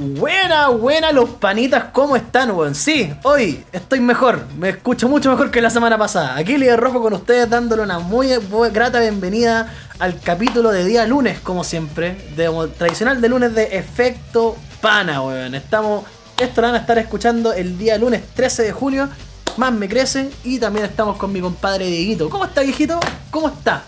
Buena, 0.00 0.68
buena 0.68 1.10
los 1.10 1.28
panitas, 1.28 1.86
¿cómo 1.92 2.14
están, 2.14 2.52
weón? 2.52 2.76
Sí, 2.76 3.12
hoy 3.24 3.64
estoy 3.72 3.98
mejor, 3.98 4.46
me 4.56 4.68
escucho 4.68 5.08
mucho 5.08 5.28
mejor 5.28 5.50
que 5.50 5.60
la 5.60 5.70
semana 5.70 5.98
pasada. 5.98 6.36
Aquí 6.36 6.56
Líder 6.56 6.78
Rojo 6.78 7.02
con 7.02 7.14
ustedes 7.14 7.50
dándole 7.50 7.82
una 7.82 7.98
muy 7.98 8.28
grata 8.72 9.00
bienvenida 9.00 9.74
al 9.98 10.20
capítulo 10.20 10.70
de 10.70 10.84
día 10.84 11.04
lunes, 11.04 11.40
como 11.40 11.64
siempre, 11.64 12.14
de, 12.36 12.48
tradicional 12.78 13.20
de 13.20 13.28
lunes 13.28 13.54
de 13.56 13.76
Efecto 13.76 14.56
Pana, 14.80 15.20
weón. 15.20 15.56
Estamos, 15.56 16.04
esto 16.38 16.60
lo 16.60 16.68
van 16.68 16.76
a 16.76 16.78
estar 16.78 16.96
escuchando 16.98 17.52
el 17.52 17.76
día 17.76 17.98
lunes 17.98 18.22
13 18.34 18.62
de 18.62 18.72
junio, 18.72 19.08
más 19.56 19.72
me 19.72 19.88
crece, 19.88 20.30
y 20.44 20.60
también 20.60 20.84
estamos 20.84 21.16
con 21.16 21.32
mi 21.32 21.40
compadre 21.40 21.86
Dieguito. 21.86 22.30
¿Cómo 22.30 22.44
está, 22.44 22.60
viejito? 22.60 23.00
¿Cómo 23.32 23.48
está? 23.48 23.82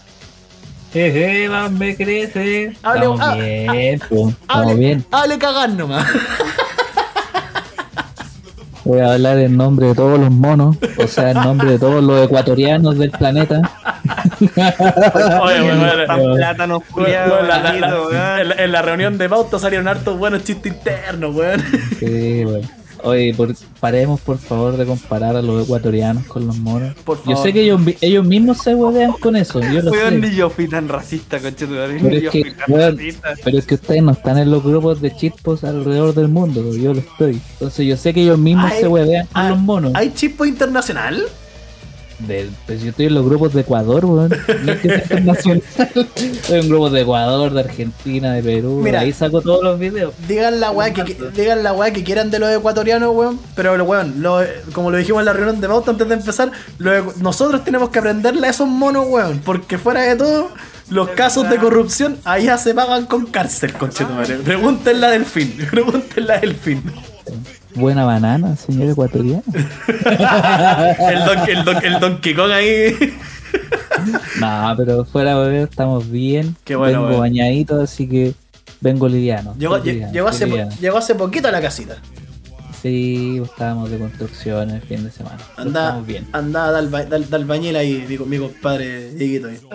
Jeje, 0.93 1.49
más 1.49 1.71
me 1.71 1.97
crece. 1.97 2.73
Hable- 2.83 2.97
Estamos 3.13 3.21
ah, 3.23 3.35
bien, 3.37 3.99
pues, 4.09 4.21
estamos 4.31 4.35
Hable, 4.49 4.75
bien. 4.75 5.05
hable 5.13 5.39
cagar 5.39 5.71
nomás. 5.71 6.07
Voy 8.85 8.99
a 9.01 9.13
hablar 9.13 9.39
en 9.39 9.57
nombre 9.57 9.87
de 9.89 9.95
todos 9.95 10.19
los 10.19 10.31
monos, 10.31 10.77
o 10.99 11.07
sea, 11.07 11.31
en 11.31 11.37
nombre 11.37 11.73
de 11.73 11.79
todos 11.79 12.03
los 12.03 12.25
ecuatorianos 12.25 12.99
del 12.99 13.11
planeta. 13.11 13.61
Oye, 14.41 15.63
weón, 15.63 15.81
weón, 15.83 16.07
Tan 16.07 16.35
plátanos 16.35 16.83
culiados, 16.91 17.33
Weón, 17.33 17.49
la- 17.49 17.59
la- 17.59 17.73
la- 17.73 17.81
maldito, 17.81 18.09
weón. 18.09 18.41
en, 18.41 18.49
la, 18.49 18.55
en 18.65 18.73
la 18.73 18.83
reunión 18.83 19.19
de 19.19 19.29
pauta 19.29 19.59
salieron 19.59 19.87
hartos 19.87 20.19
buenos 20.19 20.43
chistes 20.45 20.73
internos, 20.73 21.35
weón. 21.37 21.63
Sí, 22.01 22.45
bueno. 22.45 22.69
Oye, 23.05 23.33
por- 23.35 23.55
paremos 23.81 24.21
por 24.21 24.39
favor 24.39 24.77
de 24.77 24.85
comparar 24.87 25.37
a 25.37 25.43
los 25.43 25.65
ecuatorianos 25.65 26.25
con 26.27 26.47
los 26.47 26.57
monos. 26.59 26.95
Por 27.05 27.19
Yo 27.19 27.23
favor. 27.33 27.43
sé 27.43 27.53
que 27.53 27.63
ellos, 27.63 27.81
ellos 28.01 28.25
mismos 28.25 28.59
se 28.59 28.75
huevean 28.75 29.13
con 29.13 29.37
eso, 29.37 29.61
yo 29.61 29.83
lo 29.83 29.91
sé. 29.93 30.11
ni 30.13 30.35
yo 30.35 30.51
fui 30.51 30.69
tan 30.69 30.89
racista. 30.89 31.39
Pero 31.41 31.89
Ni 32.11 32.17
es 32.17 32.23
yo 32.25 32.31
que, 32.31 32.53
weón, 32.69 32.99
pero 33.45 33.59
es 33.59 33.67
que 33.67 33.75
ustedes 33.75 34.03
no 34.03 34.13
están 34.13 34.39
en 34.39 34.51
los 34.51 34.63
grupos 34.63 35.01
de 35.01 35.15
chitpos 35.15 35.65
alrededor 35.65 36.15
del 36.15 36.29
mundo, 36.29 36.75
yo 36.77 36.93
lo 36.95 37.01
estoy. 37.01 37.41
Entonces 37.55 37.87
yo 37.87 37.97
sé 37.97 38.13
que 38.15 38.23
ellos 38.23 38.39
mismos 38.39 38.73
se 38.75 38.89
huevean 38.89 39.27
con 39.27 39.43
ay, 39.43 39.49
los 39.51 39.59
monos. 39.59 39.93
¿Hay 39.95 40.13
chispo 40.13 40.45
internacional? 40.45 41.23
Del- 42.27 42.51
pues 42.67 42.83
yo 42.83 42.91
estoy 42.91 43.07
en 43.07 43.15
los 43.15 43.25
grupos 43.25 43.55
de 43.55 43.63
Ecuador, 43.63 44.05
weón. 44.05 44.31
No 44.65 44.73
es 44.73 44.81
que 44.81 44.89
sea 44.89 44.99
internacional. 45.03 45.63
Estoy 46.17 46.61
en 46.61 46.69
grupos 46.69 46.93
de 46.93 47.01
Ecuador, 47.01 47.53
de 47.53 47.61
Argentina, 47.61 48.35
de 48.35 48.43
Perú. 48.43 48.81
Mira. 48.83 49.01
ahí 49.01 49.13
saco 49.13 49.41
todos 49.41 49.63
los 49.65 49.79
videos. 49.79 50.13
Digan 50.29 50.61
la 50.61 50.71
weá 50.71 50.93
que, 50.93 51.05
que- 51.05 51.31
digan 51.35 51.63
la 51.63 51.73
weá 51.73 51.93
que 51.93 52.05
quieran 52.05 52.31
de 52.31 52.39
los 52.39 52.51
ecuatorianos, 52.51 53.15
weón. 53.15 53.41
Pero 53.57 53.77
lo 53.77 53.85
weón, 53.85 54.23
lo- 54.23 54.41
como 54.73 54.91
lo 54.91 54.99
dijimos 54.99 55.21
en 55.21 55.27
la 55.27 55.33
reunión 55.33 55.61
de 55.61 55.69
pauta 55.69 55.91
antes 55.93 56.09
de 56.09 56.15
empezar, 56.15 56.51
lo 56.79 57.13
nosotros 57.21 57.65
tenemos 57.65 57.89
que 57.91 57.99
aprenderle 58.01 58.47
a 58.47 58.51
esos 58.51 58.69
monos, 58.69 59.07
weón. 59.09 59.41
Porque 59.45 59.79
fuera 59.79 60.03
de 60.03 60.17
todo, 60.17 60.51
los 60.91 61.09
casos 61.11 61.49
de 61.49 61.57
corrupción 61.57 62.19
allá 62.25 62.59
se 62.59 62.75
pagan 62.75 63.07
con 63.07 63.27
cárcel, 63.27 63.73
conchetumare. 63.73 64.37
Pregúntenle 64.37 65.07
a 65.07 65.11
Delfín, 65.11 65.57
pregúntenle 65.71 66.33
a 66.35 66.41
Delfín. 66.41 66.83
Buena 67.75 68.05
banana, 68.05 68.57
señor 68.57 68.91
ecuatoriano. 68.91 69.43
El 69.89 71.25
don, 71.25 71.49
el 71.49 71.65
don, 71.65 71.85
el 71.85 72.01
Donkey 72.01 72.35
Kong 72.35 72.51
ahí. 72.53 72.95
no, 74.41 74.75
pero 74.77 75.05
fuera, 75.05 75.37
bebé, 75.39 75.63
estamos 75.63 76.11
bien. 76.11 76.57
Qué 76.65 76.75
bueno, 76.77 77.07
Vengo 77.07 77.19
bañadito, 77.21 77.81
así 77.81 78.09
que 78.09 78.35
vengo 78.81 79.09
liviano. 79.09 79.55
Llegó, 79.59 79.79
liviano, 79.79 80.13
llegó, 80.13 80.29
hace, 80.29 80.47
liviano. 80.47 80.73
llegó 80.81 80.99
hace 80.99 81.15
poquito 81.15 81.49
a 81.49 81.53
la 81.53 81.61
casita. 81.61 81.97
Sí, 82.83 83.41
estábamos 83.45 83.91
de 83.91 83.99
construcción 83.99 84.71
el 84.71 84.81
fin 84.81 85.05
de 85.05 85.11
semana. 85.11 85.37
Estamos 85.59 86.07
bien. 86.07 86.27
anda, 86.33 86.71
da 86.73 86.79
el 86.79 86.89
ba- 86.89 87.05
da 87.05 87.17
el- 87.17 87.29
da 87.29 87.37
el 87.37 87.45
bañil 87.45 87.77
ahí, 87.77 88.07
mi, 88.09 88.17
mi 88.19 88.39
compadre 88.39 89.11
Dieguito 89.13 89.49
ahí. 89.49 89.57
Sí, 89.59 89.67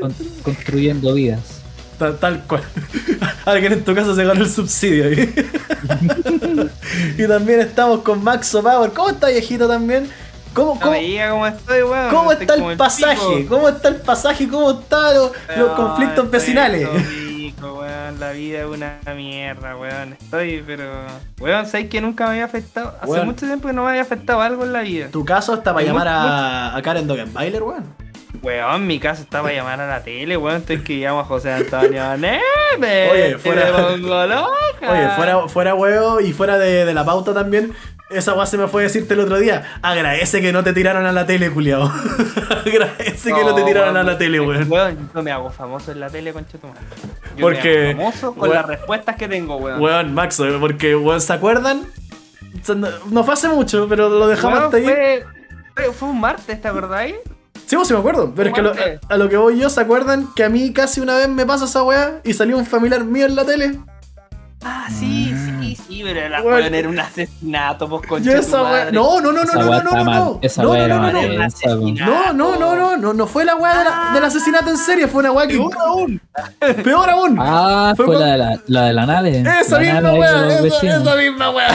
con- 0.00 0.14
construyendo 0.42 1.12
vidas. 1.14 1.55
Tal, 1.98 2.18
tal 2.18 2.42
cual. 2.46 2.62
Alguien 3.46 3.72
en 3.72 3.84
tu 3.84 3.94
casa 3.94 4.14
se 4.14 4.24
ganó 4.24 4.42
el 4.42 4.50
subsidio 4.50 5.06
ahí. 5.06 5.34
y 7.18 7.26
también 7.26 7.60
estamos 7.60 8.00
con 8.02 8.22
Maxo 8.22 8.62
Power. 8.62 8.90
¿Cómo 8.92 9.10
está 9.10 9.28
viejito 9.28 9.66
también? 9.68 10.08
¿Cómo, 10.52 10.80
cómo, 10.80 10.96
cómo 11.30 11.46
estoy, 11.46 11.82
weón. 11.82 12.10
cómo 12.10 12.32
Estoy 12.32 12.44
está 12.46 12.54
como 12.56 12.70
el 12.70 12.76
pasaje? 12.78 13.36
pico. 13.36 13.54
¿Cómo 13.56 13.68
está 13.68 13.88
el 13.88 13.96
pasaje? 13.96 14.48
¿Cómo 14.48 14.70
están 14.72 15.14
los, 15.14 15.30
los 15.56 15.70
conflictos 15.72 16.24
estoy 16.24 16.30
vecinales? 16.40 16.82
hecho 16.82 17.08
pico, 17.36 17.74
weón. 17.80 18.18
La 18.20 18.30
vida 18.32 18.60
es 18.60 18.66
una 18.66 18.98
mierda, 19.14 19.76
weón. 19.76 20.14
Estoy, 20.14 20.64
pero. 20.66 20.90
Weón, 21.40 21.66
¿sabes 21.66 21.88
que 21.90 22.00
nunca 22.00 22.24
me 22.24 22.30
había 22.32 22.46
afectado? 22.46 22.94
Hace 23.00 23.10
Weón. 23.12 23.26
mucho 23.26 23.44
tiempo 23.46 23.68
que 23.68 23.74
no 23.74 23.84
me 23.84 23.90
había 23.90 24.02
afectado 24.02 24.40
algo 24.40 24.64
en 24.64 24.72
la 24.72 24.80
vida. 24.80 25.08
Tu 25.10 25.24
caso 25.26 25.52
está 25.54 25.74
para 25.74 25.84
llamar 25.86 26.08
a, 26.08 26.74
a 26.76 26.82
Karen 26.82 27.06
Dogenbailer, 27.06 27.62
weón. 27.62 27.84
Weón, 28.46 28.86
mi 28.86 29.00
casa 29.00 29.22
está 29.22 29.42
para 29.42 29.52
llamar 29.54 29.80
a 29.80 29.88
la 29.88 30.04
tele, 30.04 30.36
weón. 30.36 30.58
Estoy 30.58 30.78
que 30.78 30.94
llamo 30.98 31.18
a 31.18 31.24
José 31.24 31.52
Antonio 31.52 32.16
Neme. 32.16 32.40
Oye, 33.10 33.38
fuera-. 33.38 33.88
Oye, 33.88 35.08
fuera, 35.16 35.48
fuera 35.48 35.74
huevo 35.74 36.20
y 36.20 36.32
fuera 36.32 36.56
de, 36.56 36.84
de 36.84 36.94
la 36.94 37.04
pauta 37.04 37.34
también. 37.34 37.72
Esa 38.08 38.34
weá 38.34 38.46
se 38.46 38.56
me 38.56 38.68
fue 38.68 38.82
a 38.82 38.84
decirte 38.84 39.14
el 39.14 39.20
otro 39.20 39.40
día. 39.40 39.64
Agradece 39.82 40.40
que 40.40 40.52
no 40.52 40.62
te 40.62 40.72
tiraron 40.72 41.06
a 41.06 41.10
la 41.10 41.26
tele, 41.26 41.50
culiao. 41.50 41.90
Agradece 42.64 43.32
que 43.32 43.42
no 43.44 43.52
te 43.52 43.64
tiraron 43.64 43.94
weón, 43.94 44.08
a 44.08 44.12
la 44.12 44.16
tele, 44.16 44.38
weón. 44.38 44.70
Weón, 44.70 45.10
yo 45.12 45.22
me 45.24 45.32
hago 45.32 45.50
famoso 45.50 45.90
en 45.90 45.98
la 45.98 46.08
tele, 46.08 46.32
conchetumare. 46.32 46.78
Yo 47.36 47.42
Porque- 47.42 47.78
me 47.78 47.90
hago 47.90 47.98
famoso 48.12 48.34
con 48.36 48.48
weón- 48.48 48.54
las 48.54 48.66
respuestas 48.66 49.16
que 49.16 49.26
tengo, 49.26 49.56
weón. 49.56 49.80
Weón, 49.80 50.14
Max, 50.14 50.40
porque, 50.60 50.94
weón, 50.94 51.20
¿se 51.20 51.32
acuerdan? 51.32 51.82
No, 53.10 53.24
fue 53.24 53.34
hace 53.34 53.48
mucho, 53.48 53.86
pero 53.88 54.08
lo 54.08 54.28
dejamos 54.28 54.52
Weón, 54.60 54.64
hasta 54.66 54.76
ahí. 54.76 54.84
fue, 54.84 55.24
fue, 55.74 55.92
fue 55.92 56.08
un 56.10 56.20
martes, 56.20 56.62
¿te 56.62 56.68
acordáis? 56.68 57.16
Sí, 57.66 57.76
vos 57.76 57.86
sí 57.88 57.94
me 57.94 58.00
acuerdo. 58.00 58.32
Pero 58.34 58.48
es 58.50 58.54
que 58.54 58.60
a 58.60 58.62
lo, 58.64 58.74
Martes. 58.74 59.00
a, 59.08 59.14
a 59.14 59.16
lo 59.16 59.28
que 59.28 59.36
voy 59.36 59.58
yo, 59.58 59.68
¿se 59.70 59.80
acuerdan? 59.80 60.28
Que 60.34 60.44
a 60.44 60.48
mí 60.48 60.72
casi 60.72 61.00
una 61.00 61.16
vez 61.16 61.28
me 61.28 61.44
pasa 61.44 61.64
esa 61.64 61.82
weá 61.82 62.20
y 62.24 62.32
salió 62.32 62.56
un 62.56 62.64
familiar 62.66 63.04
mío 63.04 63.26
en 63.26 63.34
la 63.34 63.44
tele. 63.44 63.78
Ah, 64.64 64.88
sí, 64.88 65.32
sí, 65.60 65.76
sí, 65.76 66.00
pero 66.02 66.28
la 66.28 66.42
weón 66.42 66.74
era 66.74 66.88
un 66.88 66.98
asesinato, 66.98 67.88
pues 67.88 68.06
con 68.08 68.22
Yo 68.22 68.32
esa 68.32 68.62
weá. 68.62 68.90
No, 68.90 69.20
no, 69.20 69.30
no, 69.30 69.44
no, 69.44 69.52
no, 69.54 69.64
no, 69.82 69.82
no, 69.82 70.04
no. 70.04 70.38
Esa 70.42 70.62
No, 70.62 70.74
no, 70.74 70.88
no, 70.88 71.12
no, 71.12 71.22
no. 71.22 71.28
No, 72.06 72.32
no, 72.32 72.56
no, 72.58 72.74
no, 72.76 72.96
no, 72.96 73.12
no 73.12 73.26
fue 73.26 73.44
la 73.44 73.54
weá 73.54 73.78
de 73.78 73.84
la- 73.84 74.10
del 74.14 74.24
asesinato 74.24 74.70
en 74.70 74.78
serie, 74.78 75.06
fue 75.08 75.20
una 75.20 75.30
weá 75.32 75.46
que. 75.46 75.56
Peor 75.58 75.74
aún. 75.78 76.20
Peor 76.82 77.10
aún. 77.10 77.36
Ah, 77.38 77.92
Fue 77.96 78.06
fue, 78.06 78.14
con- 78.14 78.24
la, 78.24 78.32
de 78.32 78.38
la, 78.38 78.60
la 78.66 78.82
de 78.86 78.92
la 78.92 79.06
nave. 79.06 79.44
esa 79.60 79.78
la 79.80 79.92
misma 79.92 80.12
weá, 80.14 80.58
esa, 80.58 80.96
esa 80.96 81.16
misma 81.16 81.50
weá. 81.50 81.68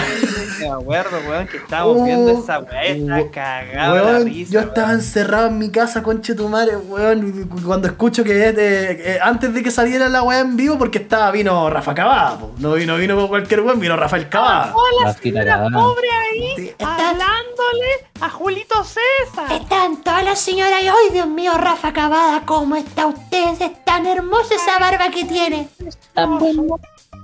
Me 0.61 0.69
acuerdo, 0.69 1.17
weón, 1.29 1.47
que 1.47 1.57
estábamos 1.57 1.97
Uh, 1.97 2.05
viendo 2.05 2.31
esa 2.31 2.59
weá, 2.59 2.93
la 3.73 3.93
Weón, 3.93 4.25
risa. 4.25 4.51
yo 4.53 4.59
estaba 4.61 4.87
weón. 4.87 4.99
encerrado 4.99 5.47
en 5.47 5.57
mi 5.57 5.69
casa, 5.71 6.03
conche 6.03 6.35
tu 6.35 6.47
madre, 6.49 6.75
weón. 6.77 7.49
Cuando 7.65 7.87
escucho 7.87 8.23
que 8.23 8.53
eh, 8.55 9.19
antes 9.21 9.53
de 9.53 9.63
que 9.63 9.71
saliera 9.71 10.09
la 10.09 10.23
weá 10.23 10.39
en 10.39 10.55
vivo, 10.57 10.77
porque 10.77 10.99
estaba, 10.99 11.31
vino 11.31 11.69
Rafa 11.69 11.93
Cavada, 11.93 12.37
po. 12.39 12.51
no 12.59 12.73
vino, 12.73 12.95
vino 12.97 13.15
con 13.15 13.27
cualquier 13.27 13.61
weón, 13.61 13.79
vino 13.79 13.95
Rafael 13.97 14.29
Cavada. 14.29 14.73
La 15.03 15.13
fita 15.13 15.39
cagada. 15.43 15.67
ahí 15.67 16.53
Sí. 16.55 16.71
hablándole 16.79 17.87
a 18.19 18.29
Julito 18.29 18.83
César. 18.83 19.51
Están 19.51 19.97
todas 20.03 20.23
las 20.23 20.39
señoras 20.39 20.81
y 20.83 20.87
¡ay, 20.87 21.13
Dios 21.13 21.27
mío, 21.27 21.53
Rafa 21.57 21.91
Cavada! 21.93 22.43
¿Cómo 22.45 22.75
está 22.75 23.07
usted? 23.07 23.59
Es 23.59 23.83
tan 23.83 24.05
hermosa 24.05 24.55
esa 24.55 24.77
barba 24.79 25.09
que 25.09 25.25
tiene. 25.25 25.67
Tan 26.13 26.37
bueno. 26.39 26.63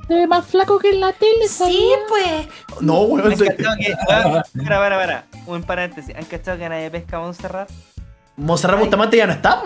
Se 0.08 0.14
ve 0.16 0.28
más 0.28 0.46
flaco 0.46 0.80
que 0.80 0.90
en 0.92 1.02
la 1.02 1.12
tele, 1.14 1.48
Sí, 1.50 1.90
pues. 2.08 2.48
No, 2.82 3.02
weón. 3.02 3.32
¿Han 3.32 3.38
se- 3.38 3.46
cachado 3.56 3.76
que, 3.78 3.94
para, 4.08 4.80
para, 4.80 4.98
para, 4.98 5.24
un 5.46 5.64
paréntesis, 5.64 6.16
¿han 6.16 6.26
cachado 6.26 6.58
que 6.58 6.70
nadie 6.70 6.90
pesca 6.90 7.18
a 7.18 7.20
Montserrat? 7.22 7.70
Monserrat 8.38 8.80
Bustamante 8.80 9.18
ya 9.18 9.26
no 9.28 9.34
está. 9.34 9.64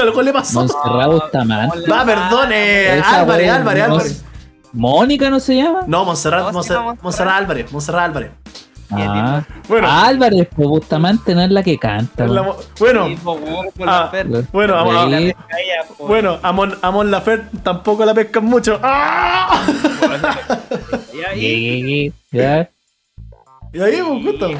Algo 0.00 0.22
le 0.22 0.32
pasó. 0.32 0.60
Montserrat 0.60 1.06
Bustamante. 1.08 1.90
Va, 1.90 2.04
perdón, 2.04 2.52
Esa 2.52 3.20
Álvarez, 3.20 3.50
Álvarez, 3.52 3.84
Álvarez. 3.84 4.24
¿Mónica 4.72 5.30
no 5.30 5.38
se 5.40 5.56
llama? 5.56 5.82
No, 5.86 6.04
Montserrat, 6.04 6.52
No. 6.52 6.96
Montserrat 7.02 7.34
Álvarez, 7.36 7.70
Montserrat 7.70 8.04
Álvarez. 8.06 8.30
Ah, 8.90 9.44
Bueno. 9.68 9.86
Álvarez, 9.90 10.48
pues 10.56 10.66
Bustamante 10.68 11.34
no 11.34 11.42
es 11.42 11.50
la 11.50 11.62
que 11.62 11.76
canta. 11.78 12.26
La 12.26 12.54
bueno, 12.78 13.06
Sí, 13.08 13.16
po, 13.22 13.32
weón, 13.34 13.70
con 13.76 13.88
Ah, 13.88 14.00
la 14.04 14.08
Fer. 14.08 14.26
bueno, 14.52 14.74
vamos 14.74 14.94
a- 14.96 16.04
bueno, 16.04 16.38
a 16.42 16.52
Mon, 16.52 16.74
a 16.80 16.90
Mon 16.90 17.10
Laferte 17.10 17.58
tampoco 17.62 18.04
la 18.04 18.14
pescan 18.14 18.44
mucho. 18.46 18.78
¡Ah! 18.82 19.62
Y 21.12 21.22
ahí, 21.22 22.12
ya. 22.32 22.68
Y 23.72 23.80
ahí, 23.82 24.00
pues, 24.38 24.56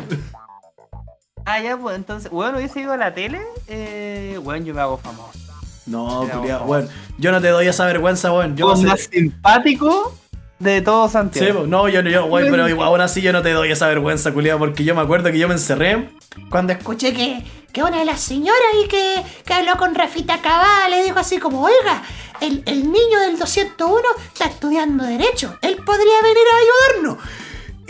ah, 1.46 1.60
ya, 1.60 1.76
pues 1.76 1.96
entonces, 1.96 2.30
weón, 2.30 2.54
hubiese 2.56 2.80
ido 2.80 2.92
a 2.92 2.96
la 2.96 3.14
tele, 3.14 3.40
eh, 3.68 4.38
weón, 4.42 4.64
yo 4.64 4.74
me 4.74 4.80
hago 4.82 4.98
famoso. 4.98 5.38
No, 5.86 6.20
ojo. 6.20 6.42
weón. 6.66 6.88
Yo 7.16 7.32
no 7.32 7.40
te 7.40 7.48
doy 7.48 7.66
esa 7.66 7.86
vergüenza, 7.86 8.30
weón. 8.32 8.56
Yo 8.56 8.66
Yo 8.66 8.74
no 8.74 8.76
sé- 8.76 8.86
más 8.86 9.00
simpático 9.10 10.14
de 10.58 10.82
todo 10.82 11.06
Sí, 11.06 11.12
Santiago. 11.12 11.60
po, 11.60 11.66
no, 11.66 11.88
yo 11.88 12.02
no, 12.02 12.10
yo, 12.10 12.26
güey, 12.26 12.50
pero 12.50 12.68
igual, 12.68 12.88
aún 12.88 13.00
así 13.00 13.20
yo 13.22 13.32
no 13.32 13.42
te 13.42 13.50
doy 13.52 13.70
esa 13.70 13.86
vergüenza, 13.88 14.32
culiado, 14.32 14.58
porque 14.58 14.84
yo 14.84 14.94
me 14.94 15.00
acuerdo 15.02 15.30
que 15.30 15.38
yo 15.38 15.48
me 15.48 15.54
encerré 15.54 16.10
cuando 16.50 16.72
escuché 16.72 17.12
que, 17.14 17.44
que 17.72 17.82
una 17.82 17.98
de 17.98 18.04
las 18.04 18.20
señoras 18.20 18.60
y 18.84 18.88
que, 18.88 19.22
que 19.44 19.54
habló 19.54 19.76
con 19.76 19.94
Rafita 19.94 20.40
Cavada 20.40 20.88
le 20.88 21.02
dijo 21.02 21.18
así 21.18 21.38
como, 21.38 21.62
oiga, 21.62 22.02
el, 22.40 22.62
el 22.66 22.90
niño 22.90 23.20
del 23.20 23.38
201 23.38 24.00
está 24.32 24.46
estudiando 24.46 25.04
Derecho. 25.04 25.56
Él 25.62 25.76
podría 25.84 26.22
venir 26.22 26.44
a 26.52 26.96
ayudarnos. 27.02 27.24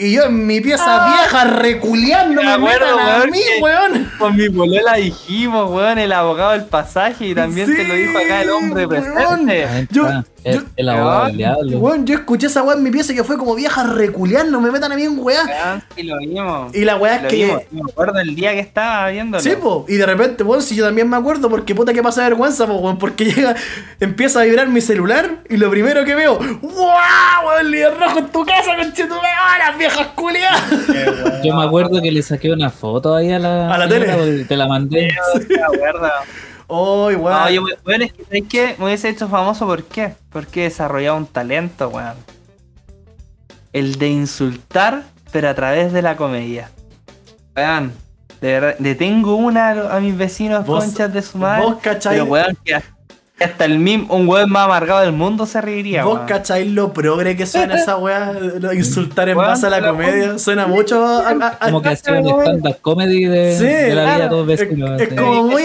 Y 0.00 0.12
yo 0.12 0.22
en 0.26 0.46
mi 0.46 0.60
pieza 0.60 1.08
vieja 1.08 1.42
reculeando 1.44 2.40
Me 2.40 2.52
acuerdo, 2.52 2.86
metan 2.96 2.98
a 3.00 3.18
weón, 3.18 3.30
mí, 3.32 3.40
weón. 3.60 4.12
Con 4.16 4.36
mi 4.36 4.48
polola 4.48 4.94
dijimos, 4.94 5.68
weón, 5.72 5.98
el 5.98 6.12
abogado 6.12 6.52
del 6.52 6.66
pasaje 6.66 7.26
y 7.26 7.34
también 7.34 7.66
te 7.74 7.82
lo 7.82 7.94
dijo 7.94 8.16
acá 8.16 8.42
el 8.42 8.50
hombre 8.50 8.82
Sí, 8.82 8.86
weón. 8.88 9.46
presente. 9.46 9.88
Yo, 9.90 10.06
Yo- 10.44 10.62
el 10.76 10.88
abogado 10.88 11.26
del 11.26 11.36
diablo. 11.36 11.78
Weón, 11.78 12.06
yo 12.06 12.14
escuché 12.14 12.46
esa 12.46 12.62
weá 12.62 12.76
en 12.76 12.82
mi 12.82 12.90
pieza 12.90 13.12
que 13.12 13.24
fue 13.24 13.36
como 13.36 13.54
vieja 13.54 13.82
reculear, 13.84 14.46
no 14.46 14.60
me 14.60 14.70
metan 14.70 14.92
a 14.92 14.96
mí 14.96 15.02
en 15.02 15.18
weá. 15.18 15.44
Weón, 15.44 15.82
sí 15.96 16.02
lo 16.04 16.18
vimos. 16.18 16.74
Y 16.74 16.84
la 16.84 16.96
weá 16.96 17.16
es 17.16 17.22
Lo 17.24 17.28
que. 17.28 17.36
vimos. 17.36 17.62
Me 17.70 17.80
acuerdo 17.90 18.18
el 18.20 18.34
día 18.34 18.52
que 18.52 18.60
estaba 18.60 19.08
viéndolo. 19.08 19.42
Sí, 19.42 19.50
po, 19.60 19.84
y 19.88 19.96
de 19.96 20.06
repente, 20.06 20.42
weón, 20.44 20.62
si 20.62 20.74
yo 20.76 20.84
también 20.84 21.08
me 21.08 21.16
acuerdo, 21.16 21.48
porque 21.50 21.74
puta 21.74 21.92
que 21.92 22.02
pasa 22.02 22.22
vergüenza, 22.22 22.66
po, 22.66 22.74
weón, 22.76 22.98
porque 22.98 23.24
llega, 23.32 23.56
empieza 24.00 24.40
a 24.40 24.44
vibrar 24.44 24.68
mi 24.68 24.80
celular 24.80 25.38
y 25.48 25.56
lo 25.56 25.70
primero 25.70 26.04
que 26.04 26.14
veo, 26.14 26.38
¡Wow! 26.38 26.72
Weón, 27.48 27.70
líder 27.70 27.98
rojo 27.98 28.18
en 28.20 28.28
tu 28.28 28.44
casa, 28.44 28.76
conchetumare, 28.76 29.28
¡ah, 29.38 29.68
las 29.70 29.78
viejas 29.78 30.06
culiadas! 30.14 30.62
Yo 31.44 31.54
me 31.54 31.64
acuerdo 31.64 32.00
que 32.00 32.10
le 32.12 32.22
saqué 32.22 32.50
una 32.52 32.70
foto 32.70 33.14
ahí 33.14 33.32
a 33.32 33.38
la, 33.38 33.74
A 33.74 33.78
la 33.78 33.88
señora, 33.88 34.16
tele. 34.16 34.44
Te 34.44 34.56
la 34.56 34.66
mandé. 34.68 35.10
Sí, 35.38 35.46
me 35.48 35.62
acuerdo. 35.62 36.08
¡Ay, 36.70 37.14
weón! 37.16 37.32
No, 37.32 37.50
yo, 37.50 37.62
weón, 37.86 38.02
es 38.02 38.12
que 38.12 38.24
¿sabes 38.24 38.42
qué? 38.48 38.74
Me 38.78 38.84
hubiese 38.86 39.08
hecho 39.08 39.28
famoso, 39.28 39.66
¿por 39.66 39.84
qué? 39.84 40.14
Porque 40.30 40.60
he 40.60 40.64
desarrollado 40.64 41.16
un 41.16 41.26
talento, 41.26 41.88
weón. 41.88 42.14
El 43.72 43.96
de 43.96 44.08
insultar, 44.08 45.04
pero 45.32 45.48
a 45.48 45.54
través 45.54 45.92
de 45.92 46.02
la 46.02 46.16
comedia. 46.16 46.70
Weón, 47.56 47.92
de 48.40 48.52
verdad, 48.52 48.76
le 48.78 48.94
tengo 48.94 49.34
una 49.36 49.68
a 49.70 49.96
a 49.96 50.00
mis 50.00 50.16
vecinos 50.16 50.64
conchas 50.64 51.12
de 51.12 51.22
su 51.22 51.38
madre. 51.38 51.64
vos 51.64 51.76
cachai- 51.82 52.10
Pero 52.10 52.24
weón, 52.26 52.56
que 52.64 52.74
hasta 53.44 53.64
el 53.64 53.78
mim, 53.78 54.06
un 54.10 54.28
weón 54.28 54.50
más 54.50 54.64
amargado 54.64 55.00
del 55.00 55.12
mundo 55.12 55.46
se 55.46 55.60
reiría, 55.60 56.04
¿Vos 56.04 56.14
weón. 56.16 56.26
cacháis 56.26 56.70
lo 56.72 56.92
progre 56.92 57.36
que 57.36 57.46
suena 57.46 57.76
esa 57.76 57.96
weá? 57.96 58.32
Lo- 58.32 58.72
Insultar 58.72 59.28
en 59.28 59.36
Weón, 59.38 59.50
base 59.50 59.66
a 59.66 59.70
la 59.70 59.86
comedia. 59.88 60.38
Suena 60.38 60.66
mucho 60.66 61.04
a. 61.04 61.28
a- 61.28 61.46
a- 61.60 61.66
Como 61.66 61.82
que 61.82 61.88
hacía 61.90 62.14
un 62.14 62.28
stand-up 62.42 62.78
comedy 62.80 63.24
de, 63.26 63.56
Sí, 63.58 63.64
de 63.64 63.94
la 63.94 64.02
vida 64.04 64.14
claro. 64.16 64.36
dos 64.36 64.48
es, 64.50 64.60
vecinos. 64.60 65.00
es 65.00 65.08
como 65.14 65.44
muy. 65.44 65.62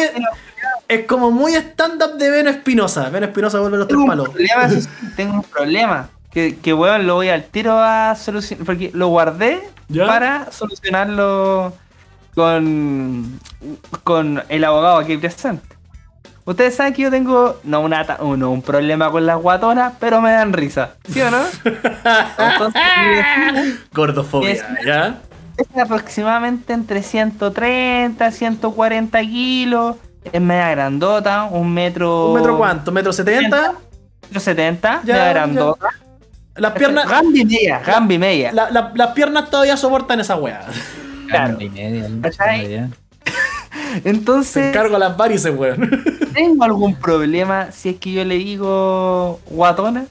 Es 0.93 1.05
como 1.07 1.31
muy 1.31 1.53
stand-up 1.55 2.17
de 2.17 2.29
Beno 2.29 2.49
Espinosa. 2.49 3.09
Beno 3.09 3.25
Espinosa 3.27 3.59
vuelve 3.59 3.77
los 3.77 3.87
tres 3.87 3.97
Tengo 3.97 4.03
un 4.03 4.09
palos. 4.09 4.29
problema, 4.29 4.65
eso 4.65 4.81
sí, 4.81 4.89
tengo 5.15 5.33
un 5.35 5.43
problema. 5.43 6.09
Que, 6.31 6.57
que 6.57 6.73
weón, 6.73 7.05
lo 7.07 7.15
voy 7.15 7.29
al 7.29 7.43
tiro 7.45 7.79
a 7.79 8.15
solucionar. 8.15 8.65
Porque 8.65 8.91
lo 8.93 9.07
guardé 9.09 9.61
¿Ya? 9.89 10.05
para 10.07 10.51
solucionarlo 10.51 11.73
con, 12.35 13.39
con 14.03 14.43
el 14.49 14.63
abogado 14.63 14.97
aquí 14.97 15.17
presente. 15.17 15.63
Ustedes 16.45 16.75
saben 16.75 16.93
que 16.93 17.03
yo 17.03 17.09
tengo, 17.11 17.59
no, 17.63 17.79
una, 17.81 18.05
ta- 18.05 18.17
no 18.21 18.51
un 18.51 18.61
problema 18.61 19.09
con 19.11 19.25
las 19.25 19.37
guatonas, 19.41 19.93
pero 19.99 20.19
me 20.19 20.31
dan 20.31 20.51
risa. 20.51 20.95
¿Sí 21.09 21.21
o 21.21 21.31
no? 21.31 21.37
Entonces, 22.37 22.81
Gordofobia, 23.93 24.51
Es- 24.51 24.63
¿ya? 24.85 25.19
es 25.57 25.67
aproximadamente 25.81 26.73
entre 26.73 27.01
130 27.03 28.31
140 28.31 29.21
kilos. 29.21 29.95
Es 30.31 30.41
media 30.41 30.69
grandota, 30.71 31.43
un 31.45 31.73
metro. 31.73 32.29
¿Un 32.29 32.35
metro 32.35 32.57
cuánto? 32.57 32.91
¿Metro 32.91 33.11
setenta? 33.13 33.73
Metro 34.23 34.39
70, 34.39 35.01
Ya, 35.03 35.13
media 35.13 35.25
ya. 35.25 35.29
grandota. 35.29 35.87
Las 36.55 36.71
piernas. 36.73 37.07
Gambi 37.09 37.45
media, 37.45 37.79
Gambi 37.85 38.17
media. 38.17 38.51
la- 38.51 38.69
la- 38.71 38.91
las 38.95 39.07
piernas 39.11 39.49
todavía 39.49 39.75
soportan 39.77 40.19
esa 40.19 40.35
weá. 40.35 40.61
Claro. 41.27 41.59
Y 41.59 41.69
media. 41.69 42.07
Se 42.31 42.89
Entonces, 44.09 44.67
encargo 44.67 44.95
a 44.95 44.99
las 44.99 45.17
varices, 45.17 45.53
weón. 45.55 45.89
¿tengo 46.33 46.63
algún 46.63 46.95
problema 46.95 47.71
si 47.71 47.89
es 47.89 47.95
que 47.97 48.11
yo 48.11 48.23
le 48.25 48.35
digo 48.35 49.39
guatona? 49.47 50.05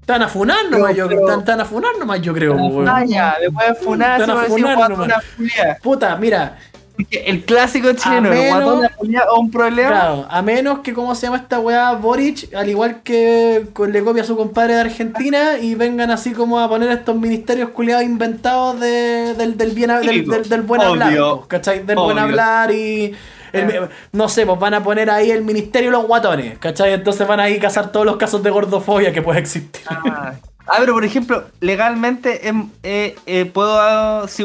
Están 0.00 0.22
a 0.22 0.28
funar 0.28 0.58
nomás, 0.70 0.94
yo 0.94 1.08
pero- 1.08 1.20
están, 1.20 1.38
están 1.40 1.60
a 1.60 1.64
funar 1.64 1.92
nomás, 1.98 2.20
yo 2.20 2.34
creo, 2.34 2.52
Están 2.52 2.66
a 2.66 2.74
weón. 2.74 2.88
Ah, 2.88 3.04
ya, 3.06 3.36
pueden 3.52 3.76
funar 3.76 4.20
Están 4.20 4.36
si 4.38 4.42
a 4.44 4.48
funar 4.48 4.90
nomás. 4.90 5.24
Puta, 5.82 6.16
mira, 6.16 6.58
el 7.10 7.44
clásico 7.44 7.92
chileno, 7.92 8.28
A 8.28 8.32
menos- 8.32 8.80
un 9.36 9.50
problema. 9.50 9.88
claro, 9.90 10.26
a 10.30 10.42
menos 10.42 10.78
que, 10.80 10.94
¿cómo 10.94 11.14
se 11.14 11.26
llama 11.26 11.38
esta 11.38 11.58
weá? 11.58 11.92
Boric, 11.92 12.54
al 12.54 12.68
igual 12.68 13.02
que 13.02 13.66
con- 13.72 13.92
le 13.92 14.02
copia 14.04 14.22
a 14.22 14.26
su 14.26 14.36
compadre 14.36 14.74
de 14.74 14.80
Argentina 14.82 15.58
y 15.58 15.74
vengan 15.74 16.10
así 16.12 16.32
como 16.32 16.60
a 16.60 16.68
poner 16.68 16.90
estos 16.90 17.16
ministerios 17.16 17.70
culiados 17.70 18.04
inventados 18.04 18.78
de, 18.78 19.34
del, 19.34 19.56
del, 19.56 19.70
bien, 19.72 19.90
del, 20.00 20.26
del- 20.28 20.48
del 20.48 20.62
buen 20.62 20.80
Obvio. 20.82 20.92
hablar, 21.30 21.48
¿cachai? 21.48 21.84
Del 21.84 21.96
buen 21.96 22.18
hablar 22.18 22.70
y. 22.70 23.12
el- 23.52 23.88
no 24.12 24.28
sé, 24.28 24.46
pues 24.46 24.58
van 24.58 24.74
a 24.74 24.82
poner 24.82 25.10
ahí 25.10 25.30
el 25.30 25.42
ministerio 25.44 25.90
de 25.90 25.96
los 25.96 26.06
guatones, 26.06 26.58
¿cachai? 26.58 26.92
Entonces 26.92 27.26
van 27.26 27.40
a 27.40 27.48
ir 27.50 27.58
a 27.58 27.62
cazar 27.62 27.90
todos 27.92 28.06
los 28.06 28.16
casos 28.16 28.42
de 28.42 28.50
gordofobia 28.50 29.12
que 29.12 29.22
puede 29.22 29.40
existir. 29.40 29.82
Ah, 29.86 30.34
Ah, 30.66 30.76
pero 30.78 30.94
por 30.94 31.04
ejemplo, 31.04 31.44
legalmente 31.60 32.48
em, 32.48 32.70
eh, 32.82 33.14
eh, 33.26 33.44
puedo. 33.44 34.26
Si, 34.28 34.44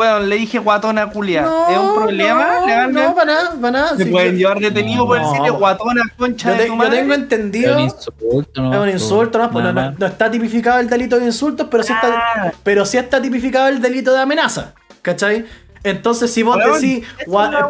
bueno, 0.00 0.20
le 0.20 0.36
dije 0.36 0.58
guatona 0.58 1.10
culia. 1.10 1.46
¿Es 1.68 1.76
un 1.76 1.94
problema 1.94 2.60
no, 2.60 2.66
legalmente? 2.66 3.08
No, 3.08 3.14
para 3.14 3.32
nada, 3.34 3.50
para 3.60 3.70
nada. 3.70 3.96
¿Se 3.98 4.04
sí, 4.04 4.10
pueden 4.10 4.32
yo- 4.32 4.38
llevar 4.38 4.58
detenido 4.60 5.06
por 5.06 5.20
No. 5.20 5.26
decirle 5.28 5.50
guatona 5.50 6.02
concha 6.16 6.50
Yo, 6.52 6.56
de 6.56 6.62
tu 6.64 6.68
yo 6.68 6.76
madre? 6.76 6.96
tengo 6.98 7.12
Es 7.12 7.18
entendido. 7.20 7.74
un 7.76 7.80
insulto, 7.82 8.62
¿no? 8.62 8.72
Es 8.74 8.80
un 8.80 8.88
insulto, 8.88 9.38
¿no? 9.38 9.50
Pues 9.50 9.64
no, 9.64 9.72
Nada 9.74 9.90
no- 9.90 9.96
no 9.98 10.06
está 10.06 10.30
tipificado 10.30 10.80
el 10.80 10.88
delito 10.88 11.18
de 11.18 11.26
insultos, 11.26 11.66
pero 11.70 11.82
sí, 11.82 11.92
Ah. 11.92 12.00
está, 12.46 12.54
pero 12.62 12.86
sí 12.86 12.96
está 12.96 13.20
tipificado 13.20 13.68
el 13.68 13.82
delito 13.82 14.14
de 14.14 14.20
amenaza. 14.20 14.72
¿Cachai? 15.02 15.44
Entonces 15.84 16.32
si 16.32 16.42
vos 16.42 16.56
Weón, 16.56 16.80
decís, 16.80 17.06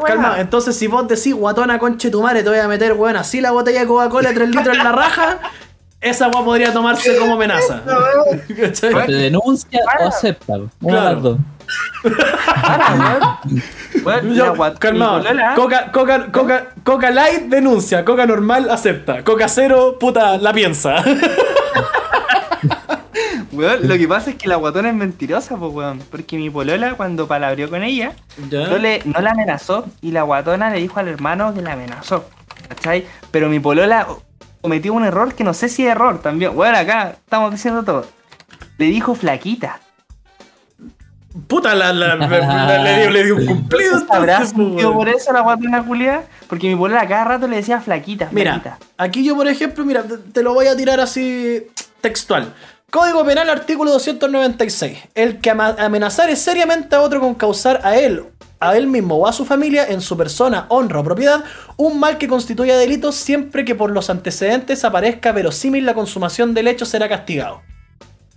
calma, 0.07 0.37
entonces 0.41 0.77
si 0.77 0.87
vos 0.87 1.09
decís 1.09 1.35
guatona 1.35 1.79
conche 1.81 2.11
tu 2.11 2.23
madre, 2.23 2.43
te 2.45 2.49
voy 2.49 2.59
a 2.59 2.69
meter, 2.69 2.93
weón, 2.93 3.17
así 3.17 3.41
la 3.41 3.51
botella 3.51 3.81
de 3.81 3.87
Coca-Cola 3.87 4.29
de 4.29 4.35
3 4.37 4.51
litros 4.51 4.77
en 4.77 4.85
la 4.85 4.93
raja, 4.93 5.39
esa 6.01 6.29
weá 6.29 6.45
podría 6.45 6.73
tomarse 6.73 7.17
como 7.19 7.35
amenaza. 7.35 7.83
¿Cachai? 8.61 8.95
O 8.95 9.05
te 9.05 9.13
denuncia 9.13 9.81
o 10.01 10.09
acepta. 10.09 10.55
Claro. 10.81 11.39
Weón. 12.05 13.63
Weón, 14.05 14.35
Yo- 14.35 14.55
la 14.57 14.75
calmado. 14.75 15.19
polola- 15.23 15.55
Coca, 15.55 15.91
Coca, 15.93 16.27
Coca, 16.33 16.67
Coca 16.85 17.11
Light 17.11 17.43
denuncia, 17.49 18.05
Coca 18.05 18.25
normal 18.27 18.71
acepta, 18.71 19.23
Coca 19.25 19.49
cero, 19.49 19.97
puta, 19.99 20.39
la 20.39 20.53
piensa. 20.53 20.97
Weón, 23.53 23.89
lo 23.89 23.99
que 23.99 24.07
pasa 24.07 24.31
es 24.31 24.37
que 24.37 24.47
la 24.49 24.57
guatona 24.57 24.89
es 24.91 24.95
mentirosa, 24.95 25.57
pues, 25.57 25.73
weón. 25.73 25.99
Porque 26.11 26.37
mi 26.37 26.49
polola, 26.51 26.95
cuando 26.95 27.27
palabrió 27.27 27.69
con 27.69 27.83
ella, 27.83 28.13
no, 28.51 28.79
le, 28.79 29.03
no 29.05 29.21
la 29.21 29.33
amenazó 29.33 29.87
y 30.01 30.13
la 30.13 30.23
guatona 30.23 30.71
le 30.71 30.79
dijo 30.81 31.01
al 31.01 31.09
hermano 31.09 31.53
que 31.53 31.61
la 31.61 31.73
amenazó. 31.73 32.27
¿Cachai? 32.69 33.07
Pero 33.33 33.49
mi 33.49 33.59
polola 33.59 34.07
cometió 34.61 34.93
un 34.95 35.05
error 35.05 35.35
que 35.35 35.43
no 35.45 35.53
sé 35.53 35.69
si 35.69 35.85
es 35.85 35.91
error 35.93 36.21
también. 36.23 36.55
Bueno, 36.55 36.79
acá 36.79 37.17
estamos 37.25 37.51
diciendo 37.51 37.83
todo. 37.83 38.07
Le 38.79 38.87
dijo 38.87 39.15
flaquita. 39.15 39.81
Puta, 41.47 41.75
la, 41.77 41.93
la- 41.93 42.17
la- 42.17 42.79
le, 42.83 43.01
dio, 43.03 43.11
le 43.11 43.25
dio 43.25 43.37
un 43.37 43.47
cumplido. 43.47 44.03
¿Habrá 44.11 44.33
entonces, 44.35 44.55
pues, 44.55 44.67
sentido 44.69 44.93
por 44.93 45.09
eso 45.09 45.33
la 45.33 45.41
guatona 45.43 45.85
culiada? 45.85 46.25
Porque 46.49 46.69
mi 46.69 46.75
polola 46.77 47.07
cada 47.07 47.25
rato 47.25 47.47
le 47.47 47.57
decía 47.57 47.81
flaquita, 47.81 48.29
Mira, 48.33 48.55
flaquita. 48.61 48.79
aquí 48.99 49.25
yo 49.25 49.37
por 49.37 49.47
ejemplo, 49.47 49.85
mira, 49.85 50.03
te- 50.03 50.19
te 50.19 50.43
lo 50.43 50.55
voy 50.55 50.67
a 50.67 50.77
tirar 50.77 50.99
así 51.01 51.69
textual. 52.01 52.53
Código 52.91 53.25
Penal, 53.25 53.49
artículo 53.49 53.93
296. 53.93 54.99
El 55.15 55.39
que 55.39 55.51
amenazare 55.51 56.35
seriamente 56.35 56.97
a 56.97 57.01
otro 57.01 57.21
con 57.21 57.35
causar 57.37 57.81
a 57.85 57.97
él, 57.97 58.25
a 58.59 58.77
él 58.77 58.89
mismo 58.89 59.15
o 59.15 59.29
a 59.29 59.33
su 59.33 59.45
familia, 59.45 59.87
en 59.89 60.01
su 60.01 60.17
persona, 60.17 60.67
honra 60.69 60.99
o 60.99 61.05
propiedad, 61.05 61.45
un 61.77 62.01
mal 62.01 62.19
que 62.19 62.27
constituya 62.27 62.77
delito 62.77 63.13
siempre 63.13 63.65
que 63.65 63.77
por 63.77 63.93
los 63.93 64.11
antecedentes 64.11 64.85
aparezca 64.85 65.31
verosímil 65.31 65.87
la 65.87 65.95
consumación 65.95 66.53
del 66.55 66.67
hecho 66.67 66.85
será 66.85 67.09
castigado. 67.09 67.63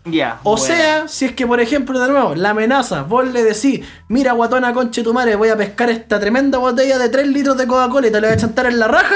Ya. 0.05 0.39
O 0.43 0.57
sea, 0.57 1.07
si 1.07 1.25
es 1.25 1.31
que 1.31 1.48
por 1.48 1.62
ejemplo, 1.62 1.98
de 2.00 2.10
nuevo, 2.10 2.36
la 2.36 2.50
amenaza, 2.50 3.03
vos 3.03 3.25
le 3.25 3.41
decís, 3.43 3.81
mira 4.10 4.33
guatona 4.33 4.74
conche 4.74 5.01
tu 5.01 5.13
madre, 5.13 5.36
voy 5.36 5.50
a 5.50 5.55
pescar 5.55 5.89
esta 5.89 6.19
tremenda 6.19 6.57
botella 6.57 6.98
de 6.98 7.07
3 7.10 7.27
litros 7.27 7.55
de 7.57 7.65
Coca-Cola 7.67 8.07
y 8.07 8.12
te 8.12 8.19
la 8.19 8.27
voy 8.27 8.36
a 8.36 8.39
chantar 8.39 8.65
en 8.65 8.79
la 8.79 8.88
raja, 8.88 9.15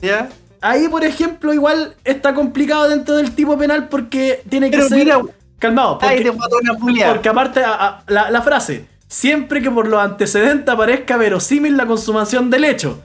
¿Ya? 0.00 0.28
Ahí, 0.62 0.88
por 0.88 1.04
ejemplo, 1.04 1.52
igual 1.54 1.94
está 2.04 2.34
complicado 2.34 2.88
dentro 2.88 3.16
del 3.16 3.32
tipo 3.34 3.56
penal 3.58 3.88
porque 3.88 4.42
tiene 4.48 4.70
que 4.70 4.76
Pero 4.76 4.88
ser. 4.88 4.98
mira, 4.98 5.20
calmado, 5.58 5.98
Ay, 6.02 6.16
porque, 6.18 6.30
guatona 6.30 6.74
culiada. 6.78 7.12
porque 7.14 7.28
aparte 7.28 7.64
a- 7.64 7.72
a- 7.86 8.02
la, 8.08 8.30
la 8.30 8.42
frase, 8.42 8.86
siempre 9.08 9.60
que 9.62 9.70
por 9.70 9.88
los 9.88 10.00
antecedentes 10.00 10.68
aparezca 10.72 11.16
verosímil 11.16 11.76
la 11.76 11.86
consumación 11.86 12.48
del 12.50 12.64
hecho. 12.64 13.02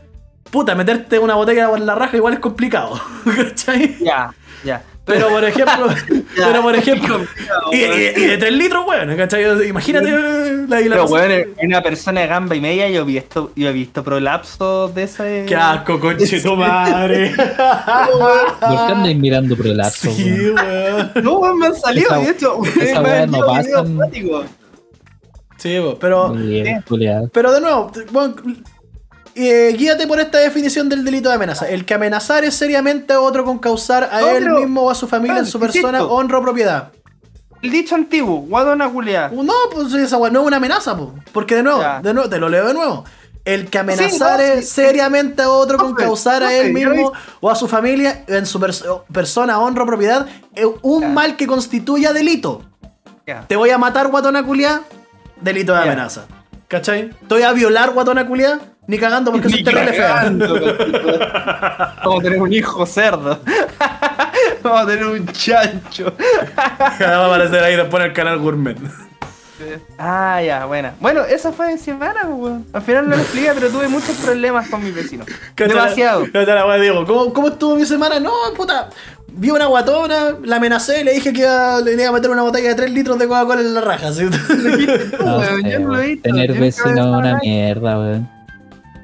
Puta, 0.52 0.76
meterte 0.76 1.18
una 1.18 1.36
botella 1.36 1.70
por 1.70 1.80
la 1.80 1.96
raja 1.96 2.16
igual 2.18 2.34
es 2.36 2.40
complicado. 2.40 3.00
¿Cachai? 3.26 3.98
Ya, 4.02 4.34
ya. 4.64 4.82
Pero 5.06 5.30
por 5.30 5.44
ejemplo, 5.46 5.88
pero 6.36 6.62
por 6.64 6.76
ejemplo, 6.76 7.20
y, 7.72 7.82
weón. 7.84 8.00
y- 8.00 8.22
y 8.22 8.26
de 8.26 8.38
3 8.38 8.54
litros, 8.54 8.86
bueno, 8.86 9.16
¿cachai? 9.16 9.68
Imagínate 9.70 10.10
la, 10.68 10.80
la 10.80 10.90
Pero 10.90 11.06
weón, 11.06 11.32
una 11.62 11.82
persona 11.84 12.22
de 12.22 12.28
gamba 12.28 12.56
y 12.56 12.62
media 12.62 12.90
yo 12.90 13.02
he 13.02 13.06
visto, 13.06 13.52
yo 13.56 13.70
he 13.70 13.72
visto 13.72 14.04
prolapsos 14.04 14.96
de 14.96 15.04
ese. 15.04 15.46
Qué 15.48 15.56
asco, 15.56 16.00
conche 16.00 16.42
tu 16.42 16.56
madre. 16.56 17.34
¿Por 17.36 18.88
qué 18.88 18.94
andáis 18.94 19.18
mirando 19.18 19.56
prolapso? 19.56 20.12
sí, 20.12 20.50
weón. 20.50 21.12
No, 21.24 21.34
weón, 21.40 21.60
me 21.60 21.68
han 21.68 21.76
salido, 21.76 22.08
Esa- 22.08 22.18
de 22.20 22.30
hecho. 22.32 22.60
Esa 22.82 23.02
me 23.02 23.10
han 23.12 23.32
no 23.32 23.38
visto 23.38 23.46
pasa 23.48 23.62
videos 23.62 23.86
en- 23.88 23.96
cuáticos. 23.96 24.46
Sí, 25.58 25.80
weón, 25.80 25.98
pero. 26.00 26.30
Muy 26.30 26.48
bien. 26.48 26.84
Pero 27.32 27.52
de 27.52 27.62
nuevo, 27.62 27.92
bueno, 28.12 28.36
eh, 29.36 29.74
guíate 29.78 30.08
por 30.08 30.20
esta 30.20 30.38
definición 30.40 30.88
del 30.90 31.04
delito 31.04 31.30
de 31.30 31.36
amenaza. 31.36 31.68
El 31.70 31.86
que 31.86 31.94
amenazar 31.94 32.44
es 32.44 32.56
seriamente 32.56 33.14
a 33.14 33.20
otro 33.22 33.44
con 33.46 33.60
causar 33.60 34.10
a 34.12 34.22
él 34.32 34.50
mismo 34.50 34.84
o 34.84 34.90
a 34.90 34.96
su 34.96 35.08
familia 35.08 35.40
en 35.40 35.46
su 35.46 35.60
persona 35.60 35.98
insisto. 36.00 36.14
honra 36.14 36.38
o 36.40 36.42
propiedad. 36.42 36.92
El 37.62 37.72
dicho 37.72 37.96
antiguo, 37.96 38.38
guadona 38.42 38.90
culiada. 38.90 39.30
No, 39.30 39.54
pues 39.74 39.94
esa 39.94 40.18
no 40.18 40.26
es 40.42 40.48
una 40.48 40.58
amenaza, 40.58 40.96
po. 40.96 41.14
porque 41.34 41.56
de 41.56 41.64
nuevo, 41.64 41.82
Ya. 41.82 42.00
de 42.02 42.14
nuevo, 42.14 42.30
te 42.30 42.38
lo 42.40 42.48
leo 42.50 42.68
de 42.68 42.74
nuevo. 42.74 43.06
el 43.44 43.70
que 43.70 43.78
amenazare 43.78 44.56
no, 44.56 44.62
sí. 44.62 44.68
seriamente 44.68 45.44
a 45.44 45.50
otro 45.50 45.78
con 45.78 45.94
causar 45.94 46.42
a 46.44 46.52
él 46.54 46.74
mismo 46.74 47.14
o 47.42 47.52
a 47.52 47.56
su 47.56 47.68
familia 47.68 48.24
en 48.28 48.46
su 48.48 48.60
perso- 48.60 49.04
persona, 49.12 49.60
honra 49.60 49.84
o 49.84 49.86
propiedad 49.86 50.26
es 50.56 50.66
un 50.82 51.14
mal 51.14 51.36
que 51.36 51.46
constituya 51.46 52.12
delito. 52.12 52.64
Te 53.48 53.56
voy 53.56 53.70
a 53.70 53.78
matar, 53.78 54.08
guatona 54.08 54.44
culiá, 54.44 54.82
delito 55.42 55.74
de 55.74 55.80
amenaza. 55.82 56.26
¿Cachai? 56.68 57.12
Voy 57.28 57.44
a 57.44 57.54
violar, 57.54 57.92
guatona 57.92 58.26
culiá, 58.26 58.60
ni 58.88 58.98
cagando 58.98 59.32
porque 59.32 59.50
soy 59.52 59.64
terrible 59.64 59.94
fea. 59.94 60.32
Vamos 62.04 62.20
a 62.20 62.24
tener 62.24 62.42
un 62.42 62.54
hijo 62.54 62.86
cerdo. 62.86 63.40
Vamos 64.64 64.82
a 64.82 64.86
tener 64.88 65.06
un 65.06 65.28
chancho. 65.28 66.14
Va 66.58 67.08
a 67.08 67.26
aparecer 67.28 67.64
ahí 67.64 67.76
después 67.76 68.04
en 68.04 68.10
el 68.10 68.14
canal 68.14 68.40
Gourmet. 68.40 68.78
Ah, 69.98 70.42
ya, 70.42 70.66
buena. 70.66 70.96
Bueno, 71.00 71.22
esa 71.22 71.52
fue 71.52 71.72
mi 71.72 71.78
semana, 71.78 72.22
pues, 72.24 72.38
weón. 72.38 72.66
Al 72.74 72.82
final 72.82 73.10
no 73.10 73.16
lo 73.16 73.22
expliqué, 73.22 73.52
pero 73.54 73.70
tuve 73.70 73.88
muchos 73.88 74.18
problemas 74.18 74.68
con 74.70 74.84
mis 74.84 74.94
vecinos. 74.94 75.28
Demasiado. 75.56 76.26
Cállate 76.32 76.54
la 76.54 76.66
wea, 76.68 76.78
Diego. 76.78 77.06
¿Cómo, 77.06 77.34
¿Cómo 77.34 77.48
estuvo 77.50 77.76
mi 77.76 77.86
semana? 77.86 78.20
No, 78.20 78.34
puta. 78.56 78.90
Vi 79.38 79.50
una 79.50 79.66
guatona, 79.66 80.36
la 80.44 80.56
amenacé, 80.58 81.04
le 81.04 81.14
dije 81.14 81.34
que 81.34 81.42
iba, 81.42 81.82
le 81.82 81.94
iba 81.94 82.08
a 82.08 82.12
meter 82.14 82.30
una 82.32 82.42
botella 82.44 82.70
de 82.70 82.76
3 82.76 82.92
litros 82.92 83.20
de 83.20 83.28
Coca-Cola 83.28 83.62
en 83.62 83.74
la 83.74 83.82
raja. 83.82 84.12
¿sí? 84.14 84.24
No 85.20 85.38
weón, 85.40 85.64
yo 85.64 85.80
no 85.80 85.88
lo 85.90 85.96
he 85.96 85.98
weón. 85.98 86.06
visto, 86.08 86.24
Tener 86.30 86.48
yo 86.48 86.54
nunca 86.54 86.66
vecinos 86.66 86.98
es 87.00 87.06
una 87.06 87.40
mierda, 87.44 88.00
weón. 88.00 88.30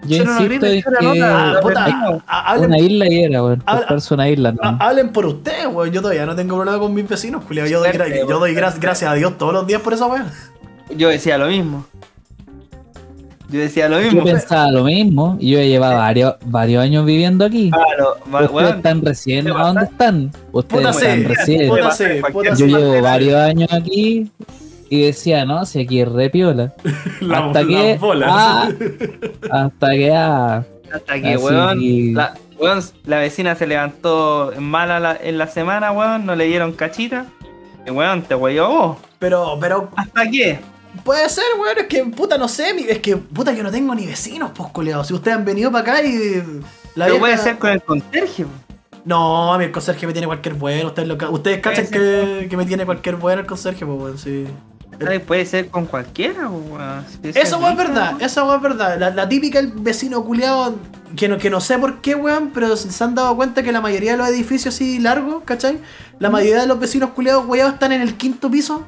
Yo 0.03 0.23
una 0.23 0.31
insisto 0.41 0.65
en 0.65 0.81
que. 0.81 1.21
Ah, 1.23 1.59
puta, 1.61 1.85
Perdimos. 1.85 2.23
ha- 2.27 2.55
una 2.57 2.65
hablen, 2.65 2.85
isla 2.85 3.07
y 3.09 3.23
era, 3.23 3.43
weón. 3.43 3.63
una 4.11 4.29
isla, 4.29 4.49
ha- 4.61 4.71
no. 4.71 4.77
hablen 4.79 5.09
por 5.11 5.25
ustedes, 5.25 5.67
weón. 5.67 5.91
Yo 5.91 6.01
todavía 6.01 6.25
no 6.25 6.35
tengo 6.35 6.55
problema 6.55 6.79
con 6.79 6.93
mis 6.93 7.07
vecinos, 7.07 7.43
culiao. 7.43 7.67
Yo 7.67 7.79
doy, 7.81 7.91
yo 8.27 8.39
doy 8.39 8.53
weón. 8.55 8.63
gra- 8.63 8.79
gracias 8.79 9.11
a 9.11 9.13
Dios 9.15 9.37
todos 9.37 9.53
los 9.53 9.67
días 9.67 9.81
por 9.81 9.93
esa 9.93 10.07
wea. 10.07 10.25
Yo 10.95 11.09
decía 11.09 11.37
lo 11.37 11.47
mismo. 11.47 11.85
Yo 13.51 13.59
decía 13.59 13.89
lo 13.89 13.99
Yo 13.99 14.05
mismo. 14.05 14.23
pensaba 14.23 14.71
lo 14.71 14.83
mismo 14.85 15.35
y 15.39 15.51
yo 15.51 15.59
he 15.59 15.67
llevado 15.67 15.97
varios, 15.97 16.35
varios 16.45 16.83
años 16.83 17.05
viviendo 17.05 17.43
aquí. 17.45 17.69
Claro, 17.69 18.15
Ustedes 18.53 18.75
están 18.77 19.01
recién, 19.05 19.45
¿Qué 19.45 19.51
¿a 19.51 19.55
dónde 19.55 19.83
están? 19.83 20.31
Ustedes 20.53 20.85
Puta 20.87 20.89
están 20.91 21.23
recién. 21.25 21.67
puta 21.69 21.89
puta 22.31 22.53
Yo 22.55 22.65
llevo 22.67 23.01
varios 23.01 23.35
años 23.35 23.69
aquí 23.73 24.31
y 24.89 25.01
decía, 25.03 25.45
no, 25.45 25.65
si 25.65 25.81
aquí 25.81 26.01
es 26.01 26.07
re 26.07 26.29
piola. 26.29 26.73
La- 27.21 27.37
hasta 27.45 27.65
que. 27.65 27.99
ah, 28.25 28.69
hasta 29.51 29.89
que. 29.91 30.11
ah, 30.13 30.63
Hasta 30.93 31.21
que, 31.21 31.37
weón, 31.37 31.79
que- 31.79 32.11
la, 32.13 32.33
weón, 32.59 32.79
la 33.05 33.19
vecina 33.19 33.55
se 33.55 33.67
levantó 33.67 34.53
mala 34.59 34.99
la- 34.99 35.17
en 35.21 35.37
la 35.37 35.47
semana, 35.47 35.91
weón, 35.91 36.25
no 36.25 36.35
le 36.35 36.45
dieron 36.45 36.71
cachita. 36.73 37.25
Y 37.85 37.91
weón, 37.91 38.21
te 38.21 38.35
weyó 38.35 38.69
vos. 38.69 38.97
Pero, 39.19 39.57
pero 39.59 39.89
¿Hasta 39.95 40.29
qué? 40.29 40.59
Puede 41.03 41.27
ser, 41.29 41.43
weón. 41.59 41.77
Es 41.79 41.87
que, 41.87 42.03
puta, 42.05 42.37
no 42.37 42.47
sé. 42.47 42.73
mi- 42.73 42.83
Es 42.87 42.99
que, 42.99 43.17
puta, 43.17 43.51
yo 43.53 43.63
no 43.63 43.71
tengo 43.71 43.93
ni 43.95 44.05
vecinos, 44.05 44.51
pues, 44.53 44.69
culiao. 44.71 45.03
Si 45.03 45.13
ustedes 45.13 45.37
han 45.37 45.45
venido 45.45 45.71
para 45.71 45.81
acá 45.97 46.03
y. 46.03 46.43
La 46.95 47.05
Pero 47.05 47.15
vieja- 47.15 47.19
puede 47.19 47.37
ser 47.37 47.57
con 47.57 47.69
el 47.71 47.81
conserje. 47.81 48.45
No, 49.05 49.53
a 49.53 49.57
mí 49.57 49.63
el 49.65 49.71
conserje 49.71 50.05
me 50.05 50.13
tiene 50.13 50.27
cualquier 50.27 50.55
bueno. 50.55 50.87
Ustedes, 50.89 51.07
lo 51.07 51.31
ustedes 51.31 51.59
cachan 51.59 51.87
que, 51.87 52.47
que 52.49 52.57
me 52.57 52.65
tiene 52.65 52.85
cualquier 52.85 53.15
bueno 53.15 53.41
el 53.41 53.47
conserje, 53.47 53.85
pues, 53.85 53.99
weón, 53.99 54.17
sí. 54.17 54.45
Puede 55.25 55.45
ser 55.47 55.69
con 55.69 55.85
cualquiera, 55.87 56.47
weón. 56.49 57.03
Si 57.23 57.29
Esa 57.29 57.39
es 57.39 57.77
verdad, 57.77 58.13
weá 58.19 58.55
es 58.57 58.61
verdad. 58.61 58.99
La, 58.99 59.09
la 59.09 59.27
típica 59.27 59.57
el 59.57 59.67
vecino 59.71 60.23
culiado, 60.23 60.75
que 61.15 61.27
no, 61.27 61.39
que 61.39 61.49
no 61.49 61.59
sé 61.59 61.79
por 61.79 62.01
qué, 62.01 62.13
weón, 62.13 62.51
pero 62.53 62.75
se 62.77 63.03
han 63.03 63.15
dado 63.15 63.35
cuenta 63.35 63.63
que 63.63 63.71
la 63.71 63.81
mayoría 63.81 64.11
de 64.11 64.17
los 64.17 64.27
edificios 64.27 64.75
así 64.75 64.99
largos, 64.99 65.41
¿cachai? 65.43 65.79
La 66.19 66.29
mayoría 66.29 66.61
de 66.61 66.67
los 66.67 66.79
vecinos 66.79 67.09
culiados, 67.11 67.45
weados, 67.47 67.73
están 67.73 67.93
en 67.93 68.01
el 68.01 68.13
quinto 68.15 68.51
piso. 68.51 68.85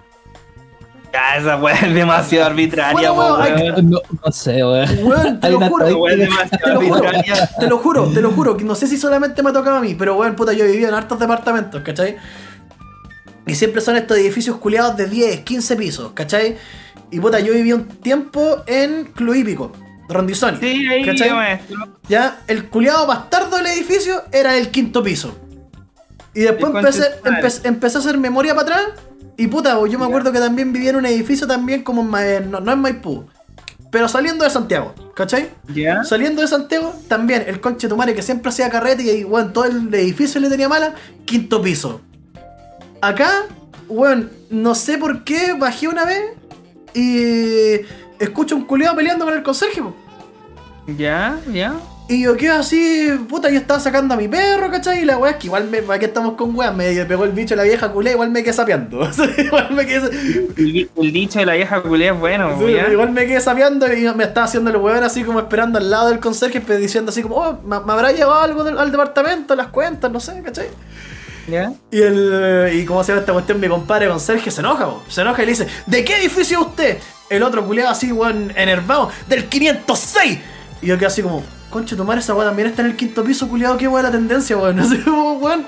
Ya, 1.14 1.38
esa 1.38 1.58
weá 1.58 1.76
es 1.76 1.94
demasiado 1.94 2.48
arbitraria, 2.48 3.12
Bueno, 3.12 3.36
weón, 3.36 3.42
hay 3.42 3.84
no, 3.84 4.00
no 4.26 4.32
sé, 4.32 4.64
weón. 4.64 4.90
Weón, 5.04 5.40
te 5.40 5.50
lo 5.52 5.60
juro. 5.60 5.86
Te 5.86 6.16
demasiado 6.18 6.74
lo 6.74 6.82
juro, 6.82 7.08
arbitraria. 7.08 7.50
te 7.60 7.68
lo 7.68 7.78
juro, 7.78 8.08
te 8.08 8.22
lo 8.22 8.32
juro, 8.32 8.58
que 8.58 8.64
no 8.64 8.74
sé 8.74 8.88
si 8.88 8.98
solamente 8.98 9.44
me 9.44 9.52
ha 9.52 9.54
tocado 9.54 9.78
a 9.78 9.82
mí, 9.82 9.94
pero 9.94 10.16
weón, 10.18 10.36
puta, 10.36 10.54
yo 10.54 10.66
he 10.66 10.72
vivido 10.72 10.90
en 10.90 10.96
hartos 10.96 11.20
departamentos, 11.20 11.84
¿cachai? 11.84 12.18
Y 13.46 13.54
siempre 13.54 13.82
son 13.82 13.96
estos 13.96 14.18
edificios 14.18 14.58
culiados 14.58 14.98
de 14.98 15.06
10, 15.08 15.42
15 15.42 15.76
pisos, 15.76 16.12
¿cachai? 16.14 16.58
Y 17.12 17.20
puta, 17.20 17.40
yo 17.40 17.54
viví 17.54 17.74
un 17.74 17.86
tiempo 17.86 18.64
en 18.66 19.06
Club 19.14 19.36
Hípico, 19.36 19.72
Rondizoni. 20.10 20.58
Sí, 20.60 20.88
ahí, 20.88 21.06
¿cachai? 21.06 21.30
maestro. 21.32 21.78
Ya, 22.10 22.40
el 22.48 22.70
culiado 22.70 23.06
bastardo 23.06 23.58
del 23.58 23.68
edificio 23.68 24.24
era 24.32 24.58
el 24.58 24.70
quinto 24.70 25.04
piso. 25.04 25.38
Y 26.34 26.42
después 26.42 26.74
empecé, 26.74 27.00
conche 27.02 27.18
tu 27.24 27.30
madre. 27.30 27.48
empe- 27.48 27.62
empecé 27.68 27.98
a 27.98 28.00
hacer 28.02 28.18
memoria 28.18 28.56
para 28.56 28.64
atrás. 28.68 28.82
Y 29.38 29.48
puta, 29.48 29.78
yo 29.88 29.98
me 30.00 30.06
acuerdo 30.06 30.32
que 30.32 30.40
también 30.40 30.72
vivía 30.74 30.92
en 30.92 30.98
un 30.98 31.06
edificio 31.06 31.48
también 31.48 31.84
como 31.84 32.02
en 32.02 32.08
Ma- 32.08 32.26
en- 32.28 32.52
no, 32.52 32.60
no 32.60 32.72
en 32.72 32.80
Maipú. 32.80 33.26
Pero 33.92 34.08
saliendo 34.08 34.44
de 34.44 34.50
Santiago, 34.50 34.94
¿cachai? 35.16 35.50
Ya. 35.74 36.04
Saliendo 36.04 36.42
de 36.42 36.48
Santiago, 36.48 36.94
también 37.08 37.44
el 37.48 37.62
conche 37.62 37.88
tu 37.88 37.96
madre 37.96 38.16
que 38.16 38.24
siempre 38.24 38.50
hacía 38.50 38.70
carrete 38.70 39.04
y 39.04 39.24
bueno, 39.24 39.52
todo 39.54 39.66
el 39.66 39.94
edificio 39.94 40.42
le 40.42 40.50
tenía 40.50 40.68
mala, 40.68 40.96
quinto 41.26 41.62
piso. 41.62 42.02
Acá, 43.02 43.30
weón, 43.88 44.32
no 44.50 44.74
sé 44.74 44.98
por 44.98 45.24
qué 45.24 45.54
bajé 45.54 45.88
una 45.88 46.06
vez 46.06 46.24
y 46.96 47.86
escucho 48.20 48.56
un 48.56 48.66
culiado 48.66 48.96
peleando 48.96 49.26
con 49.26 49.34
el 49.36 49.44
conserje. 49.44 49.84
Ya, 50.98 51.40
ya. 51.52 51.76
Y 52.10 52.24
yo 52.24 52.36
quedo 52.36 52.56
así, 52.60 53.08
puta, 53.30 53.50
yo 53.50 53.58
estaba 53.58 53.80
sacando 53.80 54.14
a 54.14 54.18
mi 54.18 54.28
perro, 54.28 54.70
¿cachai? 54.70 55.02
Y 55.04 55.06
la 55.06 55.18
weá 55.18 55.32
es 55.32 55.38
que 55.38 55.48
igual 55.48 55.70
me, 55.70 55.78
aquí 55.94 56.04
estamos 56.06 56.34
con 56.34 56.54
weá, 56.54 56.70
me 56.72 56.94
pegó 57.06 57.24
el 57.24 57.32
bicho 57.32 57.56
la 57.56 57.64
vieja 57.64 57.90
culé, 57.94 58.12
igual 58.12 58.30
me 58.30 58.44
quedé 58.44 58.52
sapeando. 58.54 59.10
igual 59.38 59.72
me 59.74 59.86
quedé, 59.86 60.10
El, 60.58 60.90
el 60.98 61.14
dicho 61.14 61.40
de 61.40 61.46
la 61.46 61.54
vieja 61.54 61.82
culé 61.82 62.10
es 62.10 62.20
bueno, 62.20 62.58
sí, 62.60 62.66
igual 62.92 63.12
me 63.12 63.26
quedé 63.26 63.40
sapeando 63.40 63.92
y 63.92 64.02
me 64.16 64.26
estaba 64.26 64.46
haciendo 64.46 64.70
el 64.70 64.76
weón 64.78 65.02
así 65.04 65.24
como 65.24 65.40
esperando 65.40 65.78
al 65.80 65.90
lado 65.90 66.10
del 66.10 66.20
conserje, 66.20 66.60
pues, 66.60 66.78
diciendo 66.80 67.10
así 67.10 67.22
como, 67.24 67.38
oh, 67.38 67.60
¿me, 67.64 67.80
me 67.80 67.94
habrá 67.94 68.12
llevado 68.12 68.42
algo 68.42 68.64
del- 68.66 68.78
al 68.78 68.92
departamento, 68.92 69.56
las 69.56 69.68
cuentas, 69.68 70.12
no 70.12 70.20
sé, 70.20 70.42
¿cachai? 70.44 70.68
Ya. 71.48 71.72
Y 71.90 72.02
el 72.02 72.70
y 72.74 72.86
como 72.86 73.02
se 73.04 73.14
llama 73.14 73.22
esta 73.22 73.34
cuestión, 73.34 73.60
mi 73.62 73.70
compadre 73.70 74.10
conserje 74.10 74.52
se 74.52 74.60
enoja, 74.60 74.86
po. 74.86 75.04
se 75.08 75.22
enoja 75.22 75.42
y 75.42 75.46
le 75.46 75.52
dice, 75.54 75.68
¿de 75.88 76.04
qué 76.04 76.18
edificio 76.18 76.60
es 76.60 76.68
usted? 76.68 76.98
El 77.30 77.44
otro 77.44 77.66
culiado 77.66 77.90
así, 77.92 78.12
weón, 78.12 78.52
enervado, 78.58 79.10
del 79.30 79.46
506. 79.46 80.40
Y 80.82 80.88
yo 80.88 80.98
quedé 80.98 81.08
así 81.08 81.22
como, 81.22 81.44
conche, 81.74 81.96
tu 81.98 82.06
madre 82.06 82.22
esa 82.22 82.34
weá 82.34 82.46
también 82.48 82.70
está 82.70 82.82
en 82.84 82.90
el 82.90 82.96
quinto 82.96 83.24
piso, 83.24 83.50
culiado, 83.50 83.76
qué 83.78 83.88
weá 83.90 84.04
la 84.04 84.12
tendencia, 84.12 84.56
weón. 84.56 84.80
Así 84.80 84.98
como, 85.00 85.34
weón. 85.34 85.66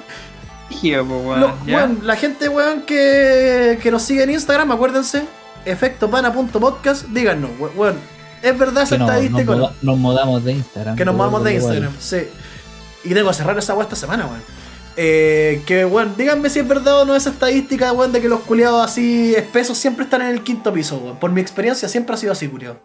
La 2.03 2.15
gente, 2.15 2.47
weón, 2.47 2.83
que, 2.83 3.77
que 3.83 3.91
nos 3.91 4.03
sigue 4.03 4.24
en 4.24 4.29
Instagram, 4.29 4.71
acuérdense, 4.71 5.24
efectopana.podcast, 5.65 7.05
díganos, 7.07 7.51
we- 7.59 7.69
weón. 7.75 7.95
¿Es 8.41 8.57
verdad 8.57 8.83
esa 8.83 8.95
Que 8.95 9.00
no- 9.00 9.07
nos, 9.07 9.15
estadística 9.15 9.51
o 9.51 9.55
no? 9.55 9.62
muda- 9.63 9.74
nos 9.81 9.97
mudamos 9.97 10.43
de 10.43 10.51
Instagram. 10.53 10.95
Que 10.95 11.05
nos 11.05 11.15
todo 11.15 11.24
vamos 11.25 11.43
de 11.43 11.55
igual. 11.55 11.75
Instagram, 11.75 11.93
sí. 12.00 12.27
Y 13.03 13.13
tengo 13.13 13.29
que 13.29 13.33
cerrar 13.35 13.57
esa 13.57 13.74
weá 13.74 13.83
esta 13.83 13.95
semana, 13.95 14.25
weón. 14.27 14.41
Eh, 14.97 15.62
que, 15.65 15.83
weón, 15.85 16.13
díganme 16.17 16.50
si 16.50 16.59
es 16.59 16.67
verdad 16.67 17.01
o 17.01 17.05
no 17.05 17.15
esa 17.15 17.29
estadística, 17.31 17.91
weón, 17.91 18.12
de 18.12 18.21
que 18.21 18.29
los 18.29 18.41
culiados 18.41 18.83
así 18.85 19.33
espesos 19.35 19.77
siempre 19.77 20.05
están 20.05 20.21
en 20.21 20.27
el 20.29 20.41
quinto 20.43 20.71
piso, 20.71 20.97
weón. 20.97 21.17
Por 21.17 21.31
mi 21.31 21.41
experiencia 21.41 21.89
siempre 21.89 22.13
ha 22.15 22.17
sido 22.17 22.31
así, 22.33 22.47
culiado. 22.47 22.79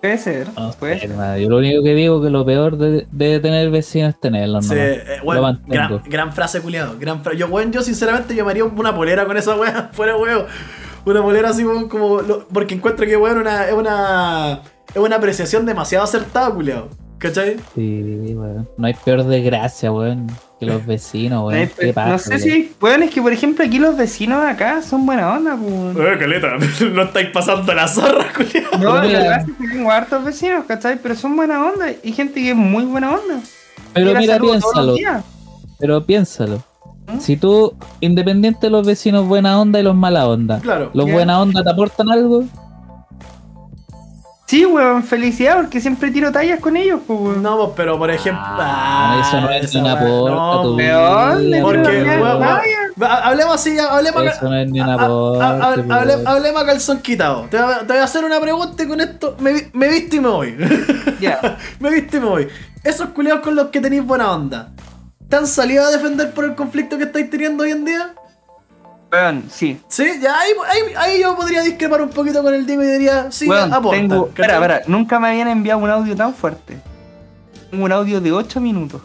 Puede 0.00 0.18
ser. 0.18 0.46
No 0.56 0.70
puede 0.72 1.00
ser. 1.00 1.10
Yo 1.40 1.48
lo 1.48 1.58
único 1.58 1.82
que 1.82 1.94
digo 1.94 2.22
que 2.22 2.30
lo 2.30 2.44
peor 2.44 2.76
de, 2.78 3.06
de 3.10 3.40
tener 3.40 3.70
vecinos 3.70 4.14
es 4.14 4.20
tenerlos, 4.20 4.66
Sí, 4.66 4.74
eh, 4.76 5.02
mantengo. 5.24 5.66
gran, 5.68 6.02
gran 6.04 6.32
frase, 6.32 6.60
culiado. 6.60 6.94
Gran 6.98 7.22
fra- 7.22 7.34
yo, 7.34 7.46
weón, 7.48 7.72
yo 7.72 7.82
sinceramente 7.82 8.34
yo 8.34 8.44
me 8.44 8.52
haría 8.52 8.64
una 8.64 8.94
polera 8.94 9.24
con 9.26 9.36
esa 9.36 9.56
weá, 9.56 9.88
fuera 9.92 10.16
weón. 10.16 10.46
Una 11.04 11.22
polera 11.22 11.50
así, 11.50 11.64
como. 11.88 12.20
lo- 12.22 12.46
porque 12.48 12.74
encuentro 12.74 13.06
que, 13.06 13.16
weón, 13.16 13.38
una, 13.38 13.66
es 13.66 13.72
una. 13.74 14.60
Es 14.94 14.96
una 15.00 15.16
apreciación 15.16 15.66
demasiado 15.66 16.04
acertada, 16.04 16.50
culiado. 16.50 16.88
¿Cachai? 17.18 17.56
Sí, 17.74 18.34
weón. 18.36 18.68
No 18.76 18.86
hay 18.86 18.94
peor 18.94 19.24
desgracia, 19.24 19.90
weón, 19.90 20.28
que 20.58 20.66
los 20.66 20.84
vecinos, 20.84 21.46
weón. 21.46 21.58
Eh, 21.62 21.70
¿Qué 21.78 21.92
pasa, 21.92 22.10
no 22.10 22.18
sé 22.18 22.30
weón? 22.30 22.40
si. 22.40 22.72
Bueno, 22.80 23.04
es 23.04 23.10
que 23.12 23.22
por 23.22 23.32
ejemplo 23.32 23.64
aquí 23.64 23.78
los 23.78 23.96
vecinos 23.96 24.42
de 24.42 24.48
acá 24.50 24.82
son 24.82 25.06
buena 25.06 25.32
onda, 25.34 25.54
weón. 25.54 25.96
Eh, 26.00 26.18
caleta, 26.18 26.48
no 26.92 27.02
estáis 27.02 27.28
pasando 27.30 27.72
la 27.74 27.86
zorra, 27.88 28.26
culiado. 28.36 28.78
No, 28.78 28.94
la 28.94 29.00
verdad 29.02 29.40
es 29.48 29.56
que 29.56 29.68
tengo 29.68 29.90
hartos 29.90 30.24
vecinos, 30.24 30.64
¿cachai? 30.66 30.98
Pero 31.02 31.14
son 31.14 31.36
buena 31.36 31.64
onda. 31.64 31.86
Y 32.02 32.12
gente 32.12 32.40
que 32.42 32.50
es 32.50 32.56
muy 32.56 32.84
buena 32.84 33.10
onda. 33.12 33.40
Pero 33.94 34.12
Yo 34.12 34.18
mira, 34.18 34.38
piénsalo. 34.38 34.96
Pero 35.78 36.04
piénsalo. 36.04 36.62
¿Mm? 37.06 37.20
Si 37.20 37.36
tú, 37.36 37.74
independiente 38.00 38.66
de 38.66 38.70
los 38.70 38.86
vecinos 38.86 39.26
buena 39.26 39.58
onda 39.60 39.80
y 39.80 39.82
los 39.82 39.94
mala 39.94 40.28
onda, 40.28 40.58
Claro. 40.60 40.90
los 40.92 41.10
buena 41.10 41.40
onda 41.40 41.62
te 41.62 41.70
aportan 41.70 42.10
algo, 42.10 42.44
Sí, 44.48 44.64
weón, 44.64 45.04
felicidad 45.04 45.56
porque 45.56 45.78
siempre 45.78 46.10
tiro 46.10 46.32
tallas 46.32 46.58
con 46.58 46.74
ellos, 46.74 47.00
pues, 47.06 47.20
weón. 47.20 47.42
No, 47.42 47.58
pues, 47.58 47.70
pero 47.76 47.98
por 47.98 48.10
ejemplo. 48.10 48.42
Ah, 48.46 49.20
eso 49.20 49.40
no 49.42 49.50
es 49.50 49.74
una 49.74 49.92
weá, 49.94 50.02
aporta 50.02 50.34
no, 50.34 50.62
tu 50.62 50.76
Porque, 51.60 52.18
weón. 52.18 52.42
hablemos 52.98 53.54
así, 53.56 53.76
hablemos 53.78 54.22
acá- 54.22 54.30
Eso 54.30 54.48
no 54.48 54.56
es 54.56 54.70
ni 54.70 54.80
una 54.80 54.94
ha- 54.94 54.96
ha- 54.96 55.04
aporte, 55.04 55.44
ha- 55.44 55.96
hable- 56.00 56.14
weón. 56.16 56.28
Hablemos 56.28 56.62
a 56.62 56.66
calzón 56.66 56.98
quitado. 57.00 57.46
Te 57.50 57.60
voy, 57.60 57.72
a, 57.74 57.78
te 57.80 57.84
voy 57.92 57.98
a 57.98 58.04
hacer 58.04 58.24
una 58.24 58.40
pregunta 58.40 58.82
y 58.82 58.86
con 58.88 59.00
esto 59.02 59.36
me, 59.38 59.68
me 59.74 59.88
visto 59.88 60.16
y 60.16 60.20
me 60.20 60.28
voy. 60.28 60.56
Ya. 61.20 61.58
me 61.80 61.90
visto 61.90 62.16
y 62.16 62.20
me 62.20 62.26
voy. 62.26 62.48
Esos 62.84 63.10
culiados 63.10 63.42
con 63.42 63.54
los 63.54 63.68
que 63.68 63.80
tenéis 63.82 64.02
buena 64.06 64.32
onda, 64.32 64.70
¿te 65.28 65.36
han 65.36 65.46
salido 65.46 65.84
a 65.84 65.90
defender 65.90 66.30
por 66.32 66.44
el 66.46 66.54
conflicto 66.54 66.96
que 66.96 67.04
estáis 67.04 67.28
teniendo 67.28 67.64
hoy 67.64 67.72
en 67.72 67.84
día? 67.84 68.14
Weón, 69.10 69.44
sí. 69.50 69.80
Sí, 69.88 70.04
ya 70.20 70.38
ahí, 70.38 70.50
ahí, 70.68 70.80
ahí 70.96 71.20
yo 71.22 71.34
podría 71.34 71.62
discrepar 71.62 72.02
un 72.02 72.10
poquito 72.10 72.42
con 72.42 72.52
el 72.52 72.66
Diego 72.66 72.82
y 72.82 72.86
diría, 72.88 73.30
sí, 73.30 73.48
Weón, 73.48 73.72
aporta. 73.72 73.96
tengo. 73.98 74.26
Espera, 74.28 74.54
espera, 74.54 74.80
nunca 74.86 75.18
me 75.18 75.28
habían 75.28 75.48
enviado 75.48 75.80
un 75.80 75.88
audio 75.90 76.14
tan 76.14 76.34
fuerte. 76.34 76.78
Tengo 77.70 77.84
un 77.84 77.92
audio 77.92 78.20
de 78.20 78.32
8 78.32 78.60
minutos. 78.60 79.00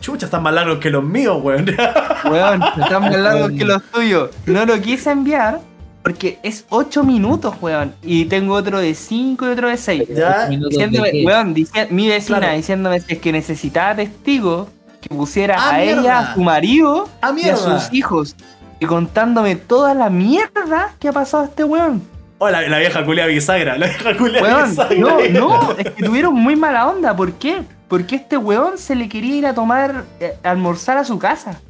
Chucha, 0.00 0.24
están 0.26 0.42
más 0.42 0.52
largos 0.54 0.78
que 0.78 0.90
los 0.90 1.04
míos, 1.04 1.38
weón. 1.42 1.66
Weón, 2.30 2.62
están 2.62 3.02
más 3.02 3.16
largos 3.16 3.52
que 3.52 3.64
los 3.64 3.82
tuyos. 3.84 4.30
No 4.46 4.64
lo 4.64 4.80
quise 4.80 5.10
enviar 5.10 5.60
porque 6.02 6.38
es 6.42 6.64
8 6.70 7.04
minutos, 7.04 7.54
weón. 7.60 7.94
Y 8.02 8.24
tengo 8.24 8.54
otro 8.54 8.80
de 8.80 8.94
5 8.94 9.46
y 9.46 9.48
otro 9.50 9.68
de 9.68 9.76
6. 9.76 10.08
Ya, 10.16 10.46
Diciéndome, 10.48 11.12
de 11.12 11.24
weón, 11.26 11.54
dici- 11.54 11.88
mi 11.90 12.08
vecina 12.08 12.38
Claro. 12.38 12.56
diciéndome 12.56 13.00
si 13.00 13.12
es 13.14 13.18
que 13.20 13.32
necesitaba 13.32 13.94
testigos 13.96 14.68
que 15.00 15.08
pusiera 15.14 15.56
Ah, 15.58 15.70
a 15.70 15.78
mierda. 15.78 16.00
ella, 16.00 16.18
a 16.18 16.34
su 16.34 16.40
marido 16.42 17.08
Ah, 17.20 17.32
y 17.36 17.48
a 17.48 17.56
sus 17.56 17.92
hijos. 17.92 18.34
Y 18.82 18.86
contándome 18.86 19.54
toda 19.56 19.94
la 19.94 20.10
mierda 20.10 20.94
que 20.98 21.08
ha 21.08 21.12
pasado 21.12 21.44
a 21.44 21.46
este 21.46 21.62
weón. 21.64 22.02
Oh, 22.38 22.50
la, 22.50 22.62
la 22.62 22.78
vieja 22.78 23.04
culia 23.04 23.26
bisagra, 23.26 23.78
la 23.78 23.86
vieja 23.86 24.16
culia 24.16 24.42
Weón, 24.42 24.70
bisagra. 24.70 24.96
no, 24.98 25.18
no, 25.30 25.72
es 25.78 25.90
que 25.92 26.02
tuvieron 26.02 26.34
muy 26.34 26.56
mala 26.56 26.88
onda. 26.88 27.14
¿Por 27.14 27.34
qué? 27.34 27.62
Porque 27.86 28.16
este 28.16 28.36
weón 28.36 28.78
se 28.78 28.96
le 28.96 29.08
quería 29.08 29.36
ir 29.36 29.46
a 29.46 29.54
tomar, 29.54 30.04
eh, 30.18 30.34
a 30.42 30.50
almorzar 30.50 30.96
a 30.98 31.04
su 31.04 31.18
casa. 31.20 31.60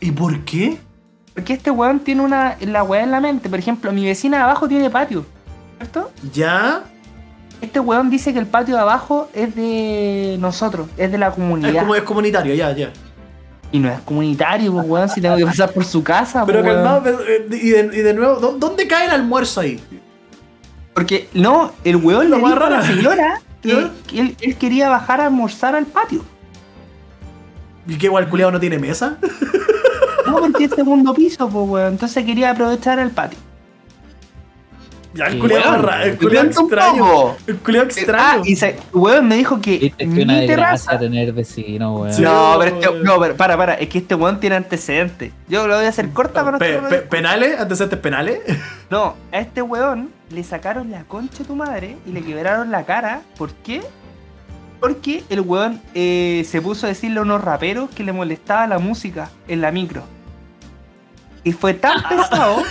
¿Y 0.00 0.10
por 0.10 0.40
qué? 0.40 0.78
Porque 1.34 1.52
este 1.52 1.70
weón 1.70 2.00
tiene 2.00 2.22
una, 2.22 2.56
la 2.62 2.82
weá 2.82 3.04
en 3.04 3.12
la 3.12 3.20
mente. 3.20 3.48
Por 3.48 3.60
ejemplo, 3.60 3.92
mi 3.92 4.04
vecina 4.04 4.38
de 4.38 4.42
abajo 4.42 4.66
tiene 4.66 4.90
patio. 4.90 5.24
¿Cierto? 5.76 6.10
Ya. 6.34 6.82
Este 7.60 7.78
weón 7.78 8.10
dice 8.10 8.32
que 8.32 8.40
el 8.40 8.46
patio 8.46 8.74
de 8.74 8.80
abajo 8.80 9.28
es 9.34 9.54
de 9.54 10.36
nosotros, 10.40 10.88
es 10.96 11.12
de 11.12 11.18
la 11.18 11.28
Es, 11.28 11.34
comunidad. 11.34 11.78
como, 11.80 11.94
es 11.94 12.02
comunitario, 12.02 12.54
ya, 12.54 12.72
ya. 12.72 12.90
Y 13.70 13.78
no 13.80 13.90
es 13.90 14.00
comunitario, 14.00 14.72
pues 14.72 14.86
weón, 14.86 15.08
si 15.10 15.20
tengo 15.20 15.36
que 15.36 15.44
pasar 15.44 15.72
por 15.72 15.84
su 15.84 16.02
casa. 16.02 16.44
Pero 16.46 16.62
pues, 16.62 16.72
calmado, 16.74 17.02
pero, 17.02 17.18
eh, 17.26 17.46
y 17.50 17.68
de, 17.70 17.80
y 17.98 18.00
de 18.02 18.14
nuevo, 18.14 18.40
¿dó- 18.40 18.56
¿dónde 18.58 18.86
cae 18.88 19.04
el 19.06 19.10
almuerzo 19.10 19.60
ahí? 19.60 19.78
Porque 20.94 21.28
no, 21.34 21.72
el 21.84 21.96
weón 21.96 22.30
Lo 22.30 22.36
le 22.36 22.42
más 22.42 22.52
dijo 22.54 22.64
a 22.64 22.70
la 22.70 22.80
raro. 22.80 22.94
señora 22.94 23.40
que, 23.62 24.18
él, 24.20 24.36
él 24.40 24.56
quería 24.56 24.88
bajar 24.88 25.20
a 25.20 25.26
almorzar 25.26 25.74
al 25.76 25.84
patio. 25.86 26.24
¿Y 27.86 27.96
que 27.96 28.06
igual 28.06 28.28
culiado 28.28 28.52
no 28.52 28.60
tiene 28.60 28.78
mesa? 28.78 29.16
No, 30.26 30.38
porque 30.38 30.64
es 30.64 30.72
segundo 30.74 31.12
piso, 31.14 31.48
pues 31.48 31.68
weón. 31.68 31.92
Entonces 31.92 32.24
quería 32.24 32.50
aprovechar 32.50 32.98
el 32.98 33.10
patio. 33.10 33.38
Ya, 35.14 35.26
el 35.26 35.38
culiado 35.38 35.70
weón, 35.72 35.82
raro, 35.84 36.04
el 36.04 36.18
culiado 36.18 36.46
un 36.46 36.50
extraño. 36.52 37.28
Ah, 37.30 37.82
extraño. 37.82 38.42
y 38.44 38.56
se, 38.56 38.76
weón 38.92 39.26
me 39.26 39.36
dijo 39.36 39.58
que 39.60 39.78
Viste 39.78 40.08
que 40.08 40.22
una 40.22 40.40
desgracia 40.40 40.98
tener 40.98 41.32
vecinos, 41.32 42.00
weón. 42.00 42.12
Sí. 42.12 42.22
No, 42.22 42.56
pero 42.58 42.76
este, 42.76 43.04
no, 43.04 43.18
pero 43.18 43.34
para, 43.36 43.56
para, 43.56 43.74
es 43.74 43.88
que 43.88 43.98
este 43.98 44.14
weón 44.14 44.38
tiene 44.38 44.56
antecedentes. 44.56 45.32
Yo 45.48 45.66
lo 45.66 45.76
voy 45.76 45.86
a 45.86 45.88
hacer 45.88 46.10
corta 46.10 46.44
para 46.44 46.58
Pe- 46.58 46.80
no 46.80 46.88
pe- 46.90 46.98
¿Penales? 46.98 47.58
¿Antecedentes 47.58 47.98
penales? 47.98 48.40
No, 48.90 49.16
a 49.32 49.38
este 49.38 49.60
weón 49.60 50.10
le 50.30 50.42
sacaron 50.44 50.90
la 50.90 51.04
concha 51.04 51.38
de 51.40 51.44
tu 51.44 51.54
madre 51.54 51.96
y 52.06 52.12
le 52.12 52.22
quebraron 52.22 52.70
la 52.70 52.84
cara. 52.84 53.20
¿Por 53.36 53.52
qué? 53.52 53.82
Porque 54.80 55.24
el 55.28 55.40
weón 55.40 55.82
eh, 55.94 56.46
se 56.48 56.62
puso 56.62 56.86
a 56.86 56.88
decirle 56.90 57.18
a 57.18 57.22
unos 57.22 57.42
raperos 57.42 57.90
que 57.90 58.02
le 58.04 58.12
molestaba 58.12 58.66
la 58.66 58.78
música 58.78 59.30
en 59.46 59.60
la 59.60 59.72
micro. 59.72 60.04
Y 61.44 61.52
fue 61.52 61.74
tan 61.74 62.02
pesado 62.08 62.62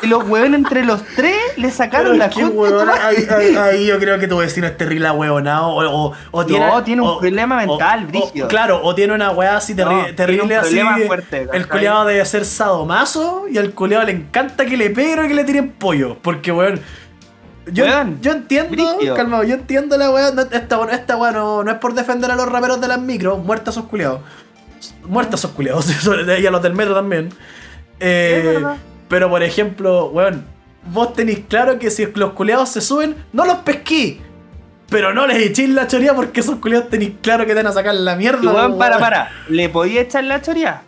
que 0.00 0.06
los 0.06 0.28
weones 0.28 0.58
entre 0.58 0.84
los 0.84 1.02
tres 1.16 1.36
le 1.56 1.70
sacaron 1.70 2.18
la 2.18 2.28
madre. 2.28 3.58
ahí, 3.58 3.86
yo 3.86 3.98
creo 3.98 4.18
que 4.18 4.26
tu 4.28 4.38
vecino 4.38 4.66
es 4.66 4.76
terrible 4.76 5.06
ahueonado 5.08 5.68
o, 5.68 6.06
o, 6.08 6.12
o 6.30 6.46
tiene, 6.46 6.66
No, 6.66 6.82
tiene 6.82 7.02
un 7.02 7.08
o- 7.08 7.18
problema 7.20 7.56
mental, 7.56 8.06
brígido. 8.06 8.48
claro, 8.48 8.80
o 8.82 8.94
tiene 8.94 9.12
una 9.14 9.30
weá 9.30 9.56
así 9.56 9.74
terri- 9.74 10.08
No, 10.08 10.14
terrible 10.14 10.56
así. 10.56 10.80
fuerte, 11.06 11.48
el 11.52 11.68
culiado 11.68 12.04
debe 12.06 12.24
ser 12.24 12.44
sadomaso 12.44 13.44
y 13.50 13.58
al 13.58 13.72
culiado 13.72 14.04
le 14.06 14.12
encanta 14.12 14.64
que 14.66 14.76
le 14.76 14.90
peguen 14.90 15.18
o 15.20 15.28
que 15.28 15.34
le 15.34 15.44
tiren 15.44 15.70
pollo. 15.72 16.16
Porque 16.22 16.50
weón. 16.52 16.80
Yo, 17.72 17.84
Weón, 17.84 18.18
yo 18.20 18.32
entiendo, 18.32 18.98
calmado, 19.14 19.44
yo 19.44 19.54
entiendo 19.54 19.96
la 19.96 20.10
weá. 20.10 20.32
no- 20.32 20.42
esta, 20.42 20.80
esta 20.92 21.16
weá 21.16 21.30
no, 21.30 21.62
no 21.62 21.70
es 21.70 21.76
por 21.76 21.94
defender 21.94 22.30
a 22.30 22.34
los 22.34 22.48
raperos 22.50 22.80
de 22.80 22.88
las 22.88 23.00
micros, 23.00 23.38
muertos 23.38 23.76
esos 23.76 23.86
culiados. 23.88 24.20
Muertos 25.04 25.40
esos 25.40 25.50
culiados, 25.52 25.86
y 26.40 26.46
a 26.46 26.50
los 26.50 26.62
del 26.62 26.74
metro 26.74 26.94
también. 26.94 27.28
Eh. 28.00 28.58
Pero 29.10 29.28
por 29.28 29.42
ejemplo, 29.42 30.06
weón, 30.06 30.46
vos 30.90 31.12
tenéis 31.12 31.40
claro 31.48 31.78
que 31.78 31.90
si 31.90 32.06
los 32.14 32.32
culiados 32.32 32.70
se 32.70 32.80
suben, 32.80 33.14
no 33.34 33.44
los 33.44 33.56
pesquí. 33.58 34.22
Pero 34.88 35.12
no 35.12 35.26
les 35.26 35.36
echéis 35.38 35.68
la 35.68 35.86
choría 35.86 36.14
porque 36.14 36.40
esos 36.40 36.56
culiados 36.56 36.88
tenéis 36.88 37.12
claro 37.20 37.42
que 37.44 37.50
te 37.50 37.56
van 37.62 37.66
a 37.66 37.72
sacar 37.72 37.94
la 37.94 38.16
mierda. 38.16 38.40
Weón, 38.40 38.56
weón. 38.70 38.78
para, 38.78 38.98
para. 38.98 39.30
¿Le 39.48 39.68
podía 39.68 40.00
echar 40.00 40.24
la 40.24 40.40
choría? 40.40 40.82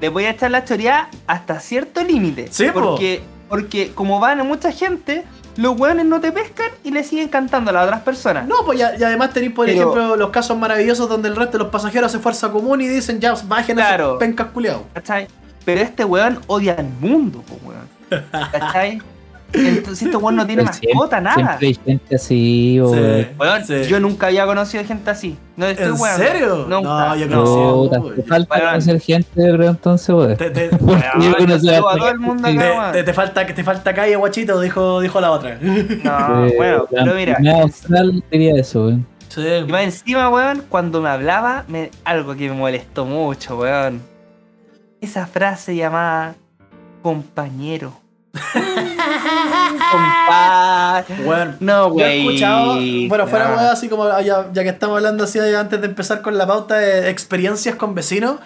Le 0.00 0.10
podía 0.10 0.30
echar 0.30 0.50
la 0.50 0.64
choría 0.64 1.08
hasta 1.26 1.60
cierto 1.60 2.02
límite. 2.02 2.48
Sí, 2.50 2.66
po. 2.72 2.80
porque, 2.80 3.20
porque 3.48 3.92
como 3.92 4.18
van 4.20 4.40
a 4.40 4.44
mucha 4.44 4.70
gente, 4.72 5.24
los 5.56 5.78
weones 5.78 6.06
no 6.06 6.20
te 6.20 6.30
pescan 6.32 6.70
y 6.84 6.90
le 6.92 7.02
siguen 7.04 7.28
cantando 7.28 7.70
a 7.70 7.74
las 7.74 7.84
otras 7.84 8.00
personas. 8.02 8.46
No, 8.46 8.64
pues 8.64 8.78
ya- 8.78 8.94
y 8.96 9.02
además 9.02 9.32
tenéis, 9.32 9.52
por 9.52 9.66
Pero- 9.66 9.76
ejemplo, 9.80 10.16
los 10.16 10.30
casos 10.30 10.56
maravillosos 10.56 11.08
donde 11.08 11.28
el 11.28 11.34
resto 11.36 11.58
de 11.58 11.64
los 11.64 11.72
pasajeros 11.72 12.12
hace 12.12 12.20
fuerza 12.22 12.50
común 12.50 12.80
y 12.80 12.86
dicen 12.88 13.18
ya 13.20 13.34
bajen 13.44 13.78
a 13.80 13.86
Claro. 13.88 14.04
esos 14.06 14.18
pencas 14.18 14.48
culiados. 14.52 14.82
Pero 15.64 15.80
este 15.80 16.04
weón 16.04 16.38
odia 16.46 16.74
al 16.78 16.88
mundo, 17.00 17.42
po, 17.46 17.58
weón. 17.64 18.24
¿Cachai? 18.52 19.00
Entonces 19.50 20.02
este 20.02 20.16
weón 20.18 20.36
no 20.36 20.46
tiene 20.46 20.62
Pero 20.62 20.74
siempre- 20.74 20.94
mascota, 20.94 21.20
nada. 21.22 21.36
Siempre 21.58 21.66
hay 21.68 21.74
gente 21.84 22.14
así, 22.16 22.78
weón. 22.82 23.28
Weón, 23.38 23.64
sí. 23.64 23.82
yo 23.88 23.98
nunca 24.00 24.26
había 24.26 24.44
conocido 24.44 24.84
gente 24.84 25.10
así. 25.10 25.38
No 25.56 25.66
estoy 25.66 25.86
¿En 25.86 25.92
weón. 26.00 26.16
serio? 26.18 26.56
Nunca. 26.68 26.80
No, 27.08 27.16
yo 27.16 27.26
sí. 27.90 27.98
Uy. 28.06 28.16
te 28.16 28.22
falta 28.24 28.54
Weón. 28.56 28.68
conocer 28.70 29.00
gente, 29.00 29.28
yo 29.36 29.56
creo, 29.56 29.70
entonces, 29.70 30.08
weón. 30.14 30.36
Te, 30.36 30.50
te- 30.50 30.68
Weón, 30.80 31.02
yo 31.20 31.36
conocí 31.36 31.68
a 31.70 31.78
todo 31.80 32.08
el 32.08 32.18
mundo 32.18 32.46
acá. 32.48 32.92
te- 32.92 32.98
te- 32.98 33.04
te 33.04 33.12
falta, 33.14 33.46
que 33.46 33.52
te 33.54 33.64
falta 33.64 33.94
calle, 33.94 34.16
guachito, 34.16 34.60
dijo, 34.60 35.00
dijo 35.00 35.18
la 35.20 35.30
otra. 35.32 35.58
No, 35.62 36.46
Eh, 36.46 36.54
bueno, 36.56 36.86
pero 36.90 37.14
mira. 37.14 37.38
austral 37.62 38.22
diría 38.30 38.54
eso, 38.60 38.84
weón. 38.86 39.06
Sí. 39.28 39.42
Y 39.66 39.70
más 39.70 39.82
encima, 39.82 40.28
weón, 40.28 40.62
cuando 40.68 41.00
me 41.02 41.08
hablaba, 41.08 41.64
me, 41.68 41.90
algo 42.04 42.34
que 42.34 42.48
me 42.50 42.54
molestó 42.56 43.04
mucho, 43.06 43.58
weón. 43.58 44.00
Esa 45.00 45.26
frase 45.26 45.74
llamada 45.76 46.34
compañero. 47.02 47.92
Compa. 49.90 51.04
Bueno, 51.24 51.54
No, 51.60 51.88
yo 51.88 52.04
he 52.04 52.22
güey. 52.22 52.26
escuchado, 52.26 52.74
bueno, 53.08 53.26
fuera 53.26 53.54
weá, 53.54 53.72
así 53.72 53.88
como 53.88 54.04
ah, 54.04 54.20
ya, 54.22 54.50
ya 54.52 54.62
que 54.62 54.68
estamos 54.70 54.96
hablando 54.96 55.24
así 55.24 55.38
de- 55.38 55.56
antes 55.56 55.80
de 55.80 55.86
empezar 55.86 56.20
con 56.22 56.36
la 56.36 56.46
pauta 56.46 56.76
de 56.76 57.08
experiencias 57.10 57.74
con 57.76 57.94
vecinos, 57.94 58.36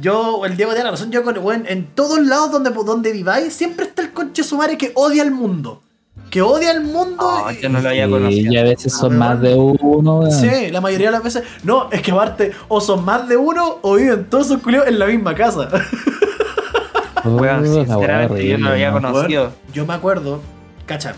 yo, 0.00 0.44
el 0.44 0.56
Diego 0.56 0.72
tiene 0.72 0.84
la 0.84 0.90
razón, 0.92 1.10
yo 1.10 1.22
con, 1.22 1.38
weón, 1.38 1.64
en 1.68 1.86
todos 1.86 2.18
lados 2.20 2.50
donde, 2.50 2.70
donde 2.70 3.12
viváis, 3.12 3.52
siempre 3.52 3.86
está 3.86 4.02
el 4.02 4.12
conche 4.12 4.42
sumare 4.42 4.76
que 4.78 4.92
odia 4.94 5.22
al 5.22 5.30
mundo. 5.30 5.82
Que 6.30 6.42
odia 6.42 6.70
al 6.72 6.82
mundo. 6.82 7.16
No, 7.18 7.50
yo 7.52 7.68
no 7.70 7.80
lo 7.80 7.88
había 7.88 8.04
Sí, 8.04 8.10
conocido. 8.10 8.52
y 8.52 8.56
a 8.58 8.62
veces 8.64 8.92
son 8.92 9.08
weón. 9.10 9.18
más 9.18 9.40
de 9.40 9.54
uno. 9.54 10.30
Sí, 10.30 10.70
la 10.70 10.80
mayoría 10.82 11.06
de 11.08 11.12
las 11.12 11.22
veces. 11.22 11.42
No, 11.64 11.88
es 11.90 12.02
que 12.02 12.10
aparte, 12.12 12.52
o 12.68 12.80
son 12.82 13.04
más 13.04 13.26
de 13.28 13.36
uno 13.38 13.78
o 13.82 13.94
viven 13.96 14.24
todos 14.28 14.46
esos 14.46 14.60
culiados 14.62 14.88
en 14.88 14.98
la 14.98 15.06
misma 15.06 15.34
casa. 15.34 15.68
Weón, 17.24 17.40
weá 17.40 17.64
sinceramente, 17.84 18.46
yo 18.46 18.58
no 18.58 18.66
lo 18.68 18.72
había 18.72 18.92
conocido. 18.92 19.52
Yo 19.72 19.84
me 19.86 19.94
acuerdo, 19.94 20.40
cacha. 20.86 21.14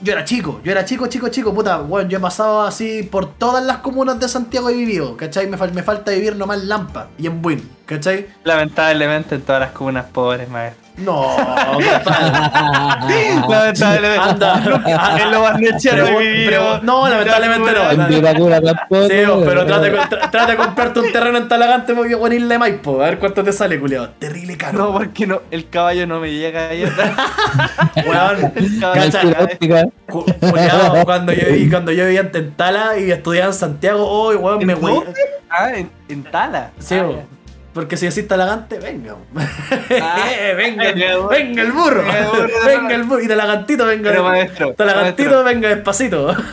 Yo 0.00 0.12
era 0.12 0.24
chico, 0.24 0.60
yo 0.62 0.70
era 0.70 0.84
chico, 0.84 1.08
chico, 1.08 1.26
chico, 1.28 1.52
puta, 1.52 1.78
bueno, 1.78 2.08
yo 2.08 2.18
he 2.18 2.20
pasado 2.20 2.62
así 2.62 3.02
por 3.02 3.34
todas 3.34 3.64
las 3.64 3.78
comunas 3.78 4.20
de 4.20 4.28
Santiago 4.28 4.70
he 4.70 4.74
vivido, 4.74 5.16
¿cachai? 5.16 5.48
Me, 5.48 5.56
fal- 5.58 5.72
me 5.72 5.82
falta 5.82 6.12
vivir 6.12 6.36
nomás 6.36 6.60
en 6.62 6.68
Lampa 6.68 7.08
y 7.18 7.26
en 7.26 7.42
Buin, 7.42 7.68
¿cachai? 7.84 8.28
Lamentablemente 8.44 9.34
en 9.34 9.40
todas 9.42 9.60
las 9.60 9.70
comunas 9.72 10.04
pobres, 10.12 10.48
maestro. 10.48 10.86
No. 10.98 11.36
Lamentablemente. 13.48 14.18
Anda. 14.20 14.62
En 15.22 15.30
lo 15.30 15.42
Barnechea 15.42 15.96
no 15.96 16.04
Pregu- 16.06 16.20
he 16.20 16.28
vivido. 16.28 16.50
pregu- 16.50 16.82
no, 16.82 17.08
lamentablemente 17.08 17.72
no. 17.72 17.90
Sí, 19.08 19.14
weón. 19.14 19.44
pero 19.44 19.66
trata 19.66 20.46
de, 20.46 20.56
comprarte 20.56 21.00
un 21.00 21.12
terreno 21.12 21.38
en 21.38 21.48
Talagante 21.48 21.94
porque 21.94 22.14
voy 22.14 22.36
a 22.36 22.40
de 22.48 22.58
Maipo, 22.58 23.00
a 23.00 23.06
ver 23.06 23.18
cuánto 23.18 23.44
te 23.44 23.52
sale, 23.52 23.78
culiado. 23.78 24.10
Terrible 24.18 24.56
caro. 24.56 24.78
No, 24.78 24.92
porque 24.92 25.26
no, 25.26 25.42
el 25.50 25.68
caballo 25.68 26.06
no 26.06 26.20
me 26.20 26.30
llega 26.32 26.68
ahí. 26.68 26.84
Weón, 28.06 28.52
cacha, 28.94 29.20
cuando 31.04 31.32
yo 31.32 31.46
cuando 31.70 31.92
yo 31.92 32.04
vivía 32.04 32.20
en 32.20 32.32
Tentala 32.32 32.98
y 32.98 33.10
estudiaba 33.10 33.48
en 33.48 33.54
Santiago, 33.54 34.04
oh, 34.06 34.30
weón, 34.36 34.64
me 34.66 34.72
¿En 34.72 34.84
wey. 34.84 34.94
dónde? 34.94 35.14
Ah, 35.50 35.70
en, 35.74 35.90
en 36.08 36.22
Tala. 36.24 36.70
Sí, 36.78 36.96
Ah. 36.96 37.06
Porque 37.78 37.96
si 37.96 38.06
decís 38.06 38.26
talagante, 38.26 38.80
venga. 38.80 39.14
Ah. 40.02 40.26
venga, 40.56 40.92
Venga, 40.92 41.06
el 41.06 41.18
burro. 41.18 41.28
venga 41.28 41.62
el 41.62 41.72
burro. 41.72 42.02
Venga 42.66 42.94
el 42.96 43.02
burro. 43.04 43.22
Y 43.22 43.28
talagantito, 43.28 43.86
venga. 43.86 44.10
Pero 44.10 44.24
maestro, 44.24 44.74
talagantito, 44.74 45.28
maestro. 45.30 45.44
venga 45.44 45.68
despacito. 45.68 46.36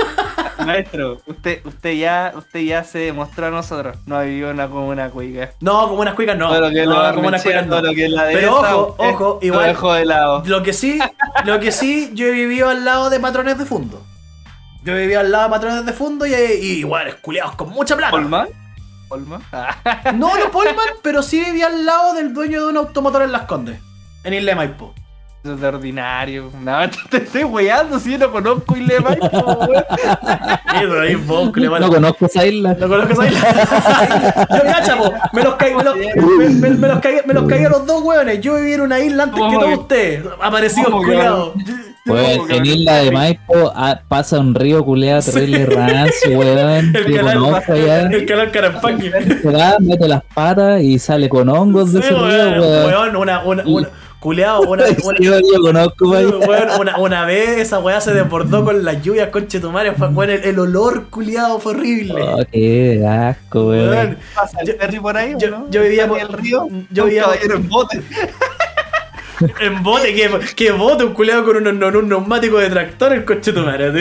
Maestro, 0.63 1.21
usted, 1.27 1.63
usted 1.65 1.93
ya, 1.93 2.31
usted 2.35 2.59
ya 2.61 2.83
se 2.83 2.99
demostró 2.99 3.47
a 3.47 3.49
nosotros. 3.49 3.97
No 4.05 4.17
ha 4.17 4.21
vivido 4.23 4.51
una 4.51 4.67
comuna 4.67 5.09
cuica. 5.09 5.51
No, 5.61 5.89
como 5.89 6.01
unas 6.01 6.13
cuicas 6.13 6.37
no. 6.37 6.47
Todo 6.47 6.61
lo 6.61 6.69
que 6.69 6.81
es 6.83 6.87
no, 6.87 7.13
como 7.13 7.27
unas 7.27 7.43
cuicas 7.43 7.67
no. 7.67 7.81
lo 7.81 7.93
que 7.93 8.07
Pero 8.33 8.59
ojo, 8.59 8.95
eh, 9.03 9.09
ojo, 9.09 9.39
lo 9.41 9.47
igual. 9.47 9.65
dejo 9.67 9.93
de 9.93 10.05
lado. 10.05 10.43
Lo 10.45 10.63
que 10.63 10.73
sí, 10.73 10.99
lo 11.43 11.59
que 11.59 11.71
sí, 11.71 12.11
yo 12.13 12.27
he 12.27 12.31
vivido 12.31 12.69
al 12.69 12.85
lado 12.85 13.09
de 13.09 13.19
patrones 13.19 13.57
de 13.57 13.65
fondo. 13.65 14.01
Yo 14.83 14.95
he 14.95 15.01
vivido 15.01 15.19
al 15.19 15.31
lado 15.31 15.45
de 15.45 15.49
patrones 15.51 15.85
de 15.85 15.93
fondo 15.93 16.25
y, 16.25 16.33
y 16.33 16.79
igual, 16.79 17.17
culiados 17.21 17.55
con 17.55 17.69
mucha 17.69 17.95
plata. 17.97 18.11
¿Polman? 18.11 18.47
¿Polman? 19.07 19.41
No, 20.15 20.37
no 20.37 20.51
Polman, 20.51 20.87
pero 21.03 21.21
sí 21.21 21.43
vivía 21.43 21.67
al 21.67 21.85
lado 21.85 22.13
del 22.13 22.33
dueño 22.33 22.61
de 22.63 22.69
un 22.69 22.77
automotor 22.77 23.21
en 23.23 23.31
Las 23.31 23.43
Condes. 23.43 23.79
en 24.23 24.33
Isla 24.33 24.55
Maipo. 24.55 24.93
Es 25.45 25.61
de 25.61 25.67
ordinario. 25.67 26.49
No, 26.59 26.77
te 27.09 27.17
estoy 27.17 27.43
weyando 27.43 27.99
si 27.99 28.13
yo 28.13 28.17
no 28.17 28.31
conozco 28.31 28.75
Isla 28.75 28.99
Maipo, 29.01 29.27
weón. 29.67 29.83
Eso 30.81 30.99
ahí 31.01 31.15
vos, 31.15 31.51
No 31.55 31.89
conozco 31.89 32.25
esa 32.25 32.45
isla. 32.45 32.75
¿Lo 32.79 32.89
conozco 32.89 33.13
esa 33.13 33.27
isla? 33.27 34.47
Yo, 34.49 34.97
po, 34.97 35.13
me 35.33 35.43
los 35.43 35.55
caí, 35.55 35.75
me 35.75 35.83
los, 35.83 35.95
me, 35.95 36.49
me- 36.49 36.69
me 36.71 36.87
los 36.87 36.99
caí, 36.99 37.15
me 37.25 37.33
los 37.35 37.47
caí 37.47 37.63
a 37.63 37.69
los 37.69 37.85
dos 37.85 38.01
hueones. 38.01 38.41
Yo 38.41 38.55
viví 38.55 38.73
en 38.73 38.81
una 38.81 38.99
isla 38.99 39.23
antes 39.23 39.35
que 39.35 39.39
¿Cómo 39.41 39.59
todos 39.59 39.71
que- 39.71 39.79
ustedes. 39.79 40.23
Weón, 42.07 42.37
como 42.37 42.45
que 42.47 42.55
en 42.57 42.65
Isla 42.65 42.95
de. 42.97 43.11
Maipo 43.11 43.71
ah, 43.75 43.99
pasa 44.07 44.39
un 44.39 44.53
río 44.53 44.83
culeado 44.85 45.21
terrible 45.23 45.65
rancio, 45.65 46.37
weón. 46.37 46.95
El 46.95 47.15
canal, 47.15 48.13
el 48.13 48.25
canal 48.25 48.51
Carampanqui. 48.51 49.09
Se 49.41 49.49
va, 49.51 49.77
mete 49.79 50.07
las 50.07 50.23
patas 50.33 50.81
y 50.81 50.99
sale 50.99 51.27
con 51.29 51.49
hongos 51.49 51.93
de 51.93 51.99
ese 52.01 52.09
río, 52.09 52.61
weón, 52.61 53.15
una, 53.15 53.43
una, 53.43 53.63
una, 53.65 53.89
culeado, 54.25 54.61
una, 54.61 54.85
una, 55.03 55.19
Yo, 55.19 55.39
yo 55.39 55.61
conozco, 55.61 56.09
weón. 56.09 56.39
weón, 56.47 56.69
una, 56.79 56.97
una 56.97 57.25
vez 57.25 57.59
esa 57.59 57.77
weá 57.79 58.01
se 58.01 58.11
desbordó 58.11 58.65
con 58.65 58.83
las 58.83 59.03
lluvias, 59.03 59.29
conche 59.29 59.59
tu 59.59 59.71
madre, 59.71 59.91
fue, 59.91 60.07
weón, 60.07 60.31
el, 60.31 60.43
el 60.43 60.57
olor 60.59 61.09
culiado 61.11 61.59
fue 61.59 61.73
horrible. 61.73 62.23
Oh, 62.23 62.43
qué 62.51 63.05
asco, 63.07 63.67
weón. 63.67 63.89
Weón, 63.89 64.17
¿Pasa 64.33 64.57
el 64.61 64.67
Yo- 64.67 64.73
ferry 64.79 64.99
por 64.99 65.15
ahí, 65.15 65.35
yo- 65.37 65.51
¿no? 65.51 65.69
yo 65.69 65.83
vivía 65.83 66.07
por- 66.07 66.19
el 66.19 66.27
río. 66.29 66.67
yo 66.89 67.03
un 67.03 67.09
vivía- 67.09 67.21
caballero 67.23 67.55
en 67.57 67.69
bote. 67.69 68.01
En 69.59 69.83
bote, 69.83 70.13
que, 70.15 70.29
que 70.55 70.71
bote 70.71 71.03
un 71.03 71.13
culeado 71.13 71.43
con 71.43 71.57
un, 71.57 71.67
un, 71.83 71.95
un 71.97 72.07
neumático 72.07 72.57
de 72.57 72.69
tractor, 72.69 73.11
el 73.11 73.25
coche 73.25 73.51
tu 73.51 73.59
madre, 73.59 73.91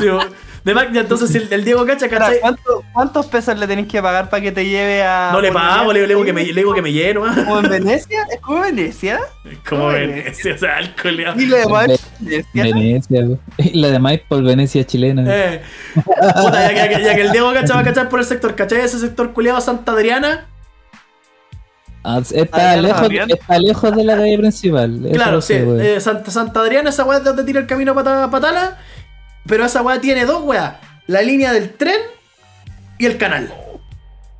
tío. 0.00 0.20
De 0.64 0.74
máquina, 0.74 1.00
entonces 1.00 1.34
el, 1.34 1.52
el 1.52 1.64
Diego 1.64 1.84
Cacha, 1.84 2.08
¿cachai? 2.08 2.38
¿cuánto- 2.40 2.84
¿Cuántos 2.92 3.26
pesos 3.26 3.58
le 3.58 3.66
tenéis 3.66 3.88
que 3.88 4.00
pagar 4.00 4.30
para 4.30 4.40
que 4.42 4.52
te 4.52 4.64
lleve 4.64 5.02
a. 5.02 5.30
No 5.32 5.40
le 5.40 5.50
pago, 5.50 5.92
le, 5.92 6.02
le 6.02 6.06
digo 6.08 6.24
que 6.24 6.32
me, 6.32 6.42
¿Es 6.42 6.48
le 6.48 6.54
digo 6.60 6.72
que 6.72 6.82
me 6.82 6.92
lleno. 6.92 7.22
¿Como 7.34 7.58
en 7.58 7.68
Venecia? 7.68 8.22
¿Es 8.32 8.40
como 8.40 8.64
en 8.64 8.76
Venecia? 8.76 9.18
Como 9.68 9.88
Ay, 9.88 10.06
Venecia, 10.06 10.54
o 10.54 10.58
sea, 10.58 10.78
el 10.78 10.94
culeado. 10.94 11.40
Y 11.40 11.46
lo 11.46 11.56
demás 11.56 11.86
Ve- 12.20 12.36
es 12.36 12.46
Venecia. 12.52 12.74
Venecia, 12.74 13.20
weón. 13.22 13.40
La 13.74 13.88
de 13.90 13.98
Maipo, 13.98 14.40
Venecia 14.40 14.84
chilena. 14.86 15.24
Eh, 15.26 15.62
puta, 15.94 16.72
ya, 16.72 16.88
que, 16.88 17.02
ya 17.04 17.14
que 17.16 17.22
el 17.22 17.32
Diego 17.32 17.52
Cacha 17.52 17.74
va 17.74 17.80
a 17.80 17.84
cachar 17.84 18.08
por 18.08 18.20
el 18.20 18.24
sector, 18.26 18.54
¿cachai? 18.54 18.82
Ese 18.82 19.00
sector 19.00 19.32
culiado 19.32 19.60
Santa 19.60 19.92
Adriana. 19.92 20.46
Ah, 22.04 22.20
Está, 22.32 22.76
lejos, 22.76 23.08
está 23.28 23.58
lejos 23.58 23.96
de 23.96 24.04
la 24.04 24.16
calle 24.16 24.36
principal. 24.38 25.00
Claro, 25.12 25.32
lo 25.32 25.40
sí. 25.40 25.54
eh, 25.54 25.98
Santa, 26.00 26.30
Santa 26.32 26.60
Adriana, 26.60 26.90
esa 26.90 27.04
weá 27.04 27.18
es 27.18 27.24
de 27.24 27.30
donde 27.30 27.44
tira 27.44 27.60
el 27.60 27.66
camino 27.66 27.94
para 27.94 28.28
Patala. 28.28 28.78
Pero 29.46 29.64
esa 29.64 29.82
weá 29.82 30.00
tiene 30.00 30.24
dos 30.24 30.42
weas: 30.42 30.74
la 31.06 31.22
línea 31.22 31.52
del 31.52 31.72
tren 31.74 32.00
y 32.98 33.06
el 33.06 33.18
canal. 33.18 33.52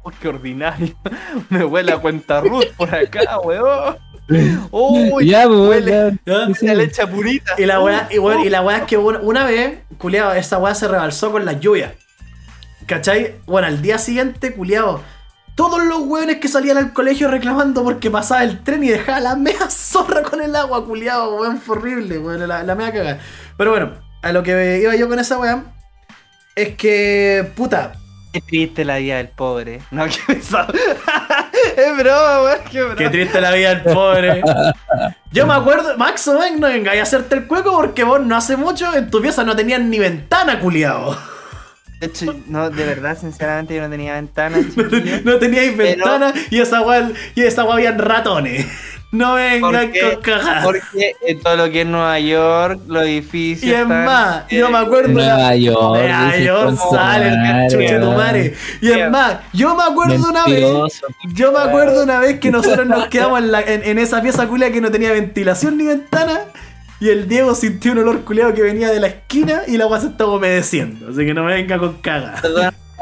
Uy, 0.04 0.12
qué 0.20 0.28
ordinario. 0.28 0.94
Me 1.50 1.64
huele 1.64 1.92
a 1.92 1.98
cuenta 1.98 2.40
Ruth 2.40 2.66
por 2.76 2.94
acá, 2.94 3.38
weón. 3.40 3.96
Uy, 4.70 5.28
ya, 5.28 5.46
pues, 5.46 5.68
huele 5.68 6.18
¿ya? 6.24 6.46
Sí, 6.46 6.54
sí. 6.54 6.68
a 6.68 6.74
leche 6.74 7.06
purita. 7.06 7.54
Y 7.58 7.66
la 7.66 7.80
weá, 7.80 8.08
y, 8.10 8.18
weón, 8.18 8.40
y 8.40 8.48
la 8.48 8.62
weá 8.62 8.78
es 8.78 8.82
que 8.84 8.96
una, 8.96 9.44
vez, 9.44 9.80
culiado, 9.98 10.32
esa 10.32 10.58
weá 10.58 10.74
se 10.74 10.88
rebalsó 10.88 11.32
con 11.32 11.44
las 11.44 11.60
lluvias. 11.60 11.92
¿Cachai? 12.86 13.36
Bueno, 13.46 13.68
al 13.68 13.80
día 13.80 13.98
siguiente, 13.98 14.54
culiado, 14.54 15.02
todos 15.54 15.84
los 15.84 16.00
weones 16.00 16.38
que 16.38 16.48
salían 16.48 16.78
al 16.78 16.92
colegio 16.92 17.28
reclamando 17.28 17.84
porque 17.84 18.10
pasaba 18.10 18.42
el 18.42 18.62
tren 18.62 18.82
y 18.82 18.88
dejaba 18.88 19.20
la 19.20 19.36
mea 19.36 19.68
zorra 19.70 20.22
con 20.22 20.40
el 20.40 20.54
agua, 20.56 20.84
culiado, 20.84 21.36
weón, 21.36 21.58
fue 21.58 21.76
horrible, 21.76 22.18
weón, 22.18 22.48
la, 22.48 22.62
la 22.62 22.74
mea 22.74 22.92
cagada. 22.92 23.18
Pero 23.56 23.70
bueno, 23.70 23.92
a 24.22 24.32
lo 24.32 24.42
que 24.42 24.80
iba 24.82 24.94
yo 24.96 25.08
con 25.08 25.18
esa 25.18 25.38
weá, 25.38 25.64
es 26.54 26.76
que, 26.76 27.50
puta, 27.54 27.92
Qué 28.32 28.40
triste 28.40 28.84
la 28.86 28.96
vida 28.96 29.18
del 29.18 29.28
pobre. 29.28 29.82
No, 29.90 30.06
qué 30.26 30.34
pesado. 30.34 30.72
es 30.72 31.96
broma, 31.98 32.42
weón, 32.42 32.58
qué 32.70 32.80
broma. 32.80 32.96
Qué 32.96 33.10
triste 33.10 33.40
la 33.42 33.52
vida 33.52 33.74
del 33.74 33.94
pobre. 33.94 34.42
Yo 35.32 35.46
me 35.46 35.52
acuerdo, 35.52 35.96
Max, 35.98 36.30
ven, 36.40 36.58
no 36.58 36.68
vengáis 36.68 37.00
a 37.00 37.02
hacerte 37.02 37.34
el 37.34 37.46
cueco 37.46 37.72
porque 37.72 38.04
vos 38.04 38.20
no 38.24 38.34
hace 38.36 38.56
mucho 38.56 38.94
en 38.94 39.10
tu 39.10 39.20
pieza 39.20 39.44
no 39.44 39.54
tenían 39.54 39.90
ni 39.90 39.98
ventana, 39.98 40.60
culiado. 40.60 41.18
De 42.00 42.06
hecho, 42.06 42.34
no, 42.46 42.70
de 42.70 42.84
verdad, 42.84 43.16
sinceramente, 43.18 43.76
yo 43.76 43.82
no 43.82 43.90
tenía 43.90 44.14
ventanas. 44.14 44.60
chiquillo. 44.74 45.20
No 45.24 45.38
teníais 45.38 45.74
Pero- 45.76 45.88
ventana 45.90 46.32
y 46.50 46.58
esa 46.60 46.80
weá, 46.80 47.10
y 47.34 47.42
esa 47.42 47.64
weá 47.64 47.74
habían 47.74 47.98
ratones. 47.98 48.66
No 49.12 49.34
vengan 49.34 49.92
con 49.92 50.22
cajas. 50.22 50.64
porque 50.64 51.12
en 51.26 51.40
todo 51.40 51.56
lo 51.56 51.70
que 51.70 51.82
es 51.82 51.86
Nueva 51.86 52.18
York, 52.18 52.80
los 52.88 53.02
edificios. 53.04 53.64
Y 53.70 53.74
es 53.74 53.82
están- 53.82 54.04
más, 54.06 54.44
yo 54.48 54.70
me 54.70 54.78
acuerdo. 54.78 55.08
Nueva 55.12 55.54
York. 55.54 55.78
Nueva 55.98 56.36
York 56.38 56.78
sale 56.90 57.28
el 57.28 57.36
madre, 57.38 57.68
cachuche 57.68 57.98
tu 57.98 58.04
weón. 58.06 58.16
madre. 58.16 58.54
Y 58.80 58.90
es 58.90 59.10
más, 59.10 59.36
yo 59.52 59.76
me 59.76 59.82
acuerdo 59.82 60.28
una 60.30 60.44
vez. 60.46 61.02
Yo 61.34 61.52
me 61.52 61.58
acuerdo 61.58 62.02
una 62.02 62.18
vez 62.20 62.40
que 62.40 62.50
nosotros 62.50 62.86
nos 62.86 63.06
quedamos 63.08 63.38
en, 63.40 63.52
la- 63.52 63.60
en- 63.60 63.82
en 63.84 63.98
esa 63.98 64.22
pieza 64.22 64.48
culia 64.48 64.72
que 64.72 64.80
no 64.80 64.90
tenía 64.90 65.12
ventilación 65.12 65.76
ni 65.76 65.84
ventana. 65.84 66.40
Y 66.98 67.08
el 67.10 67.28
Diego 67.28 67.54
sintió 67.54 67.92
un 67.92 67.98
olor 67.98 68.20
culeado 68.24 68.54
que 68.54 68.62
venía 68.62 68.88
de 68.90 69.00
la 69.00 69.08
esquina 69.08 69.62
y 69.66 69.76
la 69.76 69.84
agua 69.84 70.00
se 70.00 70.06
estaba 70.06 70.36
humedeciendo. 70.36 71.08
Así 71.10 71.26
que 71.26 71.34
no 71.34 71.42
me 71.44 71.52
venga 71.54 71.76
con 71.76 71.94
caga. 72.00 72.40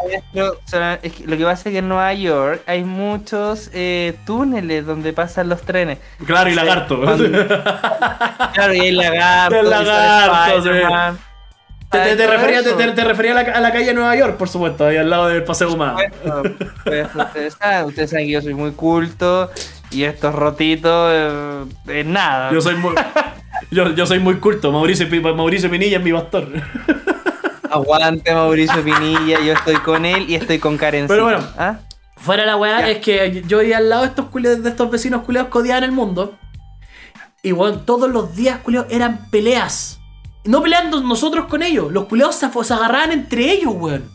Es 0.09 1.13
que 1.13 1.27
lo 1.27 1.37
que 1.37 1.45
pasa 1.45 1.69
es 1.69 1.73
que 1.73 1.79
en 1.79 1.89
Nueva 1.89 2.13
York 2.15 2.63
hay 2.67 2.85
muchos 2.85 3.71
eh, 3.73 4.17
túneles 4.27 4.87
donde 4.87 5.13
pasan 5.13 5.49
los 5.49 5.63
trenes. 5.63 5.99
Claro, 6.27 6.51
y 6.51 6.55
lagarto. 6.55 7.01
Claro, 8.53 8.75
y 8.75 8.81
hay 8.81 8.93
lagartos. 8.93 9.59
El 9.61 9.71
lagarto. 9.71 11.19
Te, 11.91 12.15
te- 12.15 12.27
refería, 12.27 12.63
te, 12.63 13.31
a, 13.31 13.35
la, 13.35 13.41
a 13.41 13.61
la 13.61 13.73
calle 13.73 13.87
de 13.87 13.95
Nueva 13.95 14.15
York, 14.15 14.37
por 14.37 14.49
supuesto, 14.49 14.87
ahí 14.87 14.97
al 14.97 15.11
lado 15.11 15.27
del 15.27 15.43
Paseo 15.43 15.73
Humano. 15.73 15.99
Pues, 16.85 17.09
ustedes, 17.17 17.55
saben, 17.55 17.87
ustedes 17.87 18.11
saben 18.11 18.27
que 18.27 18.33
yo 18.33 18.43
soy 18.43 18.55
muy 18.55 18.71
culto 18.73 19.51
y 19.91 20.05
estos 20.05 20.33
rotitos 20.33 21.11
eh, 21.13 21.65
es 21.89 22.07
nada. 22.07 22.53
Yo 22.53 22.61
soy 22.61 22.77
muy, 22.77 22.95
yo, 23.73 23.93
yo 23.93 24.07
soy 24.07 24.21
muy 24.21 24.37
culto. 24.37 24.71
Mauricio, 24.71 25.09
Mauricio 25.35 25.69
Pinilla 25.69 25.99
es 25.99 26.05
mi 26.05 26.13
pastor. 26.13 26.47
Aguante 27.71 28.35
Mauricio 28.35 28.83
Pinilla, 28.85 29.41
yo 29.41 29.53
estoy 29.53 29.77
con 29.77 30.05
él 30.05 30.29
y 30.29 30.35
estoy 30.35 30.59
con 30.59 30.77
Karen. 30.77 31.07
Pero 31.09 31.25
bueno. 31.25 31.39
¿Ah? 31.59 31.79
Fuera 32.17 32.45
la 32.45 32.57
weá, 32.57 32.81
Ya. 32.81 32.89
es 32.91 32.99
que 32.99 33.43
yo 33.47 33.61
vivía 33.61 33.79
al 33.79 33.89
lado 33.89 34.03
de 34.03 34.09
estos, 34.09 34.27
culiados- 34.27 34.61
de 34.63 34.69
estos 34.71 34.91
vecinos 34.91 35.23
culiados 35.23 35.51
que 35.51 35.59
odiaban 35.59 35.85
el 35.85 35.93
mundo. 35.93 36.37
Y 37.43 37.53
weón, 37.53 37.87
todos 37.87 38.11
los 38.11 38.37
días, 38.37 38.59
culiados, 38.59 38.93
eran 38.93 39.31
peleas. 39.31 39.99
No 40.45 40.63
peleando 40.63 41.01
nosotros 41.01 41.47
con 41.47 41.63
ellos. 41.63 41.91
Los 41.93 42.05
culiados 42.07 42.35
se, 42.37 42.49
se 42.65 42.75
agarraban 42.75 43.13
entre 43.13 43.51
ellos, 43.51 43.73
weón. 43.75 44.11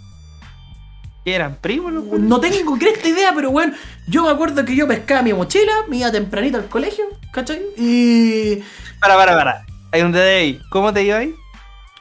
¿Qué 1.24 1.34
eran 1.34 1.56
primos 1.56 1.92
los 1.92 2.04
culios? 2.04 2.28
No 2.30 2.40
tengo 2.40 2.78
cresta 2.78 3.08
idea, 3.10 3.32
pero 3.34 3.50
weón, 3.50 3.74
yo 4.08 4.24
me 4.26 4.30
acuerdo 4.30 4.64
que 4.64 4.76
yo 4.76 4.88
pescaba 4.88 5.24
mi 5.24 5.34
mochila, 5.34 5.74
me 5.88 5.98
iba 5.98 6.12
tempranito 6.12 6.58
al 6.58 6.66
colegio, 6.68 7.06
¿cachai? 7.32 7.60
Y. 7.78 8.58
Para, 9.00 9.16
para, 9.16 9.36
para. 9.36 9.66
Hay 9.92 10.04
un 10.04 10.12
DD 10.12 10.18
ahí. 10.38 10.60
¿Cómo 10.70 10.94
te 10.94 11.02
iba 11.04 11.18
ahí? 11.18 11.34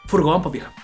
Furgón, 0.06 0.42
pues 0.42 0.52
vieja. 0.52 0.70
Furgón. 0.70 0.83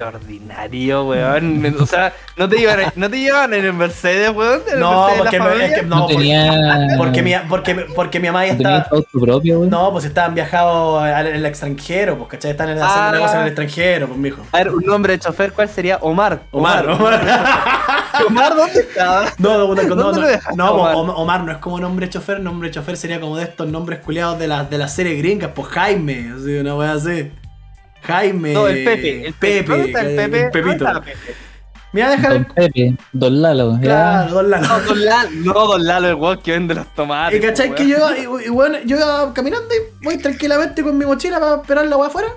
Ordinario, 0.00 1.04
weón. 1.04 1.64
O 1.80 1.86
sea, 1.86 2.12
no 2.36 2.48
te 2.48 2.56
llevan, 2.58 2.80
no 2.96 3.08
te 3.08 3.16
llevan 3.20 3.54
en 3.54 3.64
el 3.64 3.72
Mercedes, 3.72 4.30
weón. 4.34 4.60
¿En 4.66 4.74
el 4.74 4.80
No, 4.80 5.06
Mercedes 5.06 5.30
de 5.32 5.38
porque, 5.38 5.38
la 5.58 5.64
es 5.66 5.74
que- 5.74 5.82
No, 5.84 5.96
no, 5.96 6.00
porque, 6.02 6.16
tenía. 6.16 6.94
porque, 6.98 7.22
mi, 7.22 7.32
porque, 7.48 7.74
porque 7.94 8.20
mi 8.20 8.26
mamá 8.26 8.44
ya 8.44 8.52
no 8.54 8.58
tenía 8.58 8.76
estaba. 8.78 8.96
auto 8.96 9.20
propio, 9.20 9.58
weón. 9.60 9.70
No, 9.70 9.92
pues 9.92 10.04
estaban 10.04 10.34
viajados 10.34 11.00
al- 11.02 11.28
en 11.28 11.36
el 11.36 11.46
extranjero, 11.46 12.18
pues, 12.18 12.28
¿cachai? 12.30 12.50
Están 12.50 12.70
haciendo 12.70 12.84
Ah. 12.86 13.18
cosa 13.20 13.34
en 13.36 13.40
el 13.42 13.46
extranjero, 13.48 14.08
pues, 14.08 14.18
mijo. 14.18 14.42
A 14.50 14.58
ver, 14.58 14.70
un 14.70 14.84
nombre 14.84 15.12
de 15.12 15.20
chofer, 15.20 15.52
¿cuál 15.52 15.68
sería? 15.68 15.98
Omar. 15.98 16.40
Omar, 16.50 16.88
Omar. 16.88 17.22
Omar, 18.28 18.54
¿dónde 18.56 18.80
estaba? 18.80 19.26
No, 19.38 19.50
no, 19.58 19.58
no, 19.58 19.82
no, 19.82 19.94
¿Dónde 19.94 19.94
no, 19.96 20.12
lo 20.12 20.26
dejaste, 20.26 20.56
no, 20.56 20.72
Omar? 20.72 21.44
No 21.44 21.52
es 21.52 21.58
como 21.58 21.78
nombre 21.78 22.08
chofer, 22.10 22.40
nombre 22.40 22.70
chofer 22.72 22.96
sería 22.96 23.20
como 23.20 23.36
de 23.36 23.44
estos 23.44 23.68
nombres 23.68 24.00
culiados 24.00 24.40
de 24.40 24.48
la, 24.48 24.64
de 24.64 24.76
la 24.76 24.88
serie 24.88 25.14
gringas, 25.14 25.52
pues 25.54 25.68
Jaime, 25.68 26.32
así, 26.36 26.56
una 26.58 26.74
wea 26.74 26.92
así. 26.94 27.30
Jaime. 28.06 28.52
No, 28.52 28.68
el 28.68 28.84
Pepe. 28.84 29.26
El 29.26 29.34
Pepe. 29.34 29.62
¿Dónde 29.68 29.86
está 29.86 30.00
el 30.00 30.16
Pepe? 30.16 30.50
Pepito. 30.50 30.84
¿Dónde 30.84 31.00
está 31.00 31.02
Pepe? 31.02 31.34
Mira, 31.92 32.10
déjale. 32.10 32.34
Don 32.40 32.44
Pepe, 32.46 32.94
Don 33.12 33.42
Lalo. 33.42 33.74
ya. 33.76 33.80
Claro, 33.80 34.34
don 34.34 34.50
Lalo. 34.50 34.66
No, 34.66 34.80
Don 34.80 35.04
Lalo, 35.04 35.30
no, 35.30 35.52
Don 35.66 35.86
Lalo, 35.86 36.08
el 36.08 36.14
weón 36.16 36.38
que 36.42 36.50
vende 36.52 36.74
los 36.74 36.86
tomates. 36.94 37.38
Y 37.38 37.42
cachai 37.46 37.74
que 37.74 37.86
yo, 37.86 37.98
y, 38.16 38.46
y 38.46 38.48
bueno, 38.48 38.78
yo 38.84 38.96
iba 38.96 39.32
caminando 39.32 39.68
y 39.72 40.04
voy 40.04 40.18
tranquilamente 40.18 40.82
con 40.82 40.98
mi 40.98 41.04
mochila 41.06 41.38
para 41.38 41.56
esperar 41.62 41.86
la 41.86 41.96
wea 41.96 42.08
afuera. 42.08 42.28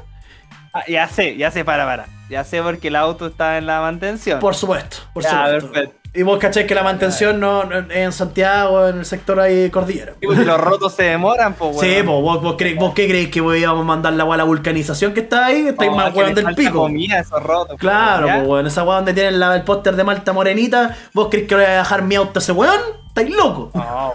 Ah, 0.74 0.84
ya 0.88 1.08
sé, 1.08 1.36
ya 1.38 1.50
sé, 1.50 1.66
para, 1.66 1.86
para. 1.86 2.06
Ya 2.30 2.44
sé 2.44 2.62
porque 2.62 2.90
el 2.90 2.96
auto 2.98 3.26
está 3.28 3.58
en 3.58 3.66
la 3.66 3.82
mantención. 3.82 4.40
Por 4.40 4.54
supuesto, 4.54 4.98
por 5.14 5.24
Ya, 5.24 5.30
supuesto. 5.60 5.72
perfecto. 5.72 6.07
Y 6.18 6.24
vos 6.24 6.40
cachai 6.40 6.66
que 6.66 6.74
la 6.74 6.82
mantención 6.82 7.40
no, 7.40 7.64
no- 7.66 7.92
en 7.92 8.12
Santiago, 8.12 8.88
en 8.88 8.98
el 8.98 9.06
sector 9.06 9.40
ahí 9.40 9.70
cordillera. 9.70 10.14
Sí, 10.20 10.26
porque 10.26 10.46
los 10.46 10.60
rotos 10.60 10.94
se 10.96 11.04
demoran, 11.04 11.54
pues, 11.54 11.80
Sí, 11.80 11.94
pues 11.98 12.06
vos, 12.06 12.42
vos, 12.42 12.58
vos 12.80 12.94
qué 12.96 13.08
creéis 13.08 13.30
que 13.30 13.40
voy- 13.40 13.60
íbamos 13.60 13.84
a 13.84 13.86
mandar 13.86 14.14
la 14.14 14.24
a 14.24 14.38
la 14.38 14.44
vulcanización 14.44 15.14
que 15.14 15.20
está 15.20 15.46
ahí, 15.46 15.68
estáis 15.68 15.92
más 15.92 16.14
weón 16.16 16.34
del 16.34 16.56
pico. 16.56 16.80
comida 16.80 17.20
esos 17.20 17.42
rotos. 17.44 17.76
po, 17.76 17.78
Claro, 17.78 18.28
pues 18.28 18.48
weón, 18.48 18.66
esa 18.68 18.84
weá 18.84 18.96
donde 18.96 19.14
tienen 19.14 19.40
la- 19.40 19.56
el 19.56 19.62
póster 19.64 19.96
de 19.96 20.04
Malta 20.04 20.34
Morenita, 20.34 20.96
vos 21.14 21.28
crees 21.30 21.48
que 21.48 21.54
voy 21.56 21.66
a 21.66 21.78
dejar 21.78 22.02
mi 22.02 22.16
auto 22.16 22.40
a 22.40 22.42
ese 22.42 22.52
weón, 22.52 22.80
estáis 23.08 23.30
loco. 23.30 23.70
No. 23.76 24.14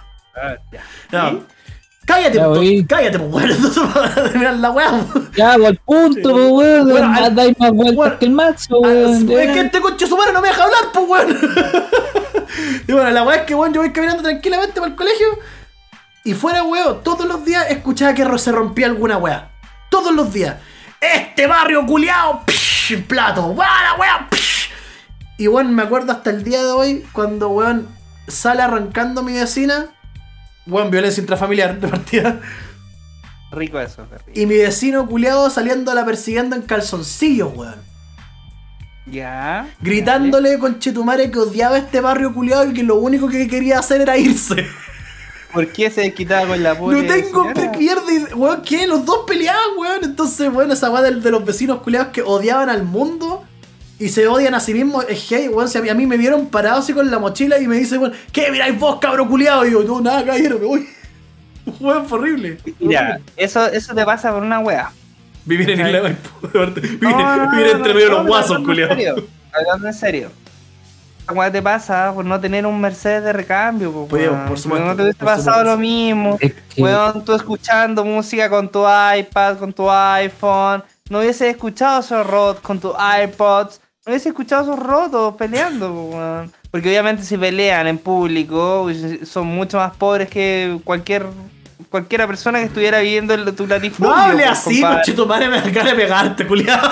Ya. 1.13 1.31
¿Sí? 1.31 1.43
Cállate, 2.05 2.37
Ya 2.37 2.47
voy. 2.49 2.85
cállate, 2.85 3.19
pues 3.19 3.33
weón, 3.33 3.51
entonces 3.57 3.83
para 3.95 4.15
terminar 4.15 4.55
la 4.57 4.71
weá. 4.73 5.05
Ya, 5.37 5.53
al 5.55 5.77
punto, 5.79 6.31
pues, 6.33 6.51
weón. 6.51 6.89
Bueno, 6.91 7.15
al- 7.15 7.35
dais 7.35 7.59
más 7.59 7.71
vueltas 7.73 7.95
bueno, 7.97 8.19
que 8.19 8.25
el 8.27 8.31
Maxo, 8.33 8.75
Ah, 8.77 8.89
weón. 8.89 9.31
Es 9.31 9.53
que 9.53 9.61
este 9.61 9.81
conche 9.81 10.07
su 10.07 10.17
madre 10.17 10.33
no 10.33 10.41
me 10.41 10.49
deja 10.49 10.65
hablar, 10.65 10.81
pues 10.93 11.07
weón. 11.09 11.39
y 12.89 12.93
bueno, 12.93 13.11
la 13.11 13.23
weá 13.23 13.37
es 13.39 13.43
que 13.43 13.55
weón, 13.55 13.73
yo 13.73 13.81
voy 13.81 13.93
caminando 13.93 14.23
tranquilamente 14.23 14.75
para 14.81 14.87
el 14.91 14.97
colegio 14.97 15.27
Y 16.25 16.35
fuera, 16.35 16.65
weón, 16.65 17.03
todos 17.05 17.27
los 17.27 17.45
días 17.45 17.67
escuchaba 17.71 18.15
que 18.15 18.27
se 18.39 18.51
rompía 18.53 18.87
alguna 18.87 19.17
weá. 19.19 19.51
Todos 19.89 20.13
los 20.13 20.33
días. 20.33 20.57
Este 21.01 21.47
barrio 21.47 21.85
culiao, 21.87 22.43
psh, 22.47 23.03
plato, 23.07 23.47
¡Wala, 23.47 23.95
weón! 23.99 24.27
psh. 24.31 24.69
Y 25.39 25.47
weón, 25.49 25.75
me 25.75 25.83
acuerdo 25.83 26.13
hasta 26.13 26.31
el 26.31 26.43
día 26.45 26.63
de 26.63 26.71
hoy 26.71 27.07
cuando 27.13 27.49
weón 27.49 27.89
sale 28.29 28.63
arrancando 28.63 29.23
mi 29.23 29.33
vecina. 29.35 29.87
Weón, 30.67 30.91
violencia 30.91 31.21
intrafamiliar 31.21 31.81
de 31.81 31.89
partida. 31.89 32.41
Rico 33.51 33.79
eso, 33.81 34.07
rico. 34.11 34.31
Y 34.35 34.47
mi 34.47 34.57
vecino 34.57 35.07
culiado 35.07 35.51
saliendo 35.51 35.93
la 35.95 36.05
persiguiendo 36.05 36.57
en 36.57 36.63
calzoncillos, 36.63 37.53
weón. 37.55 37.93
Ya. 39.07 39.69
Gritándole 39.81 40.59
con 40.59 40.79
Chetumare 40.79 41.31
que 41.31 41.39
odiaba 41.39 41.77
este 41.77 42.01
barrio 42.01 42.33
culiado 42.33 42.71
y 42.71 42.73
que 42.73 42.83
lo 42.85 42.97
único 42.97 43.29
que 43.29 43.49
quería 43.49 43.79
hacer 43.81 44.01
era 44.01 44.17
irse. 44.17 44.67
¿Por 45.53 45.71
qué 45.73 45.91
se 45.91 46.03
desquitaba 46.03 46.47
con 46.47 46.63
la 46.63 46.75
No 46.75 46.81
pobre 46.81 47.03
tengo 47.03 47.43
señora? 47.43 47.73
pierde, 47.73 48.35
weón, 48.35 48.63
¿qué? 48.63 48.87
Los 48.87 49.05
dos 49.05 49.25
peleaban, 49.27 49.77
weón. 49.77 50.05
Entonces, 50.05 50.51
bueno, 50.51 50.73
esa 50.73 50.91
weá 50.91 51.03
de, 51.03 51.17
de 51.17 51.31
los 51.31 51.45
vecinos 51.45 51.83
culiados 51.83 52.13
que 52.13 52.23
odiaban 52.23 52.71
al 52.71 52.85
mundo 52.85 53.45
y 54.05 54.09
se 54.09 54.27
odian 54.27 54.55
a 54.55 54.61
sí 54.61 54.75
mismos. 54.75 55.05
Es 55.09 55.25
que, 55.29 55.49
weón, 55.49 55.69
si 55.69 55.79
a 55.79 55.95
mí, 55.95 56.07
me 56.07 56.17
vieron 56.17 56.47
parado 56.47 56.81
así 56.81 56.93
con 56.93 57.11
la 57.11 57.19
mochila 57.19 57.59
y 57.59 57.67
me 57.69 57.77
dicen, 57.77 58.01
weón, 58.01 58.13
¿qué 58.33 58.51
miráis 58.51 58.79
vos, 58.79 58.99
cabro 59.01 59.29
culiado? 59.29 59.65
Y 59.67 59.73
yo, 59.73 59.83
no, 59.85 60.01
nada, 60.01 60.25
caballero, 60.25 60.59
me 60.59 60.67
voy. 60.67 60.89
Weón, 61.81 62.07
fue 62.07 62.19
horrible. 62.19 62.59
Mira, 62.81 63.21
eso, 63.37 63.65
eso 63.67 63.95
te 63.95 64.05
pasa 64.05 64.33
por 64.33 64.43
una 64.43 64.59
wea. 64.59 64.91
Vivir 65.45 65.71
en 65.71 65.81
Isla 65.81 65.93
de 65.99 66.03
Maipú, 66.03 66.49
de 66.49 66.59
verdad. 66.59 66.83
Vivir, 66.83 66.99
No, 67.03 67.51
vivir 67.51 67.67
no, 67.67 67.73
entre 67.73 67.89
no, 67.89 67.95
medio 67.95 68.07
de 68.07 68.11
no, 68.11 68.19
los 68.19 68.27
guasos, 68.27 68.59
serio, 68.67 69.15
Hablando 69.53 69.87
en 69.87 69.95
serio. 69.95 70.31
Wea 71.33 71.53
te 71.53 71.63
pasa 71.63 72.11
por 72.13 72.25
no 72.25 72.41
tener 72.41 72.67
un 72.67 72.81
Mercedes 72.81 73.23
de 73.23 73.33
recambio, 73.33 73.93
po, 73.93 74.09
Pues, 74.09 74.29
weón. 74.29 74.47
por 74.49 74.59
supuesto, 74.59 74.87
No 74.89 74.97
te 74.97 75.03
hubiese 75.03 75.19
pasado 75.19 75.41
supuesto. 75.59 75.65
lo 75.71 75.77
mismo. 75.79 76.37
Es 76.41 76.53
que- 76.75 76.83
Weón, 76.83 77.25
tú 77.25 77.33
escuchando 77.35 78.05
música 78.05 78.51
con 78.51 78.69
tu 78.69 78.81
iPad, 78.85 79.59
con 79.59 79.73
tu 79.73 79.89
iPhone. 79.89 80.83
No 81.11 81.21
hubiese 81.21 81.49
escuchado 81.51 82.01
esos 82.01 82.27
rotos 82.27 82.61
con 82.63 82.81
tu 82.81 82.93
iPods. 83.25 83.81
No 84.05 84.11
hubiese 84.11 84.31
escuchado 84.31 84.63
esos 84.63 84.79
rotos 84.79 85.37
peleando, 85.37 85.93
weón. 85.93 86.53
Porque 86.73 86.89
obviamente 86.89 87.23
si 87.23 87.39
pelean 87.39 87.87
en 87.87 87.99
público, 87.99 88.89
son 89.25 89.47
mucho 89.47 89.77
más 89.77 89.95
pobres 89.95 90.29
que 90.29 90.81
cualquier 90.83 91.27
cualquiera 91.89 92.27
persona 92.27 92.59
que 92.59 92.65
estuviera 92.65 92.99
viviendo 92.99 93.35
en 93.35 93.55
tu 93.55 93.67
latifundio. 93.67 94.17
No 94.17 94.21
hable 94.21 94.45
pues, 94.45 94.59
así, 94.59 94.81
compadre. 94.81 94.97
conchito 94.97 95.27
madre, 95.27 95.49
me 95.49 95.59
acaba 95.59 95.91
de 95.91 95.95
pegarte, 95.95 96.47
culiado. 96.47 96.91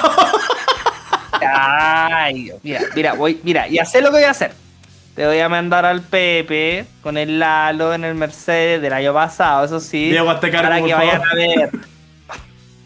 Ay, 1.41 2.45
Dios, 2.45 2.59
mira, 2.63 2.81
mira, 2.95 3.13
voy, 3.15 3.41
mira, 3.43 3.67
y 3.67 3.79
sé 3.87 4.03
lo 4.03 4.11
que 4.11 4.19
voy 4.19 4.25
a 4.25 4.31
hacer. 4.31 4.53
Te 5.17 5.27
voy 5.27 5.41
a 5.41 5.49
mandar 5.49 5.85
al 5.85 6.03
Pepe 6.03 6.85
con 7.03 7.17
el 7.17 7.41
Lalo 7.41 7.93
en 7.93 8.05
el 8.05 8.15
Mercedes 8.15 8.81
del 8.81 8.93
año 8.93 9.13
pasado, 9.13 9.65
eso 9.65 9.81
sí. 9.81 10.11
Diego, 10.11 10.27
para 10.27 10.41
que 10.83 10.95
vayan 10.95 11.23
a 11.23 11.35
ver. 11.35 11.71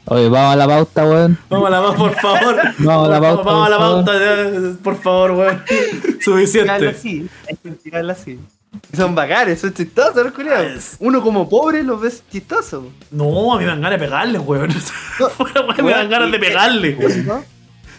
Oye, 0.07 0.29
vamos 0.29 0.53
a 0.53 0.57
la 0.57 0.67
pauta, 0.67 1.05
weón. 1.07 1.39
Vamos 1.49 1.67
a 1.67 1.71
la 1.71 1.81
pauta, 1.81 1.99
por 1.99 2.15
favor. 2.15 2.57
Vamos 2.79 3.09
a 3.09 3.11
la 3.11 3.21
pauta, 3.21 3.43
Vamos 3.43 3.67
a 3.67 3.71
la 3.71 3.79
pauta, 3.79 4.13
por 4.83 4.97
favor, 5.01 5.31
weón. 5.33 5.63
Suficiente. 6.21 6.89
así, 6.89 7.27
hay 7.49 7.57
que 7.57 7.71
tirarla 7.71 8.13
así. 8.13 8.39
Y 8.93 8.97
Son 8.97 9.15
bacanes, 9.15 9.61
son 9.61 9.73
chistosos 9.73 10.23
los 10.23 10.33
culiados. 10.33 10.97
Uno 10.99 11.23
como 11.23 11.49
pobre 11.49 11.83
los 11.83 12.01
ves 12.01 12.23
chistosos. 12.31 12.85
No, 13.11 13.55
a 13.55 13.59
mí 13.59 13.65
me 13.65 13.71
dan 13.71 13.81
ganas 13.81 13.99
de 13.99 14.05
pegarle, 14.05 14.39
weón. 14.39 14.71
Weón, 15.39 15.85
me 15.85 15.91
dan 15.93 16.11
ganas 16.11 16.33
de 16.33 16.39
pegarle. 16.39 16.99
¿no? 17.25 17.43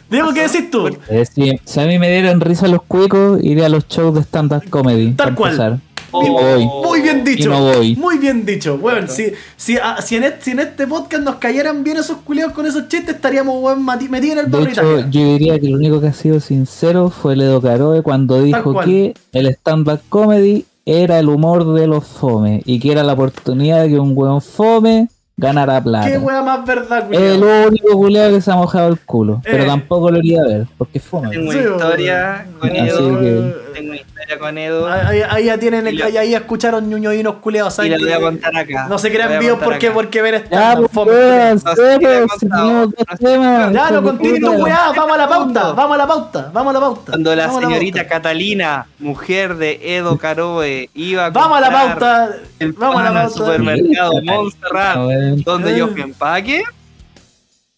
Diego, 0.09 0.33
¿qué 0.33 0.43
decís 0.43 0.69
tú? 0.69 0.87
Eh, 1.09 1.25
si, 1.25 1.59
si 1.63 1.79
a 1.79 1.85
mí 1.85 1.97
me 1.97 2.11
dieran 2.11 2.39
risa 2.39 2.67
los 2.67 2.83
cuicos, 2.83 3.43
iré 3.43 3.65
a 3.65 3.69
los 3.69 3.87
shows 3.87 4.13
de 4.13 4.21
stand-up 4.21 4.69
comedy. 4.69 5.13
Tal 5.13 5.33
cual. 5.33 5.53
empezar. 5.53 5.79
Oh. 6.17 6.81
No. 6.83 6.89
Muy 6.89 7.01
bien 7.01 7.23
dicho. 7.23 7.49
Y 7.49 7.51
no 7.51 7.61
voy. 7.61 7.95
Muy 7.95 8.17
bien 8.17 8.45
dicho. 8.45 8.75
Weón, 8.81 9.09
si, 9.09 9.31
si, 9.57 9.77
ah, 9.77 9.97
si, 10.01 10.15
en 10.15 10.23
este, 10.23 10.43
si 10.43 10.51
en 10.51 10.59
este 10.59 10.87
podcast 10.87 11.23
nos 11.23 11.35
cayeran 11.35 11.83
bien 11.83 11.97
esos 11.97 12.17
culiados 12.17 12.53
con 12.53 12.65
esos 12.65 12.87
chistes, 12.87 13.15
estaríamos 13.15 13.55
mati- 13.77 14.09
metidos 14.09 14.39
en 14.39 14.45
el 14.45 14.51
De 14.51 14.71
hecho, 14.71 15.09
yo 15.09 15.21
diría 15.21 15.59
que 15.59 15.67
el 15.67 15.75
único 15.75 15.99
que 16.01 16.07
ha 16.07 16.13
sido 16.13 16.39
sincero 16.39 17.09
fue 17.09 17.35
Ledo 17.35 17.61
Caroe 17.61 18.01
cuando 18.01 18.41
dijo 18.41 18.73
que 18.85 19.13
el 19.33 19.47
stand-up 19.47 19.99
comedy 20.09 20.65
era 20.85 21.17
el 21.19 21.29
humor 21.29 21.73
de 21.73 21.87
los 21.87 22.05
fome 22.05 22.61
y 22.65 22.79
que 22.79 22.91
era 22.91 23.03
la 23.03 23.13
oportunidad 23.13 23.81
de 23.83 23.89
que 23.89 23.99
un 23.99 24.11
weón 24.15 24.41
fome 24.41 25.07
ganara 25.37 25.81
plata. 25.81 26.07
Qué 26.09 26.17
weá 26.17 26.41
más 26.41 26.65
verdad, 26.65 27.05
Es 27.11 27.19
el 27.19 27.39
culiado. 27.39 27.67
único 27.67 27.91
culiado 27.93 28.31
que 28.35 28.41
se 28.41 28.51
ha 28.51 28.55
mojado 28.55 28.87
el 28.89 28.99
culo. 28.99 29.41
Pero 29.43 29.63
Eh. 29.63 29.67
tampoco 29.67 30.09
lo 30.11 30.17
iría 30.19 30.41
a 30.41 30.45
ver, 30.45 30.67
porque 30.77 30.97
es 30.99 31.03
fome. 31.03 31.29
Tengo 31.29 31.49
una 31.49 31.59
historia 31.59 32.45
con 32.59 32.69
Así 32.69 32.77
Edo. 32.79 33.19
que- 33.19 33.65
Tengo 33.75 33.89
una 33.89 33.97
historia 33.99 34.39
con 34.39 34.57
Edo. 34.57 34.87
Ahí, 34.87 35.21
ahí 35.29 35.45
ya 35.45 35.57
tienen, 35.57 35.83
lo- 35.97 36.05
ahí, 36.05 36.15
ahí 36.15 36.33
escucharon 36.33 36.89
ñuñoinos 36.89 37.35
culiados. 37.35 37.73
Y 37.73 37.75
¿saben 37.75 37.91
la 37.91 37.97
voy 37.97 38.11
a 38.13 38.19
contar 38.21 38.55
acá. 38.55 38.87
No 38.87 38.97
se 38.97 39.11
crean 39.11 39.33
a 39.33 39.39
vivos 39.39 39.57
contar 39.57 39.69
porque, 39.73 39.87
acá. 39.87 39.93
porque 39.93 40.21
ver 40.21 40.33
Ya, 40.49 40.73
esta 40.73 40.75
pues, 40.93 41.61
sé 41.75 41.99
temas. 41.99 43.73
Ya, 43.73 43.91
no 43.91 44.01
tu 44.01 44.17
puta. 44.17 44.49
weá, 44.51 44.91
vamos 44.95 45.11
a 45.13 45.17
la 45.17 45.27
pauta, 45.27 45.71
vamos 45.73 45.95
a 45.95 45.97
la 45.97 46.07
pauta, 46.07 46.49
vamos 46.53 46.69
a 46.71 46.73
la 46.73 46.79
pauta. 46.79 47.11
Cuando 47.11 47.35
la 47.35 47.49
señorita. 47.51 48.07
Catalina, 48.07 48.87
mujer 48.99 49.55
de 49.57 49.79
Edo 49.97 50.17
Caroe, 50.17 50.89
iba 50.93 51.25
a 51.25 51.29
Vamos 51.31 51.57
a 51.57 51.61
la 51.61 51.69
pauta, 51.71 52.29
el 52.59 52.71
vamos 52.73 53.01
a 53.01 53.03
la 53.03 53.13
pauta. 53.13 53.29
supermercado 53.29 54.13
Montserrat. 54.23 54.95
Donde 55.43 55.77
yo 55.77 55.87
fui 55.89 56.01
empaque, 56.01 56.63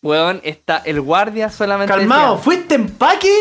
weón, 0.01 0.41
está 0.43 0.77
el 0.86 1.01
guardia 1.01 1.49
solamente 1.49 1.93
Calmado, 1.93 2.36
decía, 2.36 2.43
¿fuiste 2.43 2.75
empaque? 2.75 3.33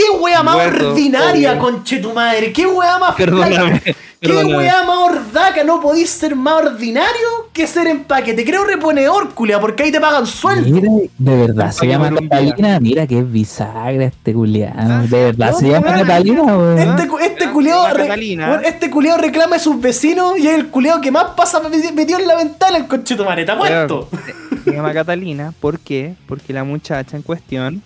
¿Qué 0.00 0.18
wea 0.18 0.42
más 0.42 0.54
Muerto, 0.54 0.90
ordinaria, 0.90 1.50
obvio. 1.52 1.60
conche 1.62 1.98
tu 1.98 2.12
madre? 2.12 2.52
¿Qué 2.52 2.66
wea 2.66 2.98
más 2.98 3.14
Perdóname, 3.14 3.54
flaca? 3.80 3.80
¿Qué 4.20 4.28
perdóname. 4.28 4.56
wea 4.58 4.82
más 4.84 4.96
ordaca? 4.98 5.64
No 5.64 5.80
podís 5.80 6.10
ser 6.10 6.36
más 6.36 6.62
ordinario 6.64 7.48
que 7.52 7.66
ser 7.66 7.86
empaque. 7.86 8.34
Te 8.34 8.44
creo 8.44 8.64
reponedor, 8.64 9.30
culia, 9.34 9.58
porque 9.60 9.82
ahí 9.84 9.92
te 9.92 10.00
pagan 10.00 10.26
sueldo. 10.26 10.68
Mira, 10.70 10.90
de 11.18 11.36
verdad 11.36 11.72
se 11.72 11.86
llama 11.86 12.10
Catalina. 12.14 12.78
Mira 12.80 13.06
que 13.06 13.18
es 13.20 13.30
bisagra 13.32 14.04
este 14.04 14.32
culiano. 14.34 15.06
De 15.06 15.24
verdad 15.24 15.52
no, 15.52 15.58
se 15.58 15.68
llama 15.68 15.86
weón. 15.88 16.00
Catalina, 16.00 16.42
weón. 16.42 16.78
Este, 16.78 17.02
este 17.22 17.44
Era- 17.44 17.52
culiao 17.52 17.94
re- 17.94 18.68
este 18.68 18.90
reclama 19.18 19.56
a 19.56 19.58
sus 19.58 19.80
vecinos 19.80 20.38
y 20.38 20.46
es 20.48 20.54
el 20.54 20.68
culiao 20.68 21.00
que 21.00 21.10
más 21.10 21.24
pasa 21.36 21.60
meti- 21.62 21.92
metido 21.92 22.18
en 22.18 22.26
la 22.26 22.36
ventana 22.36 22.76
el 22.76 22.86
conche 22.86 23.16
tu 23.16 23.24
madre, 23.24 23.44
te 23.44 23.52
apuesto. 23.52 24.08
Weón, 24.12 24.64
Se 24.64 24.72
llama 24.72 24.92
Catalina, 24.92 25.52
¿por 25.60 25.78
qué? 25.78 26.14
Porque 26.28 26.52
la 26.52 26.64
muchacha 26.64 27.16
en 27.16 27.22
cuestión, 27.22 27.82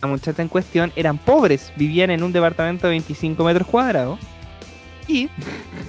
la 0.00 0.08
muchacha 0.08 0.42
en 0.42 0.48
cuestión 0.48 0.92
eran 0.96 1.18
pobres, 1.18 1.72
vivían 1.76 2.10
en 2.10 2.22
un 2.22 2.32
departamento 2.32 2.86
de 2.86 2.92
25 2.92 3.44
metros 3.44 3.66
cuadrados. 3.66 4.18
Y, 5.08 5.30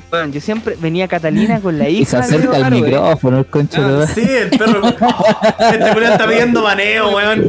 bueno, 0.10 0.32
yo 0.32 0.40
siempre 0.40 0.78
venía 0.80 1.08
Catalina 1.08 1.60
con 1.60 1.78
la 1.78 1.90
Y 1.90 2.06
se 2.06 2.18
hija 2.18 2.28
de 2.28 2.38
acerca 2.38 2.66
al 2.66 2.72
micrófono 2.74 3.40
el 3.40 3.46
concho 3.48 3.86
de 3.86 4.04
Ah, 4.04 4.08
sí, 4.08 4.22
el 4.22 4.50
perro. 4.50 4.88
este 5.60 5.94
culiao 5.94 6.14
está 6.14 6.28
pidiendo 6.28 6.64
baneo, 6.64 7.16
weón. 7.16 7.48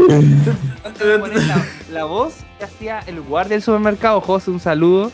La, 1.47 1.65
la 1.93 2.05
voz 2.05 2.35
que 2.59 2.65
hacía 2.65 3.01
el 3.07 3.21
guardia 3.21 3.55
del 3.55 3.63
supermercado, 3.63 4.21
José, 4.21 4.51
un 4.51 4.61
saludo. 4.61 5.13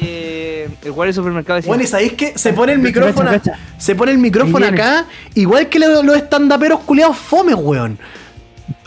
Eh, 0.00 0.68
el 0.84 0.92
guardia 0.92 1.12
del 1.12 1.14
supermercado 1.14 1.56
decía, 1.56 1.68
Bueno, 1.68 1.84
y 1.84 1.86
sabéis 1.86 2.12
que 2.14 2.36
se 2.36 2.52
pone 2.52 2.72
el 2.72 2.80
micrófono, 2.80 3.30
cacha, 3.30 3.52
cacha. 3.52 3.58
se 3.78 3.94
pone 3.94 4.12
el 4.12 4.18
micrófono 4.18 4.66
acá, 4.66 5.06
igual 5.34 5.68
que 5.68 5.78
los, 5.78 6.04
los 6.04 6.16
estandaperos 6.16 6.80
culiados 6.80 7.16
fome, 7.16 7.54
weón. 7.54 7.98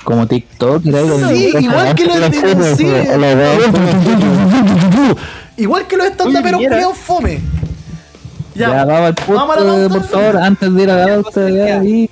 Como 0.03 0.27
TikTok, 0.27 0.85
algo 0.87 1.29
Sí, 1.29 1.53
igual 1.59 1.95
que 1.95 2.05
los. 2.05 2.17
Igual 5.57 5.87
que 5.87 5.97
los 5.97 6.07
estandaperos 6.07 6.61
culiados 6.61 6.97
fome. 6.97 7.41
Ya, 8.55 8.69
Ya, 8.69 8.85
vamos 8.85 9.07
al 9.07 9.15
punto, 9.15 9.89
por 9.89 10.03
favor, 10.07 10.37
antes 10.37 10.73
de 10.73 10.83
ir 10.83 10.89
a 10.89 10.95
la 10.95 11.05
ya, 11.49 11.83
y... 11.83 12.09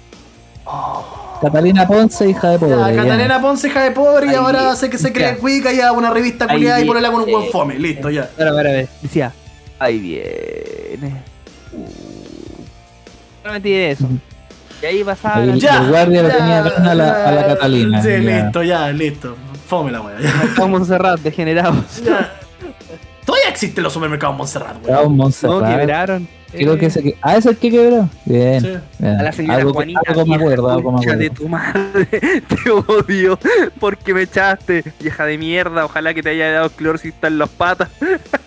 Catalina 1.41 1.87
Ponce, 1.87 2.29
hija 2.29 2.49
de 2.51 2.59
pobre. 2.59 2.75
ya, 2.75 2.91
ya. 2.91 3.03
Catalina 3.03 3.41
Ponce, 3.41 3.67
hija 3.67 3.83
de 3.83 3.91
pobre, 3.91 4.27
y 4.27 4.29
Ahí, 4.29 4.35
ahora 4.35 4.75
sé 4.75 4.89
que 4.89 4.97
se 4.97 5.13
cree 5.13 5.33
ya. 5.33 5.37
cuica 5.37 5.71
y 5.71 5.79
una 5.95 6.09
revista 6.09 6.47
culiada 6.47 6.79
y 6.79 6.83
viene. 6.83 6.87
ponerla 6.87 7.11
con 7.11 7.21
un 7.23 7.31
buen 7.31 7.51
fome. 7.51 7.77
Listo, 7.77 8.09
ya. 8.09 8.23
Espera, 8.23 8.49
espera. 8.49 8.87
Decía, 9.01 9.31
ahí 9.79 9.99
viene. 9.99 11.21
No 13.45 13.51
me 13.51 13.61
tiré 13.61 13.91
eso. 13.91 14.07
Y 14.81 14.85
ahí 14.85 15.03
pasaba 15.03 15.43
el- 15.43 15.59
Ya. 15.59 15.79
guardia 15.81 16.23
le 16.23 16.29
ya, 16.29 16.37
tenía 16.37 16.61
ganas 16.61 16.79
a 16.87 16.95
la- 16.95 17.25
a 17.27 17.31
la 17.31 17.47
Catalina, 17.47 18.01
Sí, 18.01 18.09
ya. 18.09 18.17
listo, 18.17 18.63
ya, 18.63 18.89
listo. 18.91 19.35
Fome 19.67 19.91
la 19.91 20.01
wea. 20.01 20.19
Ya. 20.19 20.33
Mercado 20.43 20.67
Montserrat, 20.67 21.19
degenerados. 21.21 22.01
Ya. 22.03 22.31
Todavía 23.25 23.49
existen 23.49 23.83
los 23.83 23.91
supermercados 23.91 24.37
Montserrat, 24.37 24.77
weón. 24.87 25.03
No, 25.03 25.09
Montserrat. 25.09 25.77
quebraron. 25.79 26.27
Creo 26.49 26.73
Eh, 26.75 26.77
que 26.77 26.85
ese 26.85 27.03
que. 27.03 27.17
Ah, 27.21 27.35
es 27.35 27.45
el 27.45 27.57
que 27.57 27.69
quebró. 27.69 28.09
Bien. 28.23 28.61
Sí. 28.61 28.73
bien. 28.99 29.15
A 29.19 29.23
la 29.23 29.31
señora 29.33 29.55
algo, 29.57 29.73
Juanita. 29.73 29.99
algo 30.07 30.25
me 30.25 30.35
acuerdo, 30.35 30.69
algo 30.71 30.91
me 30.93 30.97
concha 30.99 31.15
de 31.17 31.25
acuerdo. 31.25 31.43
tu 31.43 31.49
madre. 31.49 32.05
Te 32.63 32.71
odio 32.71 33.37
porque 33.81 34.13
me 34.13 34.21
echaste. 34.21 34.83
Vieja 35.01 35.25
de 35.25 35.37
mierda. 35.37 35.83
Ojalá 35.83 36.13
que 36.13 36.23
te 36.23 36.29
haya 36.29 36.49
dado 36.53 36.69
clorcista 36.69 37.27
en 37.27 37.39
las 37.39 37.49
patas. 37.49 37.89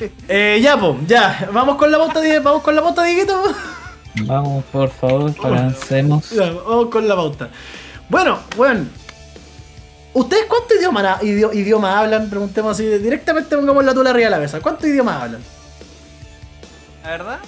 Eh, 0.28 0.60
ya, 0.62 0.78
po, 0.78 0.96
ya. 1.06 1.48
Vamos 1.52 1.76
con 1.76 1.90
la 1.90 1.98
pauta, 1.98 2.20
Di- 2.20 2.38
vamos 2.38 2.62
con 2.62 2.74
la 2.74 2.82
pauta, 2.82 3.02
Dieguito. 3.04 3.42
Vamos, 4.24 4.64
por 4.72 4.90
favor, 4.90 5.32
avancemos. 5.44 6.30
Ya, 6.30 6.50
vamos 6.52 6.86
con 6.90 7.06
la 7.08 7.14
pauta. 7.16 7.48
Bueno, 8.08 8.38
bueno. 8.56 8.86
¿Ustedes 10.12 10.46
cuántos 10.46 10.76
idiomas, 10.76 11.22
idio- 11.22 11.52
idiomas 11.52 11.94
hablan? 11.96 12.28
Preguntemos 12.28 12.72
así, 12.72 12.84
directamente 12.86 13.56
pongamos 13.56 13.84
la 13.84 13.94
tula 13.94 14.10
arriba 14.10 14.24
de 14.26 14.30
la 14.30 14.38
mesa. 14.38 14.60
¿Cuántos 14.60 14.86
idiomas 14.86 15.22
hablan? 15.22 15.42
la 17.04 17.10
verdad. 17.10 17.38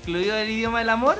Incluido 0.00 0.36
el 0.36 0.50
idioma 0.50 0.80
del 0.80 0.88
amor. 0.88 1.16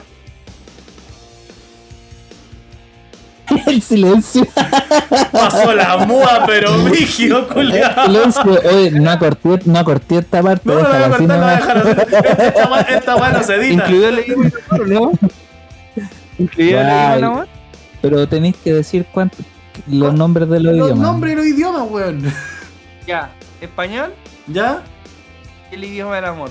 El 3.66 3.82
silencio. 3.82 4.46
Pasó 5.32 5.74
la 5.74 5.98
mua, 5.98 6.44
pero 6.46 6.70
rígido, 6.88 7.38
El 7.40 7.46
culiao. 7.46 8.04
silencio. 8.06 8.60
Oye, 8.70 8.90
no 8.92 9.10
acorté, 9.10 9.58
no 9.64 9.78
acorté 9.78 10.18
esta 10.18 10.42
parte. 10.42 10.62
No, 10.68 10.74
no, 10.74 10.82
no, 10.82 11.18
no, 11.18 11.36
no, 11.36 11.46
déjalo. 11.46 11.90
Esta 12.88 13.16
weá- 13.16 13.32
no 13.32 13.42
se 13.42 13.54
edita. 13.56 13.84
Incluido 13.84 14.08
el 14.08 14.18
idioma 14.20 14.44
del 14.44 14.52
amor, 14.70 14.88
¿no? 14.88 15.12
Incluido 16.38 16.80
el 16.80 17.24
amor. 17.24 17.48
Pero 18.02 18.26
tenéis 18.28 18.56
que 18.56 18.72
decir 18.72 19.06
cuánto, 19.12 19.36
los 19.86 20.14
nombres 20.14 20.48
de 20.48 20.60
los, 20.60 20.74
Los 20.74 20.86
idiomas. 20.88 21.02
nombres 21.06 21.32
y 21.32 21.36
los 21.36 21.46
idiomas, 21.46 21.82
weón. 21.90 22.32
Ya, 23.06 23.30
español 23.60 24.14
¿Ya? 24.46 24.82
y 25.70 25.74
el 25.74 25.84
idioma 25.84 26.16
del 26.16 26.24
amor. 26.26 26.50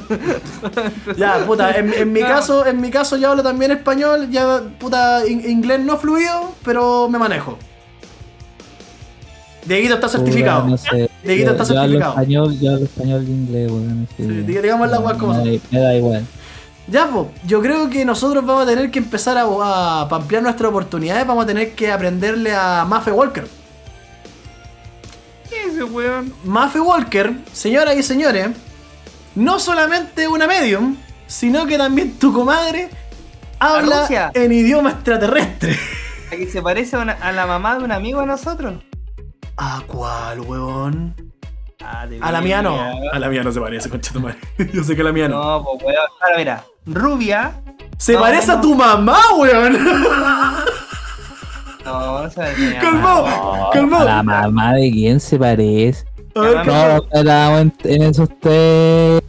Ya, 1.16 1.44
puta, 1.46 1.70
en, 1.76 1.92
en 1.92 2.12
mi 2.12 2.20
No. 2.20 2.28
caso, 2.28 2.66
en 2.66 2.80
mi 2.80 2.90
caso 2.90 3.16
yo 3.16 3.30
hablo 3.30 3.42
también 3.42 3.70
español, 3.70 4.28
ya, 4.30 4.60
puta, 4.78 5.26
in- 5.26 5.48
inglés 5.48 5.80
no 5.80 5.96
fluido, 5.98 6.52
pero 6.64 7.08
me 7.08 7.18
manejo. 7.18 7.58
Dieguito 9.64 9.94
está 9.94 10.08
certificado. 10.08 10.66
no 10.68 10.76
sé. 10.76 11.10
Dieguito 11.24 11.50
está 11.52 11.64
Yo- 11.64 11.74
yo 11.74 11.80
hablo 11.80 11.92
certificado. 11.92 12.12
español, 12.12 12.58
yo 12.60 12.70
hablo 12.72 12.84
español 12.84 13.24
y 13.26 13.30
inglés, 13.32 13.70
weón. 13.70 14.08
Sí, 14.16 14.22
digamos 14.24 14.90
las 14.90 15.00
weas 15.00 15.16
como 15.18 15.34
me, 15.34 15.52
da- 15.56 15.60
me 15.70 15.80
da 15.80 15.94
igual. 15.96 16.24
Ya, 16.88 17.08
pues, 17.08 17.26
yo 17.44 17.60
creo 17.60 17.90
que 17.90 18.04
nosotros 18.04 18.46
vamos 18.46 18.62
a 18.62 18.66
tener 18.66 18.92
que 18.92 19.00
empezar 19.00 19.36
a, 19.38 19.42
a 19.42 20.02
ampliar 20.08 20.40
nuestras 20.44 20.70
oportunidades, 20.70 21.26
vamos 21.26 21.42
a 21.42 21.46
tener 21.48 21.72
que 21.74 21.90
aprenderle 21.90 22.54
a 22.54 22.84
Maffe 22.88 23.10
Walker. 23.10 23.48
¿Qué 25.50 25.62
es 25.64 25.72
ese 25.74 25.82
weón? 25.82 26.32
Maffe 26.44 26.78
Walker, 26.78 27.32
señoras 27.52 27.96
y 27.96 28.04
señores, 28.04 28.50
no 29.36 29.58
solamente 29.60 30.26
una 30.28 30.46
medium, 30.46 30.96
sino 31.26 31.66
que 31.66 31.78
también 31.78 32.18
tu 32.18 32.32
comadre 32.32 32.88
habla 33.60 34.00
Rusia. 34.02 34.30
en 34.34 34.52
idioma 34.52 34.90
extraterrestre. 34.90 35.78
¿A 36.32 36.36
que 36.36 36.46
se 36.50 36.60
parece 36.60 36.96
a, 36.96 37.00
una- 37.00 37.12
a 37.12 37.30
la 37.32 37.46
mamá 37.46 37.78
de 37.78 37.84
un 37.84 37.92
amigo 37.92 38.20
de 38.20 38.26
nosotros? 38.26 38.82
¿A 39.56 39.80
cuál, 39.86 40.40
huevón? 40.40 41.14
Ah, 41.82 42.06
A 42.20 42.32
la 42.32 42.40
mía 42.40 42.62
no. 42.62 42.76
A 43.12 43.18
la 43.18 43.28
mía 43.28 43.42
no 43.44 43.52
se 43.52 43.60
parece, 43.60 43.88
concha 43.88 44.12
tu 44.12 44.20
madre. 44.20 44.38
Yo 44.72 44.82
sé 44.82 44.96
que 44.96 45.02
la 45.04 45.12
mía 45.12 45.28
no. 45.28 45.38
No, 45.60 45.64
pues 45.64 45.84
weón. 45.84 45.96
Ahora 46.20 46.36
mira, 46.36 46.64
rubia. 46.86 47.62
Se 47.98 48.14
No, 48.14 48.20
parece 48.20 48.50
a 48.52 48.60
tu 48.60 48.74
mamá, 48.74 49.20
weón. 49.38 49.78
No, 51.84 52.22
no 52.24 52.28
se 52.30 52.36
parece 52.36 52.78
a 52.78 52.90
mamá. 52.90 53.70
calmado. 53.72 54.02
¿A 54.02 54.04
la 54.16 54.22
mamá 54.24 54.72
de 54.74 54.90
quién 54.90 55.20
se 55.20 55.38
parece? 55.38 56.04
No, 56.36 56.96
estamos 57.12 57.60
en, 57.60 57.74
en 57.84 58.02
esos 58.02 58.28
tres. 58.40 59.22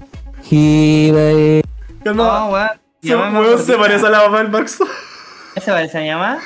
Gira 0.44 1.32
y-. 1.32 1.62
No, 2.06 2.50
weón. 2.50 2.70
Se, 3.02 3.10
Llámame 3.10 3.40
weón, 3.40 3.60
se 3.60 3.76
gordita. 3.76 3.78
parece 3.82 4.06
a 4.06 4.10
la 4.10 4.20
mamá 4.24 4.38
del 4.40 4.50
Maxo. 4.50 4.86
¿Se 5.56 5.72
parece 5.72 5.98
a 5.98 6.02
mi 6.02 6.10
mamá? 6.10 6.40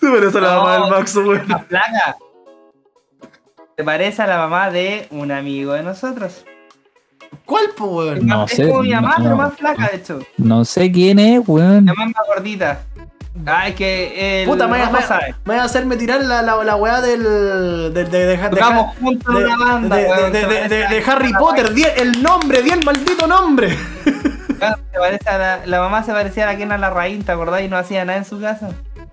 Se 0.00 0.10
parece 0.10 0.38
a 0.38 0.40
la 0.40 0.54
No. 0.54 0.62
mamá 0.62 0.72
del 0.78 0.90
Maxo, 0.90 1.20
weón. 1.20 1.48
La 1.48 1.62
plaga. 1.62 2.16
Se 3.76 3.82
parece 3.84 4.22
a 4.22 4.26
la 4.26 4.38
mamá 4.38 4.70
de 4.70 5.08
un 5.10 5.32
amigo 5.32 5.72
de 5.72 5.82
nosotros. 5.82 6.44
¿Cuál, 7.44 7.70
po, 7.76 7.86
weón? 7.86 8.24
No 8.26 8.44
es 8.44 8.52
sé, 8.52 8.68
como 8.68 8.82
mi 8.82 8.90
mamá, 8.90 9.16
no, 9.18 9.24
pero 9.24 9.36
más 9.36 9.54
flaca, 9.54 9.88
de 9.88 9.96
hecho. 9.96 10.20
No 10.36 10.64
sé 10.64 10.92
quién 10.92 11.18
es, 11.18 11.40
weón. 11.46 11.84
Mi 11.84 11.92
mamá 11.92 12.12
es 12.12 12.14
gordita. 13.34 13.60
Ay, 13.60 13.72
que 13.74 14.42
el 14.42 14.48
Puta, 14.48 14.66
me 14.68 14.78
voy 15.44 15.56
a 15.56 15.64
hacerme 15.64 15.96
tirar 15.96 16.22
la, 16.24 16.40
la, 16.42 16.62
la 16.64 16.76
weá 16.76 17.00
del. 17.00 17.22
de, 17.92 18.04
de, 18.04 18.26
de, 18.26 18.48
Tocamos 18.48 18.96
juntos 18.98 19.34
de- 19.34 19.44
una 19.44 19.56
banda, 19.56 19.96
de- 19.96 20.06
a- 20.84 21.12
Harry 21.12 21.28
a 21.28 21.30
la 21.32 21.38
Potter, 21.38 21.72
el 21.96 22.22
nombre, 22.22 22.62
di 22.62 22.70
el 22.70 22.84
maldito 22.84 23.26
nombre. 23.26 23.76
Weón, 24.60 24.76
se 24.92 24.98
parece 24.98 25.28
a 25.28 25.38
la, 25.38 25.66
la 25.66 25.80
mamá 25.80 26.02
se 26.04 26.12
parecía 26.12 26.44
a 26.48 26.52
la 26.52 26.56
Kena 26.58 26.78
Larraín, 26.78 27.22
¿te 27.24 27.32
acordás? 27.32 27.60
Y 27.62 27.68
no 27.68 27.76
hacía 27.76 28.04
nada 28.04 28.18
en 28.18 28.24
su 28.24 28.40
casa. 28.40 28.70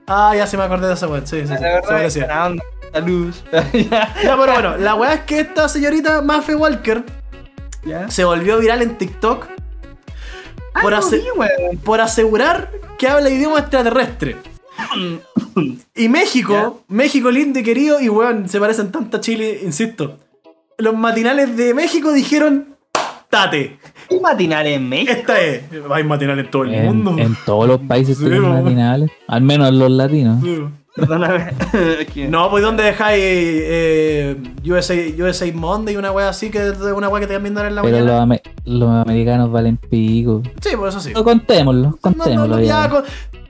Ah, 0.07 0.33
ya 0.35 0.45
se 0.47 0.55
me 0.57 0.63
acordé 0.63 0.87
de 0.87 0.93
esa 0.93 1.07
weá, 1.07 1.21
sí, 1.25 1.41
sí, 1.41 1.47
sí, 1.47 1.53
la 1.53 1.57
se 1.59 1.75
es 1.77 1.85
parecía. 1.87 2.45
onda. 2.45 2.63
Salud. 2.93 3.35
ya. 3.73 4.13
Ya, 4.23 4.37
pero 4.37 4.53
bueno, 4.53 4.77
la 4.77 4.95
weá 4.95 5.13
es 5.13 5.19
que 5.21 5.39
esta 5.41 5.67
señorita 5.69 6.21
Maffe 6.21 6.55
Walker 6.55 7.03
¿Ya? 7.85 8.09
se 8.11 8.23
volvió 8.23 8.59
viral 8.59 8.81
en 8.81 8.97
TikTok 8.97 9.47
por, 10.81 10.93
Ah, 10.93 10.99
ase- 10.99 11.17
vi, 11.17 11.77
por 11.77 12.01
asegurar 12.01 12.71
que 12.97 13.07
habla 13.07 13.29
idioma 13.29 13.59
extraterrestre. 13.59 14.37
Y 15.95 16.09
México, 16.09 16.81
México 16.87 17.29
lindo 17.31 17.59
y 17.59 17.63
querido, 17.63 17.99
y 18.01 18.09
weón, 18.09 18.47
se 18.49 18.59
parecen 18.59 18.91
tanto 18.91 19.17
a 19.17 19.19
Chile, 19.19 19.59
insisto. 19.63 20.17
Los 20.77 20.95
matinales 20.95 21.55
de 21.57 21.73
México 21.73 22.11
dijeron, 22.11 22.75
tate, 23.29 23.77
¿Qué 24.09 24.19
matinal 24.19 24.67
en 24.67 24.89
México? 24.89 25.11
esta 25.11 25.39
es. 25.39 25.63
Hay 25.91 26.03
matinales 26.03 26.45
en 26.45 26.51
todo 26.51 26.63
el 26.63 26.73
En, 26.73 26.85
mundo. 26.85 27.15
en 27.21 27.35
todos 27.45 27.67
los 27.67 27.79
países 27.81 28.17
Sí, 28.17 28.23
tienen 28.23 28.43
weón. 28.43 28.63
matinales. 28.63 29.11
Al 29.27 29.41
menos 29.41 29.71
los 29.73 29.91
latinos. 29.91 30.41
Sí. 30.43 30.59
Perdóname. 30.95 31.51
No, 32.29 32.49
pues 32.49 32.63
¿dónde 32.63 32.83
dejáis 32.83 33.21
eh, 33.23 34.37
USA, 34.65 34.93
USA 35.19 35.45
Monday 35.53 35.93
y 35.95 35.97
una 35.97 36.11
wea 36.11 36.29
así 36.29 36.49
que 36.49 36.67
es 36.67 36.77
una 36.79 37.07
wea 37.09 37.21
que 37.21 37.27
te 37.27 37.33
cambian 37.33 37.57
en 37.65 37.75
la 37.75 37.81
Pero 37.81 37.99
los, 38.65 38.89
americanos 39.01 39.51
valen 39.51 39.77
pico. 39.77 40.41
Sí, 40.61 40.75
por 40.75 40.89
eso 40.89 40.99
sí. 40.99 41.11
No, 41.13 41.23
contémoslo, 41.23 41.81
No, 41.81 41.89
no, 41.89 41.97
contémoslo 42.01 42.55
no, 42.57 42.59
ya. 42.61 42.83
ya, 42.83 42.89
con- 42.89 43.03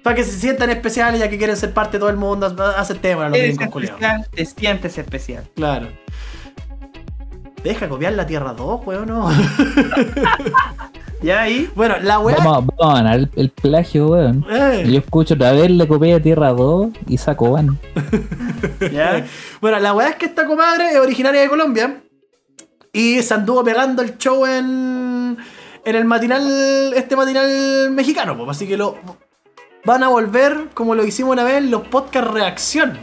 para 0.04 0.16
que 0.16 0.24
se 0.24 0.40
sientan 0.40 0.70
especiales 0.72 1.20
ya 1.20 1.30
que 1.30 1.38
quieren 1.38 1.56
ser 1.58 1.74
parte 1.74 1.94
de 1.98 2.00
todo 2.00 2.10
el 2.10 2.18
mundo, 2.18 2.48
aceptémoslo 2.78 3.28
a 3.28 3.30
los 3.30 3.38
Eres 3.38 3.56
gringos 3.58 3.74
culiados. 3.74 4.00
especial, 4.02 4.28
te 4.32 4.46
sientes 4.46 4.98
especial. 4.98 5.44
Claro. 5.56 5.88
Deja 7.64 7.88
copiar 7.88 8.14
la 8.14 8.26
Tierra 8.26 8.54
2, 8.54 8.82
weón, 8.86 9.08
no. 9.08 9.30
¿Ya 11.22 11.42
ahí? 11.42 11.70
bueno, 11.76 11.96
la 12.02 12.18
weá. 12.20 12.36
Vamos, 12.38 12.66
vamos 12.76 12.96
a 12.96 12.98
ganar 12.98 13.20
el, 13.20 13.30
el 13.36 13.50
plagio, 13.52 14.08
weón. 14.08 14.44
Eh, 14.50 14.86
Yo 14.92 15.00
escucho 15.00 15.36
otra 15.36 15.52
vez 15.52 15.70
le 15.70 15.88
copié 15.88 16.16
a 16.16 16.20
Tierra 16.22 16.50
2 16.50 16.90
y 17.08 17.18
saco 17.18 17.52
van. 17.52 17.80
¿Ya? 18.92 19.26
Bueno, 19.62 19.78
la 19.80 19.94
weá 19.94 20.10
es 20.10 20.16
que 20.16 20.26
esta 20.26 20.48
comadre 20.48 20.90
es 20.92 20.98
originaria 20.98 21.42
de 21.42 21.50
Colombia. 21.50 22.02
Y 22.94 23.22
se 23.22 23.34
anduvo 23.36 23.64
pegando 23.64 24.02
el 24.02 24.18
show 24.18 24.46
en. 24.46 25.38
En 25.86 25.96
el 25.96 26.06
matinal. 26.06 26.94
Este 26.96 27.16
matinal 27.16 27.92
mexicano, 27.92 28.36
pues. 28.36 28.50
Así 28.50 28.68
que 28.68 28.76
lo. 28.76 28.96
Van 29.86 30.04
a 30.04 30.10
volver, 30.10 30.70
como 30.74 30.96
lo 30.96 31.06
hicimos 31.06 31.34
una 31.34 31.44
vez, 31.44 31.64
los 31.64 31.88
podcast 31.88 32.28
reacción. 32.32 32.98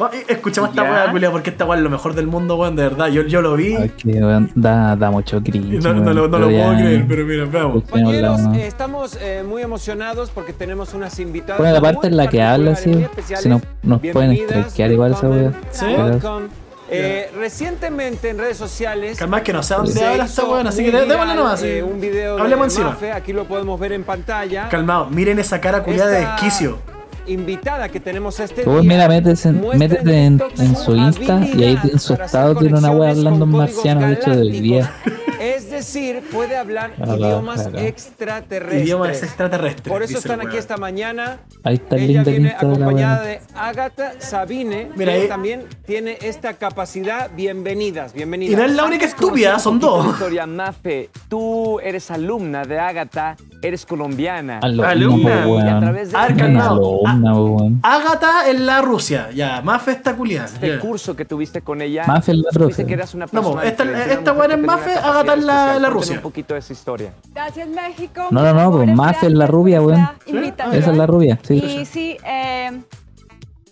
Va, 0.00 0.10
eh, 0.12 0.24
Escuchamos 0.28 0.70
esta 0.70 0.82
weá, 0.82 1.10
culia, 1.10 1.30
porque 1.30 1.48
esta 1.48 1.64
weá 1.64 1.78
es 1.78 1.82
lo 1.82 1.88
mejor 1.88 2.14
del 2.14 2.26
mundo, 2.26 2.56
weón, 2.56 2.76
de 2.76 2.82
verdad. 2.82 3.06
Yo, 3.08 3.22
yo 3.22 3.40
lo 3.40 3.56
vi. 3.56 3.74
Ay, 3.76 3.88
que, 3.96 4.08
weón, 4.08 4.50
da, 4.54 4.94
da 4.94 5.10
mucho 5.10 5.42
cringe. 5.42 5.82
No, 5.82 5.94
no 5.94 6.12
lo, 6.12 6.28
no 6.28 6.38
lo 6.38 6.48
puedo 6.48 6.74
creer, 6.74 7.04
pero 7.08 7.24
mira, 7.24 7.44
veamos. 7.46 7.82
Compañeros, 7.84 8.40
eh, 8.54 8.66
estamos 8.66 9.16
eh, 9.22 9.42
muy 9.46 9.62
emocionados 9.62 10.30
porque 10.30 10.52
tenemos 10.52 10.92
unas 10.92 11.18
invitadas. 11.18 11.58
Bueno, 11.58 11.72
la 11.72 11.80
parte 11.80 12.08
en 12.08 12.16
la 12.18 12.26
que 12.28 12.42
habla, 12.42 12.76
sí. 12.76 13.06
Si 13.36 13.48
no, 13.48 13.60
nos 13.82 14.00
pueden 14.00 14.36
strikear 14.36 14.92
igual 14.92 15.12
esa 15.12 15.28
weá. 15.30 15.52
Sí. 15.70 15.86
Eh, 16.88 17.32
recientemente 17.36 18.28
en 18.30 18.38
redes 18.38 18.56
sociales. 18.58 19.18
Calma 19.18 19.42
que 19.42 19.52
no 19.52 19.60
sé 19.62 19.74
dónde 19.74 20.04
habla 20.04 20.24
esta 20.26 20.44
weón, 20.44 20.66
así 20.68 20.84
que 20.84 20.92
dé- 20.92 21.06
démosle 21.06 21.34
nomás. 21.34 21.62
eh, 21.64 21.82
un 21.82 22.00
video 22.00 22.38
Hablemos 22.38 22.66
de 22.68 22.72
encima. 22.74 22.90
Mafe, 22.90 23.10
aquí 23.12 23.32
lo 23.32 23.44
podemos 23.44 23.80
ver 23.80 23.92
en 23.92 24.04
pantalla. 24.04 24.68
Calmado, 24.68 25.06
miren 25.06 25.38
esa 25.38 25.60
cara 25.60 25.82
culiada 25.82 26.10
de 26.10 26.20
desquicio. 26.20 26.78
Invitada 27.26 27.88
que 27.88 28.00
tenemos 28.00 28.38
este 28.40 28.62
Tú, 28.62 28.80
día. 28.80 28.82
mira, 28.82 29.08
métete 29.08 29.52
métete 29.52 30.24
en, 30.24 30.42
en 30.58 30.76
su 30.76 30.94
Insta 30.96 31.40
y 31.46 31.64
ahí 31.64 31.78
en 31.92 31.98
su 31.98 32.14
estado 32.14 32.54
tiene 32.56 32.78
una 32.78 32.90
wea 32.90 33.10
hablando 33.10 33.44
en 33.44 33.50
marciano, 33.50 34.06
de 34.06 34.14
hecho, 34.14 34.30
del 34.30 34.52
día. 34.52 34.92
Es 35.40 35.70
decir, 35.70 36.22
puede 36.32 36.56
hablar 36.56 36.92
Ah, 37.00 37.06
va, 37.06 37.16
idiomas 37.16 37.62
claro. 37.68 37.78
extraterrestres. 37.78 38.82
Idiomas 38.84 39.22
extraterrestres. 39.22 39.92
Por 39.92 40.02
eso 40.02 40.18
están 40.18 40.40
aquí 40.46 40.56
esta 40.56 40.76
mañana. 40.76 41.38
Ahí 41.62 41.74
está 41.74 41.96
el 41.96 42.02
Ella 42.02 42.12
link 42.12 42.24
del 42.24 42.34
viene 42.34 42.48
la 42.50 42.56
acompañada 42.56 43.22
de 43.22 43.40
Agatha 43.54 44.12
Sabine, 44.18 44.90
Mira 44.96 45.12
que 45.12 45.22
ahí. 45.22 45.28
también 45.28 45.64
tiene 45.86 46.18
esta 46.22 46.54
capacidad. 46.54 47.30
Bienvenidas, 47.34 48.12
bienvenidas. 48.12 48.52
Y 48.54 48.56
no 48.56 48.64
es 48.64 48.72
la 48.74 48.84
única 48.84 49.04
estúpida, 49.04 49.58
son 49.58 49.78
dos. 49.78 50.06
Victoria 50.06 50.46
Mafe, 50.46 51.10
tú 51.28 51.80
eres 51.80 52.10
alumna 52.10 52.64
de 52.64 52.78
Ágata, 52.78 53.36
eres 53.62 53.84
colombiana. 53.84 54.60
Alumna, 54.62 54.90
Alumna. 54.90 55.46
Y 55.48 55.68
a 55.68 55.78
través 55.80 56.12
de 56.12 56.18
A 56.18 56.26
ver, 56.28 56.36
calmado. 56.36 57.00
Alumna. 57.06 57.78
Ágata 57.82 58.48
en 58.50 58.64
la 58.66 58.80
Rusia, 58.80 59.28
ya, 59.34 59.60
Mafe 59.62 59.92
está 59.92 60.14
culiada. 60.16 60.46
este 60.46 60.68
ya. 60.68 60.78
curso 60.80 61.14
que 61.16 61.24
tuviste 61.24 61.60
con 61.62 61.82
ella, 61.82 62.04
Mafe 62.06 62.32
es 62.32 62.38
la 62.38 62.50
profe. 62.50 62.86
que 62.86 62.92
eras 62.94 63.14
una 63.14 63.26
No, 63.26 63.30
persona 63.42 63.60
po, 63.62 63.66
esta- 63.66 63.84
esta 63.84 64.32
mujer 64.32 64.34
buena 64.36 64.54
es 64.54 64.60
Mafe, 64.62 64.90
una 64.98 65.24
En 65.34 65.46
la- 65.46 65.78
la. 65.78 65.88
Rusia. 65.90 66.16
Un 66.16 66.22
poquito 66.22 66.54
de 66.54 66.60
esa 66.60 66.72
historia. 66.72 67.12
Gracias 67.34 67.68
México. 67.68 68.26
No, 68.30 68.42
no, 68.42 68.52
no, 68.54 68.70
pues 68.72 68.88
Mafe 68.94 69.26
es 69.26 69.32
la 69.32 69.46
rubia, 69.46 69.80
weón. 69.82 70.08
Esa 70.26 70.90
es 70.90 70.96
la 70.96 71.06
rubia, 71.06 71.38
sí. 71.42 71.54
Y 71.54 71.84
sí, 71.86 72.16
eh, 72.24 72.82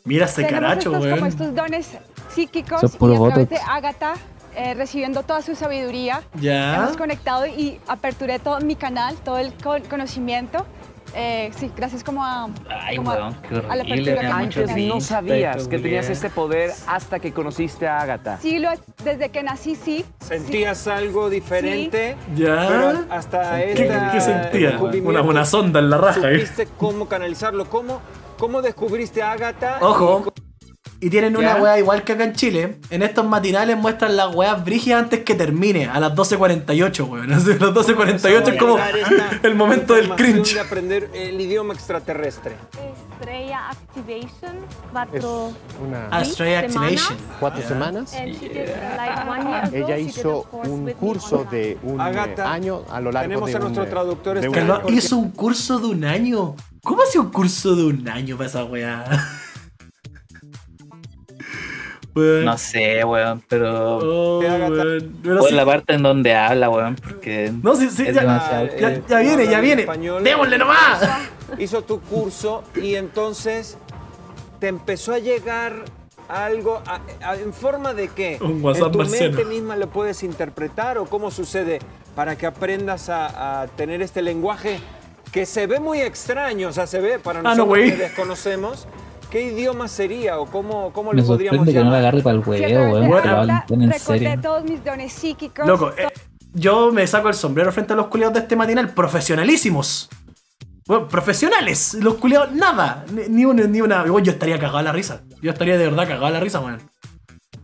Mira 0.04 0.26
ese 0.26 0.46
caracho, 0.46 0.90
estos, 0.90 0.92
como 0.92 1.14
weón. 1.14 1.26
estos 1.26 1.54
dones 1.54 1.88
psíquicos 2.34 2.78
Eso 2.78 2.86
es 2.86 2.96
puro 2.96 3.14
y 3.14 3.16
a 3.16 3.28
través 3.32 3.48
de 3.48 3.58
Agatha, 3.68 4.14
eh, 4.56 4.74
recibiendo 4.74 5.22
toda 5.22 5.40
su 5.42 5.54
sabiduría, 5.54 6.22
Ya. 6.40 6.76
hemos 6.76 6.96
conectado 6.96 7.46
y 7.46 7.80
aperturé 7.88 8.38
todo 8.38 8.60
mi 8.60 8.76
canal, 8.76 9.16
todo 9.16 9.38
el 9.38 9.52
con- 9.54 9.82
conocimiento 9.82 10.66
Eh, 11.16 11.50
sí, 11.56 11.70
gracias 11.76 12.02
como 12.02 12.24
a, 12.24 12.48
Ay, 12.68 12.96
como 12.96 13.10
weón, 13.12 13.34
qué 13.48 13.54
a 13.56 13.76
la 13.76 13.82
horrible. 13.84 14.12
apertura 14.12 14.20
que. 14.20 14.26
Antes 14.26 14.76
no 14.88 15.00
sabías 15.00 15.68
que 15.68 15.78
tenías 15.78 16.10
este 16.10 16.28
poder 16.30 16.72
hasta 16.86 17.20
que 17.20 17.32
conociste 17.32 17.86
a 17.86 18.00
Agatha. 18.00 18.38
Sí, 18.42 18.58
lo, 18.58 18.70
desde 19.04 19.28
que 19.30 19.42
nací, 19.42 19.76
sí. 19.76 20.04
¿Sentías 20.20 20.86
algo 20.88 21.30
diferente? 21.30 22.16
Ya. 22.34 22.66
Pero 22.68 23.04
hasta 23.10 23.56
¿Qué, 23.58 23.72
esta 23.84 24.10
qué 24.12 24.20
sentía? 24.20 24.70
descubrimiento, 24.70 25.10
Una, 25.10 25.22
una 25.22 25.44
sonda 25.44 25.78
en 25.80 25.90
la 25.90 25.98
raja. 25.98 26.30
¿eh? 26.30 26.40
¿Supiste 26.40 26.68
cómo 26.76 27.06
canalizarlo? 27.06 27.66
¿Cómo, 27.70 28.00
cómo 28.38 28.60
descubriste 28.62 29.22
a 29.22 29.32
Agatha? 29.32 29.78
Ojo. 29.80 30.24
Y 30.36 30.40
tienen 31.10 31.36
una 31.36 31.56
weá 31.56 31.78
igual 31.78 32.02
que 32.04 32.12
acá 32.12 32.24
en 32.24 32.32
Chile. 32.32 32.78
En 32.90 33.02
estos 33.02 33.26
matinales 33.26 33.76
muestran 33.76 34.16
las 34.16 34.34
weas 34.34 34.64
brígidas 34.64 35.02
antes 35.02 35.20
que 35.24 35.34
termine, 35.34 35.86
a 35.86 36.00
las 36.00 36.12
12.48, 36.14 37.08
weón. 37.08 37.32
Así, 37.32 37.50
A 37.52 37.54
las 37.56 37.70
12.48 37.74 38.48
es 38.52 38.58
como 38.58 38.78
el 39.42 39.54
momento 39.54 39.94
del 39.94 40.10
cringe. 40.14 40.54
de 40.54 40.60
aprender 40.60 41.10
el 41.14 41.40
idioma 41.40 41.74
extraterrestre. 41.74 42.56
Estrella 43.20 43.68
Activation, 43.70 44.56
Es 44.56 44.76
cuatro 44.92 45.52
una, 45.84 46.08
Astray 46.08 46.68
semanas. 46.70 47.02
Activation. 47.02 47.18
cuatro 47.40 47.62
semanas. 47.68 48.14
Ago, 48.14 49.74
Ella 49.74 49.98
hizo 49.98 50.42
course 50.44 50.70
un 50.70 50.90
curso 50.92 51.46
de 51.50 51.78
un 51.82 52.00
Agatha, 52.00 52.52
año 52.52 52.82
a 52.90 53.00
lo 53.00 53.12
largo 53.12 53.28
tenemos 53.28 53.50
de 53.50 53.56
a 53.56 53.58
nuestro 53.60 53.82
un, 53.82 53.88
eh, 53.88 53.90
traductor 53.90 54.40
de 54.40 54.48
un- 54.48 54.94
hizo 54.94 55.16
un 55.16 55.30
curso 55.30 55.78
de 55.78 55.86
un 55.86 56.04
año. 56.04 56.54
¿Cómo 56.82 57.02
hacía 57.02 57.20
un 57.20 57.30
curso 57.30 57.74
de 57.76 57.84
un 57.84 58.08
año 58.08 58.36
para 58.36 58.48
esa 58.48 58.64
weá? 58.64 59.04
Weón. 62.14 62.44
No 62.44 62.56
sé, 62.58 63.04
weón, 63.04 63.42
pero. 63.48 63.98
Oh, 63.98 64.38
weón. 64.40 65.12
Pero 65.22 65.38
Por 65.40 65.48
sí- 65.48 65.54
la 65.54 65.64
parte 65.66 65.94
en 65.94 66.02
donde 66.02 66.34
habla, 66.34 66.70
weón, 66.70 66.94
porque. 66.96 67.52
No, 67.62 67.74
sí, 67.74 67.88
sí, 67.90 68.04
ya, 68.06 68.20
demasiado. 68.22 68.66
ya, 68.78 68.90
eh, 68.92 69.02
ya 69.08 69.18
viene, 69.18 69.46
ya 69.48 69.60
viene. 69.60 69.82
español. 69.82 70.22
¡Démosle 70.22 70.58
nomás! 70.58 71.02
Hizo 71.58 71.82
tu 71.82 72.00
curso 72.00 72.62
y 72.80 72.94
entonces 72.94 73.76
te 74.60 74.68
empezó 74.68 75.12
a 75.12 75.18
llegar 75.18 75.84
algo 76.28 76.82
a- 76.86 77.00
a- 77.22 77.36
en 77.36 77.52
forma 77.52 77.92
de 77.94 78.08
qué? 78.08 78.38
Un 78.40 78.64
WhatsApp 78.64 78.86
¿En 78.86 78.92
tu 78.92 78.98
marciano. 78.98 79.36
mente 79.36 79.44
misma 79.44 79.76
lo 79.76 79.88
puedes 79.90 80.22
interpretar 80.22 80.96
o 80.98 81.04
cómo 81.06 81.30
sucede 81.30 81.80
para 82.16 82.36
que 82.36 82.46
aprendas 82.46 83.08
a, 83.10 83.62
a 83.62 83.66
tener 83.66 84.00
este 84.00 84.22
lenguaje 84.22 84.80
que 85.32 85.44
se 85.46 85.66
ve 85.66 85.80
muy 85.80 86.00
extraño, 86.00 86.68
o 86.68 86.72
sea, 86.72 86.86
se 86.86 87.00
ve 87.00 87.18
para 87.18 87.40
Ah, 87.40 87.42
no, 87.42 87.66
nosotros 87.66 87.78
que 87.90 87.96
desconocemos? 87.96 88.86
¿Qué 89.34 89.42
idioma 89.42 89.88
sería 89.88 90.38
o 90.38 90.46
cómo, 90.46 90.92
cómo 90.92 91.12
le 91.12 91.20
podríamos 91.24 91.66
sorprende 91.66 91.72
que 91.72 91.84
no 91.84 91.90
la 91.90 91.96
llamar? 91.96 92.00
agarre 92.02 92.22
para 92.22 92.36
el 92.36 92.44
de 92.44 92.78
weón, 92.78 93.48
tan 93.66 93.82
en 93.82 93.90
recordé 93.90 94.20
serio. 94.20 94.40
todos 94.40 94.62
mis 94.62 94.84
dones 94.84 95.12
psíquicos. 95.12 95.66
Loco, 95.66 95.90
eh, 95.98 96.06
yo 96.52 96.92
me 96.92 97.04
saco 97.08 97.26
el 97.26 97.34
sombrero 97.34 97.72
frente 97.72 97.94
a 97.94 97.96
los 97.96 98.06
culiados 98.06 98.34
de 98.34 98.40
este 98.42 98.54
matinal, 98.54 98.90
profesionalísimos. 98.90 100.08
Bueno, 100.86 101.08
profesionales, 101.08 101.94
los 101.94 102.14
culiados, 102.14 102.52
nada, 102.52 103.04
ni, 103.12 103.22
ni 103.28 103.44
una, 103.44 103.64
ni 103.64 103.80
una. 103.80 104.06
Yo 104.06 104.30
estaría 104.30 104.56
cagado 104.56 104.78
a 104.78 104.82
la 104.84 104.92
risa. 104.92 105.22
Yo 105.42 105.50
estaría 105.50 105.78
de 105.78 105.84
verdad 105.84 106.06
cagado 106.06 106.26
a 106.26 106.30
la 106.30 106.38
risa, 106.38 106.60
weón. 106.60 106.78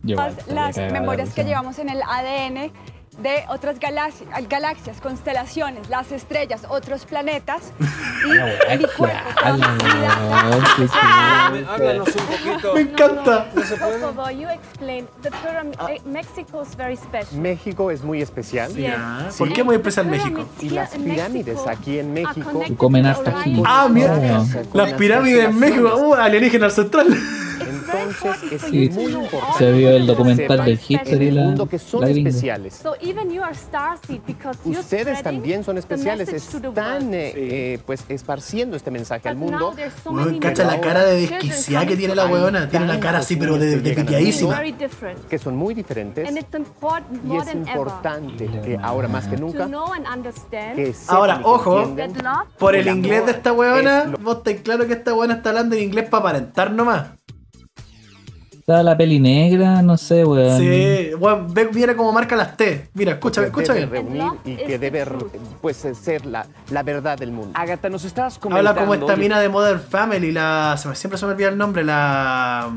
Las, 0.03 0.75
memorias 0.75 1.33
que 1.33 1.45
llevamos 1.45 1.79
en 1.79 1.87
el 1.87 2.01
ADN 2.01 2.73
de 3.21 3.43
otras 3.49 3.79
galaxias, 3.79 4.27
galaxias, 4.49 4.99
constelaciones, 5.01 5.89
las 5.89 6.11
estrellas, 6.11 6.61
otros 6.69 7.05
planetas 7.05 7.61
y 8.73 8.77
mi 8.77 8.85
cuerpo. 8.85 9.17
Háblame- 9.43 9.81
Háblanos 11.69 12.07
un 12.15 12.25
poquito. 12.25 12.73
Me 12.73 12.81
encanta. 12.81 13.47
México 17.33 17.91
es 17.91 18.03
muy 18.03 18.21
especial. 18.21 18.73
Ya, 18.75 19.27
Sí. 19.31 19.37
¿Por 19.39 19.53
qué 19.53 19.63
muy 19.63 19.75
especial 19.75 20.05
México? 20.07 20.47
Y 20.59 20.69
las 20.69 20.89
pirámides 20.91 21.59
aquí 21.67 21.99
en 21.99 22.13
México 22.13 22.63
comen 22.77 23.05
hasta 23.05 23.31
aquí. 23.39 23.61
Ah, 23.65 23.87
mira, 23.89 24.15
con 24.15 24.47
las 24.73 24.93
pirámides 24.93 25.45
en 25.45 25.59
México, 25.59 25.95
uh, 25.97 26.13
alienígena 26.15 26.69
central. 26.69 27.07
Entonces 27.69 28.51
es 28.53 28.61
Sí, 28.61 28.89
muy 28.89 29.05
importante. 29.13 29.57
Se 29.57 29.71
vio 29.71 29.89
el 29.91 30.07
documental 30.07 30.47
sepan 30.47 30.65
de 30.65 30.71
en 30.71 30.79
History 30.87 31.27
el 31.27 31.35
la, 31.35 31.43
mundo 31.43 31.67
que 31.69 31.79
son 31.79 32.01
la 32.01 32.09
especiales. 32.09 32.73
So 32.75 32.95
even 33.01 33.29
you 33.31 33.41
are 33.43 33.53
starseed 33.55 34.21
because 34.25 34.59
you're 34.65 34.79
Ustedes 34.79 35.21
también 35.23 35.63
son 35.63 35.77
especiales, 35.77 36.31
message 36.31 36.51
to 36.51 36.59
the 36.61 36.67
están 36.69 37.13
eh, 37.13 37.33
eh, 37.35 37.79
pues 37.85 38.03
esparciendo 38.09 38.75
este 38.77 38.91
mensaje 38.91 39.27
al 39.29 39.35
But 39.35 39.49
mundo. 39.51 39.73
there's 39.75 39.93
so 40.03 40.11
Weón, 40.11 40.25
many 40.27 40.39
cacha 40.39 40.63
la 40.63 40.79
cara 40.81 41.03
de 41.03 41.21
desquiciada 41.21 41.85
que 41.85 41.95
tiene 41.97 42.15
la 42.15 42.25
weona. 42.27 42.69
Tiene 42.69 42.85
una 42.85 42.99
cara 42.99 43.19
así, 43.19 43.35
pero 43.35 43.57
de, 43.57 43.79
de 43.79 43.91
piteadísima. 43.93 44.61
Que 45.29 45.37
son 45.37 45.55
muy 45.55 45.73
diferentes 45.73 46.27
And 46.27 46.37
it's 46.37 46.53
important 46.55 47.19
y 47.25 47.37
es 47.37 47.53
importante 47.53 48.49
eh, 48.65 48.77
ahora 48.81 49.07
más 49.07 49.27
que 49.27 49.37
nunca 49.37 49.67
que 50.75 50.93
Ahora, 51.07 51.37
que 51.37 51.43
ojo, 51.45 51.95
Por 52.57 52.75
el 52.75 52.87
inglés 52.87 53.25
de 53.25 53.31
esta 53.31 53.51
lo- 53.51 54.17
vos 54.19 54.37
estáis 54.37 54.61
claro 54.61 54.87
que 54.87 54.93
esta 54.93 55.13
weona 55.13 55.35
está 55.35 55.49
hablando 55.49 55.75
en 55.75 55.83
inglés 55.83 56.09
para 56.09 56.21
aparentar 56.29 56.71
nomás. 56.71 57.07
Está 58.61 58.83
la 58.83 58.95
peli 58.95 59.19
negra, 59.19 59.81
no 59.81 59.97
sé, 59.97 60.23
weón. 60.23 60.59
Sí, 60.59 61.15
weón, 61.15 61.51
ve, 61.51 61.67
mira 61.73 61.95
cómo 61.95 62.11
marca 62.11 62.35
las 62.35 62.55
T. 62.55 62.89
Mira, 62.93 63.13
escucha, 63.13 63.41
que 63.41 63.47
escucha 63.47 63.73
bien. 63.73 63.89
reunir 63.89 64.23
y 64.45 64.55
que 64.55 64.77
debe 64.77 65.03
pues 65.61 65.77
ser 65.99 66.27
la, 66.27 66.45
la 66.69 66.83
verdad 66.83 67.17
del 67.17 67.31
mundo. 67.31 67.51
Agatha, 67.55 67.89
nos 67.89 68.05
estabas 68.05 68.37
comentando... 68.37 68.69
Habla 68.69 68.79
como 68.81 68.93
esta 68.93 69.15
mina 69.15 69.39
de 69.39 69.49
Modern 69.49 69.81
Family, 69.81 70.31
la. 70.31 70.75
se 70.77 70.87
me- 70.89 70.95
siempre 70.95 71.17
se 71.17 71.25
me 71.25 71.31
olvida 71.31 71.49
el 71.49 71.57
nombre, 71.57 71.83
la. 71.83 72.71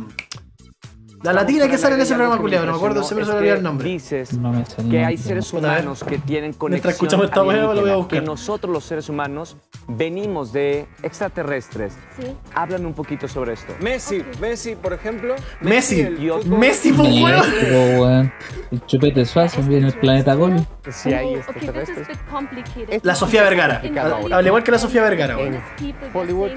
La 1.25 1.33
latina 1.33 1.67
que 1.69 1.79
sale 1.79 1.95
en 1.95 2.03
ese 2.03 2.15
programa 2.15 2.39
culiado, 2.39 2.67
no 2.67 2.73
me 2.73 2.77
acuerdo, 2.77 3.03
siempre 3.03 3.25
se 3.25 3.33
me 3.33 3.39
olvida 3.39 3.55
el 3.55 3.63
nombre. 3.63 3.89
Dices 3.89 4.35
No 4.35 4.53
me 4.53 4.63
sale 4.67 4.91
que 4.91 5.03
hay 5.03 5.17
seres 5.17 5.51
humanos 5.55 6.05
que 6.05 6.19
tienen 6.19 6.51
Mientras 6.51 6.59
conexión 6.59 6.91
escuchamos 6.93 7.25
esta 7.27 7.37
lo 7.41 7.81
voy 7.81 7.91
a 7.91 7.97
buscar. 7.97 8.21
que 8.21 8.27
nosotros 8.27 8.71
los 8.71 8.85
seres 8.85 9.09
humanos 9.09 9.57
venimos 9.89 10.53
de 10.53 10.87
extraterrestres. 11.03 11.95
Sí. 12.21 12.27
Háblame 12.55 12.85
un 12.87 12.93
poquito 12.93 13.27
sobre 13.27 13.55
esto. 13.55 13.73
Messi, 13.81 14.23
Messi, 14.39 14.77
por 14.77 14.93
ejemplo. 14.93 15.35
Messi, 15.63 16.03
Messi 16.47 16.93
fue 16.93 17.07
un 17.09 17.23
weón. 17.23 18.33
El 18.71 18.85
chupete 18.85 19.25
suazo 19.25 19.63
viene 19.63 19.87
el 19.87 19.95
planeta 19.95 20.35
Gol. 20.35 20.57
Si 20.91 21.11
hay 21.15 21.37
extraterrestres. 21.37 22.07
La 23.03 23.15
Sofía 23.15 23.43
Vergara. 23.45 23.81
Al- 24.31 24.47
igual 24.47 24.63
que 24.63 24.73
la 24.73 24.79
Sofía 24.79 25.03
Vergara, 25.03 25.39
Hollywood. 26.13 26.51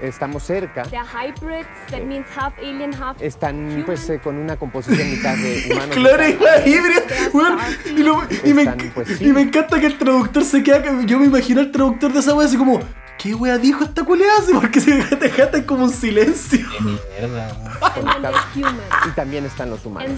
Estamos 0.00 0.42
cerca, 0.42 0.82
they 0.84 0.98
are 0.98 1.08
hybrids, 1.08 1.68
that 1.90 2.00
means 2.02 2.26
half 2.36 2.52
alien, 2.58 2.92
half 2.94 3.20
están 3.20 3.82
pues 3.86 4.08
eh, 4.10 4.20
con 4.22 4.36
una 4.36 4.56
composición 4.56 5.10
mitad 5.10 5.36
de 5.36 5.66
humanos. 5.72 5.94
Claro, 5.96 6.24
mitad- 6.24 6.66
híbrido, 6.66 7.00
weón. 7.32 7.58
Y, 7.86 8.02
lo- 8.02 8.22
y 8.44 8.54
me, 8.54 8.62
Están, 8.62 8.78
pues, 8.94 9.08
sí. 9.18 9.24
y 9.26 9.32
me 9.32 9.42
encanta 9.42 9.80
que 9.80 9.86
el 9.86 9.98
traductor 9.98 10.44
se 10.44 10.62
queda. 10.62 10.82
que- 10.82 11.06
Yo 11.06 11.18
me 11.18 11.26
imagino 11.26 11.60
al 11.60 11.70
traductor 11.72 12.12
de 12.12 12.20
esa 12.20 12.34
wea 12.34 12.46
así 12.46 12.56
como. 12.56 12.80
¿Qué 13.18 13.34
wea 13.34 13.58
dijo 13.58 13.82
esta 13.82 14.04
culeada? 14.04 14.38
Así 14.38 14.52
porque 14.54 14.80
se 14.80 14.92
dejaste 14.94 15.66
como 15.66 15.82
un 15.86 15.90
silencio. 15.92 16.64
Qué 16.70 16.84
mierda. 16.84 17.48
Y 19.08 19.10
también 19.16 19.44
están 19.44 19.70
los 19.70 19.84
humanos. 19.84 20.12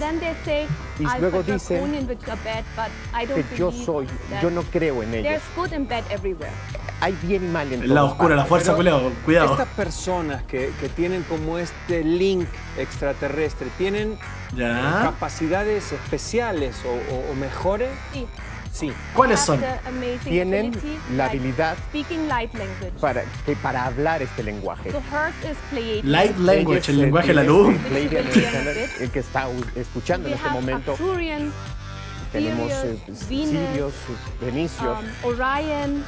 Say, 0.45 0.67
Y 0.99 1.19
luego 1.19 1.41
dicen 1.41 1.77
Draconian, 1.79 2.07
which 2.07 2.23
are 2.29 2.39
bad, 2.43 2.63
but 2.75 2.91
I 3.19 3.25
don't 3.25 3.43
Que 3.49 3.57
yo 3.57 3.67
believe 3.71 3.85
soy, 3.85 4.07
yo 4.41 4.51
no 4.51 4.61
creo 4.63 5.01
en 5.01 5.13
ellos. 5.15 5.23
There's 5.23 5.43
good 5.55 5.73
and 5.73 5.89
bad 5.89 6.03
everywhere. 6.11 6.51
Hay 6.99 7.17
bien 7.23 7.45
y 7.45 7.47
mal 7.47 7.73
en 7.73 7.87
todas 7.87 8.03
oscuro, 8.11 8.35
la 8.35 8.45
fuerza, 8.45 8.75
culeado. 8.75 9.11
Cuidado. 9.25 9.50
Estas 9.51 9.67
personas 9.75 10.43
que, 10.43 10.71
que 10.79 10.89
tienen 10.89 11.23
como 11.23 11.57
este 11.57 12.03
link 12.03 12.47
extraterrestre, 12.77 13.67
¿tienen 13.77 14.17
Ya. 14.55 15.01
capacidades 15.03 15.91
especiales 15.91 16.75
o, 16.85 16.89
o- 17.13 17.31
o 17.31 17.35
mejores? 17.35 17.89
Sí. 18.13 18.25
Sí. 18.73 18.93
¿Cuáles 19.13 19.37
Have 19.49 19.59
son? 19.59 20.19
Tienen 20.23 20.67
ability, 20.67 20.97
la 21.17 21.25
habilidad 21.25 21.75
Speaking 21.89 22.27
light 22.29 22.53
language. 22.53 22.93
para, 23.01 23.23
que 23.45 23.53
para 23.57 23.83
hablar 23.85 24.21
este 24.21 24.43
lenguaje. 24.43 24.93
Light 26.03 26.37
language, 26.37 26.89
el 26.91 26.99
lenguaje 27.01 27.27
de 27.27 27.33
la 27.33 27.43
luz. 27.43 27.75
El 29.01 29.11
que 29.11 29.19
está 29.19 29.47
escuchando 29.75 30.29
en 30.29 30.35
este 30.35 30.49
momento. 30.49 30.95
Tenemos 32.31 32.71
eh, 32.71 32.97
Sirius, 33.07 33.27
Venus, 33.27 33.49
Sirios, 33.73 33.93
Venicios, 34.39 34.99
um, 34.99 35.29
Orion. 35.29 36.05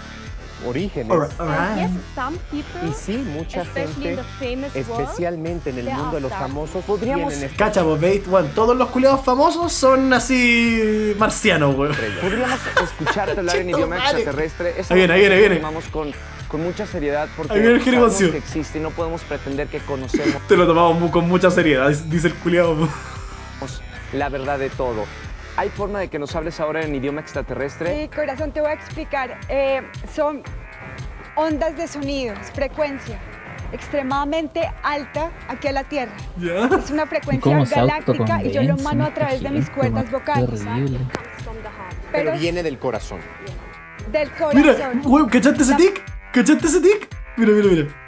Orígenes. 0.66 1.12
Or- 1.12 1.30
And 1.40 1.42
alright. 1.50 1.78
yes, 1.92 2.02
some 2.16 2.38
people, 2.52 2.90
Y 2.90 2.94
sí, 2.94 3.18
mucha 3.18 3.66
gente, 3.66 4.16
world, 4.16 4.66
especialmente 4.76 5.70
en 5.70 5.80
el 5.80 5.86
mundo 5.90 6.12
de 6.16 6.22
los 6.22 6.32
famosos, 6.32 6.84
Podríamos- 6.86 7.34
tienen 7.34 7.56
Cacha, 7.56 7.84
bueno, 7.84 8.50
todos 8.56 8.76
los 8.76 8.90
culeados 8.90 9.24
famosos 9.26 9.72
son 9.74 10.14
así 10.14 11.14
marcianos, 11.18 11.76
weón. 11.78 11.96
Podríamos 12.22 12.60
escucharte 12.84 13.40
hablar 13.40 13.56
en 13.58 13.70
idioma 13.72 13.98
extraterrestre. 13.98 14.74
Es 14.80 14.90
Ahí 14.92 14.98
viene, 14.98 15.14
ahí 15.14 15.20
viene, 15.22 15.36
ahí 15.36 15.42
viene. 15.42 15.56
Tomamos 15.58 15.86
con, 15.86 16.12
con 16.48 16.64
mucha 16.64 16.86
seriedad 16.88 17.28
porque 17.36 17.54
Ahí 17.54 17.60
viene 17.60 17.76
el 17.76 17.84
sabemos 17.84 18.18
que 18.18 18.38
existe 18.38 18.78
y 18.80 18.82
no 18.82 18.90
podemos 18.92 19.22
pretender 19.22 19.68
que 19.68 19.80
conocemos 19.80 20.42
Te 20.48 20.56
lo 20.58 20.66
tomamos 20.68 21.12
con 21.12 21.28
mucha 21.28 21.50
seriedad, 21.52 21.90
dice 21.90 22.28
el 22.28 22.36
culeado. 22.36 22.88
la 24.14 24.30
verdad 24.30 24.60
de 24.60 24.70
todo. 24.70 25.06
¿Hay 25.56 25.70
forma 25.70 26.00
de 26.00 26.08
que 26.08 26.18
nos 26.18 26.36
hables 26.36 26.60
ahora 26.60 26.84
en 26.84 26.96
idioma 26.96 27.22
extraterrestre? 27.22 28.02
Sí, 28.02 28.08
corazón, 28.10 28.52
te 28.52 28.62
voy 28.62 28.72
a 28.72 28.74
explicar. 28.74 29.40
Eh, 29.50 29.82
son 30.14 30.42
ondas 31.36 31.78
de 31.78 31.88
sonidos, 31.88 32.40
frecuencia 32.54 33.20
extremadamente 33.72 34.72
alta 34.84 35.32
aquí 35.48 35.68
a 35.68 35.72
la 35.72 35.84
Tierra. 35.84 36.14
¿Ya? 36.38 36.66
Es 36.78 36.92
una 36.92 37.04
¿Y 37.04 37.08
frecuencia 37.08 37.66
galáctica 37.76 38.44
y 38.44 38.52
yo 38.52 38.62
lo 38.64 38.78
mano 38.78 39.04
a 39.06 39.14
través 39.14 39.42
de 39.42 39.50
mis 39.50 39.70
cuerdas 39.70 40.10
vocales. 40.12 40.62
pero 40.64 41.00
Pero 42.12 42.32
viene 42.38 42.62
del 42.64 42.78
corazón. 42.78 43.20
del 44.12 44.30
Mira, 44.54 44.74
corazón. 44.76 45.02
weón, 45.06 45.30
¿cachaste 45.30 45.64
ese 45.64 45.76
tic? 45.76 46.04
¿Cachaste 46.32 46.68
ese 46.68 46.82
tic? 46.82 47.10
Mira, 47.36 47.52
mira, 47.52 47.68
mira. 47.68 48.03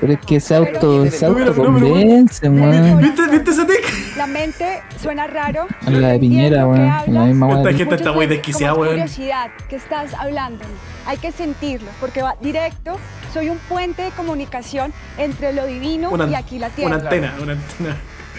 Pero 0.00 0.12
es 0.12 0.18
que 0.20 0.40
se 0.40 0.54
auto, 0.54 1.10
se 1.10 1.26
autoconvence, 1.26 2.48
weón. 2.48 2.98
¿Viste, 3.00 3.22
¿Viste 3.28 3.50
ese 3.50 3.64
tic? 3.64 4.16
La 4.16 4.26
mente 4.26 4.82
suena 5.00 5.26
raro. 5.26 5.66
En 5.86 6.00
la 6.02 6.08
de 6.08 6.18
Piñera, 6.18 6.66
weón. 6.66 6.86
La 7.06 7.24
misma 7.24 7.48
Esta 7.48 7.62
weón. 7.62 7.76
gente 7.76 7.94
está 7.94 8.12
muy 8.12 8.26
desquiciada, 8.26 8.74
weón. 8.74 8.94
curiosidad 8.94 9.50
que 9.68 9.76
estás 9.76 10.12
hablando. 10.14 10.64
Hay 11.06 11.16
que 11.18 11.32
sentirlo, 11.32 11.88
porque 12.00 12.22
va 12.22 12.36
directo. 12.40 12.98
Soy 13.32 13.50
un 13.50 13.58
puente 13.58 14.02
de 14.02 14.10
comunicación 14.10 14.92
entre 15.18 15.52
lo 15.52 15.66
divino 15.66 16.10
Una, 16.10 16.26
y 16.26 16.34
aquí 16.34 16.58
la 16.58 16.66
una 16.68 16.74
tierra. 16.76 16.94
antena, 16.96 17.34
una 17.42 17.52
antena. 17.52 17.96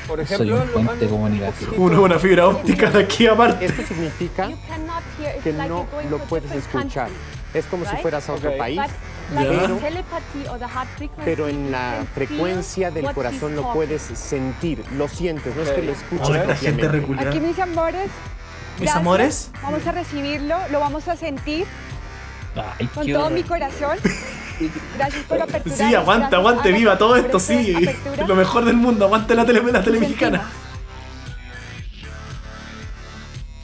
Por 0.07 0.25
Soy 0.25 0.35
ejemplo, 0.35 0.61
un 0.61 0.67
lo 0.67 0.73
puente 0.73 1.05
de 1.05 1.11
comunicación. 1.11 1.71
Una, 1.77 1.99
una 1.99 2.19
fibra 2.19 2.47
óptica 2.47 2.89
de 2.89 3.03
aquí 3.03 3.27
aparte. 3.27 3.65
Esto 3.65 3.83
significa 3.83 4.49
You 4.49 4.57
cannot 4.67 5.03
hear. 5.19 5.35
It's 5.35 5.43
que 5.43 5.53
like 5.53 5.69
no 5.69 5.85
lo 6.09 6.15
a 6.17 6.19
puedes 6.19 6.51
escuchar. 6.51 7.09
Es 7.53 7.65
como 7.65 7.85
si 7.85 7.95
fueras 7.97 8.27
a 8.29 8.33
otro 8.33 8.55
país, 8.57 8.79
Frequency, 9.27 11.09
pero 11.25 11.47
en 11.47 11.71
la 11.71 12.05
frecuencia 12.13 12.91
del 12.91 13.11
corazón 13.13 13.55
lo 13.55 13.73
puedes 13.73 14.01
sentir, 14.01 14.83
lo 14.97 15.07
sientes, 15.07 15.55
no 15.55 15.63
es 15.63 15.69
que 15.71 15.81
lo 15.81 15.91
escuches 15.91 16.29
Ay, 16.29 16.47
la 16.47 16.55
gente 16.55 16.87
reculada. 16.87 17.29
Aquí, 17.29 17.39
mis 17.39 17.59
amores. 17.59 18.03
Mis 18.03 18.81
gracias. 18.81 18.95
amores. 18.95 19.51
Vamos 19.63 19.87
a 19.87 19.91
recibirlo, 19.91 20.55
lo 20.71 20.79
vamos 20.79 21.07
a 21.07 21.15
sentir 21.15 21.65
Ay, 22.55 22.87
con 22.87 23.05
qué 23.05 23.13
todo 23.13 23.25
horror. 23.25 23.33
mi 23.37 23.43
corazón. 23.43 23.97
Gracias 24.97 25.23
por 25.25 25.37
la 25.37 25.43
apertura. 25.43 25.75
Sí, 25.75 25.95
aguanta, 25.95 26.37
aguante, 26.37 26.71
viva 26.71 26.97
todo 26.97 27.15
esto, 27.15 27.39
sí. 27.39 27.75
Lo 28.27 28.35
mejor 28.35 28.65
del 28.65 28.75
mundo, 28.75 29.05
aguante 29.05 29.35
la 29.35 29.45
tele, 29.45 29.61
la 29.71 29.83
tele 29.83 29.99
mexicana. 29.99 30.49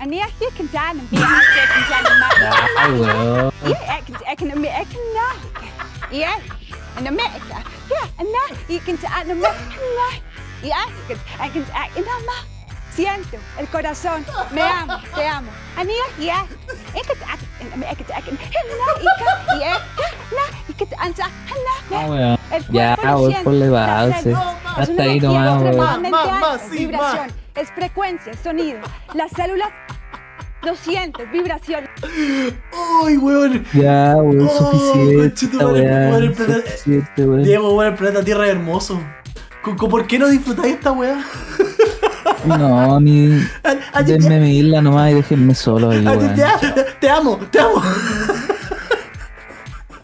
And 0.03 0.13
yeah, 0.13 0.27
you 0.41 0.51
can 0.51 0.67
dance 0.67 0.99
and 0.99 1.09
be 1.09 1.15
active 1.15 1.69
and 1.79 1.85
dance 1.87 2.11
Yeah, 2.43 2.67
I 2.75 2.91
will. 2.91 3.53
Yeah, 3.63 3.95
I 3.95 4.01
can, 4.03 4.15
I 4.27 4.35
can, 4.35 4.51
I 4.51 4.83
can, 4.83 4.99
yeah, 6.11 6.39
in 6.99 7.07
America. 7.07 7.63
Yeah, 7.89 8.19
and 8.19 8.27
now 8.27 8.47
you 8.67 8.79
can 8.81 8.97
dance 8.97 9.23
in 9.23 9.31
America. 9.31 9.63
Yeah, 10.61 10.91
you 11.07 11.15
can, 11.15 11.19
I 11.39 11.47
can, 11.47 11.63
I 11.71 11.87
can, 11.87 12.03
uh, 12.03 12.43
Siento 12.93 13.39
el 13.57 13.67
corazón, 13.67 14.25
me 14.51 14.61
amo, 14.61 14.99
te 15.15 15.25
amo. 15.25 15.49
Amiga, 15.77 16.03
yeah. 16.19 16.47
Oh, 21.91 22.13
yeah. 22.13 22.37
yeah, 22.69 22.95
I 23.01 23.15
was 23.15 23.33
fully 23.37 23.67
about 23.67 24.09
it. 24.09 24.35
Hasta 24.35 25.03
ahí 25.03 25.19
nomás, 25.21 25.61
güey. 25.61 25.77
Más, 25.77 25.99
más, 26.01 26.41
más, 26.41 26.61
sí, 26.69 26.87
más. 26.87 27.42
Es 27.55 27.71
frecuencia, 27.71 28.33
sonido. 28.41 28.79
Las 29.13 29.31
células 29.31 29.69
lo 30.63 30.75
sientes, 30.75 31.29
vibración. 31.31 31.85
Uy, 33.03 33.17
weón. 33.17 33.65
Ya, 33.73 34.15
weón, 34.17 34.47
Oh, 34.49 34.71
suficiente. 34.71 35.57
weón, 35.57 35.73
weón, 35.81 36.23
el 36.23 36.31
planeta- 36.33 36.69
Suficiente, 36.71 37.25
weón. 37.25 37.43
Diego, 37.43 37.75
weón, 37.75 37.91
el 37.93 37.97
planeta 37.97 38.23
Tierra 38.23 38.45
es 38.45 38.51
hermoso. 38.51 38.99
¿Con- 39.61 39.77
con- 39.77 39.89
¿Por 39.89 40.07
qué 40.07 40.19
no 40.19 40.27
disfrutáis 40.27 40.75
esta 40.75 40.91
weá? 40.91 41.23
No, 42.45 42.99
ni. 42.99 43.27
Denme 44.05 44.37
mi 44.39 44.59
isla 44.59 44.81
nomás 44.81 45.11
y 45.11 45.15
déjenme 45.15 45.55
solo 45.55 45.91
ahí, 45.91 46.03
ah, 46.05 46.11
weón. 46.11 46.35
te, 46.35 46.83
te 46.99 47.09
amo, 47.09 47.37
te 47.49 47.59
amo. 47.59 47.81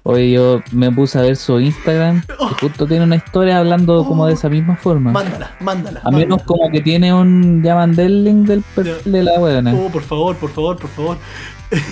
Oye, 0.10 0.32
yo 0.32 0.62
me 0.72 0.92
puse 0.92 1.20
a 1.20 1.22
ver 1.22 1.36
su 1.36 1.60
Instagram 1.60 2.24
y 2.28 2.54
justo 2.60 2.88
tiene 2.88 3.04
una 3.04 3.16
historia 3.16 3.60
hablando 3.60 4.04
como 4.06 4.26
de 4.26 4.34
esa 4.34 4.50
misma 4.50 4.76
forma. 4.76 5.12
Mándala, 5.12 5.56
mándala. 5.60 6.02
A 6.04 6.10
menos 6.12 6.30
mándala. 6.40 6.46
como 6.46 6.72
que 6.72 6.82
tiene 6.82 7.14
un. 7.14 7.62
Llaman 7.62 7.96
del 7.96 8.24
link 8.24 8.48
del 8.48 8.62
perfil 8.62 9.12
de 9.12 9.24
la 9.24 9.40
weona. 9.40 9.74
Oh, 9.76 9.90
por 9.90 10.02
favor, 10.02 10.36
por 10.36 10.50
favor, 10.50 10.78
por 10.78 10.90
favor. 10.90 11.18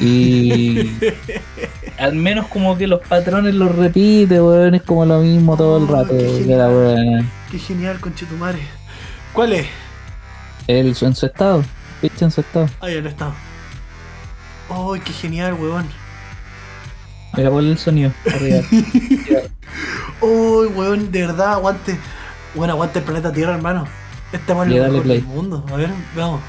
Y. 0.01 0.91
Al 1.99 2.13
menos 2.15 2.47
como 2.47 2.78
que 2.78 2.88
los 2.88 3.01
patrones 3.01 3.53
los 3.55 3.76
repite, 3.76 4.41
weón. 4.41 4.74
Es 4.76 4.82
como 4.84 5.05
lo 5.05 5.20
mismo 5.20 5.55
todo 5.55 5.78
el 5.78 5.84
Oh, 5.84 5.88
rato 5.88 6.13
de 6.13 6.55
la 6.57 6.68
weona. 6.70 7.30
Qué 7.51 7.59
genial, 7.59 7.99
conchetumare. 7.99 8.59
¿Cuál 9.34 9.53
es? 9.53 9.68
El, 10.68 10.88
en 10.99 11.15
su 11.15 11.26
estado. 11.26 11.63
Picha 12.01 12.26
en 12.26 12.32
su 12.32 12.41
estado. 12.41 12.68
Ah, 12.82 12.89
ya 12.89 13.01
no 13.01 13.09
está. 13.09 13.32
Ay, 14.70 14.99
qué 15.05 15.13
genial, 15.13 15.53
weón. 15.53 15.86
Mira, 17.38 17.52
ponle 17.52 17.72
el 17.72 17.78
sonido. 17.78 18.12
Arriba. 18.26 18.62
Uy, 20.22 20.68
weón, 20.68 21.12
de 21.12 21.22
verdad, 21.22 21.54
aguante. 21.54 21.98
Bueno, 22.56 22.74
aguante 22.74 23.00
el 23.00 23.06
planeta 23.06 23.32
Tierra, 23.32 23.56
hermano. 23.56 23.86
Este 24.32 24.52
es 24.52 24.58
dale 24.58 24.80
mejor 24.80 25.04
del 25.04 25.24
mundo. 25.24 25.66
A 25.72 25.76
ver, 25.76 25.90
vamos. 26.16 26.42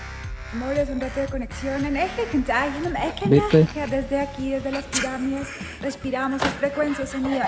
Amor, 0.55 0.73
es 0.79 0.89
un 0.89 0.99
rato 0.99 1.21
de 1.21 1.27
conexión. 1.27 1.85
En 1.85 1.97
eje, 1.97 3.87
desde 3.87 4.21
aquí, 4.21 4.51
desde 4.51 4.71
las 4.71 4.85
pirámides, 4.85 5.47
respiramos 5.83 6.41
las 6.41 6.55
frecuencias 6.55 7.11
sonido. 7.11 7.43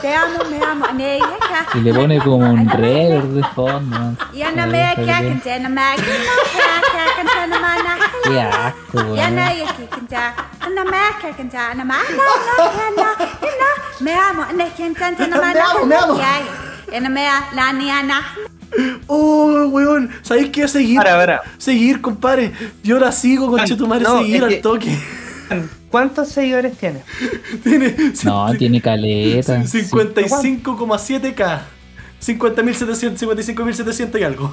Te 0.00 0.14
amo, 0.14 0.38
me 0.50 0.64
amo. 0.64 0.86
Y 1.74 1.80
le 1.80 1.92
pone 1.92 2.18
como 2.20 2.50
un 2.50 2.68
rever 2.70 3.22
de 3.22 3.44
fondo. 3.54 4.16
Y 4.32 4.42
Qué 8.24 8.40
asco, 8.40 9.04
me 9.04 9.14
amo, 9.14 9.36
Me 14.00 14.14
amo, 14.14 14.46
Oh, 19.06 19.66
weón. 19.70 20.10
¿Sabéis 20.22 20.50
qué? 20.50 20.66
Seguir. 20.68 20.96
Para, 20.98 21.16
para. 21.16 21.42
Seguir, 21.58 22.00
compadre. 22.00 22.52
Yo 22.82 22.98
la 22.98 23.12
sigo, 23.12 23.48
conchetumare, 23.50 24.02
No, 24.04 24.18
seguir 24.18 24.42
al 24.44 24.48
que- 24.50 24.56
toque. 24.56 24.98
¿Cuántos 25.90 26.28
seguidores 26.28 26.76
tiene? 26.76 27.02
Tiene 27.62 27.94
No, 28.24 28.52
tiene 28.56 28.80
caleta. 28.82 29.62
55,7k. 29.62 31.60
50.700, 32.20 33.16
55.700 33.18 34.20
y 34.20 34.24
algo. 34.24 34.52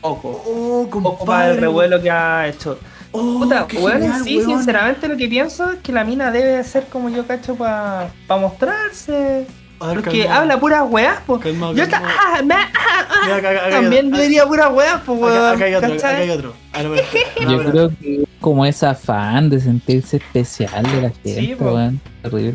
Poco. 0.00 0.42
Oh, 0.46 0.88
Poco 0.88 1.24
para 1.24 1.46
el 1.46 1.56
compadre. 1.56 1.60
revuelo 1.60 2.00
que 2.00 2.10
ha 2.10 2.46
hecho. 2.48 2.78
Oh, 3.10 3.40
Puta, 3.40 3.66
qué 3.66 3.78
weón, 3.78 4.00
genial, 4.02 4.22
sí, 4.24 4.36
weón. 4.38 4.50
sinceramente 4.58 5.08
lo 5.08 5.16
que 5.16 5.28
pienso 5.28 5.70
es 5.72 5.78
que 5.80 5.92
la 5.92 6.04
mina 6.04 6.30
debe 6.30 6.62
ser 6.62 6.84
como 6.86 7.08
yo 7.08 7.26
cacho 7.26 7.56
para 7.56 8.10
mostrarse. 8.28 9.46
Porque 9.78 10.20
calmado. 10.24 10.40
habla 10.40 10.60
puras 10.60 10.82
weas, 10.88 11.20
po. 11.26 11.38
Calmado, 11.40 11.72
Yo 11.74 11.84
ah, 11.84 12.42
me- 12.44 12.54
ah, 12.54 12.68
ah, 12.74 13.20
Mira, 13.24 13.36
acá- 13.36 13.50
acá 13.50 13.70
También 13.70 14.10
yo 14.12 14.20
diría 14.20 14.46
puras 14.46 14.72
weas, 14.72 15.00
po, 15.02 15.12
weón. 15.14 15.36
Acá, 15.36 15.52
acá 15.52 15.64
hay 15.66 15.74
otro, 15.74 15.90
¿cachai? 15.90 16.12
acá 16.14 16.22
hay 16.22 16.30
otro. 16.30 16.52
Ah. 16.72 16.82
Yo 17.48 17.58
creo 17.70 17.88
que 17.98 18.22
es 18.22 18.28
como 18.40 18.64
ese 18.66 18.86
afán 18.86 19.50
de 19.50 19.60
sentirse 19.60 20.16
especial 20.18 20.82
de 20.84 21.02
la 21.02 21.10
gente, 21.10 21.34
Sí, 21.40 21.54
po. 21.58 21.66
weón. 21.66 22.00
Terrible. 22.22 22.54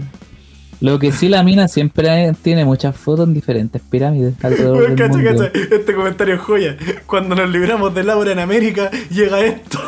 Lo 0.82 0.99
que 0.99 1.13
sí, 1.13 1.30
la 1.30 1.43
mina 1.43 1.67
siempre 1.69 2.34
tiene 2.41 2.65
muchas 2.65 2.95
fotos 2.97 3.26
en 3.28 3.34
diferentes 3.34 3.82
pirámides 3.82 4.34
alrededor 4.43 4.78
Weón, 4.80 4.95
del 4.95 5.07
cacha, 5.07 5.17
mundo. 5.17 5.43
cacha. 5.45 5.76
Este 5.76 5.93
comentario 5.95 6.36
es 6.36 6.41
joya. 6.41 6.76
Cuando 7.05 7.36
nos 7.36 7.49
libramos 7.49 7.93
de 7.95 8.03
Laura 8.03 8.32
en 8.34 8.39
América, 8.39 8.91
llega 9.09 9.39
esto. 9.39 9.80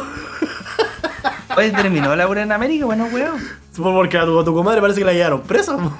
Oye, 1.58 1.72
terminó 1.72 2.16
Laura 2.16 2.44
en 2.44 2.52
América, 2.52 2.86
bueno, 2.86 3.08
weón. 3.14 3.42
Porque 3.76 4.18
a 4.18 4.24
tu, 4.26 4.40
a 4.40 4.46
tu 4.46 4.54
comadre 4.54 4.80
parece 4.82 5.00
que 5.02 5.06
la 5.06 5.14
llevaron 5.14 5.42
presa. 5.42 5.78
po. 5.78 5.92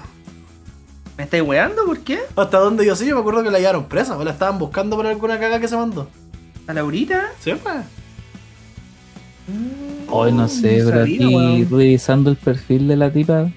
¿Me 1.18 1.24
estáis 1.24 1.44
weando? 1.44 1.86
¿Por 1.86 2.00
qué? 2.00 2.20
Hasta 2.36 2.60
donde 2.60 2.86
yo 2.86 2.96
sí, 2.96 3.08
yo 3.08 3.16
me 3.16 3.22
acuerdo 3.22 3.44
que 3.44 3.52
la 3.52 3.60
llevaron 3.60 3.86
presa. 3.86 4.18
O 4.18 4.24
la 4.24 4.32
estaban 4.32 4.60
buscando 4.60 4.96
por 4.98 5.08
alguna 5.08 5.40
caga 5.40 5.60
que 5.60 5.68
se 5.68 5.78
mandó. 5.78 6.10
¿A 6.68 6.74
Laurita? 6.74 7.32
¿Sí, 7.40 7.52
pa? 7.54 7.84
Hoy 10.10 10.32
no 10.32 10.48
sé, 10.48 10.80
no 10.80 10.86
pero 10.86 11.00
sabía, 11.02 11.16
aquí 11.26 11.36
weón. 11.36 11.70
revisando 11.70 12.30
el 12.32 12.36
perfil 12.36 12.88
de 12.88 12.96
la 12.96 13.12
tipa, 13.12 13.50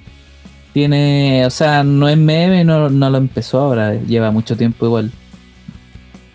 tiene, 0.74 1.44
o 1.46 1.50
sea, 1.50 1.82
no 1.82 2.08
es 2.08 2.18
meme, 2.18 2.62
no, 2.62 2.90
no 2.90 3.10
lo 3.10 3.18
empezó 3.18 3.58
ahora, 3.60 3.94
lleva 3.94 4.30
mucho 4.30 4.56
tiempo 4.56 4.84
igual. 4.86 5.10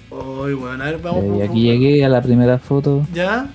Uy, 0.10 0.56
weón, 0.56 0.82
a 0.82 0.86
ver, 0.86 1.00
vamos. 1.00 1.24
Eh, 1.24 1.28
y 1.28 1.42
aquí 1.42 1.48
vamos. 1.48 1.56
llegué 1.56 2.06
a 2.06 2.10
la 2.10 2.22
primera 2.22 2.58
foto. 2.58 3.06
¿Ya? 3.14 3.48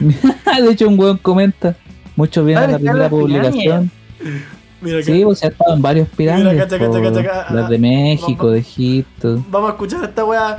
de 0.00 0.70
hecho, 0.70 0.88
un 0.88 0.98
weón 0.98 1.18
comenta, 1.18 1.76
mucho 2.16 2.44
bien 2.44 2.58
a 2.58 2.66
la 2.66 2.78
primera 2.78 3.08
la 3.08 3.10
pirámide. 3.10 3.88
Mira 4.80 4.98
acá. 4.98 5.06
Sí, 5.06 5.22
pues 5.24 5.42
ha 5.44 5.48
estado 5.48 5.74
en 5.74 5.82
varios 5.82 6.08
pirámides. 6.08 6.56
cacha, 6.64 6.78
cacha, 6.78 6.90
po, 6.90 7.02
cacha, 7.02 7.22
cacha. 7.22 7.54
las 7.54 7.68
de 7.68 7.78
México, 7.78 8.50
de 8.50 8.58
Egipto. 8.60 9.44
Vamos 9.48 9.70
a 9.70 9.72
escuchar 9.74 10.02
a 10.02 10.06
esta 10.06 10.24
weá 10.24 10.56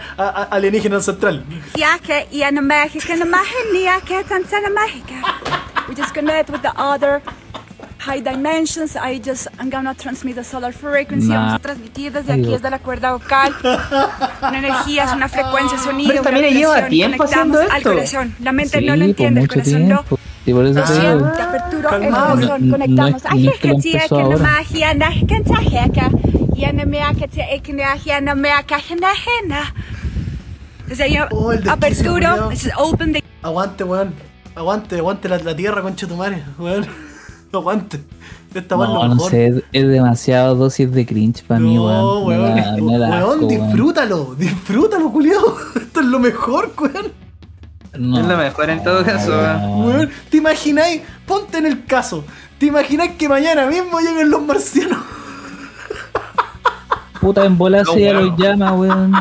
alienígena 0.52 0.98
ancestral. 0.98 1.44
Yeah, 1.76 1.98
okay, 2.02 2.26
yeah, 2.32 2.50
in 2.50 2.58
America, 2.58 3.00
in 3.14 3.22
America, 3.22 3.50
yeah, 3.74 3.98
okay, 4.04 4.20
in 4.20 4.66
America. 4.66 5.16
We 5.90 5.96
just 5.96 6.14
connect 6.14 6.50
with 6.50 6.62
the 6.62 6.72
other 6.78 7.22
high 8.00 8.20
dimensions. 8.22 8.96
I 8.96 9.20
just, 9.20 9.48
I'm 9.60 9.70
gonna 9.70 9.94
transmit 9.96 10.36
the 10.36 10.44
solar 10.44 10.72
frequency. 10.72 11.28
Nah. 11.28 11.36
Vamos 11.36 11.54
a 11.56 11.60
transmitir 11.60 12.12
desde 12.12 12.34
aquí, 12.34 12.46
desde 12.46 12.70
la 12.70 12.80
cuerda 12.80 13.14
vocal. 13.14 13.54
Una 14.42 14.58
energía, 14.60 15.06
es 15.06 15.14
una 15.14 15.28
frecuencia, 15.30 15.78
sonido. 15.78 16.10
Pero 16.12 16.24
también 16.24 16.54
lleva 16.54 16.88
tiempo 16.88 17.24
haciendo 17.24 17.60
al 17.60 17.78
esto. 17.78 17.94
corazón. 17.94 18.36
La 18.40 18.52
mente 18.52 18.80
Sí, 18.80 18.86
no 18.86 18.96
lo 18.96 19.00
por 19.02 19.10
entiende, 19.10 19.40
el 19.42 19.48
mucho 19.48 19.54
corazón 19.60 19.86
tiempo. 19.86 20.20
Y 20.46 20.54
por 20.54 20.66
eso 20.66 20.82
te 20.82 20.94
digo, 20.94 21.12
el 21.12 21.20
corazón, 21.20 22.40
No- 22.42 22.58
no 22.58 22.72
conectamos. 22.72 23.16
es- 23.24 23.32
no 23.32 23.52
es 23.52 23.60
que 23.60 23.70
Ay, 23.70 23.78
que 24.10 24.38
magia, 24.40 25.90
que 25.90 26.66
en 26.66 26.80
America, 26.80 27.28
te 27.28 27.56
eknagia, 27.56 28.22
na, 28.22 28.32
America, 28.32 28.78
na, 29.00 29.12
na. 29.48 29.74
Desde 30.88 31.04
ahí, 31.04 31.18
Oh, 31.32 31.52
el 31.52 31.58
desquicio, 31.64 31.72
apertura, 31.74 32.30
culiao. 32.32 32.50
this 32.50 32.66
is 32.66 32.72
open 32.78 33.14
the 33.14 33.24
Aguante, 33.44 33.84
weón. 33.84 34.14
Aguante, 34.56 34.98
aguante 34.98 35.30
la, 35.30 35.38
la 35.40 35.56
tierra, 35.56 35.82
concha 35.82 36.08
tu 36.08 36.16
madre, 36.16 36.44
weón. 36.60 36.86
Aguante. 37.54 38.02
Esta 38.54 38.76
weón 38.76 38.90
es 38.90 38.94
No, 38.96 39.02
lo 39.04 39.08
no 39.10 39.16
mejor. 39.16 39.32
sé, 39.32 39.48
es- 39.48 39.64
es 39.72 39.88
demasiado 39.88 40.56
dosis 40.56 40.92
de 40.92 41.06
cringe 41.06 41.44
para 41.48 41.60
mí, 41.60 41.76
No, 41.76 42.20
weón. 42.24 42.28
Me 42.30 42.40
weón, 42.44 42.86
me 42.86 42.98
da 42.98 43.08
weón, 43.10 43.14
asco, 43.14 43.46
weón. 43.46 43.48
disfrútalo, 43.48 44.36
disfrútalo, 44.38 45.12
culiao. 45.12 45.58
Esto 45.76 46.00
es 46.02 46.06
lo 46.06 46.20
mejor, 46.20 46.72
weón. 46.80 47.12
No, 47.94 48.22
Es 48.22 48.26
lo 48.26 48.38
mejor 48.38 48.70
en 48.70 48.84
todo 48.84 49.04
caso, 49.04 49.32
weón. 49.32 50.10
¿te 50.30 50.38
imagináis? 50.38 51.02
Ponte 51.26 51.58
en 51.58 51.66
el 51.66 51.86
caso. 51.86 52.24
¿Te 52.58 52.68
imagináis 52.68 53.12
que 53.18 53.28
mañana 53.28 53.66
mismo 53.66 54.00
lleguen 54.00 54.30
los 54.30 54.42
marcianos? 54.42 55.00
Puta 57.20 57.46
en 57.46 57.58
bola 57.58 57.84
No, 57.84 57.98
ya 57.98 58.14
los 58.14 58.38
llama, 58.38 58.72
weón. 58.74 59.12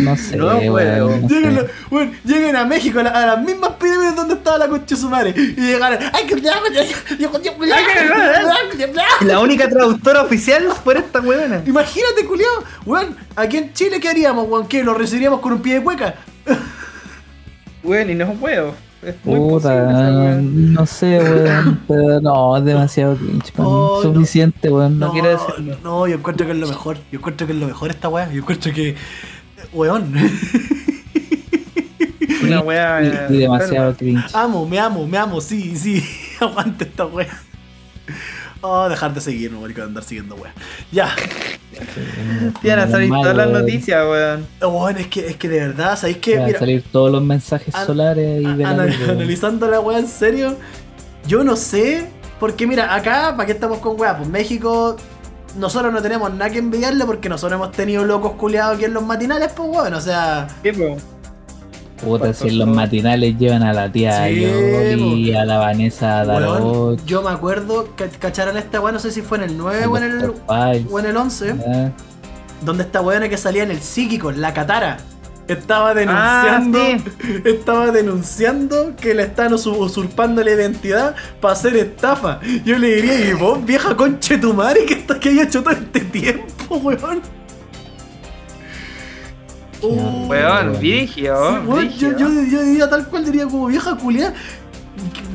No 0.00 0.16
sé, 0.16 0.36
No, 0.36 0.46
weón. 0.56 0.70
weón. 0.72 1.22
no 1.22 1.28
Lleguen, 1.28 1.54
sé. 1.54 1.62
los- 1.62 1.70
weón, 1.92 2.12
lleguen 2.24 2.56
a 2.56 2.64
México, 2.64 2.98
a, 2.98 3.02
la- 3.04 3.10
a 3.10 3.26
las 3.26 3.40
mismas 3.44 3.70
pirámides 3.80 4.16
donde 4.16 4.34
estaba 4.34 4.58
la 4.58 4.68
concha 4.68 4.96
de 4.96 5.00
su 5.00 5.08
madre. 5.08 5.32
Y 5.36 5.54
llegaran. 5.60 5.98
¡Ay, 6.12 6.26
que 6.26 6.34
la 9.24 9.38
única 9.40 9.68
traductora 9.68 10.22
oficial 10.22 10.64
fuera 10.82 11.00
esta 11.00 11.20
weona. 11.20 11.62
Imagínate, 11.66 12.24
culiao. 12.26 12.64
Weón, 12.84 13.16
aquí 13.36 13.58
en 13.58 13.72
Chile, 13.72 14.00
¿qué 14.00 14.08
haríamos, 14.08 14.48
weón? 14.48 14.66
¿Qué? 14.66 14.82
¿Lo 14.82 14.94
recibiríamos 14.94 15.40
con 15.40 15.52
un 15.52 15.62
pie 15.62 15.74
de 15.74 15.82
cueca? 15.82 16.14
Weón, 17.84 18.10
y 18.10 18.14
no 18.14 18.24
es 18.32 18.40
huevo. 18.40 18.74
Es 19.02 19.14
muy 19.24 19.38
Puta, 19.38 19.68
posible 19.68 19.92
esa 19.92 20.10
weón. 20.18 20.72
no 20.72 20.86
sé, 20.86 21.18
weón. 21.20 21.80
Pero 21.88 22.20
no, 22.20 22.56
es 22.56 22.64
demasiado 22.64 23.16
cringe. 23.16 23.52
Oh, 23.58 24.00
no. 24.02 24.14
Suficiente, 24.14 24.70
weón. 24.70 24.98
No, 24.98 25.06
No, 25.08 25.12
quiero 25.12 25.28
decirlo. 25.28 25.76
no, 25.84 26.06
yo 26.06 26.16
encuentro 26.16 26.46
que 26.46 26.52
es 26.52 26.58
lo 26.58 26.66
mejor. 26.66 26.96
Yo 27.12 27.18
encuentro 27.18 27.46
que 27.46 27.52
es 27.52 27.58
lo 27.58 27.66
mejor 27.66 27.90
esta 27.90 28.08
weá. 28.08 28.30
Yo 28.32 28.38
encuentro 28.40 28.72
que. 28.72 28.96
Weón. 29.72 30.14
Una 32.42 32.60
wea. 32.60 33.02
Y, 33.02 33.06
eh, 33.08 33.26
y 33.30 33.36
demasiado 33.38 33.94
cringe. 33.96 34.34
amo, 34.34 34.66
me 34.66 34.78
amo, 34.78 35.06
me 35.06 35.16
amo, 35.18 35.40
sí, 35.40 35.76
sí. 35.76 36.02
Aguante 36.40 36.84
esta 36.84 37.06
weá. 37.06 37.28
Oh, 38.66 38.88
dejar 38.88 39.12
de 39.12 39.20
seguirme, 39.20 39.58
marico, 39.60 39.82
de 39.82 39.88
andar 39.88 40.02
siguiendo 40.04 40.36
weá. 40.36 40.52
Ya. 40.90 41.14
Iban 42.62 42.78
a 42.78 42.88
salir 42.88 43.10
todas 43.10 43.36
las 43.36 43.46
weón. 43.48 43.60
noticias, 43.60 44.06
weón. 44.08 44.46
Weón, 44.62 44.96
es 44.96 45.06
que, 45.08 45.26
es 45.26 45.36
que 45.36 45.48
de 45.50 45.60
verdad, 45.60 45.98
¿sabéis 45.98 46.16
qué? 46.18 46.34
Van 46.36 46.44
a 46.44 46.46
Mira, 46.46 46.58
salir 46.60 46.82
todos 46.90 47.10
los 47.12 47.22
mensajes 47.22 47.74
an- 47.74 47.86
solares 47.86 48.42
y 48.42 48.46
de 48.54 48.64
la 48.64 48.72
weón. 48.72 48.92
analizando 49.10 49.68
la 49.68 49.80
weá 49.80 49.98
en 49.98 50.08
serio, 50.08 50.56
yo 51.26 51.44
no 51.44 51.56
sé. 51.56 52.08
Porque 52.40 52.66
mira, 52.66 52.94
acá, 52.94 53.34
¿para 53.36 53.46
qué 53.46 53.52
estamos 53.52 53.78
con 53.78 54.00
weá? 54.00 54.16
Pues 54.16 54.28
México. 54.28 54.96
Nosotros 55.58 55.92
no 55.92 56.02
tenemos 56.02 56.32
nada 56.32 56.50
que 56.50 56.58
envidiarle 56.58 57.04
porque 57.04 57.28
nosotros 57.28 57.56
hemos 57.60 57.70
tenido 57.72 58.04
locos 58.04 58.32
culeados 58.32 58.74
aquí 58.76 58.86
en 58.86 58.94
los 58.94 59.04
matinales, 59.04 59.52
pues 59.54 59.68
weón, 59.70 59.94
o 59.94 60.00
sea. 60.00 60.48
¿Qué, 60.62 60.72
po? 60.72 60.96
Puta, 62.04 62.34
si 62.34 62.48
en 62.48 62.58
los 62.58 62.68
matinales 62.68 63.38
llevan 63.38 63.62
a 63.62 63.72
la 63.72 63.90
tía 63.90 64.26
Sí, 64.28 64.40
Yoli, 64.40 65.34
a 65.34 65.44
la 65.44 65.58
Vanessa 65.58 66.24
Darot, 66.24 67.04
yo 67.06 67.22
me 67.22 67.30
acuerdo 67.30 67.88
que 67.96 68.08
cacharon 68.08 68.56
esta 68.56 68.80
weá, 68.80 68.92
no 68.92 68.98
sé 68.98 69.10
si 69.10 69.22
fue 69.22 69.38
en 69.38 69.44
el 69.44 69.58
9 69.58 69.86
o 69.86 69.96
en 69.96 70.02
el, 70.04 70.32
o 70.90 70.98
en 71.00 71.06
el 71.06 71.16
11, 71.16 71.54
Ah, 71.66 71.90
donde 72.62 72.82
esta 72.84 73.00
weona 73.00 73.28
que 73.28 73.36
salía 73.36 73.62
en 73.62 73.70
el 73.70 73.80
psíquico, 73.80 74.30
en 74.30 74.40
la 74.40 74.54
Catara, 74.54 74.96
estaba 75.48 75.92
denunciando, 75.92 76.78
Ah, 76.80 76.98
estaba 77.44 77.90
denunciando 77.90 78.94
que 78.98 79.12
le 79.14 79.24
están 79.24 79.52
usu- 79.52 79.76
usurpando 79.76 80.42
la 80.42 80.50
identidad 80.52 81.14
para 81.40 81.52
hacer 81.52 81.76
estafa. 81.76 82.40
Yo 82.64 82.78
le 82.78 82.94
diría, 82.96 83.28
y 83.30 83.32
vos, 83.34 83.62
vieja 83.64 83.94
conche 83.94 84.38
tu 84.38 84.54
madre, 84.54 84.86
¿qué, 84.86 84.94
está- 84.94 85.20
qué 85.20 85.28
hay 85.30 85.40
hecho 85.40 85.62
todo 85.62 85.74
este 85.74 86.00
tiempo, 86.00 86.76
weón? 86.76 87.20
Uh, 89.88 90.28
Weón, 90.28 90.78
vigio. 90.80 91.36
Sí, 91.36 91.66
weón, 91.66 91.88
yo, 91.90 92.16
yo, 92.16 92.28
yo 92.28 92.62
diría 92.62 92.88
tal 92.88 93.08
cual, 93.08 93.24
diría 93.24 93.44
como 93.44 93.66
vieja 93.66 93.96
culiá. 93.96 94.34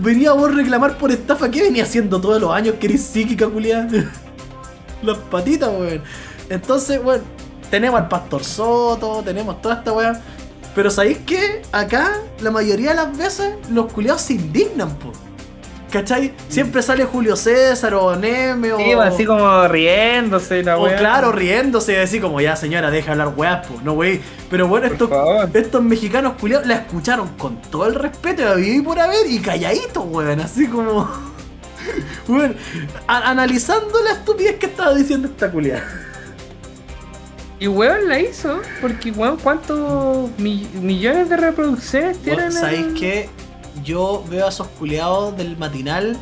Venía 0.01 0.31
vos 0.31 0.49
a 0.49 0.53
reclamar 0.53 0.97
por 0.97 1.11
estafa. 1.11 1.49
¿Qué 1.49 1.61
venía 1.61 1.83
haciendo 1.83 2.19
todos 2.19 2.41
los 2.41 2.53
años 2.53 2.75
que 2.79 2.87
eres 2.87 3.01
psíquica, 3.01 3.47
culiá? 3.47 3.87
Las 5.03 5.17
patitas, 5.17 5.69
weón. 5.69 6.01
Entonces, 6.49 6.99
weón, 7.03 7.21
tenemos 7.69 7.99
al 7.99 8.07
Pastor 8.07 8.43
Soto, 8.43 9.21
tenemos 9.23 9.61
toda 9.61 9.75
esta 9.75 9.93
weá. 9.93 10.21
Pero 10.75 10.89
¿sabéis 10.91 11.19
qué? 11.25 11.61
Acá, 11.71 12.21
la 12.41 12.51
mayoría 12.51 12.91
de 12.91 12.95
las 12.95 13.17
veces, 13.17 13.55
los 13.71 13.91
culiados 13.91 14.21
se 14.21 14.33
indignan, 14.33 14.95
po. 14.95 15.11
¿Cachai? 15.91 16.33
Siempre 16.49 16.83
sale 16.83 17.03
Julio 17.05 17.35
César 17.35 17.95
o 17.95 18.15
Neme 18.15 18.73
o. 18.73 18.77
Sí, 18.77 18.91
pues, 18.93 19.07
así 19.13 19.25
como 19.25 19.67
riéndose 19.67 20.61
la 20.63 20.77
O 20.77 20.83
weá. 20.83 20.97
claro, 20.97 21.31
riéndose, 21.31 21.99
así 21.99 22.19
como 22.19 22.39
ya 22.41 22.55
señora, 22.55 22.91
deja 22.91 23.11
hablar 23.13 23.33
weas, 23.35 23.65
po, 23.65 23.79
no 23.83 23.93
wey. 23.93 24.21
Pero 24.51 24.67
bueno, 24.67 24.85
Por 24.85 24.93
estos, 24.93 25.09
favor. 25.09 25.49
estos 25.53 25.81
mexicanos 25.83 26.33
culiados 26.39 26.67
la 26.67 26.75
escucharon 26.75 27.29
con 27.37 27.59
todo 27.63 27.87
el 27.87 27.95
respeto 27.95 28.47
a 28.47 28.53
vivir 28.55 28.83
por 28.83 28.99
haber 28.99 29.25
y 29.27 29.39
calladitos, 29.39 30.03
weón, 30.07 30.39
así 30.41 30.67
como. 30.67 31.09
Weón, 32.27 32.55
analizando 33.07 34.03
la 34.03 34.11
estupidez 34.11 34.57
que 34.57 34.67
estaba 34.67 34.93
diciendo 34.93 35.27
esta 35.27 35.49
culiada. 35.49 35.83
Y 37.57 37.67
weón 37.67 38.07
la 38.07 38.19
hizo, 38.19 38.61
porque 38.79 39.11
weón, 39.11 39.37
¿cuántos 39.37 40.29
mi- 40.37 40.69
millones 40.75 41.29
de 41.29 41.37
reproducciones 41.37 42.19
tienen? 42.19 42.51
¿Sabéis 42.51 42.79
en- 42.87 42.93
qué? 42.93 43.29
Yo 43.83 44.23
veo 44.29 44.45
a 44.45 44.49
esos 44.49 44.67
culiados 44.67 45.35
del 45.37 45.57
matinal 45.57 46.17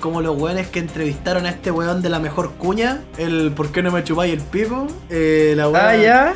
como 0.00 0.20
los 0.20 0.36
weones 0.38 0.68
que 0.68 0.80
entrevistaron 0.80 1.46
a 1.46 1.50
este 1.50 1.70
weón 1.70 2.02
de 2.02 2.10
la 2.10 2.18
mejor 2.18 2.52
cuña, 2.52 3.00
el 3.16 3.52
¿Por 3.52 3.72
qué 3.72 3.82
no 3.82 3.90
me 3.90 4.04
chupáis 4.04 4.34
el 4.34 4.40
pico? 4.40 4.86
Eh, 5.08 5.54
la 5.56 5.64
Ah, 5.64 5.68
weá- 5.70 6.02
ya. 6.02 6.34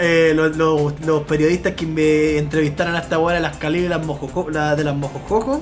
Eh, 0.00 0.32
los, 0.36 0.56
los- 0.56 0.92
los 1.04 1.22
periodistas 1.24 1.72
que 1.74 1.84
me 1.84 2.38
entrevistaron 2.38 2.94
a 2.94 3.00
esta 3.00 3.18
weá 3.18 3.34
de 3.34 3.40
las 3.40 3.56
Cali 3.56 3.80
y 3.80 3.88
las 3.88 4.04
mojojo, 4.06 4.48
la 4.50 4.76
de 4.76 4.84
las 4.84 4.94
mojojojo. 4.94 5.60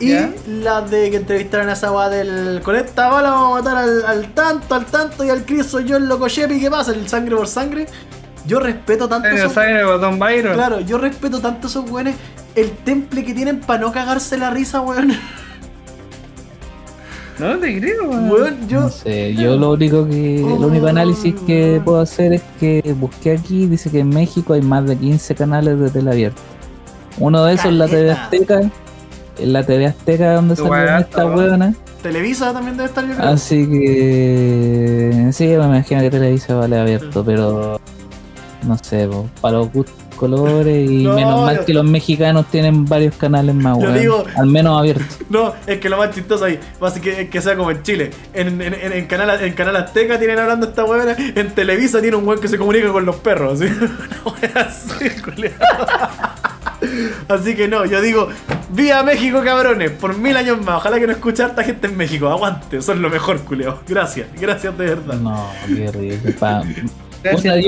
Y 0.00 0.14
las 0.62 0.90
de 0.90 1.10
que 1.10 1.16
entrevistaron 1.16 1.68
a 1.68 1.74
esa 1.74 1.92
weá 1.92 2.08
del. 2.08 2.60
Con 2.64 2.74
esta 2.76 3.08
bala 3.08 3.30
vamos 3.30 3.58
a 3.58 3.62
matar 3.62 3.76
al, 3.84 4.04
al 4.04 4.34
tanto, 4.34 4.74
al 4.74 4.84
tanto 4.86 5.24
y 5.24 5.30
al 5.30 5.44
Chris 5.46 5.66
soy 5.66 5.84
yo 5.84 5.96
el 5.96 6.06
loco 6.08 6.26
Shepi, 6.28 6.60
¿qué 6.60 6.70
pasa? 6.70 6.92
El 6.92 7.08
sangre 7.08 7.36
por 7.36 7.46
sangre. 7.46 7.86
Yo 8.46 8.58
respeto 8.60 9.08
tanto 9.08 9.28
esos- 9.28 9.52
sangre, 9.52 9.84
botón 9.84 10.18
Byron. 10.18 10.54
Claro, 10.54 10.80
yo 10.80 10.98
respeto 10.98 11.40
tanto 11.40 11.66
a 11.66 11.70
esos 11.70 11.88
weones. 11.90 12.16
El 12.54 12.70
temple 12.70 13.24
que 13.24 13.32
tienen 13.34 13.60
para 13.60 13.80
no 13.80 13.92
cagarse 13.92 14.36
la 14.36 14.50
risa, 14.50 14.80
weón. 14.80 15.12
No 17.38 17.58
te 17.58 17.80
creo, 17.80 18.04
weón. 18.10 18.30
Weón, 18.30 18.68
yo. 18.68 18.80
No 18.82 18.88
sé, 18.90 19.34
yo 19.34 19.56
lo 19.56 19.72
único 19.72 20.06
que 20.06 20.36
el 20.40 20.44
único 20.64 20.86
análisis 20.86 21.34
que 21.46 21.80
puedo 21.84 22.00
hacer 22.00 22.34
es 22.34 22.42
que 22.60 22.94
busqué 22.98 23.32
aquí, 23.32 23.66
dice 23.66 23.90
que 23.90 24.00
en 24.00 24.10
México 24.10 24.52
hay 24.52 24.60
más 24.62 24.86
de 24.86 24.96
15 24.96 25.34
canales 25.34 25.78
de 25.80 25.90
tele 25.90 26.10
abierta. 26.10 26.40
Uno 27.18 27.44
de 27.44 27.54
esos 27.54 27.66
es 27.66 27.72
la 27.74 27.88
TV. 27.88 28.10
Azteca, 28.10 28.60
en 29.38 29.52
la 29.52 29.64
TV 29.64 29.86
Azteca 29.86 30.34
donde 30.34 30.54
estas 30.54 30.68
weón. 31.24 31.36
hueonas. 31.36 31.76
Televisa 32.02 32.52
también 32.52 32.76
debe 32.76 32.88
estar 32.88 33.06
yo 33.06 33.14
creo. 33.14 33.28
Así 33.28 33.66
que 33.68 35.28
sí, 35.32 35.46
me 35.46 35.54
imagino 35.54 36.00
que 36.00 36.10
Televisa 36.10 36.54
vale 36.56 36.78
abierto, 36.78 37.24
pero 37.24 37.80
no 38.64 38.76
sé, 38.78 39.06
po, 39.08 39.28
para 39.40 39.58
los 39.58 39.72
gustos 39.72 39.94
colores 40.16 40.88
y 40.88 41.02
No, 41.02 41.14
menos 41.14 41.40
mal 41.42 41.64
que 41.64 41.74
los 41.74 41.84
mexicanos 41.84 42.46
tienen 42.50 42.84
varios 42.84 43.16
canales 43.16 43.54
más, 43.56 43.76
weón, 43.76 43.98
digo- 43.98 44.24
al 44.36 44.46
menos 44.46 44.78
abiertos. 44.78 45.18
No, 45.30 45.52
es 45.66 45.78
que 45.78 45.88
lo 45.88 45.96
más 45.96 46.10
chistoso 46.14 46.44
ahí, 46.44 46.60
va 46.82 46.88
a 46.88 46.90
ser 46.92 47.02
que, 47.02 47.22
es 47.22 47.30
que 47.30 47.40
sea 47.40 47.56
como 47.56 47.70
en 47.70 47.82
Chile. 47.82 48.10
En, 48.34 48.60
en, 48.60 48.74
en- 48.74 48.92
en 48.92 49.06
canal, 49.06 49.42
en 49.42 49.52
Canal 49.54 49.74
Azteca 49.76 50.18
tienen 50.18 50.38
hablando 50.38 50.66
esta 50.66 50.84
weá, 50.84 51.16
en 51.18 51.50
Televisa 51.54 52.00
tiene 52.00 52.16
un 52.16 52.26
weón 52.28 52.40
que 52.40 52.48
se 52.48 52.56
comunica 52.58 52.92
con 52.92 53.04
los 53.04 53.16
perros, 53.16 53.60
así, 53.60 55.10
culiao. 55.24 55.52
Así 57.28 57.54
que 57.54 57.68
no, 57.68 57.84
yo 57.86 58.00
digo, 58.00 58.28
¡Viva 58.70 59.02
México, 59.02 59.40
cabrones! 59.44 59.90
Por 59.92 60.16
mil 60.16 60.36
años 60.36 60.60
más. 60.64 60.76
Ojalá 60.78 60.98
que 60.98 61.06
no 61.06 61.12
escuche 61.12 61.42
harta 61.42 61.62
gente 61.62 61.86
en 61.86 61.96
México. 61.96 62.28
Aguante, 62.28 62.80
son 62.82 63.02
lo 63.02 63.10
mejor, 63.10 63.40
culeo. 63.42 63.80
Gracias, 63.86 64.28
gracias 64.40 64.76
de 64.78 64.86
verdad. 64.86 65.14
No, 65.16 65.46
qué 65.66 65.90
ridículo. 65.92 66.62
Gracias, 67.22 67.64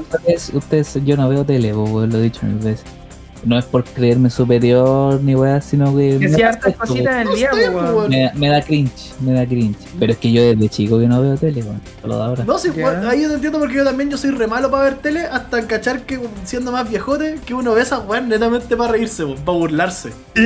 ustedes, 0.00 0.50
ustedes- 0.54 1.04
yo 1.04 1.16
no 1.16 1.28
veo 1.28 1.44
tele, 1.44 1.74
weón, 1.74 2.10
lo 2.10 2.18
he 2.18 2.22
dicho 2.22 2.44
mil 2.46 2.56
veces. 2.56 2.84
No 3.46 3.56
es 3.58 3.64
por 3.64 3.84
creerme 3.84 4.28
superior 4.28 5.20
ni 5.22 5.34
weá, 5.36 5.60
sino 5.60 5.96
que. 5.96 6.18
Que 6.18 6.28
me 6.28 6.34
si 6.36 6.42
da 6.42 6.48
hartas 6.48 6.72
asco, 6.72 6.86
cositas 6.86 7.14
en 7.22 7.28
el 7.28 7.34
día, 7.36 7.48
No 7.52 7.56
sé, 7.56 7.68
weón. 7.70 7.94
weón. 7.94 8.10
Me, 8.10 8.22
da- 8.24 8.32
me 8.34 8.48
da 8.48 8.60
cringe, 8.62 9.12
me 9.20 9.32
da 9.32 9.46
cringe. 9.46 9.78
Pero 10.00 10.12
es 10.12 10.18
que 10.18 10.32
yo 10.32 10.42
desde 10.42 10.68
chico 10.68 10.98
que 10.98 11.06
no 11.06 11.22
veo 11.22 11.36
tele, 11.36 11.62
weón. 11.62 11.80
Solo 12.02 12.16
de 12.18 12.22
ahora. 12.24 12.44
No, 12.44 12.58
sí, 12.58 12.70
fue- 12.70 12.84
ahí 13.08 13.22
yo 13.22 13.28
te 13.28 13.34
entiendo 13.36 13.58
porque 13.60 13.74
yo 13.76 13.84
también 13.84 14.10
yo 14.10 14.16
soy 14.18 14.32
re 14.32 14.48
malo 14.48 14.68
para 14.70 14.82
ver 14.84 14.94
tele 14.96 15.20
hasta 15.20 15.64
cachar 15.66 16.00
que 16.02 16.18
siendo 16.44 16.72
más 16.72 16.90
viejote 16.90 17.38
que 17.46 17.54
uno 17.54 17.72
ve 17.72 17.82
esas 17.82 18.04
weas 18.06 18.24
netamente 18.24 18.76
para 18.76 18.92
reírse, 18.92 19.24
para 19.24 19.56
burlarse. 19.58 20.10
Sí, 20.34 20.42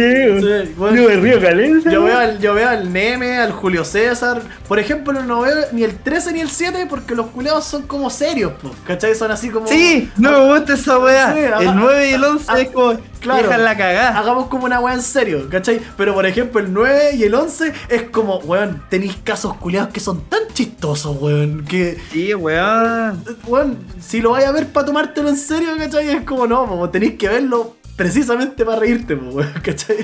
weón. 0.76 0.94
Yo 0.96 1.08
me 1.08 1.16
río 1.16 1.40
caliente. 1.40 1.90
Yo 1.90 2.04
veo, 2.04 2.18
al, 2.18 2.38
yo 2.38 2.54
veo 2.54 2.68
al 2.68 2.92
Neme, 2.92 3.38
al 3.38 3.52
Julio 3.52 3.84
César. 3.84 4.42
Por 4.68 4.78
ejemplo, 4.78 5.22
no 5.24 5.40
veo 5.40 5.54
ni 5.72 5.84
el 5.84 5.96
13 5.96 6.32
ni 6.32 6.40
el 6.40 6.50
7 6.50 6.86
porque 6.88 7.14
los 7.14 7.28
culeados 7.28 7.64
son 7.64 7.82
como 7.82 8.10
serios, 8.10 8.52
po, 8.60 8.70
¿cachai? 8.86 9.14
Son 9.14 9.30
así 9.30 9.48
como. 9.48 9.66
Sí, 9.66 10.10
no 10.18 10.32
me 10.32 10.58
gusta 10.58 10.74
esa 10.74 10.98
weá. 10.98 11.32
Sí, 11.32 11.40
el 11.66 11.74
9 11.76 12.10
y 12.10 12.12
el 12.12 12.24
11 12.24 12.44
ah, 12.48 12.60
es 12.60 12.68
como. 12.70 12.89
Claro. 13.20 13.42
Dejan 13.42 13.64
la 13.64 13.76
cagada. 13.76 14.18
Hagamos 14.18 14.46
como 14.46 14.64
una 14.64 14.80
weá 14.80 14.94
en 14.94 15.02
serio, 15.02 15.48
¿cachai? 15.50 15.80
Pero 15.96 16.14
por 16.14 16.26
ejemplo, 16.26 16.60
el 16.60 16.72
9 16.72 17.16
y 17.16 17.24
el 17.24 17.34
11 17.34 17.72
es 17.88 18.02
como, 18.04 18.38
weón, 18.38 18.82
tenéis 18.88 19.16
casos 19.22 19.54
culeados 19.54 19.90
que 19.92 20.00
son 20.00 20.22
tan 20.28 20.40
chistosos, 20.52 21.16
weón, 21.20 21.64
que. 21.64 21.98
Sí, 22.10 22.34
weón. 22.34 23.22
Weón, 23.46 23.78
si 24.00 24.20
lo 24.20 24.30
vais 24.32 24.46
a 24.46 24.52
ver 24.52 24.66
para 24.68 24.86
tomártelo 24.86 25.28
en 25.28 25.36
serio, 25.36 25.70
¿cachai? 25.78 26.08
Es 26.08 26.22
como 26.24 26.46
no, 26.46 26.66
como 26.66 26.88
tenéis 26.90 27.14
que 27.14 27.28
verlo 27.28 27.76
precisamente 27.96 28.64
para 28.64 28.78
reírte, 28.80 29.14
weón, 29.14 29.52
¿cachai? 29.62 29.98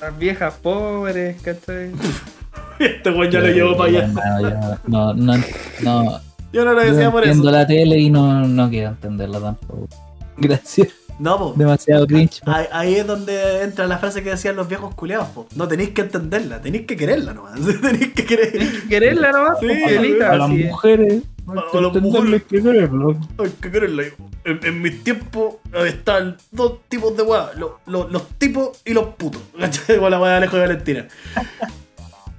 Las 0.00 0.18
viejas 0.18 0.54
pobres, 0.62 1.40
¿cachai? 1.42 1.92
Este 2.78 3.08
weón 3.10 3.30
ya 3.30 3.40
lo 3.40 3.46
llevó 3.48 3.76
para 3.76 3.90
allá. 3.90 4.78
No, 4.86 5.14
no, 5.14 5.34
no. 5.82 6.20
Yo 6.52 6.64
no 6.64 6.72
lo 6.72 6.82
Yo 6.84 6.92
decía 6.92 7.10
por 7.10 7.22
entiendo 7.24 7.48
eso. 7.48 7.58
la 7.58 7.66
tele 7.66 7.98
y 7.98 8.10
no, 8.10 8.46
no 8.46 8.68
quiero 8.68 8.90
entenderla 8.90 9.40
tampoco. 9.40 9.88
Gracias. 10.36 10.88
No, 11.18 11.38
po. 11.38 11.54
Demasiado 11.56 12.06
cringe. 12.06 12.40
po. 12.44 12.50
Ahí, 12.50 12.66
ahí 12.72 12.94
es 12.96 13.06
donde 13.06 13.62
entra 13.62 13.86
la 13.86 13.98
frase 13.98 14.22
que 14.22 14.30
decían 14.30 14.56
los 14.56 14.68
viejos 14.68 14.94
culiados, 14.94 15.28
po. 15.28 15.46
No 15.54 15.68
tenéis 15.68 15.90
que 15.90 16.00
entenderla, 16.02 16.60
tenéis 16.60 16.86
que 16.86 16.96
quererla 16.96 17.34
nomás. 17.34 17.60
tenéis 17.80 18.12
que 18.14 18.24
querer. 18.24 18.82
Quererla 18.88 19.30
nomás, 19.32 19.58
Sí, 19.60 19.66
pues, 19.68 20.22
a 20.22 20.30
A 20.32 20.36
las 20.36 20.48
mujeres. 20.50 21.22
A- 21.46 21.52
hay 21.52 21.58
a 21.58 21.70
que 21.70 21.80
las 21.80 22.02
mujeres. 22.02 22.32
hay 22.32 22.40
que 22.40 22.62
quererlo. 22.62 23.16
Hay 23.38 23.50
que 23.60 23.70
quererla. 23.70 24.02
En, 24.44 24.60
en 24.64 24.82
mis 24.82 25.04
tiempos 25.04 25.54
están 25.86 26.36
dos 26.50 26.80
tipos 26.88 27.16
de 27.16 27.22
weá. 27.22 27.50
Los, 27.56 27.70
los, 27.86 28.10
los 28.10 28.28
tipos 28.38 28.80
y 28.84 28.92
los 28.92 29.08
putos. 29.14 29.40
¿Cachai? 29.58 29.96
Igual 29.96 30.10
la 30.10 30.20
weá 30.20 30.30
de 30.32 30.36
Alejo 30.38 30.56
de 30.56 30.62
Valentina. 30.62 31.08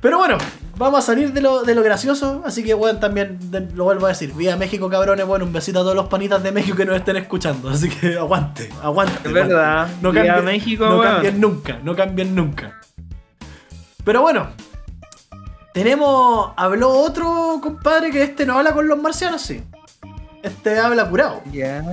Pero 0.01 0.17
bueno, 0.19 0.37
vamos 0.77 0.99
a 0.99 1.01
salir 1.01 1.33
de 1.33 1.41
lo, 1.41 1.63
de 1.63 1.73
lo 1.73 1.81
gracioso. 1.81 2.43
Así 2.45 2.63
que, 2.63 2.73
bueno, 2.75 2.99
también 2.99 3.39
de- 3.49 3.61
lo 3.73 3.85
vuelvo 3.85 4.05
a 4.05 4.09
decir. 4.09 4.33
Viva 4.33 4.55
México, 4.55 4.89
cabrones. 4.89 5.25
Bueno, 5.25 5.45
un 5.45 5.53
besito 5.53 5.79
a 5.79 5.81
todos 5.83 5.95
los 5.95 6.07
panitas 6.07 6.43
de 6.43 6.51
México 6.51 6.77
que 6.77 6.85
nos 6.85 6.95
estén 6.97 7.17
escuchando. 7.17 7.69
Así 7.69 7.89
que 7.89 8.15
aguante, 8.19 8.69
aguante. 8.83 9.27
Es 9.27 9.33
verdad. 9.33 9.87
No 10.01 10.13
cambien, 10.13 10.45
México, 10.45 10.85
no 10.87 10.99
weón. 10.99 11.13
cambien 11.13 11.41
nunca, 11.41 11.79
no 11.83 11.95
cambien 11.95 12.35
nunca. 12.35 12.79
Pero 14.03 14.21
bueno, 14.21 14.49
tenemos. 15.73 16.51
Habló 16.55 16.89
otro 16.91 17.59
compadre 17.61 18.11
que 18.11 18.21
este 18.23 18.45
no 18.45 18.57
habla 18.57 18.73
con 18.73 18.87
los 18.87 19.01
marcianos, 19.01 19.41
sí. 19.41 19.63
Este 20.43 20.77
habla 20.79 21.09
curado. 21.09 21.41
Ya. 21.51 21.83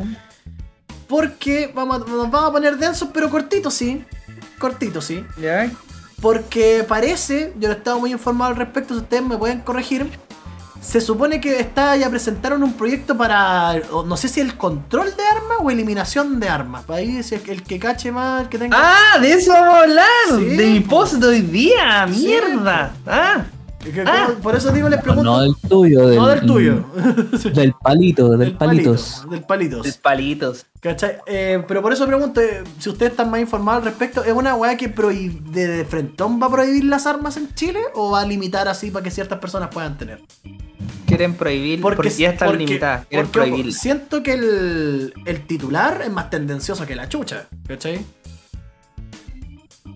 Porque 1.08 1.70
vamos, 1.74 1.96
a- 2.02 2.10
nos 2.10 2.30
vamos 2.30 2.50
a 2.50 2.52
poner 2.52 2.76
densos, 2.76 3.08
pero 3.12 3.30
cortitos, 3.30 3.72
sí. 3.72 4.04
Cortitos, 4.58 5.04
sí. 5.04 5.24
Ya. 5.40 5.70
Porque 6.22 6.86
parece, 6.88 7.52
yo 7.58 7.68
no 7.68 7.74
estaba 7.74 7.98
muy 7.98 8.12
informado 8.12 8.52
al 8.52 8.56
respecto, 8.56 8.94
si 8.94 9.00
ustedes 9.00 9.24
me 9.24 9.36
pueden 9.36 9.60
corregir. 9.60 10.08
Se 10.80 11.00
supone 11.00 11.40
que 11.40 11.60
está 11.60 11.96
ya 11.96 12.10
presentaron 12.10 12.62
un 12.62 12.72
proyecto 12.72 13.16
para, 13.16 13.74
no 14.04 14.16
sé 14.16 14.28
si 14.28 14.40
el 14.40 14.56
control 14.56 15.14
de 15.16 15.22
armas 15.24 15.58
o 15.60 15.70
eliminación 15.70 16.40
de 16.40 16.48
armas. 16.48 16.84
Para 16.84 17.00
ahí, 17.00 17.22
si 17.22 17.34
el, 17.34 17.50
el 17.50 17.62
que 17.62 17.78
cache 17.78 18.10
más, 18.10 18.42
el 18.42 18.48
que 18.48 18.58
tenga... 18.58 18.76
Ah, 18.80 19.18
de 19.20 19.32
eso 19.32 19.52
vamos 19.52 19.74
a 19.74 19.78
hablar. 19.80 20.06
Sí, 20.28 20.44
de 20.44 20.66
mi 20.66 20.80
po. 20.80 21.00
post 21.00 21.14
de 21.14 21.26
hoy 21.26 21.40
día. 21.40 22.06
Sí, 22.08 22.26
Mierda. 22.26 22.94
Ah. 23.06 23.44
Que- 23.82 24.04
ah. 24.06 24.30
Por 24.42 24.54
eso 24.54 24.70
digo, 24.72 24.88
les 24.88 25.00
pregunto... 25.00 25.24
No 25.24 25.40
del 25.40 25.54
tuyo, 25.68 26.06
del, 26.06 26.18
no 26.18 26.28
del 26.28 26.46
tuyo. 26.46 26.84
Del 27.54 27.72
palito, 27.74 28.28
del, 28.30 28.38
Del 28.38 28.52
palito, 28.56 28.92
palitos. 28.92 29.26
Del 29.30 29.42
palitos. 29.42 29.82
De 29.86 29.92
palitos. 29.94 30.66
¿Cachai? 30.80 31.16
Eh, 31.26 31.62
pero 31.66 31.82
por 31.82 31.92
eso 31.92 32.06
pregunto, 32.06 32.40
eh, 32.40 32.62
si 32.78 32.88
ustedes 32.90 33.12
están 33.12 33.30
más 33.30 33.40
informados 33.40 33.80
al 33.82 33.88
respecto, 33.90 34.24
¿es 34.24 34.32
una 34.32 34.54
weá 34.54 34.76
que 34.76 34.88
de, 34.88 35.66
de 35.66 35.84
frentón 35.84 36.40
va 36.40 36.46
a 36.46 36.50
prohibir 36.50 36.84
las 36.84 37.06
armas 37.06 37.36
en 37.36 37.52
Chile 37.54 37.80
o 37.94 38.12
va 38.12 38.20
a 38.22 38.26
limitar 38.26 38.68
así 38.68 38.90
para 38.90 39.02
que 39.02 39.10
ciertas 39.10 39.38
personas 39.40 39.68
puedan 39.72 39.96
tener? 39.98 40.20
Quieren 41.06 41.34
prohibir 41.34 41.80
porque, 41.80 42.08
ya 42.10 42.30
están 42.30 42.48
porque- 42.48 42.64
limitadas. 42.64 43.06
Quieren 43.06 43.26
porque, 43.26 43.40
ojo, 43.40 43.48
prohibir. 43.50 43.74
siento 43.74 44.22
que 44.22 44.32
el, 44.34 45.14
el 45.26 45.46
titular 45.46 46.00
es 46.04 46.10
más 46.10 46.30
tendencioso 46.30 46.86
que 46.86 46.94
la 46.96 47.08
chucha, 47.08 47.46
¿cachai? 47.68 48.04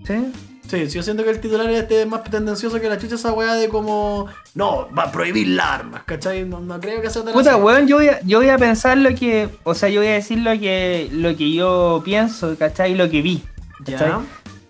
¿Sí? 0.06 0.32
Sí, 0.68 0.88
yo 0.88 1.02
siento 1.02 1.22
que 1.22 1.30
el 1.30 1.40
titular 1.40 1.70
este 1.70 2.02
es 2.02 2.08
más 2.08 2.24
tendencioso 2.24 2.80
que 2.80 2.88
la 2.88 2.98
chucha 2.98 3.14
esa 3.14 3.32
weá 3.32 3.54
de 3.54 3.68
como, 3.68 4.26
no, 4.54 4.88
va 4.96 5.04
a 5.04 5.12
prohibir 5.12 5.48
las 5.48 5.66
armas, 5.66 6.02
¿cachai? 6.04 6.44
No, 6.44 6.60
no 6.60 6.80
creo 6.80 7.00
que 7.00 7.08
sea 7.08 7.22
tan 7.22 7.32
Puta, 7.32 7.54
así. 7.54 7.60
weón, 7.60 7.86
yo 7.86 7.96
voy, 7.96 8.08
a, 8.08 8.20
yo 8.22 8.38
voy 8.38 8.48
a 8.48 8.58
pensar 8.58 8.98
lo 8.98 9.14
que. 9.14 9.48
O 9.62 9.74
sea, 9.74 9.88
yo 9.88 10.00
voy 10.00 10.08
a 10.08 10.14
decir 10.14 10.38
lo 10.38 10.58
que, 10.58 11.08
lo 11.12 11.36
que 11.36 11.52
yo 11.52 12.02
pienso, 12.04 12.56
¿cachai? 12.58 12.94
Lo 12.94 13.08
que 13.08 13.22
vi. 13.22 13.44
¿cachai? 13.78 14.08
Ya. 14.08 14.20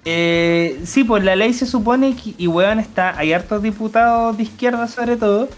Eh, 0.04 0.80
sí, 0.84 1.02
pues 1.02 1.24
la 1.24 1.34
ley 1.34 1.52
se 1.54 1.66
supone 1.66 2.14
que, 2.14 2.34
y 2.36 2.46
weón, 2.46 2.78
está, 2.78 3.18
hay 3.18 3.32
hartos 3.32 3.62
diputados 3.62 4.36
de 4.36 4.42
izquierda 4.42 4.86
sobre 4.88 5.16
todo, 5.16 5.48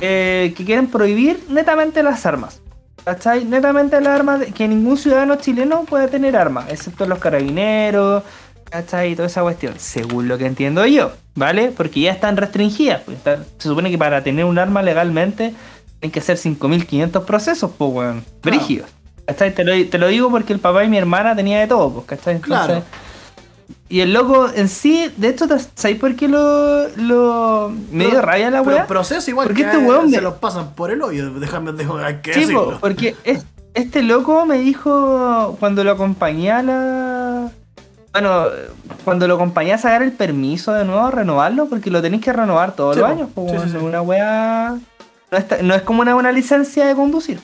eh, 0.00 0.54
que 0.56 0.64
quieren 0.64 0.86
prohibir 0.86 1.44
netamente 1.48 2.02
las 2.02 2.24
armas. 2.24 2.60
¿Cachai? 3.04 3.44
Netamente 3.44 4.00
las 4.00 4.20
armas, 4.20 4.42
que 4.54 4.68
ningún 4.68 4.96
ciudadano 4.96 5.34
chileno 5.34 5.82
puede 5.82 6.06
tener 6.06 6.36
armas, 6.36 6.66
excepto 6.70 7.04
los 7.04 7.18
carabineros, 7.18 8.22
¿cachai? 8.72 9.12
Y 9.12 9.16
toda 9.16 9.28
esa 9.28 9.42
cuestión, 9.42 9.74
según 9.78 10.26
lo 10.28 10.38
que 10.38 10.46
entiendo 10.46 10.84
yo, 10.86 11.12
¿vale? 11.36 11.70
Porque 11.76 12.00
ya 12.00 12.10
están 12.12 12.36
restringidas. 12.36 13.02
pues, 13.04 13.18
se 13.58 13.68
supone 13.68 13.90
que 13.90 13.98
para 13.98 14.24
tener 14.24 14.44
un 14.46 14.58
arma 14.58 14.82
legalmente 14.82 15.52
hay 16.02 16.10
que 16.10 16.18
hacer 16.20 16.36
5.500 16.38 17.24
procesos, 17.24 17.70
pues, 17.78 17.90
weón, 17.92 18.24
brígidos. 18.42 18.88
¿Cachai? 19.26 19.54
Te 19.54 19.62
lo, 19.62 19.72
te 19.88 19.98
lo 19.98 20.08
digo 20.08 20.30
porque 20.30 20.52
el 20.52 20.58
papá 20.58 20.82
y 20.84 20.88
mi 20.88 20.96
hermana 20.98 21.36
tenía 21.36 21.60
de 21.60 21.66
todo, 21.68 21.92
pues, 21.92 22.06
¿cachai? 22.06 22.36
Entonces, 22.36 22.66
Claro. 22.66 22.82
y 23.88 24.00
el 24.00 24.12
loco 24.12 24.48
en 24.52 24.68
sí, 24.68 25.10
de 25.16 25.28
hecho, 25.28 25.46
¿sabéis 25.76 26.00
por 26.00 26.16
qué 26.16 26.26
lo, 26.26 26.88
lo 26.96 27.72
me 27.92 28.06
dio 28.06 28.20
rabia 28.20 28.50
la 28.50 28.62
weá? 28.62 28.86
proceso 28.86 29.30
igual 29.30 29.46
Porque 29.48 29.62
que 29.62 29.68
este 29.70 29.78
weón 29.78 30.10
se 30.10 30.16
me- 30.16 30.22
los 30.22 30.34
pasan 30.34 30.74
por 30.74 30.90
el 30.90 31.02
hoyo, 31.02 31.30
déjame, 31.34 31.72
déjame 31.72 32.20
que 32.20 32.32
porque 32.80 33.14
es- 33.24 33.44
este 33.74 34.02
loco 34.02 34.44
me 34.44 34.58
dijo 34.58 35.56
cuando 35.60 35.84
lo 35.84 35.92
acompañé 35.92 36.50
a 36.50 36.62
la. 36.62 37.11
Bueno, 38.12 38.44
cuando 39.04 39.26
lo 39.26 39.34
acompañé 39.34 39.72
a 39.72 39.78
sacar 39.78 40.02
el 40.02 40.12
permiso 40.12 40.72
de 40.74 40.84
nuevo, 40.84 41.10
renovarlo, 41.10 41.66
porque 41.66 41.90
lo 41.90 42.02
tenéis 42.02 42.22
que 42.22 42.32
renovar 42.32 42.72
todos 42.72 42.94
Sí, 42.96 43.00
los 43.00 43.10
años. 43.10 43.28
Sí, 43.34 43.42
sí, 43.70 43.76
es 43.76 43.82
Una 43.82 44.02
weá. 44.02 44.76
No, 45.30 45.38
está- 45.38 45.62
no 45.62 45.74
es 45.74 45.82
como 45.82 46.02
una 46.02 46.12
buena 46.14 46.30
licencia 46.30 46.86
de 46.86 46.94
conducir. 46.94 47.40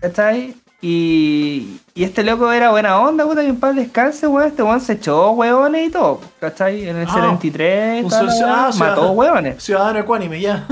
¿Cachai? 0.00 0.54
Y, 0.80 1.80
y 1.94 2.04
este 2.04 2.22
loco 2.22 2.52
era 2.52 2.70
buena 2.70 3.00
onda, 3.00 3.24
puta, 3.24 3.40
que 3.40 3.48
en 3.48 3.56
paz 3.58 3.74
descanse, 3.74 4.26
weón. 4.26 4.46
Este 4.48 4.62
weón 4.62 4.80
se 4.80 4.92
echó 4.92 5.30
weones 5.32 5.88
y 5.88 5.90
todo, 5.90 6.20
¿cachai? 6.40 6.88
En 6.88 6.96
el 6.96 7.08
Ah, 7.08 7.14
73, 7.14 8.04
un 8.04 8.10
toda 8.10 8.22
la 8.22 8.30
socio- 8.30 8.46
weá, 8.46 8.66
ah, 8.68 8.70
mató 8.78 9.10
weones. 9.12 9.62
Ciudadano 9.64 9.98
ecuánime, 10.00 10.40
ya. 10.40 10.66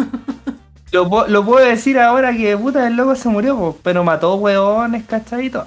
Lo, 0.93 1.27
lo 1.27 1.45
puedo 1.47 1.65
decir 1.67 1.99
ahora 1.99 2.37
que 2.37 2.57
puta 2.59 2.87
el 2.87 2.95
loco 2.97 3.17
se 3.17 3.29
murió, 3.31 3.57
po, 3.57 3.79
pero 3.83 4.05
mató 4.05 4.35
hueones, 4.37 5.05
¿cachai? 5.07 5.47
Y 5.47 5.51
todo. 5.51 5.65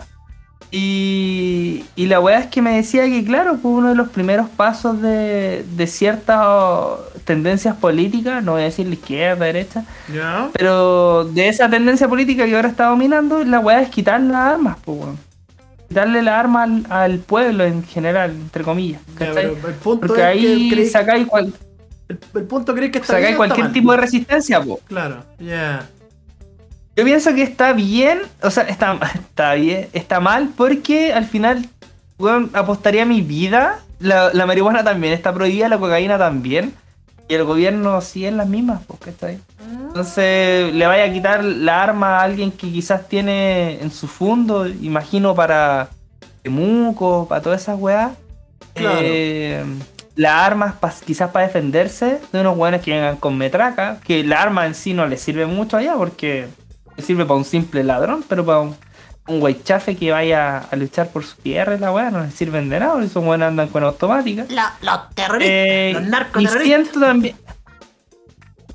Y, 0.77 1.85
y 1.95 2.05
la 2.07 2.19
weá 2.19 2.39
es 2.39 2.47
que 2.47 2.61
me 2.61 2.75
decía 2.75 3.05
que, 3.05 3.23
claro, 3.23 3.57
fue 3.61 3.71
uno 3.71 3.89
de 3.89 3.95
los 3.95 4.09
primeros 4.09 4.49
pasos 4.49 5.01
de, 5.01 5.63
de 5.75 5.87
ciertas 5.87 6.37
oh, 6.41 6.99
tendencias 7.23 7.75
políticas, 7.77 8.43
no 8.43 8.53
voy 8.53 8.61
a 8.61 8.65
decir 8.65 8.85
la 8.87 8.93
izquierda, 8.95 9.45
derecha, 9.45 9.85
pero 10.53 11.23
de 11.25 11.47
esa 11.47 11.69
tendencia 11.69 12.07
política 12.09 12.45
que 12.45 12.55
ahora 12.55 12.67
está 12.67 12.87
dominando, 12.87 13.43
la 13.45 13.59
weá 13.59 13.81
es 13.81 13.89
quitar 13.89 14.19
las 14.21 14.53
armas, 14.53 14.77
pues, 14.83 14.99
weón. 14.99 15.17
Quitarle 15.87 16.23
las 16.23 16.39
armas 16.39 16.69
al, 16.69 16.85
al 16.89 17.19
pueblo 17.19 17.63
en 17.63 17.83
general, 17.83 18.31
entre 18.31 18.63
comillas. 18.63 19.01
El 19.19 19.51
punto 19.75 20.07
Porque 20.07 20.21
es 20.21 20.27
ahí 20.27 20.69
que 20.69 20.75
creí- 20.75 20.89
sacáis, 20.89 21.27
cual- 21.27 21.53
el, 22.09 22.19
el 22.35 22.43
punto 22.43 22.73
crees 22.75 22.91
que 22.91 22.97
está 22.99 23.13
sacáis 23.13 23.27
está 23.31 23.37
cualquier 23.37 23.71
tipo 23.71 23.91
de 23.91 23.97
resistencia, 23.97 24.61
pues. 24.61 24.79
Claro, 24.87 25.23
ya. 25.39 25.87
Yo 26.95 27.03
pienso 27.03 27.33
que 27.35 27.43
está 27.43 27.73
bien, 27.73 28.19
o 28.41 28.49
sea, 28.49 28.63
está, 28.63 28.97
está 29.13 29.53
bien, 29.55 29.89
está 29.93 30.19
mal 30.19 30.49
porque 30.55 31.11
al 31.13 31.25
final, 31.25 31.67
weón, 32.17 32.49
apostaría 32.53 33.05
mi 33.05 33.21
vida. 33.21 33.79
La, 33.99 34.31
la 34.33 34.45
marihuana 34.45 34.83
también 34.83 35.13
está 35.13 35.33
prohibida, 35.33 35.67
la 35.69 35.77
cocaína 35.77 36.17
también. 36.17 36.73
Y 37.27 37.33
el 37.33 37.43
gobierno 37.43 37.99
sigue 38.01 38.27
en 38.27 38.37
las 38.37 38.47
mismas, 38.47 38.81
porque 38.85 39.09
está 39.09 39.27
ahí. 39.27 39.39
Entonces, 39.87 40.71
le 40.73 40.85
vaya 40.85 41.05
a 41.05 41.11
quitar 41.11 41.43
la 41.43 41.81
arma 41.81 42.19
a 42.19 42.21
alguien 42.23 42.51
que 42.51 42.71
quizás 42.71 43.07
tiene 43.09 43.81
en 43.81 43.89
su 43.89 44.07
fondo, 44.07 44.67
imagino 44.67 45.33
para 45.33 45.89
Temuco, 46.43 47.27
para 47.27 47.41
todas 47.41 47.61
esas 47.63 47.79
weas. 47.79 48.11
Claro. 48.75 48.99
Eh, 49.01 49.65
las 50.15 50.33
armas 50.33 50.75
pa- 50.75 50.93
quizás 51.03 51.31
para 51.31 51.47
defenderse 51.47 52.19
de 52.31 52.41
unos 52.41 52.55
weones 52.57 52.81
que 52.81 52.91
vengan 52.91 53.17
con 53.17 53.37
metraca, 53.37 53.99
que 54.05 54.23
la 54.23 54.41
arma 54.43 54.67
en 54.67 54.75
sí 54.75 54.93
no 54.93 55.07
le 55.07 55.17
sirve 55.17 55.45
mucho 55.47 55.77
allá 55.77 55.95
porque 55.97 56.47
sirve 57.01 57.25
para 57.25 57.37
un 57.37 57.45
simple 57.45 57.83
ladrón, 57.83 58.23
pero 58.27 58.45
para 58.45 58.59
un, 58.61 58.75
un 59.27 59.39
guaychafe 59.39 59.95
que 59.95 60.11
vaya 60.11 60.59
a 60.59 60.75
luchar 60.75 61.09
por 61.09 61.23
su 61.23 61.35
tierra 61.37 61.75
y 61.75 61.79
la 61.79 61.91
wea 61.91 62.11
no 62.11 62.21
le 62.23 62.31
sirven 62.31 62.69
de 62.69 62.79
nada, 62.79 63.03
esos 63.03 63.23
weones 63.23 63.47
andan 63.47 63.67
con 63.69 63.83
automática. 63.83 64.45
La- 64.49 64.73
los 64.81 65.09
terroristas, 65.15 65.49
Eh, 65.51 65.91
los 65.95 66.03
y 66.03 66.09
narcoterroristas. 66.09 66.63
siento 66.63 66.99
también. 66.99 67.35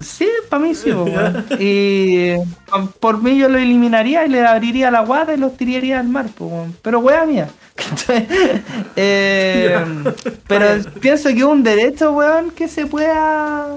Sí, 0.01 0.27
para 0.49 0.63
mí 0.63 0.75
sí, 0.75 0.91
weón. 0.93 1.45
Y 1.61 2.33
por- 2.71 2.91
por 2.93 3.23
mí 3.23 3.37
yo 3.37 3.49
lo 3.51 3.59
eliminaría 3.59 4.25
y 4.25 4.31
le 4.31 4.47
abriría 4.47 4.91
la 4.91 5.01
guata 5.03 5.35
y 5.35 5.37
los 5.37 5.57
tiraría 5.59 6.01
al 6.01 6.09
mar, 6.09 6.27
weón. 6.39 6.75
pero 6.83 7.01
wea 7.01 7.27
mía. 7.27 7.49
Eh, 8.97 9.79
pero 10.47 10.67
pienso 11.01 11.29
que 11.31 11.39
es 11.39 11.45
un 11.45 11.63
derecho, 11.63 12.13
weón, 12.13 12.51
que 12.51 12.69
se 12.69 12.87
pueda 12.87 13.77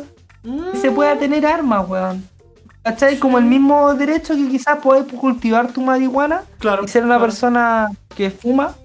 que 0.71 0.77
se 0.79 0.91
pueda 0.91 1.17
tener 1.17 1.45
armas, 1.45 1.87
weón. 1.87 2.27
¿Cachai? 2.83 3.17
Como 3.17 3.37
el 3.37 3.45
mismo 3.45 3.93
derecho 3.93 4.35
que 4.35 4.49
quizás 4.49 4.79
puedes 4.83 5.05
cultivar 5.13 5.71
tu 5.71 5.81
marihuana 5.81 6.43
Claro. 6.59 6.83
y 6.83 6.87
ser 6.87 7.03
una 7.03 7.15
claro. 7.15 7.25
persona 7.25 7.91
que 8.15 8.29
fuma. 8.29 8.75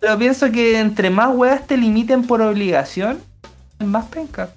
Pero 0.00 0.18
pienso 0.18 0.50
que 0.50 0.78
entre 0.78 1.10
más 1.10 1.34
weas 1.34 1.66
te 1.66 1.76
limiten 1.76 2.22
por 2.26 2.40
obligación, 2.40 3.18
es 3.78 3.86
más 3.86 4.06
penca. 4.06 4.50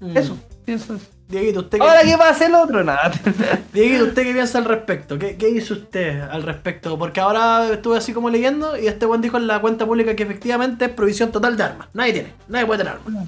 Mm. 0.00 0.16
Eso, 0.16 0.38
pienso 0.64 0.94
eso. 0.96 1.06
Dieguito, 1.28 1.60
¿usted 1.60 1.80
Ahora, 1.80 2.02
¿qué 2.04 2.14
va 2.14 2.26
a 2.28 2.30
hacer 2.30 2.50
el 2.50 2.54
otro? 2.54 2.84
Nada. 2.84 3.10
Dieguito, 3.72 4.04
¿usted 4.04 4.22
qué 4.22 4.32
piensa 4.32 4.58
al 4.58 4.64
respecto? 4.64 5.18
¿Qué, 5.18 5.36
qué 5.36 5.48
hizo 5.48 5.74
usted 5.74 6.20
al 6.20 6.42
respecto? 6.44 6.96
Porque 6.98 7.18
ahora 7.20 7.68
estuve 7.72 7.96
así 7.98 8.12
como 8.12 8.30
leyendo 8.30 8.78
y 8.78 8.86
este 8.86 9.06
buen 9.06 9.22
dijo 9.22 9.36
en 9.36 9.46
la 9.48 9.60
cuenta 9.60 9.86
pública 9.86 10.14
que 10.14 10.22
efectivamente 10.22 10.84
es 10.84 10.90
provisión 10.92 11.32
total 11.32 11.56
de 11.56 11.64
armas. 11.64 11.88
Nadie 11.94 12.12
tiene, 12.12 12.32
nadie 12.48 12.66
puede 12.66 12.78
tener 12.84 12.92
armas. 12.94 13.26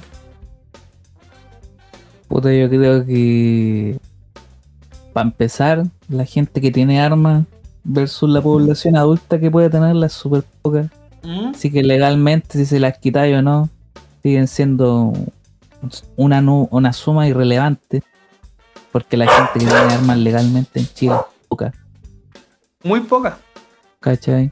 Puta, 2.29 2.53
yo 2.53 2.69
creo 2.69 3.05
que. 3.05 3.99
Para 5.13 5.27
empezar, 5.29 5.85
la 6.09 6.25
gente 6.25 6.61
que 6.61 6.71
tiene 6.71 7.01
armas 7.01 7.45
versus 7.85 8.29
la 8.29 8.41
población 8.41 8.97
adulta 8.97 9.39
que 9.39 9.51
puede 9.51 9.71
tenerla 9.71 10.07
es 10.07 10.13
súper 10.13 10.43
poca. 10.63 10.89
¿Mm? 11.23 11.49
Así 11.55 11.71
que 11.71 11.83
legalmente, 11.83 12.59
si 12.59 12.67
se 12.67 12.79
las 12.81 12.99
quitáis 12.99 13.37
o 13.37 13.43
no, 13.43 13.69
siguen 14.23 14.47
siendo 14.47 15.13
una, 16.17 16.41
nu- 16.41 16.69
una 16.71 16.93
suma 16.93 17.27
irrelevante. 17.29 18.03
Porque 18.93 19.17
la 19.17 19.27
gente 19.27 19.53
que 19.55 19.67
tiene 19.67 19.75
armas 19.95 20.19
legalmente 20.19 20.81
en 20.81 20.87
Chile 20.95 21.15
es 21.15 21.47
poca. 21.49 21.73
Muy 22.85 23.01
poca. 23.01 23.39
¿Cachai? 24.01 24.51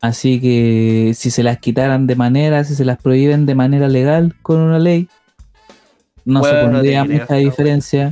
Así 0.00 0.40
que 0.40 1.12
si 1.16 1.30
se 1.30 1.42
las 1.42 1.58
quitaran 1.58 2.06
de 2.06 2.14
manera, 2.14 2.62
si 2.64 2.74
se 2.74 2.84
las 2.84 2.98
prohíben 3.00 3.46
de 3.46 3.54
manera 3.54 3.88
legal 3.88 4.34
con 4.42 4.60
una 4.60 4.78
ley, 4.78 5.08
no 6.24 6.40
Bueno, 6.40 6.56
se 6.58 6.62
no 6.64 6.70
pondría 6.72 7.04
creo, 7.04 7.20
mucha 7.20 7.34
no, 7.34 7.40
diferencia. 7.40 8.10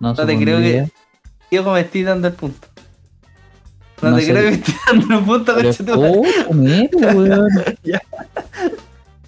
No, 0.00 0.14
No 0.14 0.26
te 0.26 0.38
creo 0.38 0.58
que. 0.60 0.90
Yo 1.50 1.64
como 1.64 1.74
me 1.74 1.80
estoy 1.80 2.02
dando 2.04 2.28
el 2.28 2.34
punto. 2.34 2.68
No, 4.02 4.10
No 4.10 4.16
te 4.16 4.22
sé. 4.22 4.30
creo 4.32 4.44
que 4.44 4.50
me 4.50 4.56
estoy 4.58 4.74
dando 4.86 5.18
el 5.20 5.24
punto. 5.74 6.22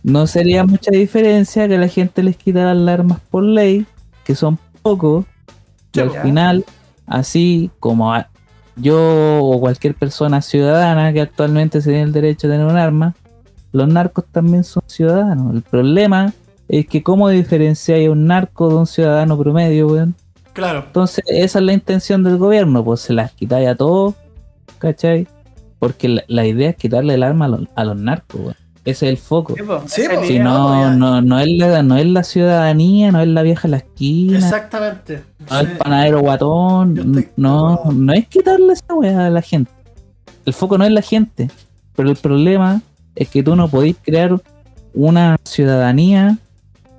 No 0.04 0.26
sería 0.26 0.64
mucha 0.64 0.90
diferencia 0.90 1.68
que 1.68 1.78
la 1.78 1.86
gente 1.86 2.24
les 2.24 2.36
quitara 2.36 2.74
las 2.74 2.92
armas 2.98 3.20
por 3.30 3.44
ley, 3.44 3.86
que 4.24 4.34
son 4.34 4.58
pocos, 4.82 5.24
y 5.92 6.00
al 6.00 6.12
Ya. 6.12 6.22
final, 6.22 6.64
así 7.06 7.70
como 7.78 8.12
a- 8.12 8.28
yo 8.74 8.98
o 9.40 9.60
cualquier 9.60 9.94
persona 9.94 10.42
ciudadana 10.42 11.12
que 11.12 11.20
actualmente 11.20 11.80
se 11.80 11.90
tiene 11.90 12.02
el 12.04 12.12
derecho 12.12 12.48
a 12.48 12.50
tener 12.50 12.66
un 12.66 12.76
arma, 12.76 13.14
los 13.70 13.86
narcos 13.86 14.24
también 14.32 14.64
son 14.64 14.82
ciudadanos. 14.88 15.54
El 15.54 15.62
problema 15.62 16.32
es 16.68 16.84
que 16.88 17.04
cómo 17.04 17.28
diferenciáis 17.28 18.08
a 18.08 18.10
un 18.10 18.26
narco 18.26 18.68
de 18.70 18.74
un 18.74 18.86
ciudadano 18.88 19.38
promedio, 19.38 19.86
weón. 19.86 20.16
Claro. 20.52 20.84
Entonces, 20.86 21.24
esa 21.28 21.58
es 21.58 21.64
la 21.64 21.72
intención 21.72 22.22
del 22.22 22.36
gobierno, 22.38 22.84
pues 22.84 23.00
se 23.00 23.12
las 23.12 23.32
quitáis 23.32 23.68
a 23.68 23.74
todos, 23.74 24.14
¿cachai? 24.78 25.26
Porque 25.78 26.08
la, 26.08 26.24
la 26.28 26.46
idea 26.46 26.70
es 26.70 26.76
quitarle 26.76 27.14
el 27.14 27.22
arma 27.22 27.46
a 27.46 27.48
los, 27.48 27.60
a 27.74 27.84
los 27.84 27.96
narcos, 27.96 28.40
weón. 28.40 28.56
Ese 28.84 29.06
es 29.06 29.10
el 29.12 29.16
foco. 29.16 29.54
Sí, 29.86 30.02
Si 30.26 30.38
no, 30.40 30.90
no, 30.96 31.22
no, 31.22 31.38
es 31.38 31.48
la, 31.56 31.84
no 31.84 31.96
es 31.96 32.06
la 32.06 32.24
ciudadanía, 32.24 33.12
no 33.12 33.20
es 33.20 33.28
la 33.28 33.42
vieja 33.42 33.68
en 33.68 33.70
la 33.72 33.76
esquina, 33.76 34.38
Exactamente. 34.38 35.22
no 35.38 35.46
es 35.46 35.66
Sí. 35.66 35.70
el 35.72 35.78
panadero 35.78 36.20
guatón, 36.20 36.98
estoy 36.98 37.28
no, 37.36 37.80
no 37.92 38.12
es 38.12 38.26
quitarle 38.26 38.72
esa 38.72 38.92
weá 38.94 39.26
a 39.26 39.30
la 39.30 39.40
gente. 39.40 39.70
El 40.44 40.52
foco 40.52 40.76
no 40.78 40.84
es 40.84 40.90
la 40.90 41.00
gente, 41.02 41.48
pero 41.94 42.10
el 42.10 42.16
problema 42.16 42.82
es 43.14 43.28
que 43.28 43.44
tú 43.44 43.54
no 43.54 43.68
podéis 43.68 43.96
crear 44.02 44.36
una 44.94 45.36
ciudadanía 45.44 46.38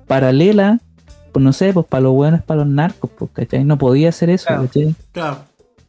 paralela, 0.06 0.80
no 1.42 1.52
sé, 1.52 1.72
pues 1.72 1.86
para 1.86 2.02
los 2.02 2.12
buenos, 2.12 2.42
para 2.42 2.60
los 2.60 2.68
narcos, 2.68 3.10
pues, 3.18 3.30
¿cachai? 3.32 3.64
No 3.64 3.78
podía 3.78 4.10
hacer 4.10 4.30
eso, 4.30 4.46
Claro. 4.46 4.62
¿cachai? 4.62 4.94
Claro. 5.12 5.38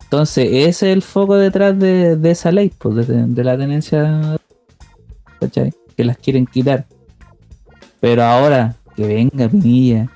Entonces, 0.04 0.48
ese 0.52 0.68
es 0.68 0.96
el 0.96 1.02
foco 1.02 1.36
detrás 1.36 1.78
de, 1.78 2.16
de 2.16 2.32
esa 2.32 2.52
ley, 2.52 2.72
pues, 2.78 3.08
de, 3.08 3.26
de 3.28 3.44
la 3.44 3.58
tenencia, 3.58 4.38
¿cachai? 5.40 5.74
Que 5.96 6.04
las 6.06 6.18
quieren 6.18 6.46
quitar. 6.46 6.86
Pero 8.00 8.24
ahora, 8.24 8.76
que 8.96 9.06
venga 9.08 9.50
Pinilla. 9.50 10.10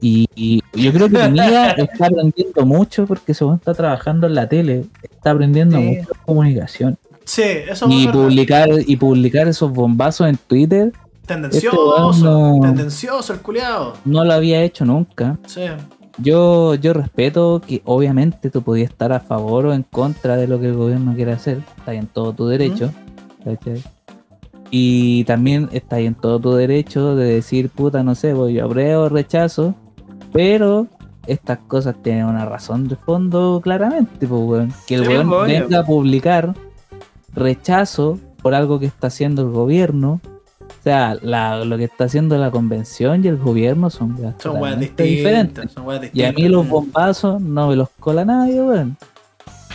Y, 0.00 0.26
y 0.34 0.62
yo 0.74 0.92
creo 0.92 1.08
que 1.08 1.18
Pinilla 1.18 1.70
está 1.72 2.06
aprendiendo 2.06 2.64
mucho 2.66 3.06
porque 3.06 3.34
se 3.34 3.44
está 3.44 3.74
trabajando 3.74 4.26
en 4.26 4.34
la 4.34 4.48
tele, 4.48 4.84
está 5.02 5.30
aprendiendo 5.32 5.76
Sí. 5.78 5.82
mucho 5.84 6.00
de 6.08 6.18
comunicación. 6.24 6.98
Sí, 7.24 7.42
eso 7.68 7.86
Y 7.90 8.08
publicar, 8.08 8.68
y 8.86 8.96
publicar 8.96 9.48
esos 9.48 9.70
bombazos 9.72 10.28
en 10.28 10.36
Twitter 10.36 10.92
Tendencioso. 11.28 12.10
Este 12.10 12.24
no- 12.24 12.58
Tendencioso 12.60 13.32
el 13.32 13.40
culiado. 13.40 13.92
no 14.04 14.24
lo 14.24 14.32
había 14.32 14.62
hecho 14.62 14.84
nunca. 14.84 15.38
Sí. 15.46 15.62
Yo, 16.20 16.74
yo 16.74 16.92
respeto 16.94 17.60
que 17.64 17.80
obviamente 17.84 18.50
tú 18.50 18.62
podías 18.62 18.90
estar 18.90 19.12
a 19.12 19.20
favor 19.20 19.66
o 19.66 19.72
en 19.72 19.84
contra 19.84 20.36
de 20.36 20.48
lo 20.48 20.58
que 20.58 20.66
el 20.66 20.74
gobierno 20.74 21.14
quiere 21.14 21.30
hacer. 21.32 21.58
Está 21.76 21.94
en 21.94 22.08
todo 22.08 22.32
tu 22.32 22.46
derecho. 22.48 22.90
Y 24.70 25.24
también 25.24 25.68
está 25.72 25.98
en 26.00 26.14
todo 26.14 26.38
tu 26.40 26.52
derecho 26.54 27.16
de 27.16 27.34
decir, 27.34 27.70
puta, 27.70 28.02
no 28.02 28.14
sé, 28.14 28.34
pues 28.34 28.52
yo 28.54 28.66
apruebo 28.66 29.04
o 29.04 29.08
rechazo. 29.08 29.74
Pero 30.32 30.88
estas 31.26 31.58
cosas 31.68 31.94
tienen 32.02 32.26
una 32.26 32.44
razón 32.44 32.88
de 32.88 32.96
fondo 32.96 33.60
claramente, 33.62 34.26
pues, 34.26 34.42
weón. 34.42 34.72
Que 34.86 34.96
el 34.96 35.02
Sí, 35.04 35.08
weón 35.12 35.30
venga 35.46 35.78
a 35.80 35.84
publicar 35.84 36.54
rechazo 37.34 38.18
por 38.42 38.54
algo 38.54 38.78
que 38.78 38.86
está 38.86 39.06
haciendo 39.06 39.42
el 39.42 39.50
gobierno. 39.50 40.20
O 40.78 40.82
sea, 40.82 41.16
la- 41.22 41.64
lo 41.64 41.76
que 41.76 41.84
está 41.84 42.04
haciendo 42.04 42.38
la 42.38 42.50
convención 42.50 43.24
y 43.24 43.28
el 43.28 43.36
gobierno 43.36 43.90
son 43.90 44.14
weas 44.18 44.34
Son 44.38 44.60
weas 44.60 44.78
diferentes. 44.78 45.72
Son 45.72 45.86
weas 45.86 46.02
Y 46.12 46.22
a 46.22 46.32
mí 46.32 46.48
los 46.48 46.68
bombazos 46.68 47.40
no 47.40 47.68
me 47.68 47.76
los 47.76 47.88
cola 48.00 48.24
nadie, 48.24 48.62
weón. 48.62 48.96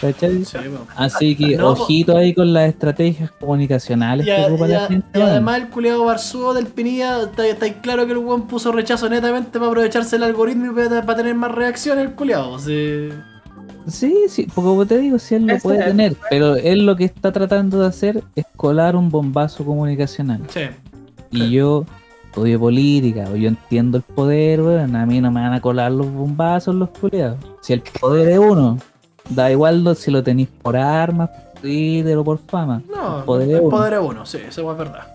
¿Cachai? 0.01 0.43
Sí, 0.43 0.58
po. 0.58 0.86
Así 0.97 1.36
que 1.36 1.56
No, 1.56 1.70
ojito 1.70 2.18
ahí 2.18 2.34
con 2.34 2.51
las 2.51 2.68
estrategias 2.68 3.32
comunicacionales 3.32 4.26
que 4.26 4.45
ocupa 4.45 4.68
la 4.68 4.88
gente. 4.88 5.18
y 5.18 5.22
además 5.22 5.58
el 5.62 5.70
culiado 5.70 6.04
Barzúo 6.06 6.54
del 6.54 6.66
Pinilla, 6.68 7.22
está, 7.22 7.47
está 7.47 7.72
claro 7.82 8.06
que 8.06 8.12
el 8.12 8.18
weón 8.18 8.47
puso 8.47 8.72
rechazo 8.74 9.08
netamente 9.08 9.51
para 9.60 9.68
aprovecharse 9.68 10.18
el 10.18 10.24
algoritmo 10.24 10.72
y 10.72 10.76
para, 10.76 11.06
para 11.06 11.18
tener 11.18 11.36
más 11.36 11.51
reacciones 11.54 12.06
el 12.06 12.12
culiado. 12.14 12.60
Sí. 12.60 13.10
Sí, 13.88 14.16
sí, 14.30 14.47
porque 14.54 14.68
como 14.70 14.86
te 14.86 14.97
digo, 14.97 15.20
sí 15.20 15.36
él 15.36 15.45
lo 15.45 15.58
puede 15.60 15.84
tener, 15.84 16.16
pero 16.30 16.56
él 16.56 16.86
lo 16.86 16.95
que 16.95 17.04
está 17.06 17.32
tratando 17.34 17.80
de 17.82 17.88
hacer 17.88 18.24
es 18.36 18.45
colar 18.56 18.95
un 18.95 19.10
bombazo 19.10 19.66
comunicacional. 19.66 20.41
Sí. 20.49 20.62
Y 21.34 21.51
yo 21.51 21.86
odio 22.36 22.59
política, 22.59 23.25
o 23.31 23.36
yo 23.36 23.47
entiendo 23.47 23.97
el 23.97 24.03
poder, 24.03 24.61
weón, 24.61 24.95
a 24.95 25.05
mí 25.05 25.21
no 25.21 25.31
me 25.31 25.41
van 25.41 25.53
a 25.53 25.61
colar 25.61 25.91
los 25.91 26.11
bombazos 26.11 26.73
los 26.75 26.89
culiados. 26.89 27.38
Si 27.61 27.73
el 27.73 27.81
poder 28.01 28.29
es 28.29 28.39
uno, 28.39 28.77
da 29.29 29.51
igual 29.51 29.95
si 29.95 30.11
lo 30.11 30.23
tenéis 30.23 30.47
por 30.61 30.75
armas, 30.75 31.29
por 31.29 31.61
Twitter 31.61 32.17
o 32.17 32.23
por 32.23 32.38
fama. 32.39 32.81
No, 32.89 33.19
El 33.19 33.23
poder 33.23 33.49
el 33.49 33.55
es 33.55 33.61
uno. 33.61 33.69
poder 33.69 33.93
es 33.93 33.99
uno, 34.01 34.25
sí, 34.25 34.38
eso 34.47 34.71
es 34.71 34.77
verdad. 34.77 35.07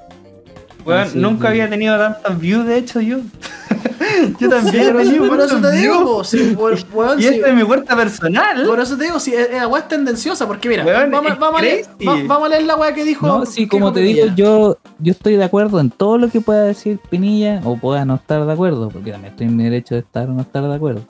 Weón, 0.89 1.01
Así 1.03 1.19
nunca 1.19 1.49
había 1.49 1.69
tenido 1.69 1.97
tantas 1.99 2.39
views, 2.39 2.67
de 2.67 2.79
hecho, 2.79 3.01
yo. 3.01 3.19
yo 4.41 4.49
también 4.49 4.73
Sí, 4.75 4.81
he 4.81 4.93
por 4.93 5.01
eso- 5.41 5.55
por 5.61 5.63
te 5.71 5.77
digo, 5.77 6.25
sí, 6.25 6.57
weón, 6.57 6.79
Y 7.19 7.23
sí. 7.23 7.29
esta 7.29 7.49
es 7.49 7.55
mi 7.55 7.63
cuenta 7.63 7.95
personal. 7.95 8.67
Por 8.67 8.81
eso 8.81 8.97
te 8.97 9.05
digo, 9.05 9.21
si 9.21 9.35
es 9.35 9.53
agua 9.61 9.81
es 9.81 9.89
tendenciosa, 9.89 10.47
porque 10.47 10.69
mira, 10.69 10.85
Weón, 10.85 11.11
vamos, 11.11 11.39
vamos 11.39 11.61
a 11.61 11.63
leer, 11.65 11.87
vamos 12.27 12.47
a 12.47 12.49
leer 12.49 12.63
la 12.65 12.77
weá 12.77 12.95
que 12.95 13.05
dijo. 13.05 13.27
No, 13.27 13.45
sí, 13.47 13.67
como 13.69 13.93
te 13.93 14.01
digo, 14.01 14.27
yo, 14.35 14.79
yo 14.99 15.11
estoy 15.13 15.37
de 15.37 15.45
acuerdo 15.45 15.79
en 15.81 15.91
todo 15.91 16.17
lo 16.19 16.29
que 16.31 16.41
pueda 16.41 16.63
decir 16.65 16.99
Pinilla 17.11 17.61
o 17.65 17.77
pueda 17.77 18.05
no 18.05 18.15
estar 18.17 18.45
de 18.47 18.53
acuerdo, 18.53 18.89
porque 18.89 19.13
también 19.13 19.33
estoy 19.33 19.47
en 19.49 19.57
mi 19.57 19.65
derecho 19.65 19.95
de 19.95 20.01
estar 20.01 20.29
o 20.29 20.33
no 20.33 20.41
estar 20.41 20.63
de 20.67 20.75
acuerdo. 20.75 21.03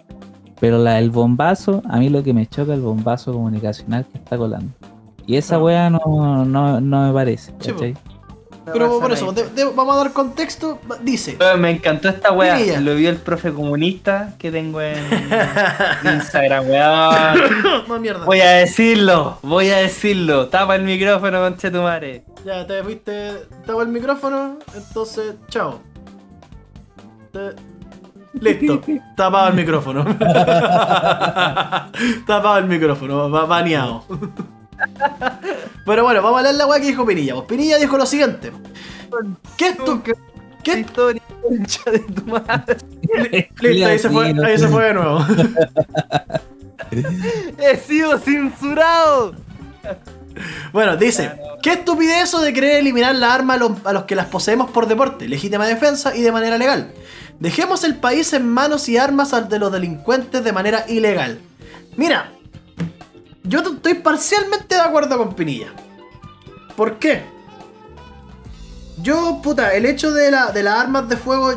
Pero 0.61 0.79
la 0.79 0.95
del 0.95 1.11
bombazo, 1.11 1.83
a 1.89 1.99
mí 1.99 2.09
lo 2.09 2.25
que 2.25 2.35
me 2.35 2.47
choca 2.47 2.73
es 2.73 2.79
el 2.79 2.85
bombazo 2.85 3.33
comunicacional 3.33 4.05
que 4.11 4.19
está 4.19 4.37
colando. 4.37 4.73
Y 5.25 5.37
esa 5.37 5.55
Ah. 5.57 5.63
weá 5.63 5.91
no, 5.91 6.45
no, 6.45 6.81
no 6.81 7.07
me 7.07 7.13
parece, 7.13 7.53
¿cachai? 7.65 7.95
Pero 8.73 9.01
por 9.01 9.13
eso, 9.13 9.33
de- 9.33 9.49
de- 9.49 9.65
vamos 9.67 9.95
a 9.95 9.99
dar 9.99 10.13
contexto. 10.13 10.79
Dice. 11.03 11.37
Me 11.59 11.71
encantó 11.71 12.09
esta 12.09 12.33
weá. 12.33 12.59
Lo 12.81 12.95
vio 12.95 13.11
el 13.11 13.17
profe 13.17 13.53
comunista 13.53 14.35
que 14.39 14.51
tengo 14.51 14.81
en 14.81 14.97
Instagram, 16.15 16.69
weón. 16.69 17.39
no, 17.89 17.99
mierda. 18.01 18.25
Voy 18.25 18.41
a 18.41 18.51
decirlo, 18.51 19.39
voy 19.43 19.71
a 19.71 19.77
decirlo. 19.79 20.49
Tapa 20.49 20.77
el 20.77 20.83
micrófono, 20.83 21.41
conche 21.41 21.71
tu 21.71 21.83
madre. 21.83 22.25
Ya, 22.45 22.67
te 22.67 22.83
fuiste, 22.83 23.47
tapo 23.67 23.83
el 23.83 23.89
micrófono, 23.89 24.59
entonces, 24.75 25.35
chao. 25.49 25.81
Te- 27.33 27.55
Listo, 28.41 28.81
tapado 29.17 29.49
el 29.49 29.55
micrófono. 29.55 30.05
tapado 32.27 32.59
el 32.59 32.67
micrófono, 32.67 33.31
va 33.31 33.45
baneado. 33.47 34.05
Pero 35.87 36.05
bueno, 36.05 36.23
vamos 36.23 36.41
a 36.41 36.43
leer 36.43 36.55
la 36.55 36.67
weá 36.67 36.81
que 36.81 36.87
dijo 36.87 37.07
Pinilla. 37.07 37.35
Pues 37.35 37.47
Pinilla 37.47 37.79
dijo 37.79 37.97
lo 37.97 38.07
siguiente. 38.07 38.53
¿Qué 39.57 39.69
es 39.69 39.77
tu... 39.77 40.03
¿Qué 40.03 40.15
¿Qué? 40.63 40.81
historia, 40.81 41.23
concha 41.43 41.91
de 41.91 41.99
tu 42.01 42.23
madre? 42.25 42.77
Listo, 43.61 43.87
ahí 43.87 43.99
se 43.99 44.11
fue, 44.11 44.35
ahí 44.45 44.59
se 44.59 44.69
fue 44.69 44.85
de 44.87 44.95
nuevo. 44.95 45.25
He 47.59 47.77
sido 47.77 48.19
censurado. 48.19 49.35
Bueno, 50.73 50.97
dice, 50.97 51.33
qué 51.63 51.73
estupidez 51.75 52.25
eso 52.25 52.41
de 52.41 52.53
querer 52.53 52.77
eliminar 52.79 53.15
la 53.15 53.35
arma 53.35 53.55
a 53.55 53.57
los, 53.57 53.73
a 53.85 53.93
los 53.93 54.05
que 54.05 54.15
las 54.15 54.27
poseemos 54.27 54.71
por 54.71 54.87
deporte, 54.87 55.29
legítima 55.29 55.67
defensa 55.67 56.15
y 56.17 56.23
de 56.23 56.33
manera 56.33 56.59
legal. 56.59 56.93
Dejemos 57.41 57.85
el 57.85 57.97
país 57.97 58.33
en 58.33 58.49
manos 58.49 58.89
y 58.89 58.99
armas 58.99 59.33
al 59.33 59.49
de 59.49 59.59
los 59.59 59.73
delincuentes 59.73 60.45
de 60.45 60.53
manera 60.53 60.85
ilegal. 60.89 61.41
Mira, 61.97 62.33
yo 63.45 63.61
estoy 63.61 63.95
parcialmente 63.95 64.75
de 64.75 64.81
acuerdo 64.81 65.17
con 65.19 65.35
Pinilla. 65.35 65.69
¿Por 66.77 66.99
qué? 66.99 67.23
Yo, 69.03 69.41
puta, 69.43 69.75
el 69.75 69.87
hecho 69.87 70.13
de, 70.13 70.31
la, 70.31 70.51
de 70.51 70.63
las 70.63 70.75
armas 70.81 71.09
de 71.09 71.17
fuego 71.17 71.53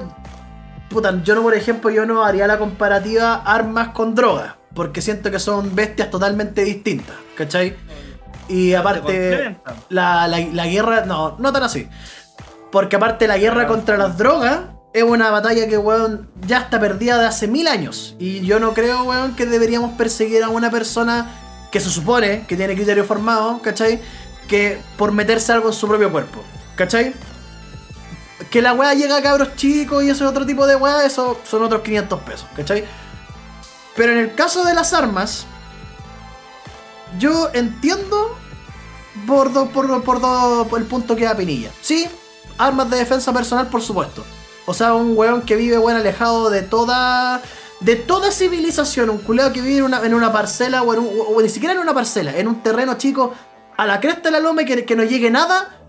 puta, 0.90 1.22
yo 1.24 1.36
no, 1.36 1.42
por 1.42 1.54
ejemplo, 1.56 1.90
yo 1.90 2.06
no 2.06 2.24
haría 2.24 2.46
la 2.48 2.60
comparativa 2.60 3.36
armas 3.36 3.90
con 3.90 4.14
drogas, 4.14 4.56
porque 4.76 5.02
siento 5.02 5.32
que 5.32 5.40
son 5.40 5.74
bestias 5.76 6.10
totalmente 6.12 6.64
distintas, 6.64 7.16
¿cachai? 7.36 7.76
Y 8.48 8.74
aparte, 8.74 9.58
la, 9.90 10.28
la- 10.28 10.40
la 10.40 10.68
guerra, 10.68 11.06
no, 11.06 11.38
no 11.40 11.54
tan 11.54 11.64
así. 11.64 11.88
Porque 12.72 12.98
aparte 12.98 13.28
la 13.28 13.38
guerra 13.38 13.68
contra 13.68 13.98
las 13.98 14.18
drogas 14.18 14.60
es 14.94 15.04
una 15.04 15.30
batalla 15.32 15.68
que, 15.68 15.78
weón, 15.78 16.30
ya 16.46 16.60
está 16.60 16.80
perdida 16.80 17.18
de 17.18 17.26
hace 17.28 17.48
mil 17.48 17.68
años. 17.68 18.16
Y 18.20 18.42
yo 18.42 18.60
no 18.60 18.74
creo, 18.74 19.04
weón, 19.04 19.36
que 19.36 19.46
deberíamos 19.46 19.92
perseguir 19.98 20.44
a 20.44 20.50
una 20.50 20.70
persona 20.70 21.32
que 21.72 21.80
se 21.80 21.90
supone 21.90 22.46
que 22.48 22.56
tiene 22.58 22.76
criterio 22.76 23.06
formado, 23.06 23.62
¿cachai? 23.62 24.02
Que 24.48 24.82
por 24.98 25.12
meterse 25.12 25.52
algo 25.54 25.70
en 25.70 25.74
su 25.74 25.88
propio 25.88 26.12
cuerpo, 26.12 26.44
¿cachai? 26.76 27.14
Que 28.50 28.62
la 28.62 28.74
weá 28.74 28.94
llega 28.94 29.18
a 29.18 29.22
cabros 29.22 29.56
chicos 29.56 30.04
y 30.04 30.10
eso 30.10 30.26
es 30.26 30.30
otro 30.30 30.46
tipo 30.46 30.68
de 30.68 30.76
weá, 30.76 31.06
eso 31.06 31.40
son 31.50 31.64
otros 31.64 31.82
500 31.82 32.20
pesos, 32.22 32.48
¿cachai? 32.56 32.84
Pero 33.96 34.12
en 34.14 34.18
el 34.20 34.36
caso 34.36 34.66
de 34.66 34.74
las 34.74 34.94
armas, 34.94 35.46
yo 37.20 37.50
entiendo 37.54 38.36
por, 39.28 39.52
do- 39.54 39.68
por, 39.70 39.88
do- 39.88 40.68
por 40.70 40.80
el 40.80 40.86
punto 40.88 41.16
que 41.16 41.26
da 41.26 41.36
Pinilla. 41.36 41.70
Sí, 41.82 42.08
armas 42.58 42.90
de 42.90 42.98
defensa 42.98 43.34
personal, 43.34 43.68
por 43.68 43.82
supuesto. 43.82 44.24
O 44.66 44.74
sea, 44.74 44.94
un 44.94 45.18
weón 45.18 45.42
que 45.42 45.56
vive, 45.56 45.78
weón, 45.78 45.98
alejado 46.00 46.50
de 46.50 46.62
toda. 46.62 47.42
De 47.82 47.96
toda 47.96 48.32
civilización, 48.32 49.10
un 49.10 49.18
culeado 49.18 49.52
que 49.52 49.62
vive 49.62 49.78
en 49.80 50.14
una, 50.14 50.32
parcela 50.32 50.84
o, 50.84 50.94
en 51.40 51.44
ni 51.44 51.50
siquiera 51.50 51.74
en 51.74 51.80
una 51.82 51.94
parcela, 51.94 52.38
en 52.38 52.48
un 52.48 52.62
terreno 52.62 52.94
chico, 52.96 53.34
a 53.76 53.86
la 53.88 54.00
cresta 54.00 54.24
de 54.24 54.32
la 54.32 54.40
loma 54.40 54.62
y 54.62 54.66
que, 54.66 54.96
no 54.96 55.04
llegue 55.04 55.32
nada, 55.32 55.80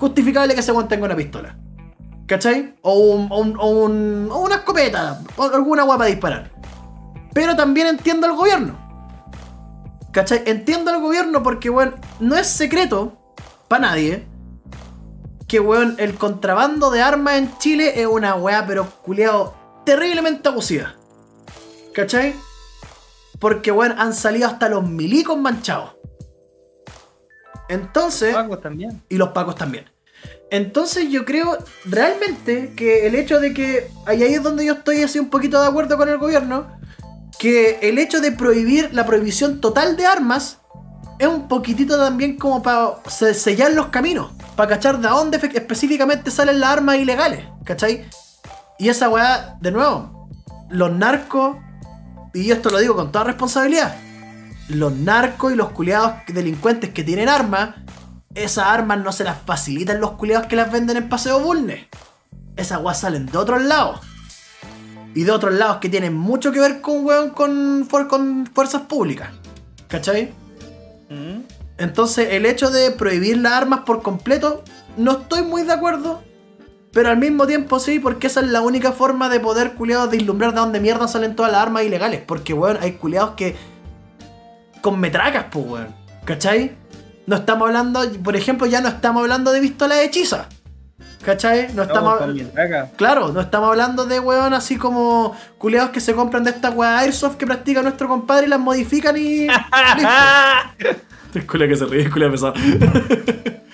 justificable 0.00 0.52
que 0.54 0.60
ese 0.60 0.72
weón 0.72 0.88
tenga 0.88 1.04
una 1.06 1.14
pistola. 1.16 1.56
¿Cachai? 2.26 2.74
O, 2.82 2.94
un, 2.98 3.28
o, 3.30 3.38
un- 3.40 3.56
o 3.58 3.66
un- 3.70 4.28
o 4.32 4.38
una 4.40 4.56
escopeta, 4.56 5.20
o 5.36 5.44
alguna 5.44 5.84
guapa 5.84 5.98
para 5.98 6.10
disparar. 6.10 6.50
Pero 7.32 7.54
también 7.54 7.86
entiendo 7.86 8.26
al 8.26 8.32
gobierno. 8.34 8.76
¿Cachai? 10.12 10.42
Entiendo 10.46 10.90
al 10.90 11.00
gobierno 11.00 11.42
porque, 11.42 11.70
weón, 11.70 11.94
no 12.20 12.36
es 12.36 12.46
secreto 12.48 13.16
para 13.68 13.82
nadie 13.88 14.26
que, 15.46 15.60
weón, 15.60 15.94
el 15.98 16.14
contrabando 16.16 16.90
de 16.90 17.00
armas 17.02 17.34
en 17.34 17.56
Chile 17.58 18.00
es 18.00 18.06
una 18.06 18.34
weá, 18.34 18.66
pero 18.66 18.86
culiao, 19.02 19.54
terriblemente 19.84 20.48
abusiva. 20.48 20.94
¿Cachai? 21.94 22.34
Porque, 23.38 23.72
weón, 23.72 23.98
han 23.98 24.14
salido 24.14 24.46
hasta 24.48 24.68
los 24.68 24.88
milicos 24.88 25.36
manchados. 25.36 25.96
Entonces. 27.68 28.34
Pacos 28.34 28.60
también. 28.60 29.02
Y 29.08 29.16
los 29.16 29.30
pacos 29.30 29.54
también. 29.56 29.90
Entonces 30.50 31.08
yo 31.10 31.24
creo 31.24 31.56
realmente 31.84 32.74
que 32.76 33.06
el 33.06 33.14
hecho 33.14 33.40
de 33.40 33.54
que. 33.54 33.90
Ahí 34.06 34.22
ahí 34.22 34.34
es 34.34 34.42
donde 34.42 34.64
yo 34.64 34.74
estoy 34.74 35.02
así 35.02 35.18
un 35.18 35.30
poquito 35.30 35.60
de 35.60 35.68
acuerdo 35.68 35.96
con 35.96 36.08
el 36.08 36.18
gobierno. 36.18 36.78
Que 37.38 37.78
el 37.82 37.98
hecho 37.98 38.20
de 38.20 38.30
prohibir 38.32 38.90
la 38.92 39.06
prohibición 39.06 39.60
total 39.60 39.96
de 39.96 40.06
armas 40.06 40.58
es 41.18 41.26
un 41.26 41.48
poquitito 41.48 41.96
también 41.96 42.36
como 42.36 42.62
para 42.62 42.92
se- 43.08 43.34
sellar 43.34 43.72
los 43.72 43.86
caminos. 43.86 44.32
Para 44.54 44.68
cachar 44.68 45.00
de 45.00 45.08
dónde 45.08 45.38
específicamente 45.38 46.30
salen 46.30 46.60
las 46.60 46.70
armas 46.70 46.96
ilegales. 46.96 47.44
¿Cachai? 47.64 48.04
Y 48.78 48.88
esa 48.90 49.08
weá, 49.08 49.56
de 49.60 49.72
nuevo, 49.72 50.28
los 50.70 50.92
narcos, 50.92 51.56
y 52.34 52.44
yo 52.44 52.54
esto 52.54 52.70
lo 52.70 52.78
digo 52.78 52.94
con 52.94 53.12
toda 53.12 53.24
responsabilidad, 53.24 53.96
los 54.68 54.92
narcos 54.92 55.52
y 55.52 55.56
los 55.56 55.70
culiados 55.70 56.12
delincuentes 56.28 56.90
que 56.90 57.04
tienen 57.04 57.28
armas, 57.28 57.76
esas 58.34 58.66
armas 58.66 58.98
no 58.98 59.12
se 59.12 59.24
las 59.24 59.38
facilitan 59.44 60.00
los 60.00 60.12
culiados 60.12 60.46
que 60.46 60.56
las 60.56 60.72
venden 60.72 60.96
en 60.96 61.08
Paseo 61.08 61.40
Bulnes. 61.40 61.86
Esas 62.56 62.80
weas 62.82 63.00
salen 63.00 63.26
de 63.26 63.36
otros 63.38 63.62
lados. 63.62 64.00
Y 65.14 65.24
de 65.24 65.30
otros 65.30 65.52
lados 65.52 65.76
que 65.76 65.90
tienen 65.90 66.14
mucho 66.14 66.52
que 66.52 66.60
ver 66.60 66.80
con, 66.80 67.04
weón, 67.04 67.30
con, 67.30 67.86
con 68.08 68.46
fuerzas 68.46 68.82
públicas. 68.82 69.30
¿Cachai? 69.88 70.32
Entonces, 71.76 72.28
el 72.30 72.46
hecho 72.46 72.70
de 72.70 72.90
prohibir 72.92 73.36
las 73.36 73.52
armas 73.52 73.80
por 73.80 74.02
completo, 74.02 74.62
no 74.96 75.12
estoy 75.12 75.42
muy 75.42 75.62
de 75.62 75.72
acuerdo. 75.72 76.22
Pero 76.92 77.08
al 77.08 77.16
mismo 77.16 77.46
tiempo 77.46 77.78
sí, 77.80 77.98
porque 77.98 78.26
esa 78.26 78.40
es 78.40 78.48
la 78.48 78.60
única 78.60 78.92
forma 78.92 79.28
de 79.28 79.40
poder, 79.40 79.72
culiados, 79.72 80.10
deslumbrar 80.10 80.52
de 80.52 80.60
dónde 80.60 80.80
mierda 80.80 81.08
salen 81.08 81.34
todas 81.34 81.50
las 81.50 81.62
armas 81.62 81.84
ilegales. 81.84 82.20
Porque, 82.26 82.52
weón, 82.52 82.78
hay 82.80 82.92
culiados 82.92 83.30
que. 83.30 83.56
con 84.80 85.00
metracas, 85.00 85.46
pues, 85.50 85.66
weón. 85.66 85.94
¿Cachai? 86.24 86.76
No 87.26 87.36
estamos 87.36 87.68
hablando, 87.68 88.00
por 88.22 88.36
ejemplo, 88.36 88.66
ya 88.66 88.80
no 88.80 88.88
estamos 88.88 89.22
hablando 89.22 89.52
de 89.52 89.60
pistolas 89.60 89.98
hechizas. 90.00 90.46
¿Cachai? 91.24 91.72
No 91.74 91.82
estamos. 91.84 92.26
metraca. 92.26 92.90
Claro, 92.96 93.32
no 93.32 93.40
estamos 93.40 93.70
hablando 93.70 94.04
de 94.04 94.20
weón 94.20 94.54
así 94.54 94.76
como 94.76 95.36
culiados 95.56 95.90
que 95.90 96.00
se 96.00 96.14
compran 96.14 96.44
de 96.44 96.50
estas 96.50 96.74
weas 96.74 97.02
Airsoft 97.02 97.36
que 97.36 97.46
practica 97.46 97.80
nuestro 97.80 98.08
compadre 98.08 98.46
y 98.46 98.50
las 98.50 98.60
modifican 98.60 99.16
y. 99.16 99.46
listo. 99.96 101.02
Es 101.34 101.46
culia 101.46 101.66
que 101.66 101.76
se 101.76 101.86
ríe, 101.86 102.02
es 102.02 102.10
culia 102.10 102.30
pesado. 102.30 102.52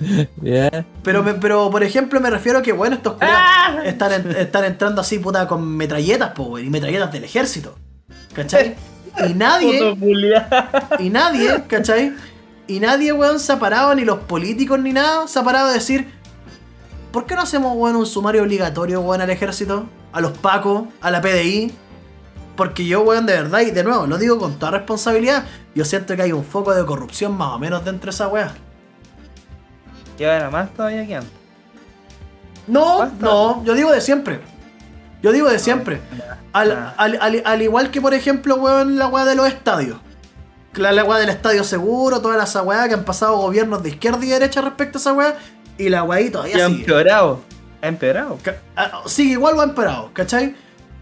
Pero, 1.02 1.22
me- 1.22 1.34
pero, 1.34 1.70
por 1.70 1.82
ejemplo, 1.82 2.20
me 2.20 2.30
refiero 2.30 2.58
a 2.58 2.62
que, 2.62 2.72
bueno, 2.72 2.96
estos 2.96 3.14
culiados 3.14 3.84
están, 3.86 4.12
en- 4.12 4.30
están 4.36 4.64
entrando 4.64 5.00
así, 5.00 5.18
puta, 5.18 5.46
con 5.46 5.66
metralletas, 5.76 6.30
po, 6.30 6.58
y 6.58 6.68
metralletas 6.70 7.12
del 7.12 7.24
ejército. 7.24 7.76
¿Cachai? 8.34 8.74
Y 9.28 9.34
nadie, 9.34 9.78
y 10.98 11.10
nadie, 11.10 11.64
¿cachai? 11.68 12.12
Y 12.66 12.80
nadie, 12.80 13.12
weón, 13.12 13.38
se 13.38 13.52
ha 13.52 13.58
parado, 13.58 13.94
ni 13.94 14.04
los 14.04 14.18
políticos 14.20 14.78
ni 14.80 14.92
nada, 14.92 15.28
se 15.28 15.38
ha 15.38 15.42
parado 15.44 15.68
a 15.68 15.72
decir, 15.72 16.08
¿por 17.12 17.26
qué 17.26 17.34
no 17.36 17.42
hacemos, 17.42 17.74
weón, 17.76 17.96
un 17.96 18.06
sumario 18.06 18.42
obligatorio, 18.42 19.00
weón, 19.00 19.20
al 19.20 19.30
ejército? 19.30 19.86
A 20.12 20.20
los 20.20 20.32
pacos, 20.38 20.84
a 21.00 21.10
la 21.10 21.20
PDI. 21.20 21.72
Porque 22.56 22.86
yo, 22.86 23.02
weón, 23.02 23.26
de 23.26 23.32
verdad, 23.34 23.60
y 23.60 23.70
de 23.72 23.82
nuevo, 23.84 24.06
lo 24.06 24.16
digo 24.16 24.38
con 24.38 24.58
toda 24.58 24.72
responsabilidad, 24.72 25.44
yo 25.74 25.84
siento 25.84 26.14
que 26.16 26.22
hay 26.22 26.32
un 26.32 26.44
foco 26.44 26.72
de 26.72 26.84
corrupción 26.86 27.36
más 27.36 27.48
o 27.54 27.58
menos 27.58 27.84
dentro 27.84 28.10
de 28.10 28.14
esa 28.14 28.28
weá. 28.28 28.54
Y 30.18 30.24
ahora 30.24 30.50
más 30.50 30.72
todavía 30.74 31.06
que 31.06 31.16
antes. 31.16 31.32
No, 32.66 33.06
no, 33.20 33.64
yo 33.64 33.74
digo 33.74 33.92
de 33.92 34.00
siempre. 34.00 34.40
Yo 35.22 35.32
digo 35.32 35.48
de 35.48 35.58
siempre. 35.58 36.00
Al, 36.52 36.92
al- 36.96 37.18
al- 37.20 37.42
al 37.44 37.62
igual 37.62 37.90
que, 37.90 38.00
por 38.00 38.14
ejemplo, 38.14 38.56
weón, 38.56 38.98
la 38.98 39.06
weá 39.08 39.24
de 39.24 39.34
los 39.34 39.46
estadios. 39.46 39.98
La, 40.74 40.92
la 40.92 41.04
weá 41.04 41.18
del 41.18 41.28
estadio 41.30 41.62
seguro, 41.64 42.20
toda 42.20 42.42
esa 42.42 42.62
weá 42.62 42.88
que 42.88 42.94
han 42.94 43.04
pasado 43.04 43.36
gobiernos 43.36 43.82
de 43.82 43.90
izquierda 43.90 44.24
y 44.24 44.28
derecha 44.28 44.60
respecto 44.60 44.98
a 44.98 45.00
esa 45.00 45.12
weá. 45.12 45.34
Y 45.78 45.88
la 45.88 46.02
weá 46.04 46.30
todavía 46.30 46.64
ha 46.66 46.68
sigue. 46.68 46.80
empeorado. 46.80 47.40
Ha 47.82 47.86
empeorado. 47.88 48.38
Ah, 48.76 49.02
Sigue 49.06 49.32
igual 49.32 49.56
o 49.58 49.60
ha 49.60 49.64
empeorado, 49.64 50.10
¿cachai? 50.12 50.54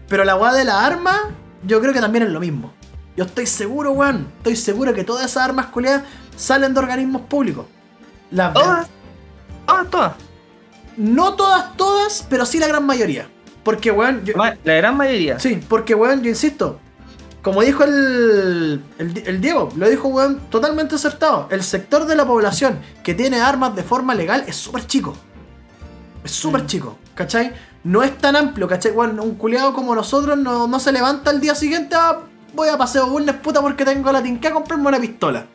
Pero 0.07 0.23
la 0.25 0.35
weá 0.35 0.53
de 0.53 0.63
la 0.65 0.85
arma, 0.85 1.31
yo 1.65 1.79
creo 1.81 1.93
que 1.93 2.01
también 2.01 2.23
es 2.25 2.29
lo 2.29 2.39
mismo. 2.39 2.71
Yo 3.15 3.25
estoy 3.25 3.45
seguro, 3.45 3.91
weón. 3.91 4.27
Estoy 4.37 4.55
seguro 4.55 4.93
que 4.93 5.03
todas 5.03 5.25
esas 5.25 5.43
armas 5.43 5.67
culiadas 5.67 6.03
salen 6.35 6.73
de 6.73 6.79
organismos 6.79 7.21
públicos. 7.23 7.65
Las 8.31 8.53
Todas. 8.53 8.87
Todas, 9.73 9.89
todas. 9.89 10.13
No 10.97 11.33
todas, 11.33 11.75
todas, 11.77 12.25
pero 12.29 12.45
sí 12.45 12.59
la 12.59 12.67
gran 12.67 12.85
mayoría. 12.85 13.27
Porque, 13.63 13.91
weón, 13.91 14.23
yo- 14.25 14.33
La 14.63 14.73
gran 14.75 14.95
mayoría. 14.97 15.39
Sí, 15.39 15.59
porque, 15.67 15.95
weón, 15.95 16.21
yo 16.21 16.29
insisto. 16.29 16.79
Como 17.41 17.61
dijo 17.61 17.83
el, 17.83 18.81
el, 18.99 19.17
el 19.25 19.41
Diego, 19.41 19.69
lo 19.75 19.89
dijo, 19.89 20.07
weón, 20.07 20.39
totalmente 20.49 20.95
acertado. 20.95 21.47
El 21.51 21.63
sector 21.63 22.05
de 22.05 22.15
la 22.15 22.25
población 22.25 22.79
que 23.03 23.13
tiene 23.13 23.41
armas 23.41 23.75
de 23.75 23.83
forma 23.83 24.15
legal 24.15 24.43
es 24.47 24.55
súper 24.55 24.85
chico. 24.87 25.13
Es 26.23 26.31
súper 26.31 26.65
chico, 26.67 26.97
¿cachai? 27.15 27.51
No 27.83 28.01
es 28.01 28.17
tan 28.17 28.35
amplio, 28.37 28.67
¿cachai? 28.67 28.91
Weón, 28.93 29.19
un 29.19 29.35
culiado 29.35 29.73
como 29.73 29.93
nosotros 29.93 30.37
no, 30.37 30.67
no 30.67 30.79
se 30.79 30.91
levanta 30.93 31.31
el 31.31 31.41
día 31.41 31.53
siguiente 31.55 31.95
a... 31.95 32.19
Voy 32.53 32.69
a 32.69 32.77
paseo 32.77 33.07
Bulnes 33.07 33.35
puta 33.37 33.61
porque 33.61 33.83
tengo 33.83 34.11
la 34.11 34.21
tinca 34.21 34.49
a 34.49 34.53
comprarme 34.53 34.87
una 34.87 34.99
pistola. 34.99 35.47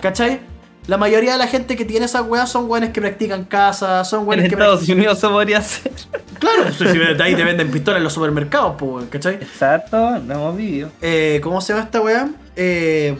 ¿Cachai? 0.00 0.40
La 0.86 0.96
mayoría 0.96 1.32
de 1.32 1.38
la 1.38 1.46
gente 1.46 1.76
que 1.76 1.84
tiene 1.84 2.06
esas 2.06 2.22
weas 2.26 2.50
son 2.50 2.68
weones 2.68 2.90
que 2.90 3.00
practican 3.00 3.44
casa, 3.44 4.02
son 4.04 4.22
En 4.22 4.28
weones 4.28 4.48
que 4.48 4.54
Estados 4.54 4.80
practican- 4.82 4.96
Unidos 4.96 5.18
se 5.20 5.28
podría 5.28 5.58
hacer. 5.58 5.92
Claro, 6.38 6.62
pues, 6.78 6.90
si 6.90 6.98
de 6.98 7.22
ahí 7.22 7.34
te 7.36 7.44
venden 7.44 7.70
pistolas 7.70 7.98
en 7.98 8.04
los 8.04 8.12
supermercados, 8.12 8.74
pues, 8.78 9.06
¿cachai? 9.10 9.34
Exacto, 9.34 9.96
lo 10.26 10.34
hemos 10.34 10.56
vivido. 10.56 10.90
eh, 11.00 11.38
¿cómo 11.42 11.60
se 11.60 11.72
llama 11.74 11.84
esta 11.84 12.00
weá? 12.00 12.28
Eh, 12.56 13.16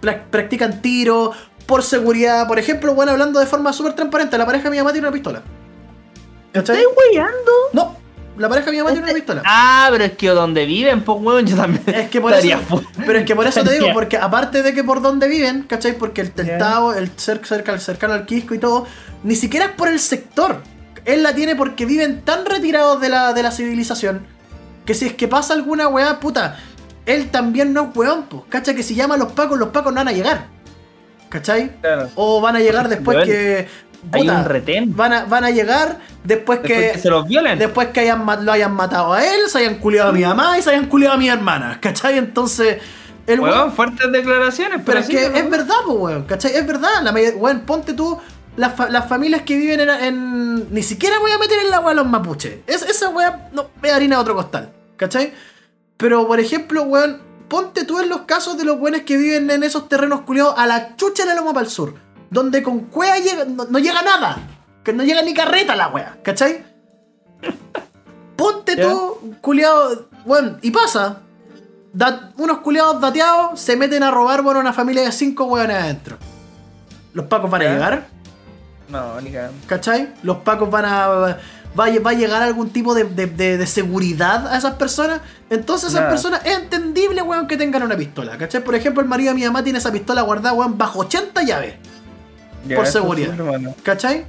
pra- 0.00 0.22
practican 0.30 0.80
tiro 0.80 1.32
por 1.66 1.82
seguridad. 1.82 2.46
Por 2.48 2.58
ejemplo, 2.58 2.94
bueno, 2.94 3.12
hablando 3.12 3.38
de 3.38 3.46
forma 3.46 3.72
súper 3.72 3.92
transparente, 3.94 4.38
la 4.38 4.46
pareja 4.46 4.64
de 4.64 4.70
mi 4.70 4.76
mamá 4.78 4.92
tiene 4.92 5.06
una 5.08 5.12
pistola. 5.14 5.42
¿Cachai? 6.52 6.76
¿Estáis 6.78 6.96
weyando? 7.10 7.52
No, 7.72 7.96
la 8.40 8.48
pareja 8.48 8.66
de 8.66 8.72
mi 8.72 8.78
mamá 8.78 8.90
tiene 8.90 9.04
una 9.04 9.14
pistola. 9.14 9.42
Ah, 9.44 9.88
pero 9.92 10.04
es 10.04 10.12
que 10.12 10.28
donde 10.30 10.66
viven, 10.66 11.02
pues 11.02 11.18
weón, 11.20 11.46
yo 11.46 11.56
también. 11.56 11.82
Es 11.86 12.08
que 12.10 12.20
por 12.20 12.32
estaría 12.32 12.56
eso, 12.56 12.82
pero 13.06 13.18
es 13.18 13.24
que 13.24 13.36
por 13.36 13.46
eso 13.46 13.62
te 13.62 13.72
digo, 13.72 13.86
porque 13.94 14.16
aparte 14.16 14.62
de 14.62 14.74
que 14.74 14.82
por 14.82 15.00
donde 15.02 15.28
viven, 15.28 15.62
¿cachai? 15.64 15.92
Porque 15.96 16.22
el. 16.22 16.32
Tao, 16.58 16.92
el 16.94 17.14
cer- 17.16 17.44
cerca, 17.44 17.78
cercano 17.78 18.14
al 18.14 18.26
Quisco 18.26 18.54
y 18.54 18.58
todo, 18.58 18.86
ni 19.22 19.36
siquiera 19.36 19.66
es 19.66 19.72
por 19.72 19.88
el 19.88 20.00
sector. 20.00 20.62
Él 21.04 21.22
la 21.22 21.34
tiene 21.34 21.54
porque 21.56 21.86
viven 21.86 22.22
tan 22.22 22.44
retirados 22.46 23.00
de 23.00 23.08
la, 23.08 23.32
de 23.32 23.42
la 23.42 23.50
civilización 23.52 24.26
que 24.84 24.94
si 24.94 25.06
es 25.06 25.12
que 25.14 25.28
pasa 25.28 25.54
alguna 25.54 25.88
weá, 25.88 26.18
puta, 26.20 26.58
él 27.06 27.30
también 27.30 27.72
no 27.72 27.90
es 27.90 27.96
weón, 27.96 28.24
pues. 28.24 28.42
¿Cacha? 28.48 28.74
Que 28.74 28.82
si 28.82 28.94
llama 28.94 29.14
a 29.14 29.18
los 29.18 29.32
pacos, 29.32 29.58
los 29.58 29.68
pacos 29.68 29.92
no 29.92 30.00
van 30.00 30.08
a 30.08 30.12
llegar. 30.12 30.46
¿Cachai? 31.28 31.76
Claro. 31.80 32.08
O 32.16 32.40
van 32.40 32.56
a 32.56 32.60
llegar 32.60 32.88
después 32.88 33.18
que. 33.24 33.68
Hay 34.12 34.28
un 34.28 34.44
retén. 34.44 34.96
Van 34.96 35.12
a, 35.12 35.24
van 35.24 35.44
a 35.44 35.50
llegar 35.50 35.98
después, 36.24 36.60
Después 36.62 36.80
que. 36.80 36.92
que 36.92 36.98
se 36.98 37.10
los 37.10 37.26
violen. 37.26 37.58
Después 37.58 37.88
que 37.88 38.00
hayan, 38.00 38.24
lo 38.44 38.52
hayan 38.52 38.72
matado 38.74 39.12
a 39.12 39.24
él, 39.24 39.40
se 39.48 39.58
hayan 39.58 39.76
culiado 39.76 40.10
a 40.10 40.12
mi 40.12 40.22
mamá 40.22 40.58
y 40.58 40.62
se 40.62 40.70
hayan 40.70 40.86
culiado 40.86 41.14
a 41.14 41.18
mi 41.18 41.28
hermana. 41.28 41.78
¿Cachai? 41.80 42.18
Entonces. 42.18 42.78
El 43.26 43.38
Weón, 43.40 43.54
weón- 43.54 43.72
fuertes 43.72 44.10
declaraciones, 44.10 44.80
pero 44.84 44.98
es 45.00 45.06
sí, 45.06 45.12
que 45.12 45.18
weón. 45.24 45.36
es 45.36 45.50
verdad, 45.50 45.74
pues, 45.86 45.98
weón. 45.98 46.24
¿Cachai? 46.24 46.56
Es 46.56 46.66
verdad. 46.66 47.02
La 47.02 47.12
weón, 47.12 47.60
ponte 47.60 47.92
tú. 47.92 48.18
Las, 48.56 48.74
fa- 48.74 48.88
las 48.90 49.08
familias 49.08 49.42
que 49.42 49.56
viven 49.56 49.80
en, 49.80 49.90
en- 49.90 50.74
Ni 50.74 50.82
siquiera 50.82 51.18
voy 51.20 51.30
a 51.30 51.38
meter 51.38 51.58
en 51.64 51.70
la 51.70 51.80
weá 51.80 51.92
a 51.92 51.94
los 51.94 52.06
mapuches. 52.06 52.58
Es, 52.66 52.82
esa 52.82 53.08
weá 53.10 53.48
no, 53.52 53.68
es 53.82 53.92
harina 53.92 54.16
de 54.16 54.22
otro 54.22 54.34
costal. 54.34 54.72
¿Cachai? 54.96 55.32
Pero, 55.96 56.26
por 56.26 56.40
ejemplo, 56.40 56.82
weón, 56.82 57.20
ponte 57.48 57.84
tú 57.84 58.00
en 58.00 58.08
los 58.08 58.22
casos 58.22 58.56
de 58.58 58.64
los 58.64 58.78
weones 58.80 59.02
que 59.02 59.16
viven 59.16 59.50
en 59.50 59.62
esos 59.62 59.88
terrenos 59.88 60.22
culiados 60.22 60.54
a 60.58 60.66
la 60.66 60.96
chucha 60.96 61.22
de 61.24 61.28
la 61.30 61.34
loma 61.36 61.52
para 61.52 61.66
el 61.66 61.70
sur. 61.70 61.94
Donde 62.30 62.62
con 62.62 62.80
cuea 62.86 63.18
llega, 63.18 63.44
no, 63.44 63.64
no 63.64 63.78
llega 63.78 64.02
nada. 64.02 64.38
Que 64.84 64.92
no 64.92 65.02
llega 65.04 65.20
ni 65.22 65.34
carreta 65.34 65.74
la 65.76 65.88
weá. 65.88 66.16
¿Cachai? 66.22 66.64
Ponte 68.36 68.76
tú, 68.76 69.34
culiado. 69.40 70.08
Weón, 70.24 70.58
y 70.62 70.70
pasa. 70.70 71.18
Da- 71.92 72.30
unos 72.38 72.58
culiados 72.58 73.00
dateados 73.00 73.60
se 73.60 73.76
meten 73.76 74.02
a 74.04 74.10
robar, 74.10 74.42
bueno, 74.42 74.60
una 74.60 74.72
familia 74.72 75.02
de 75.02 75.12
cinco 75.12 75.44
weones 75.44 75.76
adentro. 75.76 76.16
Los 77.12 77.26
pacos 77.26 77.50
van 77.50 77.62
a 77.62 77.64
llegar, 77.64 78.06
No, 78.88 79.20
ni 79.20 79.32
cagando. 79.32 79.56
¿cachai? 79.66 80.12
Los 80.22 80.38
pacos 80.38 80.70
van 80.70 80.84
a. 80.84 81.36
Va 81.78 81.84
a, 81.84 82.00
va 82.00 82.10
a 82.10 82.14
llegar 82.14 82.42
algún 82.42 82.70
tipo 82.70 82.94
de, 82.94 83.04
de- 83.04 83.26
de- 83.28 83.56
de 83.58 83.66
seguridad 83.66 84.48
a 84.52 84.56
esas 84.58 84.74
personas. 84.74 85.20
Entonces, 85.50 85.90
esas 85.90 86.06
personas 86.08 86.40
es 86.44 86.58
entendible, 86.58 87.22
weón, 87.22 87.46
que 87.46 87.56
tengan 87.56 87.82
una 87.84 87.96
pistola, 87.96 88.36
¿cachai? 88.38 88.62
Por 88.64 88.74
ejemplo, 88.74 89.02
el 89.02 89.08
marido 89.08 89.30
de 89.32 89.38
mi 89.38 89.44
mamá 89.46 89.62
tiene 89.62 89.78
esa 89.78 89.92
pistola 89.92 90.22
guardada, 90.22 90.52
weón, 90.54 90.76
bajo 90.78 91.00
80 91.00 91.42
llaves, 91.44 91.74
Ya, 92.66 92.76
Por 92.76 92.86
seguridad. 92.86 93.34
sí. 93.36 93.82
¿cachai? 93.82 94.26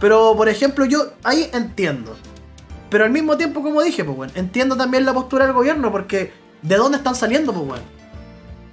Pero, 0.00 0.34
por 0.36 0.48
ejemplo, 0.48 0.84
yo 0.84 1.12
ahí 1.22 1.48
entiendo. 1.52 2.16
Pero 2.90 3.04
al 3.04 3.10
mismo 3.10 3.36
tiempo, 3.36 3.62
como 3.62 3.82
dije, 3.82 4.04
pues, 4.04 4.16
weón, 4.16 4.32
entiendo 4.34 4.76
también 4.76 5.04
la 5.04 5.12
postura 5.12 5.46
del 5.46 5.54
gobierno, 5.54 5.90
porque 5.90 6.32
¿de 6.62 6.76
dónde 6.76 6.98
están 6.98 7.14
saliendo, 7.14 7.52
pues, 7.52 7.66
weón? 7.68 7.82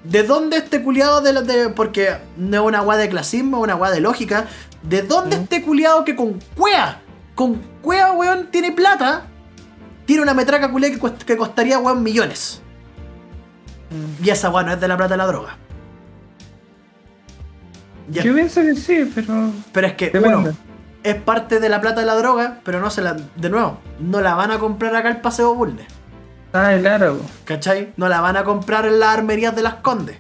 ¿De 0.04 0.24
dónde 0.24 0.58
este 0.58 0.82
culiado 0.84 1.22
de, 1.22 1.34
de- 1.44 1.70
Porque 1.70 2.18
no 2.38 2.58
es 2.58 2.64
una 2.68 2.82
weá 2.82 2.98
de 2.98 3.08
clasismo, 3.10 3.58
es 3.58 3.64
una 3.64 3.76
weá 3.76 3.92
de 3.92 4.00
lógica. 4.02 4.48
¿De 4.84 5.04
dónde 5.04 5.36
este 5.38 5.62
culiado 5.64 6.04
que 6.04 6.16
con 6.16 6.40
cuea, 6.56 7.02
con 7.36 7.56
cuea, 7.82 8.12
weón, 8.14 8.50
tiene 8.52 8.72
plata, 8.72 9.26
tiene 10.06 10.24
una 10.24 10.34
metraca 10.34 10.72
culiada 10.72 10.96
que, 11.00 11.26
que 11.26 11.38
costaría, 11.38 11.78
weón, 11.80 12.02
millones? 12.04 12.62
Y 14.24 14.30
esa 14.30 14.50
weá 14.50 14.64
no 14.64 14.72
es 14.74 14.80
de 14.82 14.88
la 14.88 14.98
plata 14.98 15.14
de 15.14 15.18
la 15.18 15.28
droga. 15.28 15.58
Ya. 18.12 18.24
Yo 18.24 18.34
pienso 18.34 18.62
que 18.62 18.76
sí, 18.76 19.10
pero. 19.16 19.52
Pero 19.72 19.88
es 19.88 19.94
que, 19.94 20.06
Depende. 20.10 20.38
uno, 20.38 20.52
es 21.04 21.16
parte 21.16 21.60
de 21.60 21.70
la 21.70 21.82
plata 21.82 22.02
de 22.02 22.06
la 22.06 22.16
droga, 22.16 22.60
pero 22.64 22.80
no 22.80 22.90
se 22.90 23.02
la. 23.02 23.14
De 23.14 23.50
nuevo, 23.50 23.78
no 24.00 24.22
la 24.22 24.36
van 24.36 24.52
a 24.52 24.60
comprar 24.60 24.96
acá 24.96 25.10
el 25.10 25.18
Paseo 25.18 25.56
Bulnes. 25.56 25.86
Ah, 26.54 26.76
claro. 26.80 27.20
¿Cachai? 27.46 27.94
No 27.98 28.10
la 28.10 28.20
van 28.22 28.36
a 28.38 28.44
comprar 28.44 28.86
en 28.86 29.00
las 29.00 29.18
armerías 29.18 29.56
de 29.56 29.62
las 29.64 29.76
Condes. 29.76 30.18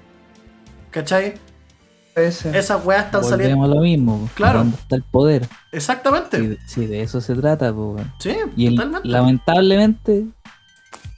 ¿Cachai? 0.91 1.33
Ese. 2.15 2.57
Esas 2.57 2.85
weas 2.85 3.05
están 3.05 3.21
Volvemos 3.21 3.39
saliendo. 3.41 3.67
lo 3.67 3.81
mismo. 3.81 4.17
po. 4.19 4.29
Claro. 4.35 4.59
¿Dónde 4.59 4.77
está 4.77 4.95
el 4.95 5.03
poder? 5.03 5.47
Exactamente. 5.71 6.57
Si, 6.65 6.81
si 6.81 6.85
de 6.87 7.01
eso 7.01 7.19
se 7.21 7.35
trata, 7.35 7.73
pues. 7.73 8.05
Sí, 8.19 8.35
Y 8.55 8.67
el- 8.67 8.75
totalmente. 8.75 9.07
lamentablemente, 9.07 10.25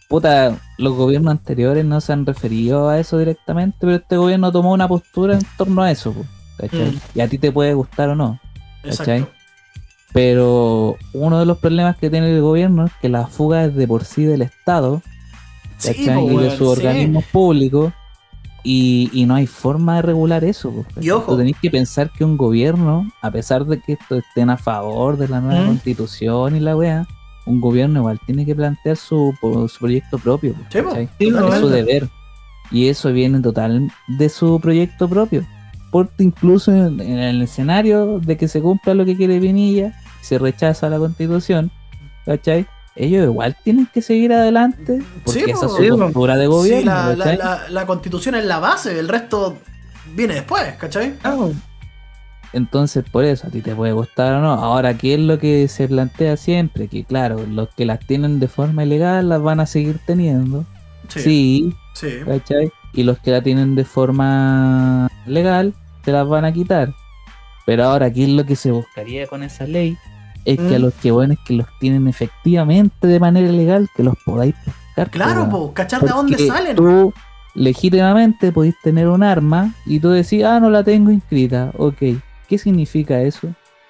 puta, 0.09 0.55
los 0.77 0.93
gobiernos 0.95 1.31
anteriores 1.31 1.83
no 1.85 1.99
se 2.01 2.13
han 2.13 2.25
referido 2.25 2.89
a 2.89 2.99
eso 2.99 3.17
directamente, 3.17 3.77
pero 3.81 3.95
este 3.95 4.17
gobierno 4.17 4.51
tomó 4.51 4.71
una 4.73 4.87
postura 4.87 5.33
en 5.35 5.41
torno 5.57 5.81
a 5.83 5.91
eso, 5.91 6.11
po, 6.13 6.25
¿cachai? 6.57 6.91
Mm. 6.91 6.99
Y 7.15 7.21
a 7.21 7.27
ti 7.27 7.37
te 7.37 7.51
puede 7.51 7.73
gustar 7.73 8.09
o 8.09 8.15
no, 8.15 8.39
¿cachai? 8.83 9.19
Exacto. 9.19 9.43
Pero 10.13 10.97
uno 11.13 11.39
de 11.39 11.45
los 11.45 11.57
problemas 11.57 11.97
que 11.97 12.09
tiene 12.09 12.33
el 12.33 12.41
gobierno 12.41 12.85
es 12.85 12.91
que 13.01 13.09
la 13.09 13.25
fuga 13.25 13.65
es 13.65 13.75
de 13.75 13.87
por 13.87 14.05
sí 14.05 14.23
del 14.23 14.43
Estado, 14.43 15.01
y 15.83 16.37
de 16.37 16.49
sus 16.51 16.77
sí. 16.77 16.85
organismos 16.85 17.25
públicos. 17.25 17.93
Y, 18.65 19.09
y 19.11 19.25
no 19.25 19.35
hay 19.35 19.45
forma 19.45 19.97
de 19.97 20.03
regular 20.03 20.45
eso. 20.45 20.85
Y 21.01 21.09
ojo. 21.09 21.33
Tú 21.33 21.37
tenés 21.37 21.57
que 21.61 21.69
pensar 21.69 22.09
que 22.11 22.23
un 22.23 22.37
gobierno, 22.37 23.11
a 23.21 23.29
pesar 23.29 23.65
de 23.65 23.81
que 23.81 23.93
esto 23.93 24.15
estén 24.15 24.49
a 24.49 24.55
favor 24.55 25.17
de 25.17 25.27
la 25.27 25.41
nueva 25.41 25.63
¿Mm? 25.63 25.67
constitución 25.67 26.55
y 26.55 26.61
la 26.61 26.77
wea, 26.77 27.05
un 27.45 27.59
gobierno 27.59 27.99
igual 27.99 28.21
tiene 28.25 28.45
que 28.45 28.55
plantear 28.55 28.95
su, 28.95 29.33
su 29.41 29.79
proyecto 29.79 30.17
propio. 30.17 30.55
es 30.71 31.59
su 31.59 31.67
deber. 31.67 32.07
Y 32.71 32.87
eso 32.87 33.11
viene 33.11 33.41
total 33.41 33.91
de 34.07 34.29
su 34.29 34.57
proyecto 34.61 35.09
propio. 35.09 35.45
Incluso 36.17 36.71
en, 36.71 36.99
en 36.99 37.19
el 37.19 37.41
escenario 37.41 38.19
de 38.19 38.37
que 38.37 38.47
se 38.47 38.61
cumpla 38.61 38.93
lo 38.93 39.05
que 39.05 39.15
quiere 39.15 39.39
Pinilla, 39.39 39.93
se 40.21 40.37
rechaza 40.39 40.89
la 40.89 40.97
constitución, 40.97 41.71
¿cachai? 42.25 42.65
Ellos 42.95 43.23
igual 43.25 43.55
tienen 43.63 43.87
que 43.91 44.01
seguir 44.01 44.31
adelante 44.33 45.01
porque 45.25 45.45
Sí, 45.45 45.49
esa 45.51 45.65
es 45.65 45.71
su 45.71 45.97
postura 45.97 46.35
de 46.37 46.43
Sí, 46.45 46.49
gobierno. 46.51 46.91
la, 46.91 47.15
la- 47.15 47.17
¿cachai? 47.25 47.37
la- 47.37 47.61
la 47.69 47.85
constitución 47.87 48.35
es 48.35 48.45
la 48.45 48.59
base, 48.59 48.97
el 48.99 49.07
resto 49.07 49.57
viene 50.15 50.35
después, 50.35 50.63
¿cachai? 50.77 51.15
Ah, 51.23 51.47
Entonces, 52.53 53.03
por 53.11 53.23
eso, 53.25 53.47
a 53.47 53.49
ti 53.49 53.61
te 53.61 53.73
puede 53.73 53.93
gustar 53.93 54.35
o 54.35 54.41
no. 54.41 54.53
Ahora, 54.53 54.95
¿qué 54.95 55.15
es 55.15 55.19
lo 55.19 55.39
que 55.39 55.67
se 55.67 55.87
plantea 55.87 56.37
siempre? 56.37 56.87
Que 56.87 57.03
claro, 57.03 57.43
los 57.49 57.69
que 57.69 57.83
las 57.85 57.99
tienen 57.99 58.39
de 58.39 58.47
forma 58.47 58.83
ilegal 58.83 59.27
las 59.27 59.41
van 59.41 59.59
a 59.59 59.65
seguir 59.65 59.99
teniendo. 60.05 60.63
Sí. 61.07 61.19
Sí, 61.21 61.73
sí. 61.95 62.09
¿cachai? 62.25 62.71
Y 62.93 63.03
los 63.03 63.17
que 63.17 63.31
la 63.31 63.41
tienen 63.41 63.73
de 63.73 63.85
forma 63.85 65.09
legal, 65.25 65.73
se 66.03 66.11
las 66.11 66.27
van 66.27 66.45
a 66.45 66.51
quitar. 66.53 66.93
Pero 67.65 67.85
ahora, 67.85 68.11
¿qué 68.11 68.23
es 68.23 68.29
lo 68.29 68.45
que 68.45 68.55
se 68.55 68.71
buscaría 68.71 69.25
con 69.27 69.43
esa 69.43 69.65
ley? 69.65 69.97
Es 70.45 70.57
que 70.59 70.75
a 70.75 70.79
Mm. 70.79 70.81
los 70.81 70.93
que 70.95 71.11
bueno 71.11 71.33
es 71.33 71.39
que 71.45 71.53
los 71.53 71.67
tienen 71.79 72.07
efectivamente 72.07 73.07
de 73.07 73.19
manera 73.19 73.49
legal, 73.49 73.89
que 73.95 74.03
los 74.03 74.15
podáis 74.25 74.53
pescar. 74.65 75.09
Claro, 75.09 75.49
po, 75.49 75.73
¿cachar 75.73 76.01
de 76.01 76.09
dónde 76.09 76.37
salen? 76.45 76.75
Tú 76.75 77.13
legítimamente 77.55 78.51
podéis 78.51 78.75
tener 78.83 79.07
un 79.07 79.23
arma 79.23 79.73
y 79.85 79.99
tú 79.99 80.09
decís, 80.09 80.43
ah, 80.43 80.59
no 80.59 80.69
la 80.69 80.83
tengo 80.83 81.11
inscrita. 81.11 81.71
Ok, 81.77 81.97
¿qué 82.47 82.57
significa 82.57 83.21
eso? 83.21 83.47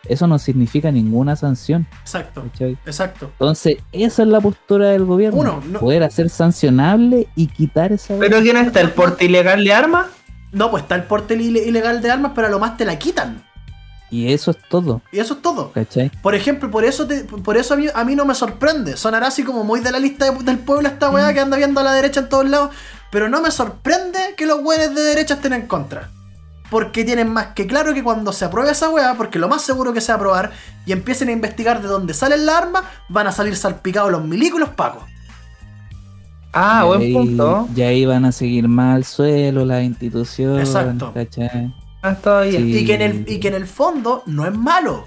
Eso 0.07 0.27
no 0.27 0.37
significa 0.37 0.91
ninguna 0.91 1.35
sanción. 1.35 1.87
Exacto, 2.01 2.43
¿cachai? 2.43 2.77
exacto. 2.85 3.27
Entonces, 3.31 3.77
esa 3.93 4.21
es 4.23 4.27
la 4.27 4.41
postura 4.41 4.89
del 4.89 5.05
gobierno. 5.05 5.39
Uno, 5.39 5.63
no- 5.69 5.79
Poder 5.79 6.03
hacer 6.03 6.29
sancionable 6.29 7.27
y 7.35 7.47
quitar 7.47 7.93
esa. 7.93 8.15
¿Pero 8.19 8.41
quién 8.41 8.57
está? 8.57 8.81
¿El 8.81 8.91
porte 8.91 9.25
ilegal 9.25 9.63
de 9.63 9.73
armas? 9.73 10.07
No, 10.53 10.71
pues 10.71 10.83
está 10.83 10.95
el 10.95 11.03
porte 11.03 11.33
ile- 11.35 11.65
ilegal 11.67 12.01
de 12.01 12.11
armas, 12.11 12.31
pero 12.33 12.47
a 12.47 12.49
lo 12.49 12.59
más 12.59 12.77
te 12.77 12.85
la 12.85 12.97
quitan. 12.97 13.43
Y 14.09 14.31
eso 14.31 14.51
es 14.51 14.57
todo. 14.69 15.01
Y 15.11 15.19
eso 15.19 15.33
es 15.33 15.41
todo. 15.41 15.71
¿Cachai? 15.71 16.11
Por 16.21 16.35
ejemplo, 16.35 16.69
por 16.69 16.85
eso 16.85 17.07
te- 17.07 17.23
por 17.23 17.57
eso 17.57 17.73
a 17.73 17.77
mí, 17.77 17.87
a 17.93 18.03
mí 18.05 18.15
no 18.15 18.25
me 18.25 18.35
sorprende. 18.35 18.95
Sonará 18.95 19.27
así 19.27 19.43
como 19.43 19.63
muy 19.63 19.79
de 19.79 19.91
la 19.91 19.99
lista 19.99 20.29
de- 20.31 20.43
del 20.43 20.59
pueblo 20.59 20.87
esta 20.87 21.09
weá 21.09 21.33
que 21.33 21.39
anda 21.39 21.57
viendo 21.57 21.79
a 21.79 21.83
la 21.83 21.93
derecha 21.93 22.19
en 22.21 22.29
todos 22.29 22.47
lados. 22.47 22.69
Pero 23.11 23.27
no 23.29 23.41
me 23.41 23.49
sorprende 23.51 24.19
que 24.37 24.45
los 24.45 24.59
weones 24.63 24.93
de 24.93 25.01
derecha 25.01 25.33
estén 25.35 25.53
en 25.53 25.65
contra. 25.67 26.09
Porque 26.69 27.03
tienen 27.03 27.29
más 27.31 27.47
que 27.55 27.67
claro 27.67 27.93
que 27.93 28.03
cuando 28.03 28.31
se 28.33 28.45
apruebe 28.45 28.71
esa 28.71 28.89
weá, 28.89 29.15
porque 29.15 29.37
lo 29.39 29.47
más 29.47 29.61
seguro 29.63 29.93
que 29.93 30.01
se 30.01 30.11
va 30.11 30.13
a 30.15 30.17
aprobar, 30.17 30.51
y 30.85 30.91
empiecen 30.91 31.29
a 31.29 31.31
investigar 31.31 31.81
de 31.81 31.87
dónde 31.87 32.13
salen 32.13 32.45
las 32.45 32.55
armas, 32.55 32.83
van 33.09 33.27
a 33.27 33.31
salir 33.31 33.55
salpicados 33.55 34.11
los 34.11 34.23
milicos 34.23 34.57
y 34.57 34.61
los 34.61 34.69
pacos. 34.69 35.03
Ah, 36.53 36.81
Y 36.83 36.87
buen 36.87 37.01
ahí- 37.01 37.13
punto. 37.13 37.67
Y 37.75 37.81
ahí 37.81 38.05
van 38.05 38.25
a 38.25 38.31
seguir 38.31 38.67
más 38.67 38.95
al 38.95 39.03
suelo 39.05 39.65
las 39.65 39.83
instituciones. 39.83 40.67
Exacto. 40.69 41.11
¿Cachai? 41.13 41.73
Ah. 42.03 42.15
Sí. 42.49 42.57
Y 42.79 42.85
que, 42.85 42.93
en 42.95 43.01
el, 43.01 43.25
y 43.27 43.39
que 43.39 43.47
en 43.47 43.55
el 43.55 43.65
fondo 43.65 44.23
no 44.25 44.45
es 44.45 44.53
malo. 44.53 45.05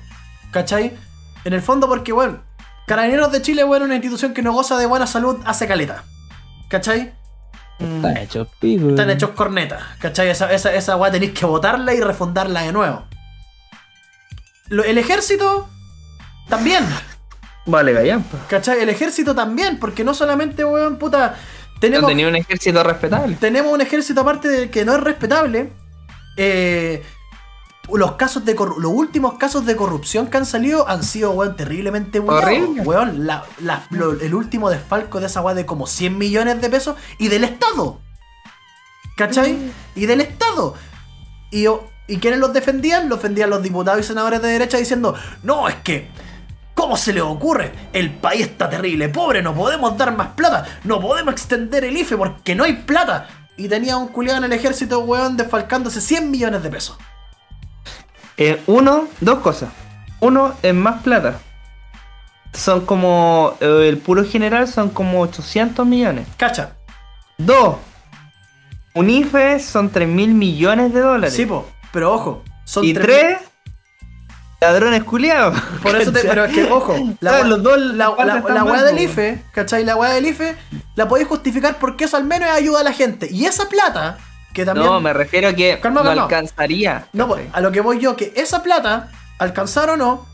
¿Cachai? 0.51 0.93
En 1.45 1.53
el 1.53 1.61
fondo 1.63 1.89
porque, 1.89 2.13
bueno, 2.13 2.39
Carabineros 2.87 3.31
de 3.33 3.43
Chile, 3.43 3.65
bueno, 3.65 3.85
una 3.85 3.95
institución 3.97 4.33
que 4.33 4.43
no 4.43 4.53
goza 4.53 4.77
de 4.79 4.87
buena 4.87 5.07
salud 5.07 5.37
hace 5.45 5.67
caleta. 5.67 6.05
¿Cachai? 6.69 7.13
Están 7.79 8.17
hechos 8.17 8.49
pico. 8.59 8.89
Están 8.91 9.11
hechos 9.11 9.31
cornetas. 9.31 9.83
¿Cachai? 9.99 10.29
Esa, 10.31 10.51
esa, 10.53 10.75
esa 10.75 10.97
weá 10.97 11.11
tenéis 11.11 11.33
que 11.33 11.45
botarla 11.45 11.93
y 11.95 12.01
refundarla 12.01 12.63
de 12.63 12.73
nuevo. 12.73 13.05
Lo- 14.69 14.85
el 14.85 14.99
ejército 14.99 15.69
también. 16.49 16.85
Vale, 17.67 17.93
gallampa. 17.93 18.39
¿Cachai? 18.49 18.81
El 18.81 18.89
ejército 18.89 19.35
también, 19.35 19.79
porque 19.79 20.05
no 20.05 20.15
solamente, 20.15 20.65
weón, 20.65 20.97
puta. 20.99 21.35
No 21.75 21.81
Tenemos, 21.81 22.09
tenía 22.09 22.29
un 22.29 22.37
ejército 22.37 22.83
respetable. 22.83 23.37
tenemos 23.39 23.71
un 23.73 23.81
ejército 23.83 24.21
aparte 24.23 24.49
de 24.49 24.71
que 24.71 24.85
no 24.85 24.95
es 24.95 25.01
respetable. 25.01 25.73
eh, 26.39 27.03
los 27.93 28.13
casos 28.17 28.45
de 28.45 28.55
los 28.55 28.93
últimos 28.93 29.35
casos 29.35 29.65
de 29.65 29.77
corrupción 29.77 30.27
que 30.27 30.37
han 30.39 30.45
salido 30.47 30.89
han 30.89 31.05
sido 31.05 31.31
weón 31.31 31.55
terriblemente 31.55 32.19
buenos. 32.19 32.43
Horrible. 32.43 32.83
Weón, 32.83 33.27
la- 33.27 33.45
la- 33.61 33.87
lo- 33.91 34.19
el 34.21 34.35
último 34.35 34.69
desfalco 34.71 35.21
de 35.21 35.27
esa 35.27 35.41
weá 35.41 35.55
de 35.55 35.67
como 35.67 35.87
100 35.87 36.19
millones 36.19 36.61
de 36.61 36.69
pesos 36.69 36.97
y 37.19 37.29
del 37.29 37.45
Estado. 37.45 38.01
¿Cachai? 39.17 39.57
Y 39.95 40.07
del 40.07 40.21
Estado. 40.21 40.75
Y, 41.51 41.67
¿Y 42.09 42.19
quiénes 42.19 42.41
los 42.41 42.53
defendían? 42.53 43.09
Los 43.09 43.19
defendían 43.19 43.51
los 43.51 43.63
diputados 43.63 44.01
y 44.01 44.03
senadores 44.05 44.43
de 44.43 44.49
derecha 44.49 44.79
diciendo, 44.79 45.15
no, 45.43 45.69
es 45.69 45.77
que 45.77 46.09
¿Cómo 46.77 46.97
se 46.97 47.13
le 47.13 47.21
ocurre? 47.23 47.73
El 47.93 48.13
país 48.15 48.43
está 48.43 48.69
terrible, 48.71 49.09
pobre, 49.09 49.43
no 49.43 49.53
podemos 49.55 49.97
dar 49.99 50.15
más 50.15 50.29
plata, 50.37 50.65
no 50.85 51.01
podemos 51.01 51.33
extender 51.33 51.85
el 51.85 51.97
IFE 51.97 52.17
porque 52.17 52.55
no 52.55 52.63
hay 52.65 52.75
plata. 52.75 53.27
y 53.57 53.67
tenía 53.69 53.97
un 53.97 54.09
culiado 54.09 54.39
en 54.39 54.45
el 54.45 54.53
ejército, 54.53 54.99
weón, 55.01 55.37
desfalcándose 55.39 56.01
100 56.03 56.31
millones 56.31 56.63
de 56.63 56.69
pesos. 56.71 56.99
Eh, 58.37 58.63
uno, 58.67 59.09
dos 59.23 59.39
cosas. 59.39 59.71
Uno 60.21 60.53
es 60.63 60.75
más 60.75 61.03
plata. 61.03 61.39
Son 62.53 62.85
como. 62.85 63.55
eh, 63.61 63.87
el 63.89 63.97
puro 63.99 64.25
general 64.25 64.69
son 64.69 64.91
como 64.91 65.21
800 65.23 65.87
millones. 65.87 66.27
Cacha. 66.37 66.73
Dos. 67.39 67.77
Un 68.95 69.09
IFE 69.11 69.59
son 69.61 69.89
3 69.91 70.07
mil 70.09 70.35
millones 70.35 70.93
de 70.93 71.01
dólares. 71.01 71.35
Sí, 71.35 71.47
po, 71.47 71.67
pero 71.93 72.13
ojo. 72.13 72.43
Son 72.65 72.85
y 72.85 72.93
tres- 72.93 73.07
tres. 73.07 73.39
Ladrones 74.61 75.05
culiados. 75.05 75.59
Por 75.83 75.95
eso 75.97 76.13
te, 76.13 76.21
pero 76.21 76.45
es 76.45 76.53
que, 76.55 76.65
ojo, 76.65 76.95
la, 77.21 77.43
los 77.45 77.63
dos 77.63 77.79
la, 77.79 78.15
la, 78.17 78.41
la 78.41 78.65
weá 78.65 78.83
del. 78.83 78.99
IFE, 79.01 79.43
¿cachai? 79.53 79.85
La 79.85 79.97
weá 79.97 80.11
del 80.15 80.27
IFE 80.27 80.57
la 80.95 81.07
podéis 81.09 81.29
justificar 81.29 81.77
porque 81.79 82.05
eso 82.05 82.17
al 82.17 82.25
menos 82.25 82.49
ayuda 82.51 82.81
a 82.81 82.85
la 82.85 82.93
gente. 82.93 83.29
Y 83.31 83.45
esa 83.45 83.69
plata, 83.69 84.19
que 84.55 84.65
también. 84.65 84.87
No, 84.87 85.01
me 85.01 85.13
refiero 85.13 85.49
a 85.49 85.53
que 85.53 85.79
Calma, 85.81 86.01
no 86.01 86.07
calma. 86.09 86.23
alcanzaría. 86.25 87.07
No, 87.13 87.29
pues, 87.29 87.47
a 87.53 87.61
lo 87.61 87.71
que 87.71 87.81
voy 87.81 87.99
yo, 88.01 88.17
que 88.17 88.33
esa 88.37 88.63
plata, 88.63 89.11
alcanzar 89.39 89.91
o 89.91 89.97
no, 89.99 90.27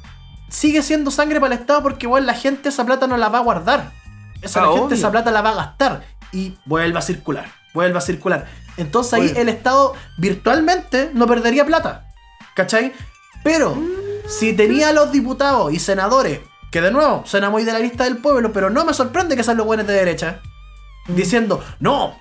sigue 0.48 0.82
siendo 0.82 1.10
sangre 1.10 1.40
para 1.40 1.54
el 1.54 1.60
Estado 1.60 1.82
porque 1.82 2.06
igual 2.06 2.24
la 2.26 2.34
gente 2.34 2.68
esa 2.68 2.86
plata 2.86 3.06
no 3.08 3.16
la 3.16 3.28
va 3.28 3.38
a 3.38 3.42
guardar. 3.42 3.90
Esa 4.40 4.60
Ah, 4.60 4.62
la 4.66 4.68
gente 4.72 4.84
obvio. 4.86 4.96
esa 4.96 5.10
plata 5.10 5.30
la 5.32 5.42
va 5.42 5.50
a 5.50 5.54
gastar 5.54 6.04
y 6.32 6.56
vuelve 6.64 6.98
a 6.98 7.02
circular, 7.02 7.46
vuelve 7.74 7.98
a 7.98 8.00
circular. 8.00 8.46
Entonces 8.76 9.12
ahí 9.14 9.28
Obvio. 9.30 9.40
el 9.42 9.48
Estado 9.48 9.94
virtualmente 10.18 11.10
no 11.12 11.26
perdería 11.26 11.64
plata. 11.66 12.06
¿Cachai? 12.54 12.92
Pero 13.44 13.76
si 14.38 14.52
tenía 14.54 14.88
a 14.88 14.92
los 14.92 15.12
diputados 15.12 15.72
y 15.72 15.78
senadores, 15.78 16.40
que 16.70 16.80
de 16.80 16.90
nuevo 16.90 17.22
suena 17.26 17.50
muy 17.50 17.64
de 17.64 17.72
la 17.72 17.78
lista 17.78 18.04
del 18.04 18.18
pueblo, 18.18 18.52
pero 18.52 18.70
no 18.70 18.84
me 18.84 18.94
sorprende 18.94 19.36
que 19.36 19.44
sean 19.44 19.56
los 19.58 19.66
buenos 19.66 19.86
de 19.86 19.92
derecha, 19.94 20.40
diciendo, 21.08 21.62
no, 21.80 22.16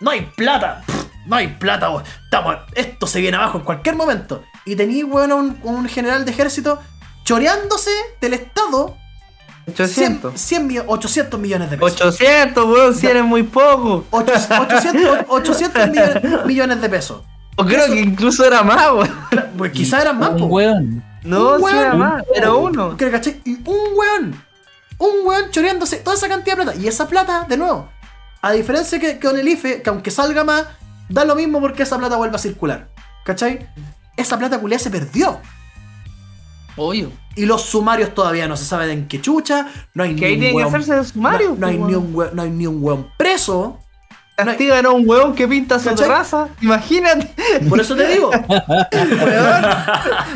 no 0.00 0.10
hay 0.10 0.22
plata, 0.36 0.82
pff, 0.86 1.04
no 1.26 1.36
hay 1.36 1.48
plata, 1.48 1.90
weón, 1.90 2.02
estamos- 2.24 2.56
esto 2.74 3.06
se 3.06 3.20
viene 3.20 3.36
abajo 3.36 3.58
en 3.58 3.64
cualquier 3.64 3.94
momento. 3.96 4.42
Y 4.64 4.76
tenía, 4.76 5.04
weón, 5.06 5.32
un, 5.32 5.58
un 5.62 5.88
general 5.88 6.24
de 6.24 6.32
ejército 6.32 6.80
choreándose 7.24 7.90
del 8.20 8.34
Estado 8.34 8.96
800. 9.68 10.32
100, 10.40 10.66
100 10.66 10.68
millo- 10.68 10.84
800 10.88 11.38
millones 11.38 11.70
de 11.70 11.78
pesos. 11.78 12.00
800, 12.00 12.64
weón, 12.64 12.94
si 12.94 13.06
eres 13.06 13.24
muy 13.24 13.44
poco. 13.44 14.04
Ocho- 14.10 14.32
800, 14.60 15.26
800 15.28 15.88
millones, 15.90 16.22
millones 16.46 16.80
de 16.80 16.88
pesos. 16.88 17.22
O 17.56 17.64
creo 17.64 17.84
Eso- 17.84 17.92
que 17.92 18.00
incluso 18.00 18.44
era 18.44 18.62
más, 18.64 18.90
weón. 18.92 19.10
Pues 19.56 19.70
quizá 19.72 20.00
eran 20.02 20.18
más, 20.18 20.32
weón. 20.40 21.04
No, 21.24 21.54
Un 21.56 21.70
sí 21.70 21.76
era 21.76 21.94
más, 21.94 22.24
era 22.34 22.52
uno. 22.54 22.96
¿Qué, 22.96 23.10
cachai? 23.10 23.40
Y 23.44 23.54
un 23.68 23.78
weón. 23.96 24.44
Un 24.98 25.26
weón 25.26 25.50
choreándose 25.50 25.96
toda 25.98 26.16
esa 26.16 26.28
cantidad 26.28 26.56
de 26.56 26.62
plata. 26.64 26.78
Y 26.78 26.86
esa 26.88 27.08
plata, 27.08 27.44
de 27.48 27.56
nuevo, 27.56 27.88
a 28.40 28.52
diferencia 28.52 28.98
que, 28.98 29.18
que 29.18 29.28
con 29.28 29.38
el 29.38 29.46
IFE, 29.48 29.82
que 29.82 29.90
aunque 29.90 30.10
salga 30.10 30.44
más, 30.44 30.64
da 31.08 31.24
lo 31.24 31.34
mismo 31.36 31.60
porque 31.60 31.82
esa 31.84 31.98
plata 31.98 32.16
vuelve 32.16 32.36
a 32.36 32.38
circular. 32.38 32.88
¿Cachai? 33.24 33.68
Esa 34.16 34.38
plata 34.38 34.58
culiá 34.60 34.78
se 34.78 34.90
perdió. 34.90 35.38
Obvio. 36.76 37.10
Y 37.36 37.46
los 37.46 37.62
sumarios 37.62 38.14
todavía 38.14 38.48
no 38.48 38.56
se 38.56 38.64
sabe 38.64 38.86
de 38.86 38.92
en 38.94 39.08
qué 39.08 39.20
chucha. 39.20 39.66
No 39.94 40.04
hay 40.04 40.16
Que 40.16 40.20
ni 40.20 40.26
ahí 40.26 40.34
un 40.34 40.40
tiene 40.40 40.56
que 40.56 40.64
weón- 40.64 40.68
hacerse 40.68 40.94
de 40.94 41.04
sumario. 41.04 41.50
No, 41.50 41.56
no 41.56 41.66
hay 41.66 41.76
pues, 41.78 41.88
ni 41.88 41.94
un 41.96 42.14
weón, 42.14 42.30
no 42.36 42.42
hay 42.42 42.50
ni 42.50 42.66
un 42.66 42.82
weón 42.82 43.08
preso. 43.16 43.78
Castigan 44.44 44.86
a 44.86 44.90
un 44.90 45.08
weón 45.08 45.34
que 45.34 45.46
pinta 45.48 45.78
su 45.78 45.88
¿Cachai? 45.90 46.08
raza. 46.08 46.48
Imagínate. 46.60 47.30
Por 47.68 47.80
eso 47.80 47.94
te 47.96 48.06
digo. 48.08 48.30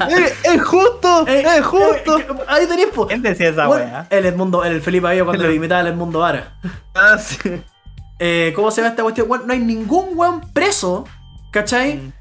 es, 0.09 0.35
es 0.45 0.63
justo, 0.63 1.27
Eh, 1.27 1.45
es 1.59 1.65
justo. 1.67 2.19
eh, 2.19 2.27
ahí 2.49 2.67
tenés, 2.67 2.87
po. 2.89 3.07
¿Quién 3.07 3.23
decía 3.23 3.49
esa 3.51 3.67
Bueno, 3.67 3.85
weá? 3.85 4.07
el 4.11 4.27
Edmundo, 4.27 4.65
el 4.65 4.81
Felipe 4.83 5.09
Ayo 5.09 5.25
cuando 5.25 5.51
imitaba 5.51 5.81
al 5.81 5.89
Edmundo 5.89 6.21
Vara. 6.21 6.55
Ah, 6.99 7.19
sí. 7.19 7.37
Eh, 8.19 8.55
¿Cómo 8.57 8.71
se 8.71 8.81
llama 8.81 8.89
esta 8.89 9.03
cuestión? 9.03 9.29
Bueno, 9.29 9.45
no 9.47 9.53
hay 9.53 9.59
ningún 9.59 10.13
weón 10.15 10.41
preso, 10.55 11.05
¿cachai? 11.53 11.97
Mm. 11.97 12.13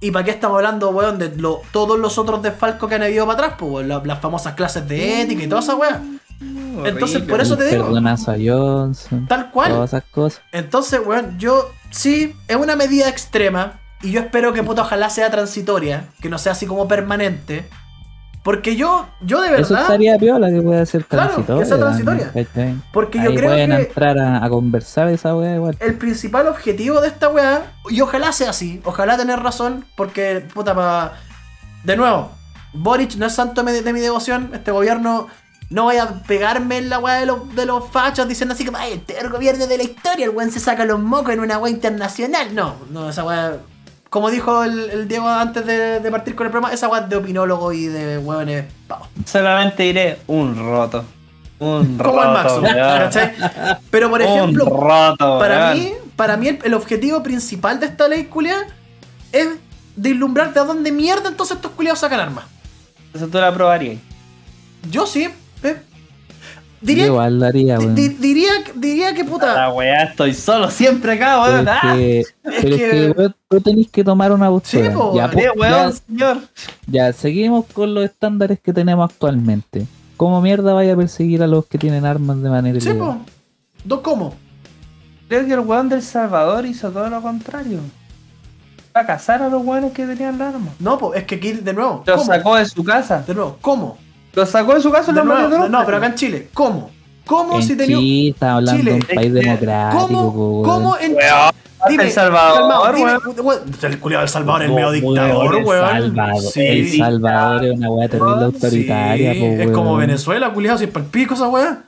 ¿Y 0.00 0.10
para 0.10 0.24
qué 0.24 0.30
estamos 0.30 0.56
hablando, 0.56 0.88
weón, 0.88 1.18
de 1.18 1.28
lo- 1.36 1.60
todos 1.70 1.98
los 1.98 2.16
otros 2.16 2.40
desfalcos 2.42 2.88
que 2.88 2.94
han 2.94 3.02
habido 3.02 3.26
para 3.26 3.34
atrás? 3.38 3.54
Pues, 3.58 3.70
weón, 3.70 3.88
la- 3.88 4.00
las 4.02 4.20
famosas 4.20 4.54
clases 4.54 4.88
de 4.88 5.20
ética 5.20 5.42
y 5.42 5.46
toda 5.48 5.60
esa 5.60 5.74
Entonces, 6.84 7.22
por 7.22 7.40
eso 7.40 7.56
te 7.56 7.66
digo, 7.66 7.84
Perdonazo 7.84 8.32
a 8.32 8.36
Johnson. 8.38 9.26
tal 9.28 9.50
cual. 9.50 9.72
Todas 9.72 9.90
esas 9.90 10.04
cosas. 10.10 10.42
Entonces, 10.52 11.00
weón, 11.04 11.38
yo 11.38 11.70
sí, 11.90 12.34
es 12.48 12.56
una 12.56 12.76
medida 12.76 13.08
extrema. 13.08 13.80
Y 14.02 14.10
yo 14.10 14.20
espero 14.20 14.52
que 14.52 14.62
puta 14.62 14.82
ojalá 14.82 15.08
sea 15.08 15.30
transitoria, 15.30 16.04
que 16.20 16.28
no 16.28 16.36
sea 16.36 16.52
así 16.52 16.66
como 16.66 16.86
permanente. 16.86 17.64
Porque 18.42 18.76
yo, 18.76 19.08
yo 19.22 19.40
de 19.40 19.48
Eso 19.48 19.72
verdad. 19.72 19.80
estaría 19.82 20.18
piola 20.18 20.50
que 20.50 20.60
pueda 20.60 20.84
ser 20.84 21.06
Claro, 21.06 21.46
que 21.46 21.64
sea 21.64 21.78
transitoria. 21.78 22.30
Porque 22.92 23.18
yo 23.18 23.34
creo 23.34 23.48
pueden 23.48 23.70
que 23.70 23.76
entrar 23.76 24.18
a, 24.18 24.44
a 24.44 24.48
conversar 24.50 25.08
esa 25.08 25.34
weá 25.34 25.54
igual. 25.54 25.76
el 25.80 25.94
principal 25.94 26.46
objetivo 26.48 27.00
de 27.00 27.08
esta 27.08 27.30
weá, 27.30 27.72
y 27.88 28.02
ojalá 28.02 28.32
sea 28.32 28.50
así, 28.50 28.82
ojalá 28.84 29.16
tener 29.16 29.40
razón, 29.40 29.86
porque, 29.96 30.46
puta, 30.52 30.74
pa... 30.74 31.14
De 31.84 31.96
nuevo, 31.96 32.32
Boric 32.74 33.14
no 33.16 33.24
es 33.24 33.34
santo 33.34 33.62
de 33.62 33.92
mi 33.94 34.00
devoción, 34.00 34.50
este 34.52 34.70
gobierno 34.72 35.28
no 35.70 35.86
vaya 35.86 36.04
a 36.04 36.22
pegarme 36.22 36.78
en 36.78 36.88
la 36.88 36.98
weá 36.98 37.14
de 37.14 37.26
los, 37.26 37.54
de 37.54 37.66
los 37.66 37.88
fachos 37.90 38.28
diciendo 38.28 38.54
así 38.54 38.64
como, 38.64 38.78
ay, 38.78 38.92
el 38.92 39.00
peor 39.00 39.30
gobierno 39.30 39.66
de 39.66 39.76
la 39.76 39.82
historia, 39.82 40.26
el 40.26 40.30
weón 40.30 40.50
se 40.50 40.60
saca 40.60 40.84
los 40.84 41.00
mocos 41.00 41.32
en 41.32 41.40
una 41.40 41.58
weá 41.58 41.72
internacional. 41.72 42.54
No, 42.54 42.76
no, 42.90 43.10
esa 43.10 43.24
weá... 43.24 43.58
Como 44.10 44.30
dijo 44.30 44.62
el, 44.62 44.90
el 44.90 45.08
Diego 45.08 45.28
antes 45.28 45.66
de, 45.66 45.98
de 45.98 46.10
partir 46.10 46.36
con 46.36 46.46
el 46.46 46.52
programa, 46.52 46.72
esa 46.72 46.88
weá 46.88 47.00
de 47.00 47.16
opinólogo 47.16 47.72
y 47.72 47.86
de 47.86 48.18
weones. 48.18 48.66
Solamente 49.24 49.82
diré 49.82 50.18
un 50.28 50.56
roto. 50.56 51.04
Un 51.58 51.98
Como 52.02 52.22
el 52.22 52.28
roto. 52.28 52.62
Maxo. 52.62 53.18
Pero 53.90 54.10
por 54.10 54.22
ejemplo, 54.22 54.66
roto, 54.66 55.38
para 55.40 55.74
mí, 55.74 55.92
para 56.14 56.36
mí 56.36 56.48
el, 56.48 56.60
el 56.62 56.74
objetivo 56.74 57.22
principal 57.24 57.80
de 57.80 57.86
esta 57.86 58.06
ley 58.06 58.26
culia 58.26 58.66
es 59.32 59.48
deslumbrar 59.96 60.52
de 60.52 60.60
a 60.60 60.64
dónde 60.64 60.92
mierda 60.92 61.28
entonces 61.28 61.56
estos 61.56 61.72
culiados 61.72 61.98
sacan 61.98 62.20
armas. 62.20 62.44
Eso 63.12 63.26
tú 63.28 63.38
la 63.38 63.52
probarías. 63.52 63.98
Yo 64.90 65.06
sí, 65.06 65.28
eh, 65.64 65.76
diría, 66.80 67.06
igual 67.06 67.38
lo 67.40 67.46
haría, 67.46 67.78
di- 67.78 67.84
weón. 67.84 67.94
di- 67.94 68.08
diría, 68.08 68.50
diría 68.74 69.14
que 69.14 69.24
puta. 69.24 69.54
La 69.54 69.72
weá, 69.72 70.04
estoy 70.04 70.34
solo 70.34 70.70
siempre 70.70 71.12
acá, 71.12 71.40
Pero 71.44 71.54
weón. 71.56 71.68
es 71.68 71.74
Ah, 71.82 71.94
que, 71.96 72.24
pero 72.42 72.56
es 72.56 72.64
que- 72.64 72.90
que, 72.90 73.10
weón, 73.16 73.36
tú 73.48 73.60
tenés 73.60 73.90
que 73.90 74.04
tomar 74.04 74.32
una 74.32 74.48
postura. 74.48 74.90
Sí, 74.90 74.94
po, 74.96 75.16
ya, 75.16 75.30
po- 75.30 75.38
weón, 75.56 75.90
ya- 75.90 75.92
señor. 75.92 76.38
ya, 76.86 77.12
seguimos 77.12 77.64
con 77.72 77.94
los 77.94 78.04
estándares 78.04 78.60
que 78.60 78.72
tenemos 78.72 79.10
actualmente. 79.10 79.86
¿Cómo 80.16 80.40
mierda 80.40 80.72
vaya 80.74 80.92
a 80.92 80.96
perseguir 80.96 81.42
a 81.42 81.46
los 81.46 81.66
que 81.66 81.76
tienen 81.78 82.04
armas 82.06 82.40
de 82.40 82.48
manera 82.48 82.78
Sí, 82.80 82.88
ilegal? 82.90 83.06
po. 83.08 83.18
¿Dos 83.84 84.00
cómo? 84.00 84.34
Creo 85.28 85.46
que 85.46 85.52
el 85.54 85.60
weón 85.60 85.88
del 85.88 86.02
Salvador 86.02 86.64
hizo 86.66 86.90
todo 86.90 87.08
lo 87.10 87.20
contrario. 87.20 87.80
Va 88.96 89.00
a 89.00 89.06
cazar 89.06 89.42
a 89.42 89.48
los 89.48 89.64
weones 89.64 89.92
que 89.92 90.06
tenían 90.06 90.38
la 90.38 90.50
arma. 90.50 90.68
No, 90.78 90.96
pues 90.98 91.18
es 91.18 91.26
que 91.26 91.34
aquí, 91.34 91.52
de 91.52 91.72
nuevo. 91.72 92.04
Los 92.06 92.16
¿cómo? 92.20 92.32
sacó 92.32 92.54
de 92.56 92.66
su 92.66 92.84
casa. 92.84 93.24
De 93.26 93.34
nuevo, 93.34 93.58
¿cómo? 93.60 93.98
Los 94.34 94.48
sacó 94.48 94.74
de 94.74 94.80
su 94.80 94.90
casa 94.90 95.10
y 95.10 95.14
De 95.14 95.20
los 95.20 95.26
nuevo, 95.26 95.64
de 95.64 95.68
no, 95.70 95.84
pero 95.84 95.96
acá 95.98 96.06
en 96.06 96.14
Chile, 96.14 96.48
¿cómo? 96.54 96.90
¿Cómo 97.26 97.56
En 97.56 97.62
si 97.62 97.76
tenía. 97.76 97.96
Chile, 97.96 98.30
está 98.30 98.54
hablando 98.56 98.78
Chile, 98.80 98.90
de 98.92 98.96
un 98.98 99.02
país 99.06 99.18
es 99.18 99.22
que- 99.32 99.40
democrático, 99.40 100.06
¿Cómo. 100.08 100.62
¿Cómo 100.62 100.96
en 100.98 101.14
Weón, 101.14 102.00
El 102.00 102.10
Salvador, 102.10 102.94
weón. 103.40 103.62
El 103.82 103.98
culiado 103.98 104.20
del 104.22 104.28
Salvador 104.28 104.62
es 104.64 104.70
medio 104.70 104.90
dictador, 104.90 105.56
El 105.56 105.64
weón. 105.64 105.88
Salvador, 105.88 106.42
Sí. 106.52 106.60
El 106.60 106.98
Salvador 106.98 107.64
es 107.64 107.72
una 107.78 107.90
weá 107.90 108.08
terrible 108.08 108.44
autoritaria, 108.44 109.32
Sí, 109.34 109.40
po, 109.40 109.46
es 109.62 109.70
como. 109.70 109.96
Venezuela, 109.96 110.50
culiado, 110.52 110.78
si 110.78 110.84
es 110.84 110.90
para 110.90 111.04
el 111.04 111.10
pico 111.10 111.34
esa 111.34 111.48
weá. 111.48 111.82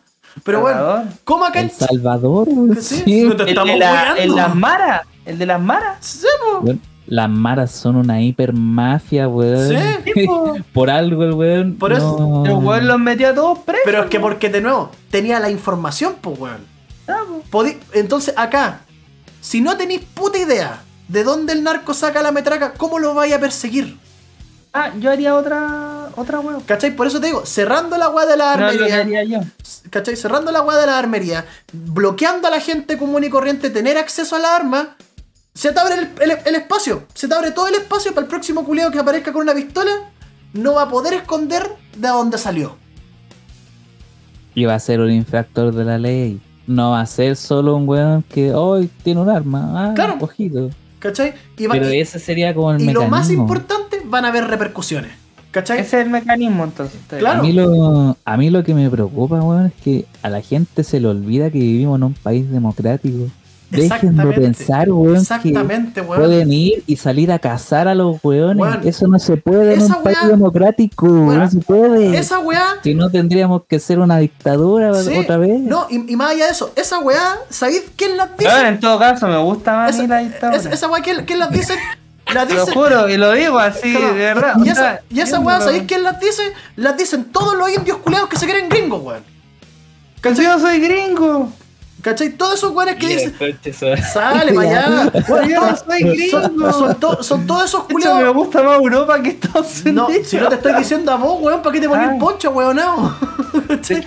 Pero 0.45 0.61
bueno. 0.61 1.05
¿cómo 1.25 1.45
acá 1.47 1.61
El 1.61 1.67
en 1.67 1.71
Salvador, 1.73 2.49
weón, 2.51 2.77
Sí, 2.81 3.03
sí. 3.05 3.23
no 3.25 3.37
te 3.37 3.43
El 3.45 3.49
estamos 3.51 3.73
de, 3.73 3.79
la, 3.79 3.93
weando. 3.93 4.23
el 4.23 4.35
las 4.37 4.55
maras. 4.55 5.01
El 5.25 5.39
de 5.39 5.47
las 5.47 5.61
maras. 5.61 5.97
Sí, 6.01 6.27
Las 7.07 7.31
maras 7.31 7.71
son 7.71 7.97
una 7.97 8.21
hiper 8.21 8.53
mafia, 8.53 9.29
weón. 9.29 9.69
Sí, 9.69 10.27
Por 10.73 10.91
algo 10.91 11.23
el 11.25 11.33
weón. 11.35 11.77
Por 11.77 11.93
eso- 11.93 12.17
no- 12.19 12.45
El 12.47 12.53
weón 12.65 12.87
los 12.89 12.99
metió 12.99 13.29
a 13.29 13.35
todos 13.35 13.59
presos. 13.61 13.83
Pero 13.85 14.03
es 14.05 14.11
que 14.11 14.19
porque 14.21 14.49
de 14.49 14.61
nuevo, 14.61 14.91
tenía 15.11 15.39
la 15.41 15.51
información, 15.51 16.17
pues 16.21 16.39
weón. 16.39 16.77
Podí- 17.51 17.79
Entonces 17.93 18.35
acá, 18.37 18.81
si 19.41 19.61
no 19.61 19.77
tenéis 19.77 20.01
puta 20.15 20.39
idea 20.39 20.83
de 21.09 21.23
dónde 21.23 21.53
el 21.53 21.63
narco 21.63 21.95
saca 21.95 22.23
la 22.23 22.33
metraca, 22.33 22.73
¿cómo 22.73 22.99
lo 22.99 23.15
vaya 23.15 23.37
a 23.37 23.41
perseguir? 23.41 23.97
Ah, 24.73 24.91
yo 24.99 25.11
haría 25.11 25.35
otra 25.37 26.09
otra 26.17 26.41
weón. 26.41 26.61
¿Cachai? 26.63 26.95
Por 26.97 27.07
eso 27.07 27.21
te 27.21 27.27
digo, 27.29 27.47
cerrando 27.47 27.97
la 27.97 28.09
weá 28.11 28.27
de 28.27 28.37
la 28.37 28.57
No 28.57 28.67
armería. 28.67 28.99
haría 28.99 29.23
yo. 29.25 29.41
¿Cachai? 29.91 30.17
Cerrando 30.17 30.51
la 30.51 30.63
weá 30.63 30.77
de 30.79 30.87
la 30.87 30.99
armería, 30.99 31.47
bloqueando 31.73 32.49
a 32.49 32.51
la 32.51 32.61
gente 32.61 32.99
común 32.99 33.23
y 33.25 33.31
corriente 33.31 33.71
tener 33.71 33.97
acceso 33.97 34.35
a 34.37 34.39
la 34.41 34.57
arma, 34.57 34.96
se 35.57 35.73
te 35.73 35.81
abre 35.81 35.95
el, 35.95 36.31
el- 36.31 36.39
el 36.45 36.55
espacio. 36.55 37.05
Se 37.15 37.27
te 37.29 37.35
abre 37.35 37.51
todo 37.51 37.67
el 37.69 37.75
espacio 37.75 38.13
para 38.15 38.25
el 38.25 38.29
próximo 38.31 38.65
culiado 38.65 38.91
que 38.91 38.99
aparezca 38.99 39.33
con 39.33 39.43
una 39.43 39.55
pistola. 39.55 39.91
No 40.53 40.75
va 40.75 40.83
a 40.83 40.89
poder 40.89 41.15
esconder 41.15 41.67
de 41.97 42.09
dónde 42.09 42.39
salió. 42.39 42.77
Y 44.55 44.65
va 44.65 44.75
a 44.75 44.79
ser 44.81 45.01
un 45.01 45.11
infractor 45.11 45.75
de 45.75 45.85
la 45.85 45.99
ley. 45.99 46.41
No 46.67 46.93
va 46.93 47.01
a 47.01 47.07
ser 47.07 47.37
solo 47.37 47.77
un 47.77 47.89
weón 47.89 48.23
que 48.23 48.55
hoy 48.55 48.91
tiene 49.03 49.21
un 49.21 49.29
arma. 49.29 49.91
Ah, 49.91 49.95
Claro. 49.95 50.17
ojito. 50.21 50.71
¿Cachai? 50.99 51.35
Y, 51.59 51.67
va- 51.67 51.75
Pero 51.75 51.93
y- 51.93 52.01
ese 52.01 52.19
sería 52.19 52.55
como 52.55 52.73
el 52.73 52.81
y 52.81 52.93
lo 52.93 53.07
más 53.07 53.31
importante, 53.31 54.01
van 54.07 54.25
a 54.25 54.29
haber 54.29 54.45
repercusiones. 54.49 55.13
¿Cachai? 55.51 55.79
Ese 55.81 56.01
es 56.01 56.07
el 56.07 56.11
mecanismo 56.11 56.65
entonces. 56.65 56.99
Claro. 57.09 57.41
A 57.41 57.43
mí, 57.43 57.53
lo, 57.53 58.17
a 58.25 58.37
mí 58.37 58.51
lo 58.51 58.63
que 58.65 58.75
me 58.75 58.91
preocupa, 58.91 59.41
weón, 59.41 59.67
es 59.67 59.73
que 59.83 60.07
a 60.23 60.29
la 60.31 60.41
gente 60.43 60.85
se 60.85 61.01
le 61.01 61.09
olvida 61.09 61.51
que 61.51 61.59
vivimos 61.59 61.97
en 61.99 62.05
un 62.05 62.15
país 62.15 62.51
democrático. 62.51 63.27
Dejen 63.71 64.17
de 64.17 64.27
pensar, 64.33 64.91
weón, 64.91 65.17
Exactamente, 65.17 66.01
que 66.01 66.07
weón. 66.07 66.21
pueden 66.23 66.53
ir 66.53 66.85
y 66.87 66.97
salir 66.97 67.33
a 67.33 67.39
cazar 67.39 67.89
a 67.89 67.95
los 67.95 68.23
weones. 68.23 68.63
Weón, 68.63 68.81
Eso 68.85 69.09
no 69.09 69.19
se 69.19 69.37
puede 69.37 69.75
en 69.75 69.83
un 69.83 70.03
país 70.03 70.17
weá- 70.23 70.29
democrático, 70.29 71.07
weón, 71.07 71.39
no 71.39 71.51
se 71.51 71.59
puede. 71.59 72.17
Esa 72.17 72.39
weá. 72.39 72.77
Si 72.85 72.95
no 72.95 73.11
tendríamos 73.11 73.63
que 73.69 73.81
ser 73.81 73.99
una 73.99 74.19
dictadura 74.19 74.95
sí, 74.95 75.19
otra 75.19 75.37
vez. 75.39 75.59
No, 75.61 75.87
y, 75.91 76.13
y 76.13 76.17
más 76.17 76.31
allá 76.31 76.47
de 76.47 76.53
eso, 76.53 76.73
esa 76.77 77.01
weá, 77.01 77.39
¿sabéis 77.51 77.83
quién 77.97 78.17
las 78.17 78.37
dice? 78.37 78.51
Weón, 78.51 78.67
en 78.67 78.81
todo 78.81 78.99
caso, 78.99 79.27
me 79.27 79.39
gusta 79.39 79.73
más 79.75 79.87
a 79.87 79.91
esa, 79.91 80.03
mí 80.03 80.09
la 80.09 80.19
dictadura. 80.19 80.57
esa, 80.59 80.71
esa 80.71 80.89
weá, 80.89 81.03
¿quién, 81.03 81.25
quién 81.27 81.39
las 81.41 81.51
dice? 81.51 81.75
Lo 82.33 82.67
juro, 82.67 83.09
y 83.09 83.17
lo 83.17 83.33
digo 83.33 83.57
así, 83.59 83.93
Claro, 83.93 84.09
de 84.15 84.21
verdad. 84.21 84.55
Y 84.59 84.69
o 84.69 84.73
esa, 84.73 84.75
sea, 84.75 85.01
y 85.11 85.21
esa 85.21 85.37
yo 85.37 85.43
weá, 85.43 85.61
¿sabéis 85.61 85.85
quién 85.87 86.03
las 86.03 86.19
dice? 86.21 86.43
Las 86.75 86.97
dicen 86.97 87.25
todos 87.27 87.57
los 87.57 87.71
indios 87.71 87.99
culeados 87.99 88.29
que 88.29 88.37
se 88.37 88.47
creen 88.47 88.69
gringos, 88.69 89.01
weón. 89.03 89.23
Que 90.23 90.35
yo 90.35 90.59
soy 90.59 90.81
gringo. 90.81 91.51
¿Cachai? 92.07 92.29
Todos 92.31 92.55
esos 92.55 92.71
weones 92.73 92.95
que 92.95 93.09
dicen. 93.09 93.35
Sale 94.13 94.53
para 94.53 94.69
allá. 94.69 95.13
Son, 96.31 96.73
son 96.73 96.95
to- 97.01 97.21
son 97.25 97.47
todos 97.49 97.65
esos 97.65 97.83
hecho, 97.91 98.15
me 98.15 98.29
gusta 98.29 98.63
más 98.63 98.77
Europa 98.79 99.21
que 99.21 99.31
Estados 99.31 99.85
No, 99.87 100.07
Unidos. 100.07 100.29
si 100.29 100.37
no 100.37 100.49
te 100.49 100.55
estoy 100.55 100.75
diciendo 100.75 101.11
a 101.11 101.17
vos, 101.17 101.39
weón, 101.43 101.63
¿para 101.63 101.73
qué 101.75 101.81
te 101.81 101.89
pones 101.89 102.09
Ah. 102.09 102.13
el 102.13 102.19
poncho, 102.21 102.51
weón? 102.53 102.77
No. 102.77 103.17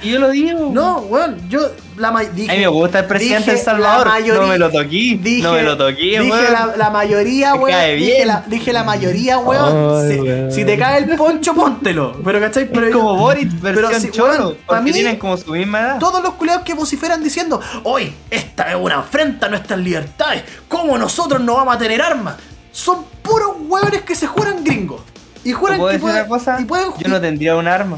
Yo 0.02 0.20
lo 0.20 0.30
digo. 0.30 0.70
No, 0.72 1.00
weón, 1.10 1.38
yo 1.50 1.60
la 2.00 2.12
dije. 2.34 2.52
A 2.52 2.56
mí 2.56 2.60
me 2.62 2.68
gusta 2.68 3.00
el 3.00 3.06
presidente 3.06 3.40
dije 3.40 3.52
de 3.52 3.58
El 3.60 3.64
Salvador. 3.66 4.08
mayoría- 4.08 4.42
no 4.42 4.48
me 4.48 4.58
lo 4.58 4.72
toqué. 4.72 5.18
Dije, 5.22 5.44
no 5.44 5.54
me 5.54 5.64
lo 5.64 5.78
toqué, 5.78 5.94
dije 6.20 6.22
weón. 6.32 6.54
la, 6.54 6.74
la 6.78 6.90
mayoría, 6.90 7.54
weón. 7.56 7.78
cae 7.78 7.96
Dije 7.96 8.14
bien. 8.16 8.28
la, 8.28 8.44
dije 8.48 8.74
la 8.74 8.84
mayoría, 8.84 9.38
weón. 9.40 10.02
Ay, 10.04 10.14
si, 10.16 10.20
weón. 10.22 10.52
si 10.52 10.66
te 10.66 10.78
cae 10.78 10.98
el 11.04 11.16
poncho, 11.16 11.54
póntelo. 11.54 12.20
Pero, 12.24 12.40
¿cachai? 12.40 12.70
Pero 12.72 12.88
Es 12.88 12.94
como 12.94 13.16
Boris, 13.16 13.48
pero 13.62 13.88
weón, 13.90 14.54
pa' 14.54 14.56
porque 14.66 14.82
mí- 14.84 14.92
tienen 14.94 15.18
como 15.18 15.38
su 15.38 15.52
misma 15.52 15.80
edad. 15.82 16.00
Todos 16.00 16.24
los 16.24 16.34
culeados 16.34 16.64
que 16.64 16.74
vociferan 16.74 17.24
diciendo, 17.24 17.60
hoy 17.84 18.14
esta 18.30 18.70
es 18.72 18.76
una 18.76 19.00
afrenta 19.00 19.46
a 19.46 19.50
nuestras 19.50 19.80
libertades, 19.80 20.44
¿cómo 20.68 20.98
nosotros 20.98 21.42
no 21.42 21.56
vamos 21.56 21.76
a 21.76 21.78
tener 21.78 22.02
armas? 22.02 22.36
Son 22.72 23.04
puros 23.22 23.52
hueones 23.68 24.02
que 24.04 24.16
se 24.16 24.26
juran 24.28 24.64
gringos. 24.64 25.02
Y 25.44 25.50
¿Te 25.50 25.54
juran 25.54 25.78
puedo 25.78 25.90
que 25.90 25.94
decir 25.98 26.02
pueden, 26.02 26.20
una 26.20 26.28
cosa? 26.28 26.58
y 26.60 26.66
pueden 26.66 26.88
Yo 27.00 27.08
no 27.10 27.22
tendría 27.22 27.56
un 27.56 27.68
arma. 27.68 27.98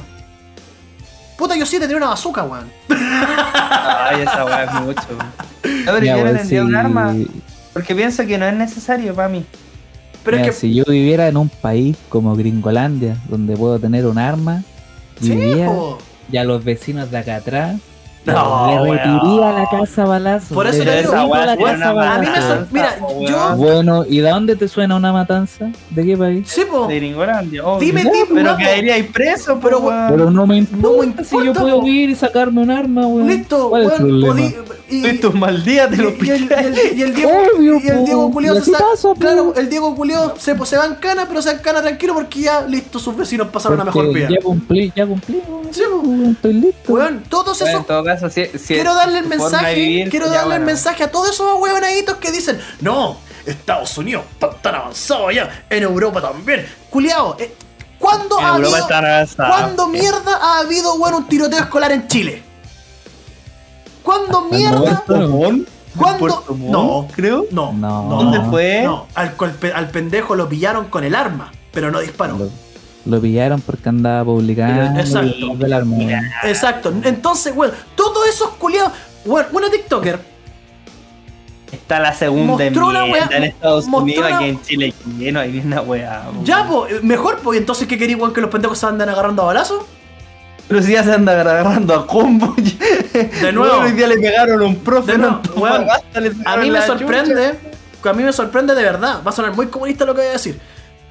Puta, 1.41 1.55
yo 1.57 1.65
sí 1.65 1.79
tendría 1.79 1.97
una 1.97 2.09
bazooka, 2.09 2.43
weón. 2.43 2.65
Ay, 2.89 4.21
esa 4.21 4.45
weá 4.45 4.63
es 4.65 4.73
mucho. 4.81 5.01
ver, 5.63 6.01
Mira, 6.01 6.17
yo 6.17 6.23
no 6.25 6.31
tendría 6.33 6.63
un 6.63 6.75
arma. 6.75 7.15
Porque 7.73 7.95
pienso 7.95 8.27
que 8.27 8.37
no 8.37 8.45
es 8.45 8.53
necesario 8.53 9.15
para 9.15 9.27
mí. 9.27 9.43
Pero 10.23 10.37
Mira, 10.37 10.49
es 10.49 10.55
que. 10.55 10.61
si 10.61 10.75
yo 10.75 10.83
viviera 10.87 11.27
en 11.27 11.37
un 11.37 11.49
país 11.49 11.97
como 12.09 12.35
Gringolandia, 12.35 13.17
donde 13.27 13.57
puedo 13.57 13.79
tener 13.79 14.05
un 14.05 14.19
arma, 14.19 14.61
Sí, 15.19 15.33
po. 15.65 15.97
y 16.31 16.37
a 16.37 16.43
los 16.43 16.63
vecinos 16.63 17.09
de 17.09 17.17
acá 17.17 17.37
atrás 17.37 17.77
No, 18.23 18.83
le 18.85 18.91
retiría 18.91 19.51
la 19.51 19.67
casa 19.71 20.05
balazo. 20.05 20.53
Por 20.53 20.67
eso 20.67 20.83
le 20.83 20.91
te 20.91 20.97
digo, 21.01 21.35
la 21.35 21.57
casa 21.57 21.91
balazo. 21.93 22.67
Mira, 22.71 22.95
yo. 23.27 23.55
Bueno, 23.55 24.05
¿y 24.07 24.19
de 24.19 24.29
dónde 24.29 24.55
te 24.55 24.67
suena 24.67 24.95
una 24.95 25.11
matanza? 25.11 25.71
¿De 25.89 26.05
qué 26.05 26.15
país? 26.15 26.47
Sí, 26.47 26.61
po. 26.69 26.85
De 26.87 26.97
Gringolandia. 26.97 27.63
Dime, 27.79 28.03
No, 28.03 28.11
dime, 28.11 28.25
Pero 28.35 28.55
caería 28.57 28.95
preso, 29.11 29.59
Pero, 29.61 29.61
pero 29.61 29.79
weón. 29.79 30.07
Pero 30.09 30.31
no 30.31 30.45
me 30.45 30.57
importa, 30.57 30.87
No 30.87 30.97
me 30.99 31.05
importa, 31.05 31.23
si 31.29 31.45
yo 31.45 31.53
puedo 31.53 31.87
ir 31.87 32.09
y 32.11 32.15
sacarme 32.15 32.61
un 32.61 32.69
arma, 32.69 33.07
weón. 33.07 33.27
Listo, 33.27 33.69
¿Cuál 33.69 33.83
es 33.83 33.99
el 33.99 34.05
weón. 34.05 34.21
problema? 34.21 34.33
podí- 34.49 34.55
y- 34.91 35.05
En 35.05 35.21
tus 35.21 35.33
mal 35.33 35.63
días 35.63 35.89
te 35.89 35.95
y, 35.95 35.97
lo 35.99 36.09
y 36.11 36.29
el, 36.29 37.15
Diego, 37.15 37.31
Y 38.41 38.61
se. 38.61 38.71
Claro, 39.17 39.53
el 39.55 39.69
Diego 39.69 39.95
Culeado 39.95 40.35
se, 40.37 40.55
se 40.65 40.77
va 40.77 40.85
en 40.85 40.95
cana, 40.95 41.25
pero 41.27 41.41
se 41.41 41.49
va 41.49 41.55
en 41.55 41.61
cana 41.61 41.81
tranquilo 41.81 42.13
porque 42.13 42.41
ya, 42.41 42.61
listo, 42.67 42.99
sus 42.99 43.15
vecinos 43.15 43.47
pasaron 43.47 43.77
una 43.77 43.85
mejor 43.85 44.13
vida. 44.13 44.27
Ya 44.29 44.41
cumplí, 44.43 44.91
ya 44.95 45.07
cumplí, 45.07 45.41
weón. 45.47 45.73
Sí, 45.73 45.81
po. 45.89 45.97
weón, 46.07 46.31
Estoy 46.31 46.53
listo. 46.53 46.93
Weón, 46.93 47.23
todos 47.29 47.61
esos 47.61 47.85
caso, 48.13 48.29
si, 48.29 48.45
si 48.57 48.73
quiero 48.75 48.93
darle 48.95 49.19
el 49.19 49.27
mensaje, 49.27 49.75
vivir, 49.75 50.09
quiero 50.09 50.27
ya, 50.27 50.33
darle 50.39 50.55
el 50.55 50.61
mensaje 50.61 51.03
a 51.03 51.11
todos 51.11 51.29
esos 51.31 51.59
huevonaditos 51.59 52.17
que 52.17 52.31
dicen, 52.31 52.59
no, 52.79 53.17
Estados 53.45 53.97
Unidos 53.97 54.23
está 54.31 54.51
tan 54.51 54.75
avanzado 54.75 55.27
allá, 55.29 55.65
en 55.69 55.83
Europa 55.83 56.21
también. 56.21 56.67
Culeado, 56.89 57.35
eh, 57.39 57.53
¿cuándo 57.99 58.39
En 58.39 58.45
ha 58.45 58.55
Europa 58.57 58.97
habido. 58.97 59.35
¿cuándo 59.37 59.87
mierda 59.87 60.37
ha 60.41 60.59
habido, 60.59 60.97
bueno, 60.97 61.17
un 61.17 61.27
tiroteo 61.27 61.59
escolar 61.59 61.91
en 61.91 62.07
Chile? 62.07 62.43
¿Cuándo 64.03 64.41
mierda? 64.45 65.03
¿Cuándo? 65.05 66.17
Puerto 66.17 66.55
Montt, 66.55 66.71
No, 66.71 67.07
creo. 67.13 67.45
No, 67.51 67.73
No. 67.73 68.03
no, 68.09 68.15
¿Dónde 68.23 68.39
fue? 68.49 68.81
No, 68.83 69.07
al, 69.13 69.35
col- 69.35 69.53
al 69.75 69.89
pendejo 69.89 70.35
lo 70.35 70.47
pillaron 70.47 70.85
con 70.85 71.03
el 71.03 71.13
arma, 71.15 71.51
pero 71.73 71.91
no 71.91 71.99
disparó. 71.99 72.37
Lo, 72.37 72.49
lo 73.05 73.19
pillaron 73.21 73.61
porque 73.61 73.89
andaba 73.89 74.23
publicando 74.25 74.99
Exacto. 74.99 75.55
Exacto. 76.43 76.93
Entonces, 77.03 77.53
weón, 77.55 77.73
todos 77.95 78.27
esos 78.27 78.49
culiados, 78.51 78.91
weón, 79.25 79.45
una 79.51 79.69
TikToker 79.69 80.19
Está 81.71 81.99
la 82.01 82.13
segunda 82.13 82.65
enmienda 82.65 83.05
weá- 83.05 83.31
en 83.37 83.43
Estados 83.45 83.85
Unidos, 83.85 84.25
una- 84.27 84.35
aquí 84.35 84.45
en 84.49 84.61
Chile 84.61 84.93
lleno, 85.17 85.39
hay 85.39 85.57
una 85.59 85.81
weá. 85.81 86.23
po. 86.25 86.43
Ya, 86.43 86.67
pues, 86.67 87.01
mejor, 87.01 87.39
pues, 87.41 87.59
entonces, 87.59 87.87
¿qué 87.87 87.97
quería, 87.97 88.17
weón, 88.17 88.33
que 88.33 88.41
los 88.41 88.49
pendejos 88.49 88.77
se 88.77 88.85
andan 88.87 89.07
agarrando 89.07 89.43
a 89.43 89.45
balazos? 89.45 89.85
Pero 90.67 90.81
si 90.81 90.91
ya 90.91 91.03
se 91.03 91.13
anda 91.13 91.31
agarrando 91.39 91.93
a 91.95 92.05
combo. 92.07 92.53
De 93.41 93.51
nuevo. 93.53 93.77
Hoy 93.83 93.91
día 93.93 94.07
le 94.07 94.17
pegaron 94.17 94.61
a 94.61 94.65
un 94.65 94.75
profe. 94.77 95.13
De 95.13 95.17
nuevo, 95.17 95.39
le 96.19 96.31
A 96.45 96.57
mí 96.57 96.69
me 96.71 96.81
sorprende, 96.85 97.59
a 98.03 98.13
mí 98.13 98.23
me 98.23 98.33
sorprende 98.33 98.75
de 98.75 98.83
verdad, 98.83 99.21
va 99.25 99.31
a 99.31 99.33
sonar 99.33 99.53
muy 99.55 99.67
comunista 99.67 100.03
lo 100.05 100.13
que 100.13 100.21
voy 100.21 100.29
a 100.29 100.33
decir. 100.33 100.59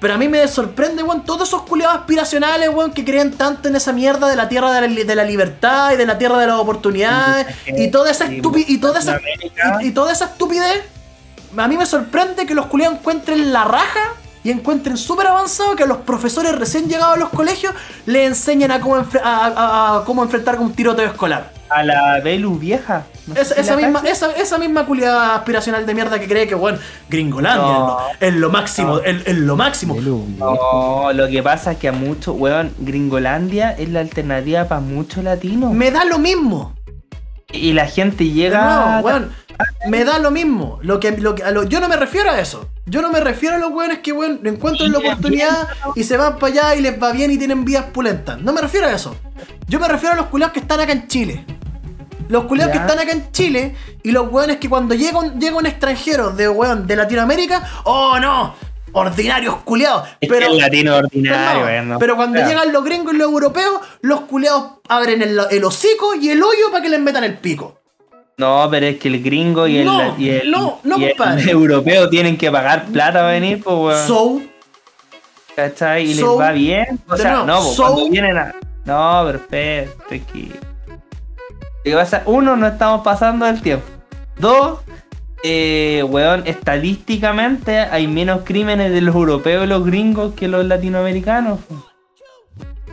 Pero 0.00 0.14
a 0.14 0.16
mí 0.18 0.28
me 0.28 0.48
sorprende, 0.48 1.02
weón, 1.02 1.24
todos 1.26 1.48
esos 1.48 1.62
culiados 1.62 1.98
aspiracionales, 1.98 2.70
weón, 2.70 2.92
que 2.92 3.04
creen 3.04 3.32
tanto 3.36 3.68
en 3.68 3.76
esa 3.76 3.92
mierda 3.92 4.28
de 4.28 4.36
la 4.36 4.48
tierra 4.48 4.72
de 4.72 4.80
la, 4.80 4.86
li- 4.86 5.04
de 5.04 5.14
la 5.14 5.24
libertad 5.24 5.92
y 5.92 5.96
de 5.96 6.06
la 6.06 6.16
tierra 6.16 6.38
de 6.38 6.46
las 6.46 6.56
oportunidades 6.58 7.46
y 7.66 7.88
toda 7.88 8.10
esa 8.10 8.24
estupidez 8.24 8.70
y 8.70 8.78
toda 8.78 8.98
esa 9.00 9.20
y, 9.82 9.88
y 9.88 9.90
toda 9.92 10.12
esa 10.12 10.24
estupidez. 10.26 10.84
A 11.56 11.68
mí 11.68 11.76
me 11.76 11.84
sorprende 11.84 12.46
que 12.46 12.54
los 12.54 12.66
culiados 12.66 12.98
encuentren 12.98 13.52
la 13.52 13.64
raja 13.64 14.00
y 14.42 14.50
encuentren 14.50 14.96
súper 14.96 15.26
avanzado 15.26 15.76
que 15.76 15.82
a 15.82 15.86
los 15.86 15.98
profesores 15.98 16.56
recién 16.58 16.88
llegados 16.88 17.16
a 17.16 17.18
los 17.20 17.28
colegios 17.30 17.74
le 18.06 18.24
enseñan 18.24 18.70
a 18.70 18.80
cómo, 18.80 18.96
enfre- 18.96 19.20
a, 19.22 19.46
a- 19.46 19.98
a 20.00 20.04
cómo 20.04 20.22
enfrentar 20.22 20.58
un 20.58 20.72
tiroteo 20.72 21.06
escolar. 21.06 21.52
A 21.68 21.84
la 21.84 22.18
Belu 22.20 22.56
vieja. 22.58 23.04
No 23.28 23.34
sé 23.36 23.42
Esa, 23.42 23.54
si 23.54 23.60
esa 23.60 23.76
la 23.76 23.82
misma, 23.82 24.00
esa, 24.08 24.32
esa 24.32 24.58
misma 24.58 24.86
culiada 24.86 25.36
aspiracional 25.36 25.86
de 25.86 25.94
mierda 25.94 26.18
que 26.18 26.26
cree 26.26 26.48
que, 26.48 26.56
bueno, 26.56 26.78
Gringolandia 27.08 27.62
No. 27.64 27.98
es, 28.18 28.20
lo, 28.20 28.26
es 28.28 28.34
lo 28.40 28.50
máximo, 28.50 28.98
es, 28.98 29.26
es 29.26 29.36
lo 29.38 29.56
máximo. 29.56 29.94
No, 30.00 31.12
lo 31.12 31.28
que 31.28 31.42
pasa 31.42 31.72
es 31.72 31.78
que 31.78 31.86
a 31.88 31.92
muchos, 31.92 32.34
weón, 32.36 32.74
Gringolandia 32.78 33.70
es 33.72 33.88
la 33.88 34.00
alternativa 34.00 34.64
para 34.66 34.80
muchos 34.80 35.22
latinos. 35.22 35.72
Me 35.72 35.90
da 35.92 36.04
lo 36.04 36.18
mismo. 36.18 36.74
Y 37.52 37.72
la 37.72 37.86
gente 37.86 38.24
llega. 38.30 38.86
nuevo, 39.02 39.06
weón, 39.06 39.32
me 39.88 40.04
da 40.04 40.18
lo 40.18 40.30
mismo. 40.30 40.78
Lo 40.82 40.98
que, 40.98 41.12
lo 41.12 41.34
que, 41.34 41.44
a 41.44 41.50
lo- 41.52 41.64
yo 41.64 41.80
no 41.80 41.88
me 41.88 41.96
refiero 41.96 42.30
a 42.30 42.40
eso. 42.40 42.68
Yo 42.90 43.00
no 43.02 43.10
me 43.10 43.20
refiero 43.20 43.54
a 43.54 43.58
los 43.58 43.70
weones 43.70 44.00
que, 44.00 44.12
weón, 44.12 44.40
encuentran 44.44 44.90
la 44.90 44.98
oportunidad 44.98 45.68
y 45.94 46.02
se 46.02 46.16
van 46.16 46.38
para 46.38 46.52
allá 46.52 46.74
y 46.74 46.80
les 46.80 47.00
va 47.00 47.12
bien 47.12 47.30
y 47.30 47.38
tienen 47.38 47.64
vidas 47.64 47.84
pulentas. 47.92 48.40
No 48.40 48.52
me 48.52 48.60
refiero 48.60 48.88
a 48.88 48.92
eso. 48.92 49.16
Yo 49.68 49.78
me 49.78 49.86
refiero 49.86 50.14
a 50.14 50.16
los 50.16 50.26
culiados 50.26 50.52
que 50.52 50.58
están 50.60 50.80
acá 50.80 50.90
en 50.92 51.06
Chile. 51.06 51.44
Los 52.28 52.44
culiados 52.44 52.72
que 52.72 52.78
están 52.78 52.98
acá 52.98 53.12
en 53.12 53.30
Chile 53.30 53.76
y 54.02 54.10
los 54.10 54.30
weones 54.30 54.56
que 54.56 54.68
cuando 54.68 54.96
llega 54.96 55.20
un, 55.20 55.38
llega 55.38 55.56
un 55.56 55.66
extranjero 55.66 56.30
de 56.30 56.48
weón 56.48 56.88
de 56.88 56.96
Latinoamérica, 56.96 57.62
oh 57.84 58.18
no, 58.18 58.54
ordinarios 58.92 59.56
culiados. 59.58 60.08
Es 60.20 60.28
Pero, 60.28 60.46
que 60.48 60.52
el 60.52 60.58
latino 60.58 60.92
pero 60.94 61.06
ordinario, 61.06 61.82
no, 61.82 61.94
no. 61.94 61.98
pero 62.00 62.16
cuando 62.16 62.40
llegan 62.44 62.72
los 62.72 62.84
gringos 62.84 63.14
y 63.14 63.18
los 63.18 63.30
europeos, 63.30 63.80
los 64.00 64.22
culiados 64.22 64.80
abren 64.88 65.22
el, 65.22 65.40
el 65.48 65.64
hocico 65.64 66.16
y 66.16 66.30
el 66.30 66.42
hoyo 66.42 66.70
para 66.72 66.82
que 66.82 66.88
les 66.88 67.00
metan 67.00 67.22
el 67.22 67.38
pico. 67.38 67.79
No, 68.40 68.66
pero 68.70 68.86
es 68.86 68.98
que 68.98 69.08
el 69.08 69.22
gringo 69.22 69.66
y 69.68 69.76
el, 69.78 69.84
No, 69.84 70.18
y 70.18 70.30
el, 70.30 70.50
no, 70.50 70.80
no, 70.82 70.98
y 70.98 71.04
el 71.04 71.10
compadre. 71.16 71.50
europeo 71.50 72.08
tienen 72.08 72.36
que 72.38 72.50
pagar 72.50 72.86
plata 72.86 73.20
para 73.20 73.28
venir, 73.32 73.62
pues, 73.62 73.76
weón. 73.76 74.06
So, 74.08 74.40
¿Cachai? 75.54 76.04
Y 76.10 76.14
So- 76.14 76.32
les 76.32 76.40
va 76.40 76.52
bien. 76.52 76.98
O 77.08 77.16
sea, 77.18 77.42
no, 77.44 77.60
pues, 77.60 77.74
so- 77.74 77.82
cuando 77.82 78.08
vienen 78.10 78.36
a. 78.38 78.54
No, 78.86 79.24
perfecto, 79.26 80.02
tranquilo. 80.08 80.54
Lo 80.88 81.82
que 81.84 81.94
pasa, 81.94 82.22
uno, 82.24 82.56
no 82.56 82.66
estamos 82.66 83.02
pasando 83.02 83.46
el 83.46 83.60
tiempo. 83.60 83.84
Dos, 84.38 84.78
eh, 85.42 86.02
weón, 86.08 86.42
estadísticamente 86.46 87.78
hay 87.78 88.06
menos 88.08 88.40
crímenes 88.44 88.90
de 88.92 89.00
los 89.02 89.14
europeos 89.14 89.64
y 89.64 89.66
los 89.66 89.84
gringos 89.84 90.32
que 90.34 90.48
los 90.48 90.64
latinoamericanos. 90.64 91.58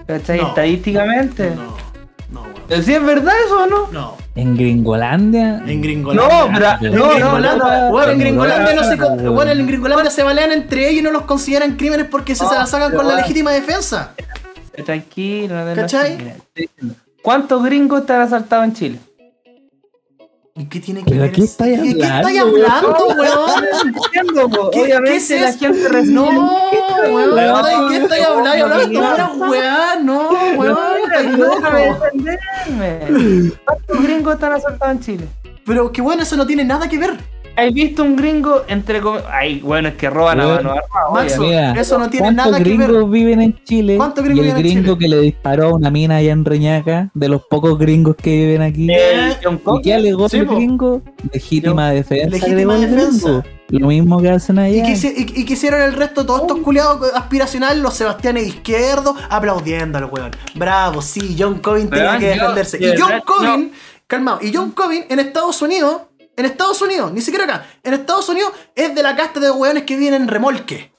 ¿Cachai? 0.08 0.42
No. 0.42 0.48
Estadísticamente. 0.50 1.52
no, 1.56 1.78
¿Sí 2.70 2.94
es 2.94 3.04
verdad 3.04 3.34
eso 3.46 3.64
o 3.64 3.68
no? 3.68 3.92
No. 3.92 4.18
En 4.36 4.56
Gringolandia. 4.58 5.64
En 5.66 5.82
Gringolandia. 5.82 6.38
No, 6.38 6.54
pero- 6.54 6.92
En 6.92 6.96
no, 7.00 7.06
no, 7.08 7.14
Gringolandia, 7.14 7.80
no, 7.82 7.90
bueno, 7.92 8.12
en 8.12 8.20
Gringolandia 8.20 8.74
no, 8.76 8.84
se, 8.84 8.96
bueno, 9.30 9.52
en 9.52 9.68
Gringolandia 9.68 10.12
se 10.12 10.24
balean 10.24 10.52
entre 10.52 10.90
ellos 10.90 11.00
y 11.00 11.04
no 11.04 11.12
los 11.12 11.24
consideran 11.24 11.76
crímenes 11.78 12.08
porque 12.08 12.36
se, 12.36 12.46
se 12.46 12.54
la 12.56 12.66
sacan 12.68 12.94
con 12.94 13.08
la 13.08 13.16
legítima 13.16 13.52
defensa. 13.52 14.14
Tranquilo, 14.86 15.56
¿Cachai? 15.76 16.36
¿Cuántos 17.24 17.64
gringos 17.64 18.06
te 18.06 18.14
han 18.14 18.22
asaltado 18.22 18.64
en 18.64 18.74
Chile? 18.74 19.00
¿Y 20.60 20.66
qué 20.66 20.80
tiene 20.80 21.04
que 21.04 21.12
¿Pero 21.12 21.22
ver? 21.22 21.32
qué 21.32 21.42
eso? 21.42 21.52
estáis 21.52 21.80
¿Qué- 21.80 21.96
¿Qué 21.96 22.04
hablando, 22.04 22.30
estáis 22.30 22.40
hablando, 22.40 23.06
weón? 23.22 24.72
¿Qué- 24.72 24.82
Obviamente 24.82 25.10
qué 25.12 25.16
es 25.18 25.30
la 25.42 25.50
eso? 25.50 25.60
gente 25.60 25.88
recibe. 25.90 26.14
No, 26.14 26.26
weón, 26.30 27.34
Weón, 27.34 27.90
¿qué 27.90 27.98
estáis 27.98 28.26
hablando? 28.26 28.68
no, 28.68 28.74
hablando 28.74 29.02
no, 29.02 29.10
puras 29.12 29.50
weá? 29.52 29.96
No, 30.02 30.30
weón, 30.58 31.38
loco. 31.38 31.62
defenderme. 32.12 33.52
¿Cuántos 33.66 34.02
gringos 34.04 34.40
te 34.40 34.46
han 34.48 34.54
asaltado 34.54 34.92
en 34.92 35.00
Chile? 35.00 35.28
Pero 35.66 35.92
que 35.92 36.02
bueno, 36.02 36.24
eso 36.24 36.36
no 36.38 36.48
tiene 36.48 36.64
nada 36.64 36.88
que 36.90 36.98
ver. 36.98 37.18
¿Has 37.58 37.74
visto 37.74 38.04
un 38.04 38.16
gringo 38.16 38.64
entre 38.68 39.02
Ay, 39.32 39.60
bueno, 39.62 39.90
es 39.90 39.96
que 39.96 40.10
roban 40.12 40.40
a 40.40 40.48
mano 40.48 40.70
armada, 40.70 40.84
Maxo. 41.12 41.42
Mira, 41.42 41.72
eso 41.74 41.98
no 41.98 42.08
tiene 42.10 42.28
¿Cuántos 42.28 42.46
nada 42.52 42.58
que 42.64 42.64
ver. 42.70 42.78
gringos 42.88 43.10
viven 43.12 43.42
en 43.42 43.64
Chile? 43.64 43.98
¿Cuántos 43.98 44.24
y 44.24 44.28
gringos 44.28 44.46
el 44.46 44.54
viven 44.54 44.66
en 44.66 44.74
gringo 44.84 44.96
Chile? 44.96 45.10
que 45.10 45.16
le 45.16 45.22
disparó 45.24 45.66
a 45.70 45.74
una 45.74 45.90
mina 45.90 46.18
allá 46.18 46.32
en 46.32 46.46
Reñaca, 46.46 47.10
de 47.16 47.30
los 47.30 47.42
pocos 47.50 47.78
gringos 47.80 48.16
que 48.16 48.30
viven 48.30 48.62
aquí. 48.62 48.88
El 48.92 49.36
John 49.44 49.60
¿Y 49.80 49.82
qué 49.82 49.94
alegó 49.96 50.30
Sí, 50.30 50.38
el 50.38 50.46
po. 50.46 50.56
gringo? 50.56 51.02
Legítima 51.34 51.90
defensa. 51.92 52.30
Legítima 52.30 52.76
el 52.76 52.82
defensa. 52.82 53.28
gringo. 53.30 53.44
Lo 53.70 53.88
mismo 53.88 54.22
que 54.22 54.30
hacen 54.30 54.60
allá. 54.60 54.88
¿Y 54.90 55.44
qué 55.46 55.54
hicieron 55.54 55.82
el 55.82 55.94
resto, 55.94 56.26
todos 56.26 56.42
estos 56.44 56.60
culiados 56.60 57.12
aspiracionales, 57.14 57.82
los 57.82 57.96
Sebastianes 57.96 58.48
izquierdos, 58.48 59.16
aplaudiéndolo, 59.30 60.08
weón. 60.08 60.32
Bravo, 60.56 61.02
sí, 61.02 61.36
John 61.38 61.58
Covin 61.60 61.90
tenía 61.90 62.18
que 62.20 62.28
yo- 62.28 62.42
defenderse. 62.44 62.78
de 62.78 62.94
Y 62.96 62.98
John 62.98 63.12
Covin, 63.26 63.72
calmado, 64.06 64.40
y 64.42 64.54
John 64.54 64.72
Covin 64.72 65.04
en 65.10 65.20
Estados 65.20 65.62
Unidos, 65.62 66.02
en 66.38 66.46
Estados 66.46 66.82
Unidos, 66.82 67.12
ni 67.12 67.22
siquiera 67.22 67.46
acá, 67.46 67.66
en 67.84 67.96
Estados 67.96 68.30
Unidos 68.30 68.54
es 68.76 68.94
de 68.94 69.04
la 69.04 69.16
casta 69.16 69.40
de 69.40 69.52
weones 69.52 69.84
que 69.84 69.98
vienen 69.98 70.22
en 70.22 70.28
remolque. 70.28 70.94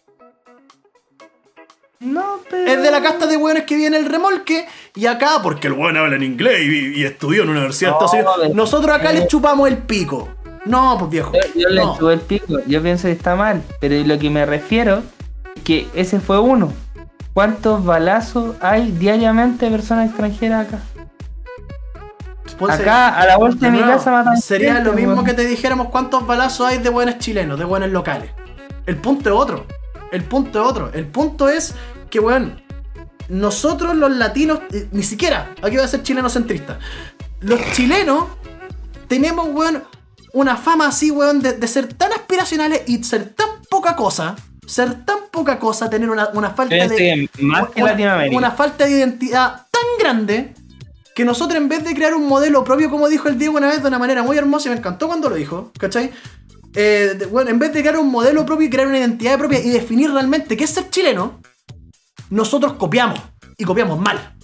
No, 2.01 2.41
pero. 2.49 2.71
Es 2.71 2.83
de 2.83 2.91
la 2.91 3.01
casta 3.01 3.27
de 3.27 3.37
weones 3.37 3.65
que 3.65 3.77
viene 3.77 3.97
el 3.97 4.07
remolque. 4.07 4.67
Y 4.95 5.07
acá, 5.07 5.41
porque 5.43 5.69
el 5.69 5.73
weón 5.73 5.97
habla 5.97 6.17
en 6.17 6.23
inglés 6.23 6.61
y, 6.63 7.01
y 7.01 7.05
estudió 7.05 7.43
en 7.43 7.51
una 7.51 7.59
universidad 7.61 7.91
de 7.91 8.05
Estados 8.05 8.13
Unidos, 8.13 8.55
nosotros 8.55 8.97
acá 8.97 9.11
eh. 9.11 9.21
le 9.21 9.27
chupamos 9.27 9.69
el 9.69 9.79
pico. 9.79 10.29
No, 10.65 10.97
pues 10.99 11.11
viejo. 11.11 11.33
Yo, 11.33 11.61
yo 11.61 11.69
le 11.71 11.83
subo 11.83 12.11
el 12.11 12.21
pico, 12.21 12.59
yo 12.67 12.83
pienso 12.83 13.09
que 13.09 13.13
está 13.13 13.37
mal, 13.37 13.63
pero 13.81 13.97
lo 14.05 14.19
que 14.19 14.31
me 14.31 14.45
refiero 14.45 15.03
es 15.57 15.63
que 15.63 15.89
ese 15.95 16.21
fue 16.21 16.39
uno. 16.41 16.73
¿Cuántos 17.33 17.85
balazos 17.85 18.57
hay 18.61 18.91
diariamente 18.91 19.67
de 19.67 19.71
personas 19.71 20.09
extranjeras 20.09 20.67
acá? 20.67 20.81
Acá, 22.67 23.09
a 23.19 23.27
la 23.27 23.37
vuelta 23.37 23.67
de 23.67 23.73
mi 23.73 23.79
nuevo, 23.79 23.93
casa 23.95 24.11
matan 24.11 24.37
Sería 24.41 24.75
gente, 24.75 24.89
lo 24.91 24.95
mismo 24.97 25.23
que 25.25 25.35
te 25.35 25.47
dijéramos 25.47 25.89
cuántos 25.89 26.27
balazos 26.27 26.67
hay 26.67 26.79
de 26.79 26.89
buenos 26.91 27.19
chilenos, 27.19 27.59
de 27.59 27.65
buenos 27.65 27.91
locales. 27.91 28.31
El 28.87 28.97
punto 28.97 29.31
es 29.31 29.37
otro. 29.37 29.67
El 30.11 30.25
punto 30.25 30.61
es 30.63 30.67
otro. 30.71 30.91
El 30.93 31.07
punto 31.07 31.49
es 31.49 31.75
que, 32.11 32.19
weón, 32.21 32.61
nosotros 33.29 33.95
los 33.95 34.11
latinos, 34.11 34.61
eh, 34.73 34.89
ni 34.93 35.03
siquiera, 35.03 35.51
aquí 35.63 35.77
voy 35.77 35.85
a 35.85 35.89
ser 35.89 36.03
chileno 36.03 36.29
centrista. 36.29 36.79
Los 37.41 37.61
chilenos 37.73 38.25
tenemos, 39.07 39.49
weón, 39.53 39.85
una 40.33 40.57
fama 40.57 40.89
así, 40.89 41.11
weón, 41.11 41.41
de, 41.41 41.53
de 41.53 41.69
ser 41.69 41.93
tan 41.93 42.13
aspiracionales 42.13 42.83
y 42.87 43.03
ser 43.05 43.31
tan 43.35 43.49
poca 43.71 43.95
cosa. 43.97 44.37
Ser 44.67 45.05
tan 45.07 45.17
poca 45.31 45.59
cosa, 45.59 45.89
tener 45.89 46.11
una, 46.11 46.29
una 46.35 46.51
falta 46.51 46.75
de. 46.75 46.97
que 46.97 47.29
más 47.43 47.69
que 47.71 47.83
una- 47.83 47.93
Latinoamérica. 47.93 48.37
Una 48.37 48.51
falta 48.51 48.85
de 48.85 48.91
identidad 48.99 49.67
tan 49.71 49.83
grande 49.99 50.55
que 51.19 51.25
nosotros 51.25 51.61
en 51.61 51.69
vez 51.69 51.83
de 51.83 51.97
crear 51.97 52.15
un 52.15 52.29
modelo 52.29 52.63
propio, 52.63 52.89
como 52.91 53.09
dijo 53.09 53.27
el 53.27 53.37
Diego 53.37 53.57
una 53.57 53.67
vez 53.67 53.83
de 53.83 53.89
una 53.89 53.99
manera 53.99 54.23
muy 54.23 54.39
hermosa 54.39 54.69
y 54.69 54.71
me 54.71 54.79
encantó 54.79 55.09
cuando 55.09 55.29
lo 55.29 55.35
dijo, 55.35 55.73
¿cachai? 55.77 56.13
Eh, 56.77 57.27
bueno, 57.33 57.51
en 57.51 57.59
vez 57.59 57.73
de 57.73 57.81
crear 57.81 57.99
un 57.99 58.09
modelo 58.09 58.47
propio 58.47 58.69
y 58.69 58.71
crear 58.71 58.87
una 58.87 58.99
identidad 58.99 59.37
propia 59.37 59.59
y 59.59 59.69
definir 59.69 60.13
realmente 60.13 60.57
qué 60.57 60.63
es 60.63 60.71
ser 60.71 60.91
chileno, 60.91 61.41
nosotros 62.31 62.75
copiamos 62.75 63.19
y 63.57 63.65
copiamos 63.65 63.99
mal. 63.99 64.37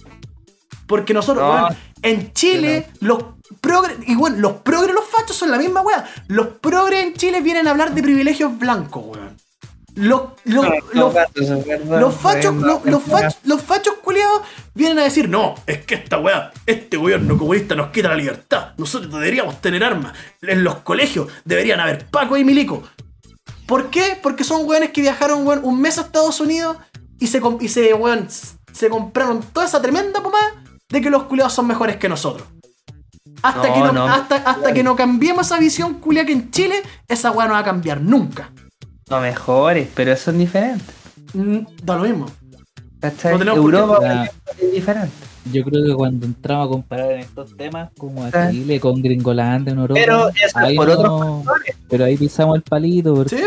Porque 0.85 1.13
nosotros, 1.13 1.45
No. 1.47 1.53
weón, 1.53 1.77
en 2.01 2.33
Chile, 2.33 2.89
los 2.99 3.23
progres, 3.61 3.95
y 4.05 4.15
bueno, 4.15 4.35
los 4.39 4.51
progres, 4.57 4.93
los 4.93 5.05
fachos 5.05 5.37
son 5.37 5.51
la 5.51 5.57
misma 5.57 5.79
weá. 5.79 6.03
Los 6.27 6.47
progres 6.59 7.05
en 7.05 7.13
Chile 7.13 7.39
vienen 7.39 7.69
a 7.69 7.71
hablar 7.71 7.93
de 7.93 8.03
privilegios 8.03 8.59
blancos, 8.59 9.01
weón. 9.05 9.37
Los, 9.95 10.21
los, 10.43 10.65
los, 10.93 11.13
los 11.85 12.15
fachos, 12.15 12.55
los, 12.55 13.03
fachos, 13.03 13.37
los 13.45 13.61
fachos 13.61 13.93
culiados 14.03 14.41
vienen 14.73 14.99
a 14.99 15.03
decir, 15.03 15.29
no, 15.29 15.55
es 15.65 15.85
que 15.85 15.95
esta 15.95 16.19
weá, 16.19 16.51
este 16.65 16.97
gobierno 16.97 17.37
comunista 17.37 17.75
nos 17.75 17.91
quita 17.91 18.09
la 18.09 18.15
libertad. 18.15 18.73
Nosotros 18.77 19.11
deberíamos 19.13 19.61
tener 19.61 19.85
armas. 19.85 20.11
En 20.41 20.65
los 20.65 20.77
colegios 20.79 21.29
deberían 21.45 21.79
haber 21.79 22.07
Paco 22.07 22.35
y 22.35 22.43
Milico. 22.43 22.83
¿Por 23.65 23.89
qué? 23.89 24.19
Porque 24.21 24.43
son 24.43 24.67
weones 24.67 24.91
que 24.91 25.01
viajaron 25.01 25.47
weón, 25.47 25.61
un 25.63 25.79
mes 25.79 25.97
a 25.97 26.01
Estados 26.01 26.41
Unidos 26.41 26.75
y 27.19 27.27
se, 27.27 27.41
y 27.61 27.67
se, 27.69 27.93
weón, 27.93 28.27
se 28.73 28.89
compraron 28.89 29.41
toda 29.41 29.65
esa 29.65 29.81
tremenda 29.81 30.21
pomada 30.21 30.61
de 30.89 31.01
que 31.01 31.09
los 31.09 31.23
culiados 31.23 31.53
son 31.53 31.67
mejores 31.67 31.95
que 31.95 32.09
nosotros. 32.09 32.47
Hasta, 33.41 33.67
No, 33.67 33.73
que, 33.73 33.79
no, 33.79 33.91
no. 33.93 34.07
hasta, 34.07 34.35
hasta 34.35 34.73
que 34.73 34.83
no 34.83 34.95
cambiemos 34.95 35.45
esa 35.45 35.57
visión 35.57 35.95
culia 35.95 36.25
que 36.25 36.33
en 36.33 36.51
Chile, 36.51 36.81
esa 37.07 37.31
weá 37.31 37.47
no 37.47 37.53
va 37.53 37.59
a 37.59 37.63
cambiar 37.63 38.01
nunca. 38.01 38.51
No 39.09 39.19
mejores, 39.21 39.87
pero 39.95 40.11
eso 40.11 40.31
es 40.31 40.37
diferente. 40.37 40.83
Mm, 41.33 41.59
Da 41.83 41.95
lo 41.97 42.03
mismo. 42.03 42.25
No 43.01 43.53
Europa 43.55 44.29
es 44.59 44.71
diferente. 44.71 45.11
Yo 45.51 45.63
creo 45.63 45.83
que 45.85 45.93
cuando 45.93 46.25
entramos 46.25 46.65
a 46.65 46.69
comparar 46.71 47.11
en 47.11 47.19
estos 47.19 47.55
temas, 47.55 47.91
como 47.99 48.23
a 48.23 48.29
Ah. 48.33 48.49
Chile 48.49 48.79
con 48.79 48.99
Gringolandia 49.03 49.73
en 49.73 49.79
Europa, 49.79 49.99
Pero 50.03 50.29
eso 50.29 50.45
es 50.47 50.55
ahí 50.55 50.75
por 50.75 50.87
no- 50.87 51.41
otros 51.41 51.55
pero 51.87 52.05
ahí 52.05 52.17
pisamos 52.17 52.55
el 52.55 52.63
palito 52.63 53.13
porque 53.13 53.37
Sí, 53.37 53.43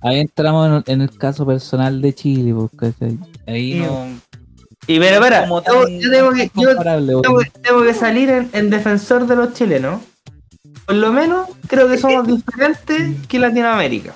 ahí 0.00 0.20
entramos 0.20 0.84
en, 0.86 0.92
en 0.94 1.00
el 1.00 1.18
caso 1.18 1.44
personal 1.44 2.00
de 2.00 2.14
Chile, 2.14 2.54
porque 2.54 2.92
ahí 3.48 3.72
Sí. 3.72 3.80
no 3.80 4.06
Y 4.86 5.00
pero 5.00 5.16
espera, 5.16 5.48
yo, 5.48 5.88
yo 5.88 6.10
tengo 6.12 6.30
que, 6.32 6.50
yo 6.54 6.76
tengo, 7.22 7.40
tengo 7.62 7.82
que 7.82 7.94
salir 7.94 8.30
en, 8.30 8.48
en 8.52 8.70
defensor 8.70 9.26
de 9.26 9.34
los 9.34 9.54
chilenos. 9.54 10.00
Por 10.86 10.94
lo 10.94 11.12
menos 11.12 11.48
creo 11.66 11.88
que 11.88 11.98
somos 11.98 12.24
diferentes 12.28 13.16
que 13.26 13.38
Latinoamérica. 13.40 14.14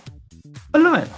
Por 0.73 0.81
lo 0.81 0.90
menos. 0.90 1.09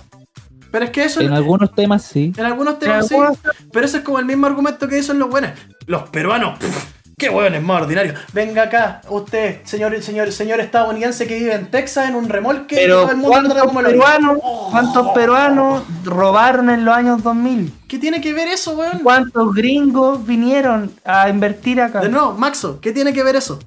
Pero 0.70 0.84
es 0.86 0.90
que 0.90 1.04
eso 1.04 1.20
en 1.20 1.32
algunos 1.32 1.72
temas 1.72 2.02
sí. 2.02 2.32
En 2.36 2.44
algunos 2.44 2.74
En 2.74 2.80
temas 2.80 3.06
sí, 3.08 3.14
algunos- 3.14 3.38
pero 3.72 3.86
ese 3.86 3.98
es 3.98 4.02
como 4.02 4.18
el 4.18 4.24
mismo 4.24 4.46
argumento 4.46 4.88
que 4.88 4.96
dicen 4.96 5.18
los 5.20 5.30
buenos. 5.30 5.52
Los 5.86 6.08
peruanos, 6.08 6.58
pff, 6.58 6.84
qué 7.16 7.28
hueones 7.30 7.62
más 7.62 7.82
ordinarios. 7.82 8.18
Venga 8.32 8.64
acá, 8.64 9.00
usted, 9.08 9.60
señor, 9.64 10.02
señor, 10.02 10.32
señor 10.32 10.58
estadounidense 10.58 11.28
que 11.28 11.36
vive 11.38 11.54
en 11.54 11.70
Texas 11.70 12.08
en 12.08 12.16
un 12.16 12.28
remolque 12.28 12.74
y 12.74 12.78
Pero 12.78 13.02
todo 13.02 13.10
el 13.12 13.16
mundo 13.18 13.30
¿cuántos 13.30 13.62
como 13.62 13.80
peruanos, 13.82 14.38
Oh. 14.42 14.68
¿cuántos 14.72 15.08
peruanos 15.12 15.84
robaron 16.02 16.68
en 16.70 16.84
los 16.84 16.92
años 16.96 17.22
2000? 17.22 17.72
¿Qué 17.86 18.00
tiene 18.00 18.20
que 18.20 18.32
ver 18.34 18.48
eso, 18.48 18.72
weón? 18.76 18.98
¿Cuántos 19.04 19.54
gringos 19.54 20.26
vinieron 20.26 20.90
a 21.04 21.28
invertir 21.28 21.80
acá? 21.80 22.00
De 22.00 22.08
nuevo, 22.08 22.32
Maxo, 22.32 22.80
¿qué 22.80 22.90
tiene 22.92 23.12
que 23.12 23.22
ver 23.22 23.36
eso? 23.36 23.60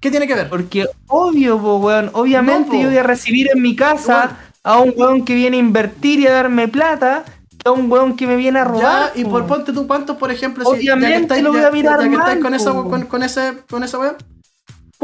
¿Qué 0.00 0.10
tiene 0.10 0.26
que 0.28 0.34
ver? 0.34 0.48
Porque 0.48 0.86
obvio, 1.08 1.58
po, 1.60 1.76
weón, 1.78 2.10
obviamente 2.14 2.76
No, 2.76 2.82
yo 2.84 2.88
voy 2.88 2.96
a 2.98 3.02
recibir 3.02 3.50
en 3.52 3.60
mi 3.60 3.74
casa 3.76 4.36
a 4.68 4.78
un 4.80 4.92
weón 4.96 5.24
que 5.24 5.34
viene 5.34 5.56
a 5.56 5.60
invertir 5.60 6.20
y 6.20 6.26
a 6.26 6.32
darme 6.32 6.68
plata 6.68 7.24
que 7.58 7.68
a 7.68 7.72
un 7.72 7.90
weón 7.90 8.16
que 8.16 8.26
me 8.26 8.36
viene 8.36 8.58
a 8.58 8.64
Ya, 8.64 8.68
robar. 8.68 9.12
y 9.14 9.24
po. 9.24 9.30
por 9.30 9.46
ponte 9.46 9.72
tú 9.72 9.86
cuántos, 9.86 10.16
por 10.16 10.30
ejemplo, 10.30 10.64
si- 10.64 10.84
ya 10.86 10.92
que 10.94 10.98
Obviamente 10.98 11.22
estáis, 11.22 11.42
lo 11.42 11.52
voy 11.52 11.60
ya- 11.62 11.68
a 11.68 11.70
mirar 11.70 12.00
ya 12.02 12.08
que 12.08 12.14
estáis 12.14 12.34
mal, 12.40 12.42
con 12.42 12.54
esa, 12.54 12.72
con, 12.72 13.06
con 13.06 13.22
ese, 13.22 13.54
con 13.70 13.82
esa 13.84 13.98
weón. 13.98 14.16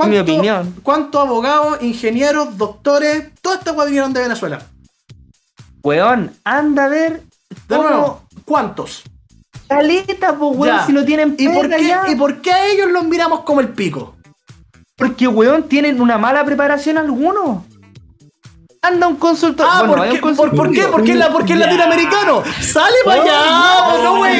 Mi 0.08 0.18
opinión. 0.18 0.74
¿Cuántos 0.82 1.20
abogados, 1.24 1.78
ingenieros, 1.82 2.58
doctores, 2.58 3.30
toda 3.40 3.56
esta 3.56 3.72
weá 3.72 3.86
vinieron 3.86 4.12
de 4.12 4.22
Venezuela? 4.22 4.60
Weón, 5.82 6.32
anda 6.44 6.84
a 6.86 6.88
ver 6.88 7.22
De 7.68 7.76
cómo 7.76 7.82
nuevo, 7.88 8.22
¿cuántos? 8.44 9.02
caleta, 9.68 10.36
po, 10.36 10.48
weón, 10.48 10.76
Ya. 10.76 10.86
si 10.86 10.92
lo 10.92 11.04
tienen 11.04 11.36
¿Y 11.38 11.48
por, 11.48 11.68
qué, 11.68 11.86
ya. 11.86 12.02
¿Y 12.10 12.14
por 12.16 12.40
qué 12.40 12.52
a 12.52 12.66
ellos 12.66 12.90
los 12.90 13.04
miramos 13.04 13.40
como 13.40 13.60
el 13.60 13.68
pico? 13.70 14.14
Porque, 14.96 15.26
weón, 15.26 15.64
tienen 15.68 16.00
una 16.00 16.18
mala 16.18 16.44
preparación 16.44 16.98
algunos. 16.98 17.62
Anda 18.86 19.06
un 19.08 19.16
consultor. 19.16 19.66
Ah, 19.68 19.82
bueno, 19.84 20.02
¿por, 20.04 20.08
qué, 20.12 20.14
un 20.26 20.36
¿por, 20.36 20.50
por 20.54 20.70
qué? 20.70 20.82
consultorio. 20.82 20.90
Porque 20.90 21.12
es, 21.12 21.18
la, 21.18 21.28
porque 21.30 21.52
es 21.54 21.58
latinoamericano. 21.58 22.42
¡Sale 22.60 22.96
para 23.04 23.22
allá! 23.22 23.40
pues, 23.90 24.02
no, 24.04 24.16
güey! 24.18 24.34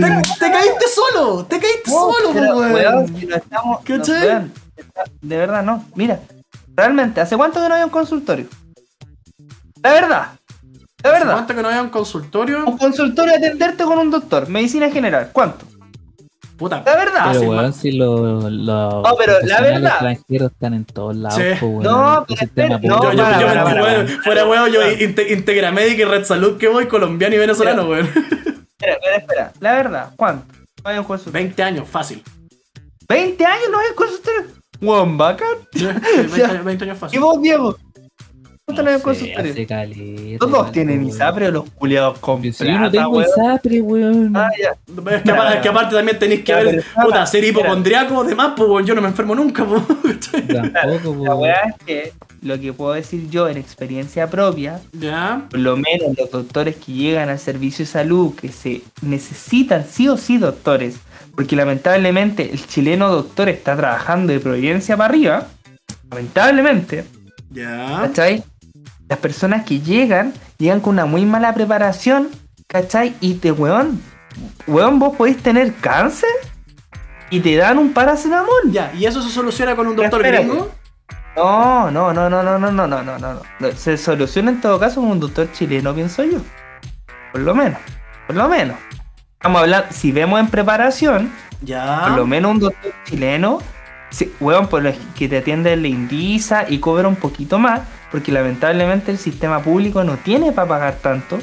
Te, 0.00 0.22
te 0.38 0.52
caíste 0.52 0.84
solo. 0.94 1.44
Te 1.46 1.58
caíste 1.58 1.90
No, 1.90 1.96
solo, 1.96 2.32
pues, 2.32 2.84
está- 4.76 5.04
de 5.20 5.36
verdad 5.36 5.62
no. 5.62 5.84
Mira, 5.94 6.20
realmente, 6.76 7.20
¿hace 7.20 7.36
cuánto 7.36 7.60
que 7.62 7.68
no 7.68 7.74
hay 7.74 7.82
un 7.82 7.90
consultorio? 7.90 8.46
La 9.82 9.92
verdad, 9.92 10.26
la 11.02 11.10
verdad. 11.10 11.32
¿Cuánto 11.32 11.54
que 11.54 11.62
no 11.62 11.68
haya 11.68 11.82
un 11.82 11.88
consultorio? 11.90 12.64
Un 12.66 12.78
consultorio 12.78 13.34
atenderte 13.36 13.84
con 13.84 13.98
un 13.98 14.10
doctor, 14.10 14.48
medicina 14.48 14.90
general, 14.90 15.30
¿cuánto? 15.32 15.64
Puta. 16.58 16.82
La 16.84 16.96
verdad. 16.96 17.22
Pero 17.28 17.40
sí, 17.40 17.46
weón, 17.46 17.72
si 17.72 17.92
los 17.92 18.52
los 18.52 18.94
No, 19.04 19.14
pero 19.16 19.34
la 19.44 19.60
verdad. 19.60 19.90
extranjeros 19.92 20.50
están 20.52 20.74
en 20.74 20.84
todos 20.84 21.14
lados, 21.16 21.38
Sí. 21.40 21.44
po, 21.60 21.66
weón. 21.66 21.82
No, 21.84 22.26
pero 22.54 22.68
no, 22.68 22.80
Yo, 22.82 23.12
yo, 23.12 23.22
para, 23.22 23.40
yo, 23.40 23.46
para, 23.46 23.64
me- 23.64 23.70
para, 23.70 23.82
weón, 23.84 24.08
fuera 24.24 24.44
weón, 24.46 24.72
yo 24.72 24.80
inte- 24.90 25.32
Integra 25.32 25.70
Médica 25.70 26.02
y 26.02 26.04
Red 26.04 26.24
Salud 26.24 26.58
que 26.58 26.66
voy, 26.68 26.86
colombiano 26.88 27.34
y 27.34 27.38
venezolano, 27.38 27.84
weón. 27.88 28.06
Espera, 28.80 28.92
espera, 28.94 29.16
espera. 29.16 29.52
La 29.60 29.72
verdad, 29.74 30.10
¿cuánto? 30.16 30.52
No 30.84 30.90
hay 30.90 30.98
un 30.98 31.04
consultorio. 31.04 31.44
20 31.46 31.62
años, 31.62 31.88
fácil. 31.88 32.22
20 33.08 33.44
años 33.44 33.64
no 33.72 33.78
hay 33.78 33.86
un 33.90 33.94
consultorio. 33.96 34.42
Weón, 34.80 35.18
bacán. 35.18 35.48
Sí, 35.72 35.84
20 36.16 36.44
años, 36.44 36.64
20 36.64 36.84
años 36.84 36.96
¿Y 36.96 37.00
fácil. 37.00 37.20
vos, 37.20 37.42
Diego? 37.42 37.76
¿Cuánto 38.68 38.82
no 38.82 38.98
caleta, 39.66 40.38
Todos 40.38 40.52
weón, 40.52 40.72
tienen 40.72 40.98
weón. 40.98 41.08
ISAPRE 41.08 41.48
o 41.48 41.50
los 41.52 41.70
culiados 41.70 42.18
con 42.18 42.42
Si 42.42 42.50
yo 42.50 42.56
plata, 42.66 42.80
no 42.80 42.90
tengo 42.90 43.08
weón. 43.10 43.26
ISAPRE, 43.30 43.80
weón. 43.80 44.36
Ah, 44.36 44.50
ya. 44.60 44.76
Es 45.16 45.22
que, 45.22 45.30
aparte, 45.30 45.54
es 45.56 45.62
que 45.62 45.68
aparte 45.68 45.94
también 45.96 46.18
tenéis 46.18 46.40
que 46.42 46.52
Ya, 46.52 46.56
ver, 46.58 46.84
pero- 46.94 47.06
puta, 47.06 47.26
ser 47.26 47.44
hipocondriaco, 47.44 48.24
demás, 48.24 48.52
pues 48.56 48.68
weón, 48.68 48.84
yo 48.84 48.94
no 48.94 49.00
me 49.00 49.08
enfermo 49.08 49.34
nunca, 49.34 49.64
pues. 49.64 49.82
Tampoco, 50.72 51.14
po, 51.16 51.24
La 51.24 51.34
weón. 51.34 51.40
weá 51.40 51.54
es 51.70 51.74
que 51.86 52.12
lo 52.42 52.60
que 52.60 52.72
puedo 52.74 52.92
decir 52.92 53.30
yo 53.30 53.48
en 53.48 53.56
experiencia 53.56 54.28
propia, 54.28 54.80
Ya. 54.92 55.46
por 55.50 55.58
lo 55.60 55.76
menos 55.78 56.16
los 56.18 56.30
doctores 56.30 56.76
que 56.76 56.92
llegan 56.92 57.30
al 57.30 57.38
servicio 57.38 57.86
de 57.86 57.90
salud, 57.90 58.34
que 58.34 58.48
se 58.52 58.82
necesitan 59.00 59.86
sí 59.90 60.08
o 60.08 60.18
sí 60.18 60.36
doctores, 60.36 60.96
porque 61.34 61.56
lamentablemente 61.56 62.50
el 62.52 62.64
chileno 62.66 63.08
doctor 63.08 63.48
está 63.48 63.74
trabajando 63.76 64.32
de 64.32 64.40
Providencia 64.40 64.94
para 64.96 65.08
arriba, 65.08 65.46
lamentablemente, 66.10 67.04
Ya. 67.50 68.00
¿Cachai? 68.02 68.42
Las 69.08 69.18
personas 69.18 69.64
que 69.64 69.80
llegan, 69.80 70.34
llegan 70.58 70.80
con 70.80 70.94
una 70.94 71.06
muy 71.06 71.24
mala 71.24 71.54
preparación, 71.54 72.28
¿cachai? 72.66 73.14
Y 73.20 73.34
te, 73.34 73.52
weón, 73.52 74.00
weón, 74.66 74.98
vos 74.98 75.16
podéis 75.16 75.38
tener 75.42 75.74
cáncer 75.76 76.28
y 77.30 77.40
te 77.40 77.56
dan 77.56 77.78
un 77.78 77.92
paracetamol. 77.92 78.70
Ya, 78.70 78.92
¿y 78.94 79.06
eso 79.06 79.22
se 79.22 79.30
soluciona 79.30 79.74
con 79.74 79.86
un 79.86 79.96
doctor 79.96 80.22
gringo? 80.22 80.70
No, 81.36 81.90
no, 81.90 82.12
no, 82.12 82.28
no, 82.28 82.42
no, 82.42 82.58
no, 82.58 82.70
no, 82.70 82.86
no, 82.86 83.02
no, 83.18 83.18
no. 83.60 83.72
Se 83.76 83.96
soluciona 83.96 84.50
en 84.50 84.60
todo 84.60 84.78
caso 84.78 85.00
con 85.00 85.10
un 85.10 85.20
doctor 85.20 85.50
chileno, 85.52 85.94
pienso 85.94 86.24
yo. 86.24 86.38
Por 87.32 87.42
lo 87.42 87.54
menos, 87.54 87.78
por 88.26 88.36
lo 88.36 88.48
menos. 88.48 88.76
Estamos 89.34 89.62
hablando, 89.62 89.86
si 89.90 90.10
vemos 90.10 90.40
en 90.40 90.48
preparación, 90.48 91.32
Ya. 91.62 92.00
por 92.02 92.16
lo 92.16 92.26
menos 92.26 92.50
un 92.50 92.58
doctor 92.58 92.92
chileno, 93.04 93.60
weón, 94.40 94.66
por 94.66 94.82
lo 94.82 94.92
que 95.16 95.28
te 95.28 95.38
atiende 95.38 95.76
le 95.76 95.88
indiza 95.88 96.68
y 96.68 96.78
cobra 96.80 97.06
un 97.06 97.16
poquito 97.16 97.58
más, 97.58 97.82
porque 98.10 98.32
lamentablemente 98.32 99.10
el 99.10 99.18
sistema 99.18 99.60
público 99.62 100.04
no 100.04 100.16
tiene 100.16 100.52
para 100.52 100.68
pagar 100.68 100.94
tanto, 100.96 101.38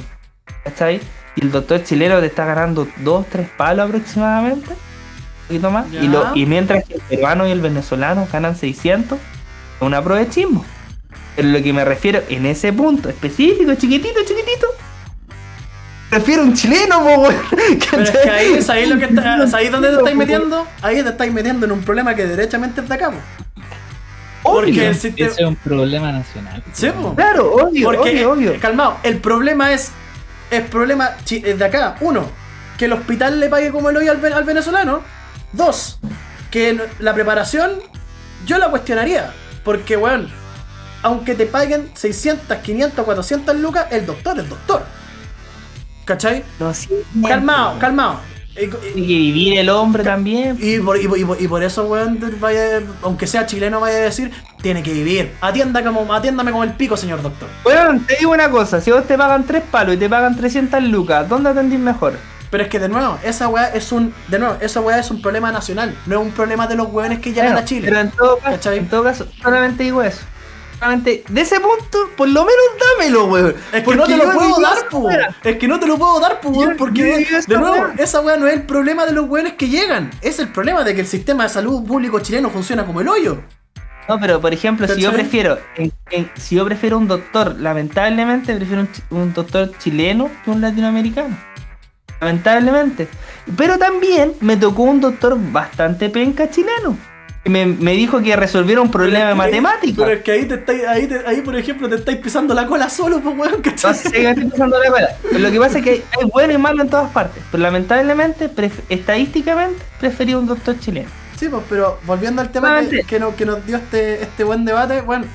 ¿cachai? 0.63 1.01
Y 1.35 1.41
el 1.41 1.51
doctor 1.51 1.83
chileno 1.83 2.19
te 2.19 2.27
está 2.27 2.45
ganando 2.45 2.87
2, 2.97 3.25
3 3.29 3.49
palos 3.57 3.87
aproximadamente, 3.87 4.69
un 4.69 5.47
poquito 5.47 5.71
más, 5.71 5.85
y, 5.91 6.07
lo, 6.07 6.35
y 6.35 6.45
mientras 6.45 6.83
que 6.85 6.95
el 6.95 7.01
peruano 7.01 7.47
y 7.47 7.51
el 7.51 7.61
venezolano 7.61 8.27
ganan 8.31 8.55
600, 8.55 9.19
es 9.19 9.81
un 9.81 9.93
aprovechismo. 9.93 10.65
Pero 11.35 11.49
lo 11.49 11.61
que 11.61 11.73
me 11.73 11.83
refiero 11.83 12.21
en 12.29 12.45
ese 12.45 12.71
punto 12.71 13.09
específico, 13.09 13.75
chiquitito, 13.75 14.21
chiquitito, 14.25 14.67
prefiero 16.09 16.43
un 16.43 16.53
chileno, 16.53 17.03
po. 17.03 17.27
Pero 17.91 18.03
es 18.03 18.11
que 18.11 18.29
ahí, 18.29 18.61
¿sabéis 18.61 18.89
lo 18.89 18.97
que 18.97 19.05
está, 19.05 19.47
¿sabéis 19.47 19.71
dónde 19.71 19.89
te 19.89 19.97
estáis 19.97 20.15
metiendo? 20.15 20.65
Ahí 20.81 21.03
te 21.03 21.09
estáis 21.09 21.33
metiendo 21.33 21.65
en 21.65 21.73
un 21.73 21.81
problema 21.81 22.15
que 22.15 22.25
derechamente 22.25 22.81
es 22.81 22.87
de 22.87 22.95
acá, 22.95 23.11
po. 23.11 23.44
Porque 24.53 24.87
el 24.87 24.95
sistema. 24.95 25.29
Ese 25.31 25.41
es 25.41 25.47
un 25.47 25.55
problema 25.55 26.11
nacional. 26.11 26.63
Sí. 26.73 26.89
Claro, 27.15 27.53
obvio, 27.55 27.85
Porque, 27.91 28.11
obvio, 28.25 28.31
obvio. 28.31 28.51
eh, 28.53 28.59
calmado, 28.59 28.97
el 29.03 29.17
problema 29.17 29.71
es. 29.73 29.91
El 30.51 30.63
problema 30.63 31.11
es 31.29 31.57
de 31.59 31.65
acá. 31.65 31.95
Uno, 32.01 32.25
que 32.77 32.85
el 32.85 32.93
hospital 32.93 33.39
le 33.39 33.49
pague 33.49 33.71
como 33.71 33.89
el 33.89 33.97
hoy 33.97 34.07
al, 34.07 34.17
ve- 34.17 34.33
al 34.33 34.43
venezolano. 34.43 35.01
Dos, 35.51 35.99
que 36.51 36.79
la 36.99 37.13
preparación 37.13 37.71
yo 38.45 38.57
la 38.57 38.69
cuestionaría. 38.69 39.31
Porque, 39.63 39.97
weón, 39.97 40.29
aunque 41.01 41.33
te 41.33 41.45
paguen 41.47 41.89
600, 41.95 42.57
500, 42.57 43.03
400 43.03 43.55
lucas, 43.55 43.87
el 43.91 44.05
doctor 44.05 44.37
es 44.39 44.47
doctor. 44.49 44.85
¿Cachai? 46.05 46.43
No, 46.59 46.71
sí, 46.73 46.89
Calmado, 47.27 47.79
calmado. 47.79 48.19
Y- 48.57 48.67
que 48.69 49.01
vivir 49.01 49.57
el 49.59 49.69
hombre 49.69 50.03
también. 50.03 50.57
Y 50.61 50.79
por, 50.79 50.97
y 51.01 51.07
por- 51.07 51.17
y 51.19 51.25
por- 51.25 51.41
y 51.41 51.47
por 51.47 51.63
eso, 51.63 51.85
weón, 51.87 52.19
vaya, 52.39 52.81
aunque 53.01 53.27
sea 53.27 53.45
chileno, 53.45 53.79
vaya 53.81 53.97
a 53.97 54.01
decir, 54.01 54.31
tiene 54.61 54.81
que 54.81 54.93
vivir. 54.93 55.33
Atienda 55.41 55.83
como, 55.83 56.13
atiéndame 56.13 56.51
como 56.51 56.63
el 56.63 56.71
pico, 56.73 56.95
señor 56.95 57.21
doctor. 57.21 57.49
Bueno, 57.63 57.99
te 58.07 58.15
digo 58.17 58.31
una 58.31 58.49
cosa, 58.49 58.79
si 58.79 58.91
vos 58.91 59.05
te 59.05 59.17
pagan 59.17 59.43
tres 59.45 59.63
palos 59.69 59.95
y 59.95 59.97
te 59.97 60.09
pagan 60.09 60.35
300 60.37 60.81
lucas, 60.83 61.27
¿dónde 61.27 61.49
atendís 61.49 61.79
mejor? 61.79 62.13
Pero 62.51 62.63
es 62.63 62.69
que 62.69 62.79
de 62.79 62.87
nuevo, 62.87 63.17
esa 63.23 63.49
weá 63.49 63.67
es 63.73 63.91
un. 63.91 64.13
De 64.29 64.39
nuevo, 64.39 64.55
esa 64.61 64.79
weá 64.79 64.99
es 64.99 65.11
un 65.11 65.21
problema 65.21 65.51
nacional. 65.51 65.93
No 66.05 66.21
es 66.21 66.25
un 66.27 66.31
problema 66.31 66.67
de 66.67 66.75
los 66.75 66.87
weones 66.93 67.19
que 67.19 67.31
llegan 67.31 67.47
Bueno, 67.47 67.59
a 67.59 67.65
Chile. 67.65 67.87
Pero 67.89 67.99
en 67.99 68.11
todo, 68.11 68.37
caso, 68.37 68.71
en 68.71 68.87
todo 68.87 69.03
caso, 69.03 69.27
solamente 69.41 69.83
digo 69.83 70.01
eso. 70.01 70.21
De 71.29 71.41
ese 71.41 71.59
punto, 71.59 72.09
por 72.17 72.27
lo 72.27 72.41
menos 72.41 72.63
dámelo, 72.97 73.25
weón. 73.25 73.55
Es 73.71 73.79
que 73.79 73.81
Porque 73.81 73.97
no 73.97 74.05
te 74.05 74.17
lo 74.17 74.31
puedo 74.33 74.59
dar, 74.61 74.89
po. 74.89 75.09
Es 75.43 75.57
que 75.57 75.67
no 75.67 75.79
te 75.79 75.87
lo 75.87 75.97
puedo 75.97 76.19
dar, 76.19 76.41
po, 76.41 76.49
weón, 76.49 76.75
porque 76.77 77.25
yo 77.29 77.37
de, 77.47 77.57
nuevo, 77.59 77.75
weá. 77.75 77.93
esa 77.97 78.21
weá 78.21 78.37
no 78.37 78.47
es 78.47 78.53
el 78.53 78.63
problema 78.63 79.05
de 79.05 79.13
los 79.13 79.27
weones 79.29 79.53
que 79.53 79.69
llegan. 79.69 80.11
Es 80.21 80.39
el 80.39 80.49
problema 80.49 80.83
de 80.83 80.93
que 80.93 81.01
el 81.01 81.07
sistema 81.07 81.43
de 81.43 81.49
salud 81.49 81.85
público 81.85 82.19
chileno 82.19 82.49
funciona 82.49 82.85
como 82.85 83.01
el 83.01 83.07
hoyo. 83.07 83.41
No, 84.07 84.19
pero 84.19 84.39
por 84.39 84.53
ejemplo, 84.53 84.87
si 84.87 85.01
yo 85.01 85.11
prefiero, 85.11 85.57
en- 85.77 85.91
en- 86.11 86.29
si 86.35 86.55
yo 86.55 86.65
prefiero 86.65 86.97
un 86.99 87.07
doctor, 87.07 87.55
lamentablemente 87.59 88.55
prefiero 88.55 88.81
un, 89.09 89.17
un 89.17 89.33
doctor 89.33 89.71
chileno 89.79 90.29
que 90.43 90.51
un 90.51 90.61
latinoamericano. 90.61 91.35
Lamentablemente. 92.21 93.07
Pero 93.57 93.77
también 93.77 94.33
me 94.41 94.57
tocó 94.57 94.83
un 94.83 95.01
doctor 95.01 95.37
bastante 95.51 96.09
penca 96.09 96.49
chileno. 96.49 96.97
Me, 97.45 97.65
me 97.67 97.91
dijo 97.93 98.21
que 98.23 98.35
resolviera 98.35 98.81
un 98.81 98.89
problema 98.89 99.19
Pero 99.29 99.29
es 99.29 99.33
que- 99.51 99.61
matemáticas. 99.61 99.97
Pero 100.05 100.17
es 100.17 100.23
que 100.23 100.31
ahí, 100.31 100.45
te 100.45 100.55
estáis, 100.55 100.83
ahí, 100.87 101.05
te- 101.07 101.27
ahí, 101.27 101.41
por 101.41 101.55
ejemplo, 101.55 101.87
te 101.87 101.95
estáis 101.95 102.17
pisando 102.17 102.55
la 102.55 102.65
cola 102.65 102.89
solo, 102.89 103.19
pues, 103.19 103.37
weón, 103.37 103.61
¿cachai? 103.61 103.93
Me 104.11 104.29
estoy 104.31 104.45
pasando 104.45 104.79
la 104.79 104.89
cola. 104.89 105.09
Pero 105.21 105.39
lo 105.39 105.51
que 105.51 105.59
pasa 105.59 105.77
es 105.77 105.83
que 105.83 105.91
hay 105.91 106.29
bueno 106.33 106.53
y 106.53 106.57
malo 106.57 106.81
en 106.81 106.89
todas 106.89 107.11
partes. 107.11 107.43
Pero 107.51 107.61
lamentablemente, 107.61 108.49
pref- 108.49 108.81
estadísticamente, 108.89 109.79
preferí 109.99 110.33
un 110.33 110.47
doctor 110.47 110.79
chileno. 110.79 111.07
Sí, 111.39 111.47
pues, 111.49 111.61
pero 111.69 111.99
volviendo 112.07 112.41
al 112.41 112.49
tema 112.49 112.79
que, 112.89 113.03
que 113.03 113.19
nos, 113.19 113.35
que 113.35 113.45
nos 113.45 113.63
dio 113.65 113.77
este, 113.77 114.23
este 114.23 114.43
buen 114.43 114.65
debate, 114.65 115.01
bueno, 115.01 115.25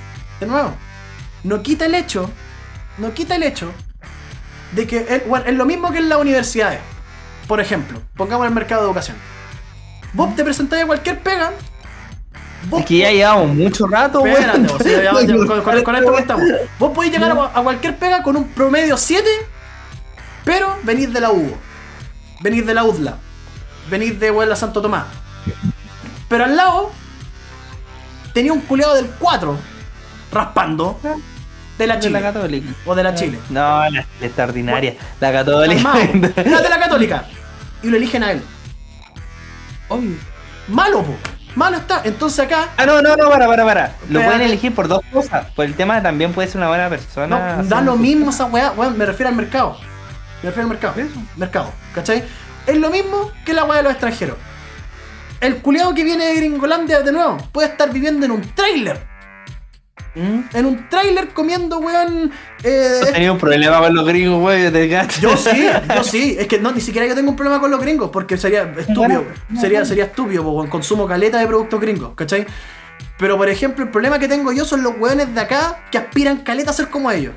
de 0.40 0.46
nuevo, 0.46 0.72
no 1.44 1.62
quita 1.62 1.86
el 1.86 1.94
hecho, 1.94 2.28
no 2.98 3.14
quita 3.14 3.36
el 3.36 3.44
hecho 3.44 3.70
de 4.72 4.86
que 4.88 4.98
el- 5.08 5.20
bueno, 5.28 5.44
es 5.46 5.54
lo 5.54 5.64
mismo 5.64 5.92
que 5.92 5.98
en 5.98 6.08
las 6.08 6.18
universidades. 6.18 6.80
Por 7.46 7.60
ejemplo, 7.60 8.00
pongamos 8.16 8.46
el 8.48 8.52
mercado 8.54 8.80
de 8.82 8.88
educación. 8.88 9.16
Vos 10.12 10.34
te 10.34 10.42
presentáis 10.42 10.82
a 10.82 10.86
cualquier 10.86 11.20
pega. 11.20 11.52
Vos 12.68 12.80
Es 12.80 12.86
que 12.86 12.98
ya 12.98 13.10
llevamos 13.10 13.54
mucho 13.54 13.86
rato, 13.86 14.20
con, 15.46 15.62
con- 15.62 15.82
con 15.82 15.96
esto 15.96 16.18
estamos. 16.18 16.44
Vos 16.78 16.92
podéis 16.94 17.12
llegar 17.14 17.30
a, 17.30 17.58
a 17.58 17.62
cualquier 17.62 17.96
pega 17.96 18.22
con 18.22 18.36
un 18.36 18.48
promedio 18.48 18.96
7, 18.96 19.26
pero 20.44 20.76
venís 20.82 21.12
de 21.12 21.20
la 21.20 21.30
UBO, 21.30 21.56
venís 22.40 22.66
de 22.66 22.74
la 22.74 22.84
UDLA, 22.84 23.16
venís 23.90 24.20
de 24.20 24.30
Huela 24.30 24.54
Santo 24.56 24.82
Tomás. 24.82 25.04
Pero 26.28 26.44
al 26.44 26.54
lado 26.56 26.90
tenía 28.34 28.52
un 28.52 28.60
culeado 28.60 28.94
del 28.94 29.06
4 29.18 29.56
raspando 30.32 30.98
de 31.78 31.86
la 31.86 31.94
De 31.96 32.00
Chile 32.02 32.20
la 32.20 32.32
católica. 32.32 32.70
o 32.84 32.94
de 32.94 33.02
la 33.02 33.14
Chile. 33.14 33.38
No, 33.48 33.60
la, 33.60 33.90
la 33.90 34.00
extraordinaria. 34.26 34.94
La 35.18 35.32
católica. 35.32 35.92
Calmao, 35.92 36.30
la 36.44 36.60
de 36.62 36.68
la 36.68 36.78
Católica. 36.78 37.24
Y 37.82 37.88
lo 37.88 37.96
eligen 37.96 38.22
a 38.22 38.32
él. 38.32 38.42
Obvio. 39.88 40.14
Malo, 40.68 41.02
po. 41.02 41.16
Malo 41.56 41.78
está. 41.78 42.02
Entonces 42.04 42.40
acá 42.46 42.68
Ah, 42.76 42.86
no, 42.86 43.02
no, 43.02 43.16
no, 43.16 43.28
para, 43.28 43.46
para, 43.46 43.64
para. 43.64 43.92
Lo 44.08 44.22
pueden 44.22 44.42
elegir 44.42 44.74
por 44.74 44.88
dos 44.88 45.00
cosas. 45.12 45.46
Por 45.56 45.64
el 45.64 45.74
tema 45.74 46.02
también 46.02 46.32
puede 46.32 46.48
ser 46.48 46.58
una 46.58 46.68
buena 46.68 46.88
persona. 46.88 47.56
No, 47.56 47.64
da 47.64 47.80
lo 47.80 47.96
mismo 47.96 48.30
esa 48.30 48.46
weá, 48.46 48.72
weón, 48.72 48.96
me 48.96 49.06
refiero 49.06 49.28
al 49.30 49.36
mercado. 49.36 49.76
Me 50.42 50.50
refiero 50.50 50.62
al 50.62 50.68
mercado. 50.68 50.94
Mercado, 51.36 51.72
¿cachai? 51.94 52.24
Es 52.66 52.76
lo 52.76 52.90
mismo 52.90 53.30
que 53.44 53.52
la 53.52 53.64
weá 53.64 53.78
de 53.78 53.82
los 53.84 53.92
extranjeros. 53.92 54.36
El 55.40 55.56
culiado 55.56 55.94
que 55.94 56.04
viene 56.04 56.26
de 56.26 56.36
Gringolandia 56.36 57.00
de 57.00 57.12
nuevo 57.12 57.38
puede 57.52 57.68
estar 57.68 57.90
viviendo 57.90 58.26
en 58.26 58.32
un 58.32 58.42
tráiler. 58.54 59.09
¿Mm? 60.14 60.40
En 60.54 60.66
un 60.66 60.88
tráiler 60.88 61.28
comiendo, 61.28 61.78
weón. 61.78 62.32
eh, 62.64 63.00
He 63.08 63.12
tenido 63.12 63.34
un 63.34 63.38
problema 63.38 63.78
con 63.78 63.94
los 63.94 64.04
gringos, 64.06 64.52
te 64.72 64.88
gato. 64.88 65.14
yo 65.20 65.36
sí, 65.36 65.68
yo 65.94 66.02
sí. 66.04 66.36
Es 66.38 66.48
que 66.48 66.58
no, 66.58 66.72
ni 66.72 66.80
siquiera 66.80 67.06
yo 67.06 67.14
tengo 67.14 67.30
un 67.30 67.36
problema 67.36 67.60
con 67.60 67.70
los 67.70 67.80
gringos, 67.80 68.10
porque 68.10 68.36
sería 68.36 68.62
estúpido. 68.76 69.24
Sería, 69.60 69.84
sería 69.84 70.04
estúpido, 70.04 70.42
porque 70.44 70.70
consumo 70.70 71.06
caleta 71.06 71.38
de 71.38 71.46
productos 71.46 71.80
gringos, 71.80 72.12
¿cachai? 72.16 72.46
Pero 73.18 73.36
por 73.36 73.48
ejemplo, 73.48 73.84
el 73.84 73.90
problema 73.90 74.18
que 74.18 74.26
tengo 74.28 74.50
yo 74.52 74.64
son 74.64 74.82
los 74.82 74.94
weones 74.98 75.32
de 75.34 75.40
acá 75.40 75.84
que 75.90 75.98
aspiran 75.98 76.38
caleta 76.38 76.70
a 76.70 76.74
ser 76.74 76.88
como 76.88 77.10
ellos. 77.10 77.34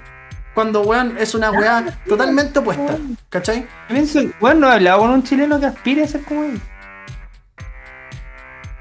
Cuando 0.54 0.82
weón 0.82 1.16
es 1.20 1.34
una 1.36 1.52
weá 1.52 1.84
totalmente 2.08 2.60
opuesta, 2.60 2.98
¿cachai? 3.30 3.68
Pienso, 3.88 4.22
bueno, 4.40 4.62
no 4.62 4.70
he 4.70 4.74
hablado 4.76 5.00
con 5.00 5.10
un 5.12 5.24
chileno 5.24 5.60
que 5.60 5.66
aspire 5.68 6.04
a 6.04 6.08
ser 6.08 6.22
como 6.24 6.44
él. 6.44 6.60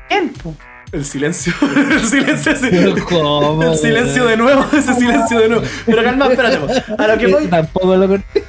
¿Quién, 0.08 0.30
po? 0.34 0.54
El 0.92 1.06
silencio, 1.06 1.54
el 1.90 2.06
silencio, 2.06 2.94
¿Cómo, 3.08 3.62
el 3.62 3.78
silencio 3.78 4.26
de 4.26 4.36
nuevo, 4.36 4.62
ese 4.76 4.92
silencio 4.94 5.38
de 5.40 5.48
nuevo. 5.48 5.64
Pero 5.86 6.04
calma, 6.04 6.26
espérate, 6.26 6.58
a 6.98 7.06
lo 7.08 7.18
que 7.18 7.26
voy, 7.28 7.46
Tampoco 7.48 7.96
lo 7.96 8.08
corté. 8.08 8.44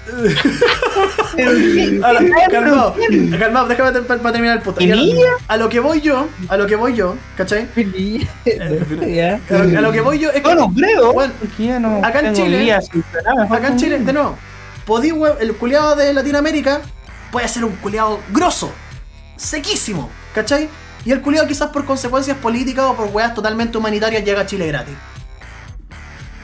a 2.04 2.14
lo, 2.14 2.20
calmado, 2.52 2.96
calmado, 3.40 3.68
déjame 3.70 3.92
ter- 3.94 4.04
para 4.04 4.32
terminar 4.34 4.58
el 4.58 4.62
puto. 4.64 4.84
¿Y 4.84 4.92
A 4.92 4.96
lo- 4.96 5.02
niña? 5.04 5.30
A 5.48 5.56
lo 5.56 5.70
que 5.70 5.80
voy 5.80 6.02
yo, 6.02 6.28
a 6.50 6.58
lo 6.58 6.68
que 6.68 6.76
voy 6.76 6.94
yo, 6.94 7.16
¿cachai? 7.38 7.66
A 9.50 9.54
lo, 9.54 9.78
a 9.78 9.82
lo 9.82 9.92
que 9.94 10.02
voy 10.02 10.20
yo 10.20 10.30
es 10.30 10.42
que 10.42 10.54
No, 10.56 10.68
no 10.68 10.74
creo. 10.74 11.14
Bueno, 11.14 11.34
acá 12.04 12.20
en 12.20 12.34
Chile- 12.34 12.74
Acá 12.74 13.68
en. 13.70 13.78
Chile, 13.78 14.00
de 14.00 14.12
nuevo, 14.14 14.38
podí, 14.86 15.14
el 15.40 15.54
culiado 15.56 15.96
de 15.96 16.14
Latinoamérica 16.14 16.82
puede 17.32 17.48
ser 17.48 17.64
un 17.64 17.76
culiado 17.78 18.20
grosso, 18.32 18.70
sequísimo, 19.38 20.10
¿cachai? 20.36 20.68
Y 21.06 21.12
el 21.12 21.22
culiado 21.22 21.48
quizás 21.48 21.70
por 21.70 21.86
consecuencias 21.86 22.38
políticas 22.38 22.86
o 22.86 22.96
por 22.96 23.08
weas 23.08 23.34
totalmente 23.34 23.78
humanitarias 23.78 24.24
llega 24.24 24.42
a 24.42 24.46
Chile 24.46 24.68
gratis. 24.68 24.96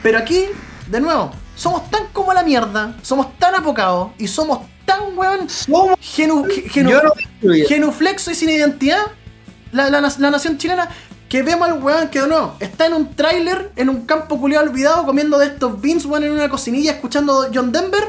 Pero 0.02 0.18
aquí, 0.18 0.46
de 0.88 1.00
nuevo, 1.00 1.30
somos 1.56 1.90
tan 1.90 2.06
como 2.12 2.32
la 2.32 2.42
mierda, 2.42 2.94
somos 3.02 3.36
tan 3.38 3.54
apocados 3.54 4.10
y 4.18 4.26
somos 4.28 4.60
tan 4.84 5.16
weón 5.16 5.48
genu, 6.00 6.46
no 6.82 6.90
genuflexo 7.68 8.30
y 8.30 8.34
sin 8.34 8.50
identidad, 8.50 9.02
la, 9.72 9.88
la- 9.90 10.00
la 10.18 10.30
nación 10.30 10.58
chilena, 10.58 10.88
que 11.28 11.42
vemos 11.42 11.68
al 11.68 11.82
weón 11.82 12.08
que 12.08 12.20
de 12.20 12.26
nuevo 12.28 12.56
está 12.60 12.86
en 12.86 12.94
un 12.94 13.14
tráiler, 13.14 13.70
en 13.76 13.88
un 13.88 14.04
campo 14.04 14.40
culiado 14.40 14.64
olvidado, 14.68 15.04
comiendo 15.06 15.38
de 15.38 15.46
estos 15.46 15.80
beans, 15.80 16.04
weón, 16.06 16.24
en 16.24 16.32
una 16.32 16.48
cocinilla, 16.48 16.92
escuchando 16.92 17.48
John 17.54 17.70
Denver, 17.72 18.02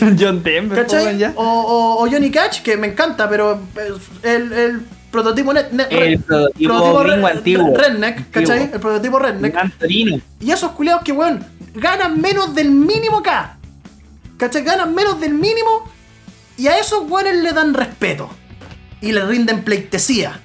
John 0.18 0.42
Denver, 0.42 0.80
¿cachai? 0.82 1.18
ya. 1.18 1.32
O, 1.36 1.42
o- 1.44 2.02
o 2.04 2.10
Johnny 2.10 2.30
Cash, 2.30 2.62
que 2.62 2.76
me 2.76 2.86
encanta, 2.88 3.28
pero 3.28 3.60
eh, 3.76 3.92
el, 4.22 4.52
el 4.52 4.86
prototipo 5.16 5.52
net, 5.54 5.70
net- 5.72 5.88
El 5.90 5.98
re- 5.98 6.18
prototipo 6.18 7.26
antiguo. 7.26 7.76
redneck, 7.76 8.30
¿cachai? 8.30 8.58
Antiguo. 8.58 8.74
El 8.74 8.80
prototipo 8.80 9.18
redneck. 9.18 9.78
Torino. 9.78 10.20
Y 10.40 10.50
esos 10.50 10.72
culiados 10.72 11.02
que, 11.02 11.12
weón, 11.12 11.44
ganan 11.74 12.20
menos 12.20 12.54
del 12.54 12.70
mínimo 12.70 13.18
acá. 13.18 13.56
¿Cachai? 14.36 14.62
Ganan 14.62 14.94
menos 14.94 15.18
del 15.20 15.32
mínimo. 15.32 15.88
Y 16.58 16.66
a 16.68 16.78
esos 16.78 17.10
weones 17.10 17.36
le 17.42 17.52
dan 17.52 17.72
respeto. 17.74 18.28
Y 19.00 19.12
le 19.12 19.24
rinden 19.24 19.64
pleitesía. 19.64 20.40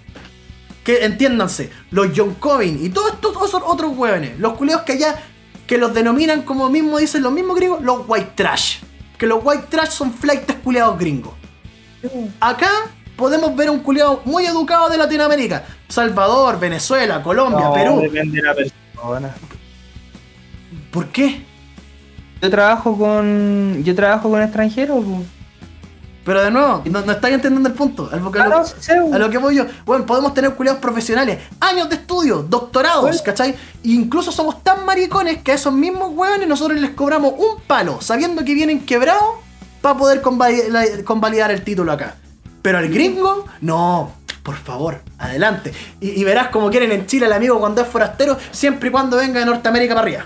Que 0.84 1.06
entiéndanse, 1.06 1.70
los 1.92 2.08
John 2.16 2.34
Covin 2.36 2.84
y 2.84 2.90
todos 2.90 3.14
estos 3.14 3.36
otros 3.54 3.96
weones, 3.98 4.40
los 4.40 4.54
culiados 4.54 4.84
que 4.84 4.94
allá, 4.94 5.16
que 5.68 5.78
los 5.78 5.94
denominan 5.94 6.42
como 6.42 6.70
mismo 6.70 6.98
dicen 6.98 7.22
los 7.24 7.32
mismos 7.32 7.56
gringos, 7.58 7.82
los 7.84 8.04
white 8.08 8.32
trash. 8.36 8.78
Que 9.18 9.28
los 9.28 9.40
white 9.44 9.66
trash 9.70 9.90
son 9.92 10.12
flightes 10.14 10.56
culiados 10.64 10.98
gringos. 10.98 11.34
Acá 12.40 12.70
podemos 13.16 13.56
ver 13.56 13.70
un 13.70 13.80
culiado 13.80 14.22
muy 14.26 14.46
educado 14.46 14.90
de 14.90 14.98
Latinoamérica. 14.98 15.64
Salvador, 15.88 16.60
Venezuela, 16.60 17.22
Colombia, 17.22 17.66
No, 17.66 17.74
Perú. 17.74 18.00
Depende 18.02 18.42
de 18.42 18.48
la 18.48 18.54
persona. 18.56 19.36
¿Por 20.92 21.08
qué? 21.08 21.46
Yo 22.42 22.50
trabajo 22.50 22.98
con. 22.98 23.84
Yo 23.84 23.96
trabajo 23.96 24.30
con 24.30 24.42
extranjeros. 24.42 25.04
Pero 26.24 26.44
de 26.44 26.52
nuevo, 26.52 26.84
no, 26.86 27.02
no 27.02 27.12
estáis 27.14 27.34
entendiendo 27.34 27.68
el 27.68 27.74
punto. 27.74 28.08
A 28.12 28.16
lo, 28.16 28.32
que- 28.32 28.40
Ah, 28.40 28.48
no, 28.48 28.64
sí, 28.64 28.74
sí, 28.80 28.92
a 28.92 29.18
lo 29.18 29.30
que 29.32 29.40
voy 29.40 29.56
yo. 29.56 29.66
Bueno, 29.86 30.06
podemos 30.06 30.36
tener 30.36 30.54
culiados 30.54 30.80
profesionales, 30.80 31.40
años 31.60 31.90
de 31.90 31.96
estudio, 31.96 32.44
doctorados, 32.44 33.22
¿cachai? 33.24 33.52
E 33.52 33.56
incluso 33.84 34.32
somos 34.32 34.64
tan 34.64 34.86
maricones 34.86 35.42
que 35.42 35.52
a 35.52 35.56
esos 35.56 35.74
mismos 35.74 36.12
hueones 36.14 36.48
nosotros 36.48 36.80
les 36.80 36.92
cobramos 36.92 37.34
un 37.38 37.60
palo, 37.66 38.02
sabiendo 38.02 38.46
que 38.46 38.54
vienen 38.54 38.86
quebrados, 38.86 39.24
para 39.82 39.98
poder 39.98 40.22
convalidar 40.22 41.50
el 41.50 41.64
título 41.64 41.92
acá. 41.92 42.16
Pero 42.62 42.78
al 42.78 42.90
gringo, 42.90 43.46
no. 43.62 44.14
Por 44.44 44.56
favor, 44.56 45.02
adelante. 45.20 45.72
Y, 46.00 46.20
y 46.20 46.24
verás 46.24 46.48
como 46.48 46.70
quieren 46.72 46.92
en 46.92 47.06
Chile 47.06 47.28
al 47.28 47.34
amigo 47.34 47.60
cuando 47.60 47.82
es 47.82 47.88
forastero, 47.88 48.38
siempre 48.52 48.90
y 48.90 48.92
cuando 48.92 49.18
venga 49.18 49.40
de 49.40 49.46
Norteamérica 49.46 49.94
para 49.94 50.04
arriba. 50.04 50.26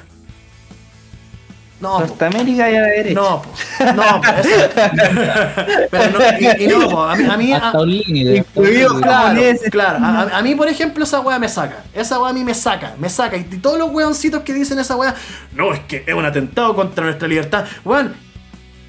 No. 1.82 2.00
Norteamérica 2.00 2.72
y 2.72 2.76
a 2.78 2.82
la 2.82 2.88
derecha. 2.88 3.20
No, 3.20 3.42
po. 3.42 3.50
no, 3.94 4.22
po, 4.22 4.28
eso- 4.40 4.70
Pero 5.92 6.12
no, 6.12 6.20
y, 6.40 6.64
y 6.64 6.68
no, 6.68 6.90
po, 6.90 7.04
a 7.04 7.16
mí, 7.18 7.26
a 7.30 7.38
mí- 7.38 7.54
a- 7.54 7.72
un 7.74 7.90
límite. 7.92 8.38
Incluido 8.38 9.00
claro, 9.02 10.00
a 10.34 10.42
mí, 10.42 10.56
por 10.56 10.70
ejemplo, 10.70 11.04
esa 11.04 11.20
weá 11.20 11.38
me 11.38 11.50
saca. 11.50 11.84
Esa 11.94 12.18
weá 12.20 12.30
a 12.30 12.34
mí 12.34 12.46
me 12.46 12.54
saca, 12.54 12.94
me 12.98 13.10
saca. 13.10 13.36
Y 13.36 13.44
todos 13.44 13.78
los 13.78 13.92
weoncitos 13.92 14.44
que 14.44 14.54
dicen 14.54 14.80
esa 14.80 14.96
weá, 14.96 15.14
no, 15.54 15.74
es 15.74 15.82
que 15.82 16.04
es 16.08 16.14
un 16.14 16.26
atentado 16.26 16.74
contra 16.74 17.04
nuestra 17.04 17.28
libertad. 17.28 17.66
Weón, 17.84 18.16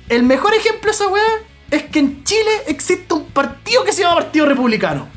el 0.08 0.22
mejor 0.22 0.54
ejemplo 0.54 0.88
de 0.88 0.90
esa 0.92 1.08
weá 1.08 1.24
es 1.70 1.82
que 1.84 1.98
en 1.98 2.24
Chile 2.24 2.50
existe 2.66 3.12
un 3.14 3.24
partido 3.26 3.84
que 3.84 3.92
se 3.92 4.02
llama 4.02 4.16
Partido 4.16 4.46
Republicano. 4.46 5.08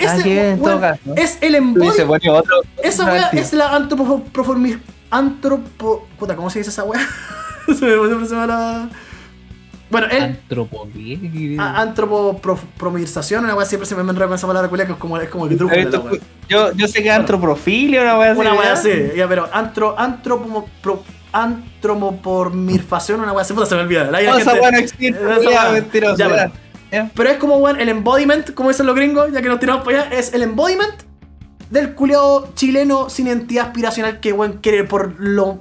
Ah, 0.00 0.16
caso. 0.80 1.14
es 1.16 1.38
el 1.40 1.56
otro. 2.30 2.62
Esa 2.82 3.04
weá 3.06 3.22
partido. 3.22 3.42
es 3.42 3.52
la 3.52 3.74
antropoformi... 3.74 4.78
Antropo... 5.10 6.08
Puta, 6.18 6.34
¿cómo 6.34 6.48
se 6.50 6.58
dice 6.60 6.70
esa 6.70 6.84
weá? 6.84 7.00
se 7.66 7.72
me, 7.84 8.06
siempre 8.06 8.26
se 8.26 8.34
me 8.34 8.46
la... 8.46 8.88
Bueno, 9.90 10.06
él... 10.10 10.22
Antropología. 10.22 11.18
a- 11.62 11.82
Antropopromización, 11.82 13.44
una 13.44 13.54
weá 13.54 13.66
siempre 13.66 13.86
se 13.86 13.94
me 13.94 14.00
enreda 14.00 14.26
con 14.26 14.36
esa 14.36 14.46
palabra 14.46 14.68
culia 14.68 14.86
que 14.86 14.92
es 14.92 14.98
como, 14.98 15.18
es 15.18 15.28
como 15.28 15.46
el 15.46 15.56
truco 15.56 15.74
de 15.74 15.84
la 15.84 16.00
weá. 16.00 16.20
Yo, 16.48 16.72
yo 16.72 16.88
sé 16.88 17.02
que 17.02 17.10
es 17.10 17.14
antroprofilia, 17.14 18.02
una 18.02 18.18
wea 18.18 18.32
así. 18.32 18.40
Una 18.40 18.54
weá 18.54 18.74
¿verdad? 18.74 18.78
así, 18.78 19.16
ya, 19.16 19.28
pero 19.28 19.48
antro, 19.52 19.98
antropo, 19.98 20.66
pro, 20.82 21.04
antropopormirfación, 21.32 23.20
una 23.20 23.32
weá 23.32 23.42
así, 23.42 23.52
puta, 23.54 23.66
se 23.66 23.74
me 23.74 23.82
olvida. 23.82 24.04
La- 24.10 24.20
la 24.20 24.30
No, 24.32 24.38
esa 24.38 24.50
gente- 24.50 24.60
weá 24.60 24.70
no 24.70 24.78
existe, 24.78 25.08
esa 25.08 25.40
ya, 25.42 25.48
weá. 25.48 25.72
mentiroso, 25.72 26.16
Ya, 26.16 26.28
ya. 26.90 27.10
pero- 27.14 27.30
es 27.30 27.36
como, 27.38 27.56
weón, 27.56 27.80
el 27.80 27.88
embodiment, 27.88 28.52
como 28.54 28.68
dicen 28.70 28.86
los 28.86 28.94
gringos, 28.96 29.32
ya 29.32 29.40
que 29.42 29.48
nos 29.48 29.58
tiramos 29.60 29.84
para 29.84 30.02
allá, 30.02 30.14
es 30.18 30.32
el 30.34 30.42
embodiment 30.42 30.92
del 31.70 31.94
culiao 31.94 32.52
chileno 32.54 33.08
sin 33.08 33.28
entidad 33.28 33.66
aspiracional 33.68 34.20
que, 34.20 34.32
weón, 34.32 34.58
quiere 34.62 34.84
por 34.84 35.14
lo. 35.18 35.60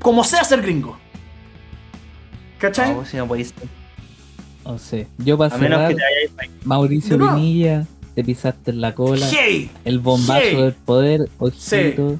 como 0.00 0.22
sea 0.24 0.44
ser 0.44 0.60
gringo. 0.62 0.98
¿Cachai? 2.58 2.94
No, 2.94 3.04
si 3.04 3.16
no 3.16 3.26
podéis. 3.26 3.52
No 4.64 4.78
sé. 4.78 5.08
Yo 5.18 5.36
para 5.38 5.54
A 5.54 5.58
menos 5.58 5.88
que 5.88 5.94
te 5.94 6.02
hayáis 6.04 6.30
Mauricio 6.64 7.10
De 7.12 7.18
nuevo. 7.18 7.34
Pinilla, 7.36 7.86
te 8.14 8.22
pisaste 8.24 8.70
en 8.72 8.80
la 8.80 8.94
cola. 8.94 9.26
¡Hey! 9.30 9.70
El 9.84 9.98
bombazo 10.00 10.62
del 10.62 10.72
poder, 10.74 11.28
ojito. 11.38 12.18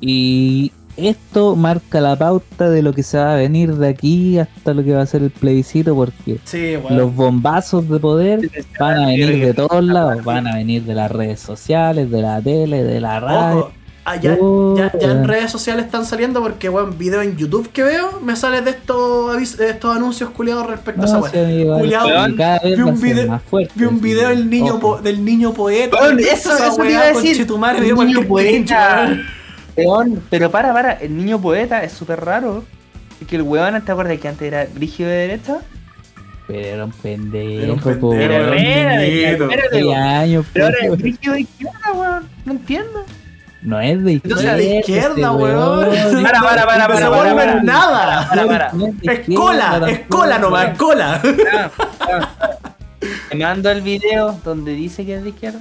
Y 0.00 0.72
esto 0.96 1.56
marca 1.56 2.00
la 2.00 2.16
pauta 2.16 2.68
de 2.70 2.82
lo 2.82 2.92
que 2.92 3.02
se 3.02 3.18
va 3.18 3.32
a 3.34 3.36
venir 3.36 3.74
de 3.74 3.88
aquí 3.88 4.38
hasta 4.38 4.72
lo 4.74 4.82
que 4.84 4.92
va 4.94 5.02
a 5.02 5.06
ser 5.06 5.22
el 5.22 5.30
plebiscito, 5.30 5.94
porque 5.94 6.38
Sí, 6.44 6.76
weón. 6.76 6.96
los 6.96 7.14
bombazos 7.14 7.88
de 7.88 7.98
poder 7.98 8.50
van 8.80 8.98
a 8.98 9.06
venir 9.08 9.38
de 9.44 9.54
todos 9.54 9.84
lados. 9.84 10.24
Van 10.24 10.46
a 10.46 10.54
venir 10.56 10.82
de 10.84 10.94
las 10.94 11.10
redes 11.10 11.40
sociales, 11.40 12.10
de 12.10 12.22
la 12.22 12.40
tele, 12.40 12.82
de 12.84 13.00
la 13.00 13.20
radio. 13.20 13.58
Ojo, 13.58 13.70
ah, 14.04 14.16
ya, 14.16 14.36
ya- 14.76 14.92
ya 14.98 15.10
en 15.10 15.26
redes 15.28 15.50
sociales 15.50 15.84
están 15.86 16.04
saliendo 16.06 16.40
porque, 16.40 16.68
weón, 16.68 16.96
video 16.96 17.20
en 17.22 17.36
YouTube 17.36 17.68
que 17.70 17.82
veo, 17.82 18.20
me 18.22 18.36
sale 18.36 18.60
de 18.62 18.70
estos, 18.70 19.56
de 19.58 19.70
estos 19.70 19.94
anuncios 19.96 20.30
culiados 20.30 20.66
respecto 20.66 21.02
a 21.02 21.04
esa 21.06 21.20
vez 21.20 21.32
vi 21.56 21.64
un 21.64 23.00
video- 23.00 23.26
más 23.28 23.42
fuerte. 23.42 23.72
Vi 23.74 23.84
un 23.84 23.96
sí. 23.96 24.00
video 24.02 24.28
del 24.30 24.48
niño, 24.48 24.78
po- 24.80 24.98
del 24.98 25.24
niño 25.24 25.52
poeta. 25.52 25.96
Weón, 26.00 26.16
¿Qué 26.18 26.22
es 26.24 26.40
eso- 26.40 26.54
esa 26.54 26.68
eso 26.68 26.76
te 26.76 26.90
iba 26.92 27.02
a 27.02 27.06
decir. 27.08 27.46
El 27.76 27.94
niño 27.96 28.22
poeta. 28.26 29.18
Weón. 29.76 30.22
Pero 30.30 30.50
para, 30.50 30.72
para, 30.72 30.92
el 30.92 31.16
niño 31.16 31.40
poeta 31.40 31.82
es 31.82 31.92
súper 31.92 32.24
raro. 32.24 32.64
Es 33.20 33.26
que 33.26 33.36
el 33.36 33.42
weón, 33.42 33.80
¿te 33.84 33.92
acuerdas 33.92 34.18
que 34.18 34.28
antes 34.28 34.46
era 34.46 34.66
rígido 34.74 35.08
de 35.08 35.16
derecha? 35.16 35.58
Pero 36.46 36.60
era 36.60 36.84
un 36.84 36.92
pendejo, 36.92 37.62
Era 37.62 37.72
un 37.72 37.80
pendejo, 37.80 38.08
weón. 38.08 38.20
era 39.52 39.86
un 39.88 39.94
años, 39.94 40.46
Pero 40.52 40.66
ahora 40.66 40.78
es 40.82 40.98
rígido 41.00 41.34
de 41.34 41.40
izquierda, 41.40 41.92
weón. 41.94 42.28
No 42.44 42.52
entiendo. 42.52 43.04
No 43.62 43.80
es 43.80 44.04
de 44.04 44.12
Entonces, 44.12 44.38
izquierda. 44.44 44.56
de 44.56 44.78
izquierda, 44.78 45.08
este 45.08 45.28
weón. 45.28 46.22
Para, 46.22 46.40
para, 46.40 46.66
para, 46.66 46.88
No 46.88 46.96
se 46.96 47.02
para, 47.04 47.08
vuelve 47.16 47.34
para, 47.34 47.52
para. 47.52 47.62
nada. 47.64 48.28
Para, 48.28 48.46
para. 48.46 48.72
Es 49.02 49.36
cola, 49.36 49.82
es 49.88 50.00
cola 50.08 50.38
nomás, 50.38 50.68
es 50.72 50.78
cola. 50.78 51.22
Ah, 51.52 51.70
ah. 52.00 52.28
Te 53.30 53.36
mando 53.36 53.70
el 53.70 53.80
video 53.82 54.38
donde 54.44 54.72
dice 54.72 55.04
que 55.04 55.16
es 55.16 55.22
de 55.24 55.30
izquierda. 55.30 55.60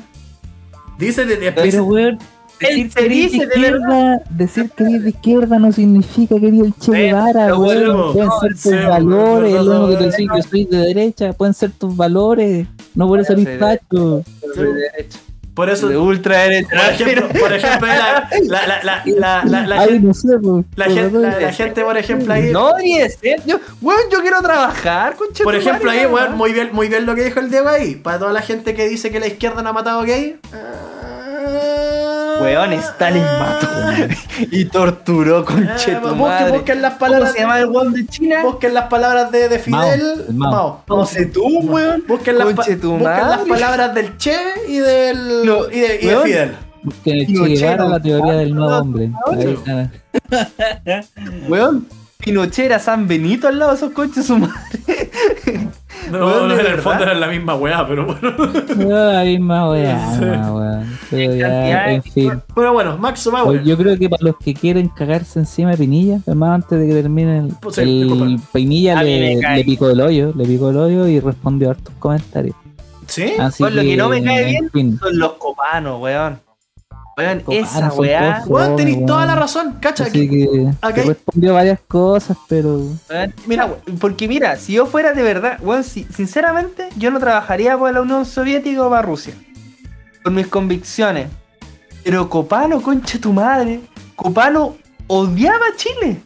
Dice 0.99 1.25
de, 1.25 1.37
de- 1.37 1.51
Pero, 1.51 1.83
weón, 1.85 2.19
decir 2.59 2.89
que 2.93 3.05
eres 3.05 3.31
de 3.31 3.37
izquierda, 3.37 4.21
decir 4.29 4.69
que 4.75 4.83
eres 4.83 5.03
de 5.03 5.09
izquierda 5.09 5.59
no 5.59 5.71
significa 5.71 6.39
que 6.39 6.47
eres 6.47 6.59
el 6.61 6.73
Che 6.79 6.91
Guevara, 6.91 7.53
bueno, 7.53 8.13
Pueden 8.13 8.27
no, 8.27 8.39
ser 8.39 8.51
tus 8.53 8.61
sí, 8.61 8.69
valores, 8.71 9.51
pero 9.51 9.59
es 9.61 9.65
lo 9.65 9.87
que 9.87 9.93
no, 9.93 9.99
te 9.99 10.05
decís 10.05 10.29
que 10.35 10.41
soy 10.43 10.65
de 10.65 10.77
derecha, 10.77 11.33
pueden 11.33 11.53
ser 11.53 11.71
tus 11.71 11.95
valores, 11.95 12.67
no 12.95 13.07
por 13.07 13.19
eso 13.19 13.33
eres 13.33 13.59
facho. 13.59 14.23
De 14.55 14.63
derecha. 14.73 15.19
por 15.53 15.69
eso, 15.69 15.87
De 15.87 15.97
ultra 15.97 16.39
derecha. 16.43 16.69
por 16.69 16.79
ejemplo, 16.93 17.39
por 17.39 17.53
ejemplo, 17.53 17.87
la, 17.87 18.29
la, 18.47 18.67
la, 18.67 18.83
la, 18.83 19.03
la, 19.05 19.43
la, 19.45 19.67
la 19.67 19.81
Ay, 19.81 19.89
gente, 19.89 20.07
no 20.07 20.13
sé, 20.13 20.27
la, 20.75 20.85
gente, 20.85 21.11
no- 21.11 21.19
la, 21.19 21.39
la 21.39 21.51
gente, 21.53 21.83
por 21.83 21.97
ejemplo, 21.97 22.33
ahí. 22.33 22.51
No, 22.51 22.77
ni 22.77 22.95
ser. 23.09 23.41
Yo, 23.45 23.59
weón, 23.81 23.99
yo 24.11 24.21
quiero 24.21 24.41
trabajar 24.41 25.15
con 25.15 25.27
Por 25.43 25.55
ejemplo, 25.55 25.89
ahí, 25.91 26.05
weón, 26.05 26.35
muy 26.35 26.51
bien, 26.53 26.69
muy 26.73 26.89
bien 26.89 27.05
lo 27.05 27.15
que 27.15 27.23
dijo 27.25 27.39
el 27.39 27.49
Diego 27.49 27.69
ahí. 27.69 27.95
Para 27.95 28.19
toda 28.19 28.33
la 28.33 28.41
gente 28.41 28.73
que 28.75 28.87
dice 28.89 29.11
que 29.11 29.19
la 29.19 29.27
izquierda 29.27 29.61
no 29.61 29.69
ha 29.69 29.73
matado 29.73 30.01
gay. 30.03 30.37
Weón, 32.41 32.73
Stalin 32.73 33.23
mató 33.23 33.67
y 34.51 34.65
torturó 34.65 35.45
con 35.45 35.63
Eh, 35.63 35.69
che 35.77 35.95
tu 35.95 36.01
busquen, 36.01 36.19
madre. 36.19 36.51
busquen 36.51 36.81
las 36.81 36.91
¿Cómo 36.93 36.99
palabras. 36.99 37.31
se 37.33 37.39
llama 37.39 37.59
el 37.59 37.65
weón 37.67 37.93
de 37.93 38.05
China? 38.07 38.43
Busquen 38.43 38.73
las 38.73 38.87
palabras 38.87 39.31
de, 39.31 39.47
de 39.49 39.59
Fidel. 39.59 40.01
el 40.27 40.33
Mao. 40.35 40.51
Mao. 40.51 40.83
No 40.99 41.05
sé 41.05 41.25
tú, 41.27 41.43
weón. 41.61 42.03
Busquen 42.07 42.37
las, 42.37 42.53
busquen 42.55 43.03
las 43.03 43.39
palabras 43.47 43.93
del 43.95 44.17
Che 44.17 44.35
y 44.67 44.77
del. 44.79 45.45
No, 45.45 45.69
y 45.71 45.79
de, 45.79 45.99
y 46.01 46.05
de. 46.07 46.17
Fidel. 46.17 46.55
Que 47.03 47.11
en 47.11 47.17
el 47.19 47.27
Che 47.27 47.33
Guevara 47.55 47.85
la 47.87 47.99
teoría 48.01 48.33
del 48.33 48.53
nuevo 48.53 48.77
hombre. 48.77 49.11
Weón, 51.47 51.87
Pinochet 52.19 52.65
era 52.65 52.79
San 52.79 53.07
Benito 53.07 53.47
al 53.47 53.59
lado 53.59 53.71
de 53.71 53.77
esos 53.77 53.91
coches 53.91 54.25
su 54.25 54.37
madre. 54.37 54.51
No, 56.11 56.47
no, 56.47 56.53
en 56.59 56.65
el 56.65 56.77
fondo 56.79 57.03
era 57.03 57.13
la 57.15 57.27
misma 57.27 57.55
weá, 57.55 57.87
pero 57.87 58.05
bueno. 58.05 59.15
Ay, 59.17 59.39
más 59.39 59.69
weá, 59.71 60.15
Sí. 60.19 60.25
más 60.25 60.51
weón. 60.51 60.97
Pero 61.09 61.35
ya, 61.35 61.91
en 61.93 62.03
fin. 62.03 62.41
Pero 62.53 62.73
bueno, 62.73 62.97
Max 62.97 63.25
Bauer. 63.31 63.57
Pues 63.57 63.67
yo 63.67 63.77
creo 63.77 63.97
que 63.97 64.09
para 64.09 64.23
los 64.23 64.35
que 64.37 64.53
quieren 64.53 64.87
cagarse 64.89 65.39
encima 65.39 65.71
de 65.71 65.77
Pinilla, 65.77 66.19
además 66.27 66.55
antes 66.55 66.79
de 66.79 66.87
que 66.87 66.93
termine 67.01 67.39
el, 67.39 67.47
Pues 67.61 67.75
sí, 67.75 67.81
el 67.81 68.07
disculpa. 68.07 68.43
Pinilla 68.53 69.01
le, 69.03 69.35
le 69.37 69.63
picó 69.63 69.89
el 69.89 70.01
hoyo, 70.01 70.31
le 70.35 70.45
picó 70.45 70.69
el 70.69 70.77
hoyo 70.77 71.07
y 71.07 71.19
respondió 71.19 71.69
a 71.69 71.71
hartos 71.71 71.93
comentarios. 71.99 72.55
¿Sí? 73.07 73.33
Así 73.39 73.61
Weón, 73.63 73.75
lo 73.75 73.81
que 73.83 73.97
no 73.97 74.09
me 74.09 74.23
cae 74.23 74.39
en 74.41 74.45
bien 74.49 74.69
fin, 74.71 74.99
Son 74.99 75.17
los 75.19 75.33
copanos, 75.33 76.01
weón. 76.01 76.39
Weón, 77.17 77.43
esa 77.49 77.93
weá. 77.93 78.43
Weón, 78.47 78.75
tenéis 78.75 78.97
weón. 78.97 79.07
toda 79.07 79.25
la 79.25 79.35
razón, 79.35 79.77
cacha. 79.79 80.03
así 80.03 80.29
que- 80.29 80.71
te 80.93 81.03
respondió 81.03 81.53
varias 81.53 81.79
cosas, 81.87 82.37
pero 82.49 82.77
Weón, 83.09 83.33
Mira, 83.47 83.65
weón, 83.67 83.97
porque 83.99 84.27
mira, 84.27 84.57
si 84.57 84.73
yo 84.73 84.85
fuera 84.85 85.13
de 85.13 85.23
verdad, 85.23 85.57
weón, 85.61 85.83
si- 85.83 86.03
sinceramente, 86.13 86.89
yo 86.97 87.11
no 87.11 87.19
trabajaría 87.19 87.77
para 87.77 87.93
la 87.93 88.01
Unión 88.01 88.25
Soviética 88.25 88.85
o 88.85 88.89
para 88.89 89.01
Rusia. 89.01 89.33
Por 90.23 90.33
mis 90.33 90.47
convicciones. 90.47 91.29
Pero 92.03 92.29
Copano, 92.29 92.81
concha 92.81 93.17
tu 93.19 93.31
madre. 93.31 93.79
Copano 94.15 94.75
odiaba 95.07 95.67
a 95.73 95.75
Chile. 95.77 96.21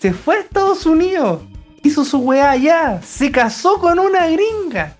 Se 0.00 0.12
fue 0.12 0.36
a 0.36 0.40
Estados 0.40 0.86
Unidos. 0.86 1.42
Hizo 1.82 2.04
su 2.04 2.18
weá 2.18 2.50
allá. 2.52 3.00
Se 3.02 3.30
casó 3.30 3.78
con 3.78 3.98
una 3.98 4.26
gringa. 4.28 4.96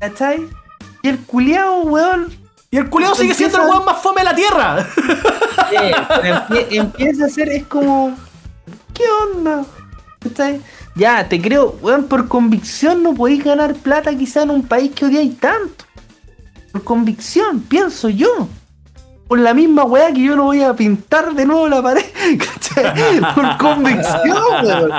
¿Cachai? 0.00 0.46
Y 1.02 1.08
el 1.08 1.18
culiao, 1.20 1.82
weón. 1.82 2.32
Y 2.70 2.76
el 2.76 2.90
culiao 2.90 3.14
sigue 3.14 3.34
siendo 3.34 3.62
el 3.62 3.68
weón 3.68 3.84
más 3.84 4.02
fome 4.02 4.20
de 4.20 4.24
la 4.24 4.34
tierra. 4.34 4.86
eh, 5.72 6.66
empieza 6.70 7.26
a 7.26 7.28
ser, 7.28 7.48
es 7.48 7.64
como. 7.64 8.14
¿Qué 8.92 9.04
onda? 9.32 9.64
Ya, 10.94 11.28
te 11.28 11.40
creo, 11.40 11.76
weón, 11.80 12.08
por 12.08 12.28
convicción 12.28 13.02
no 13.02 13.14
podéis 13.14 13.44
ganar 13.44 13.74
plata 13.74 14.14
quizá 14.14 14.42
en 14.42 14.50
un 14.50 14.62
país 14.66 14.92
que 14.94 15.06
odiáis 15.06 15.38
tanto. 15.38 15.84
Por 16.72 16.84
convicción, 16.84 17.60
pienso 17.60 18.08
yo. 18.08 18.48
Por 19.28 19.38
la 19.38 19.54
misma 19.54 19.84
weá 19.84 20.12
que 20.12 20.22
yo 20.22 20.36
no 20.36 20.44
voy 20.44 20.62
a 20.62 20.74
pintar 20.74 21.34
de 21.34 21.46
nuevo 21.46 21.68
la 21.68 21.82
pared. 21.82 22.04
¿Cachai? 22.38 23.20
Por 23.34 23.56
convicción, 23.58 24.64
weón. 24.64 24.92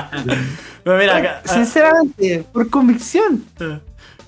Pero 0.84 0.98
mira, 0.98 1.18
acá, 1.18 1.42
Sinceramente, 1.46 2.46
por 2.52 2.70
convicción. 2.70 3.44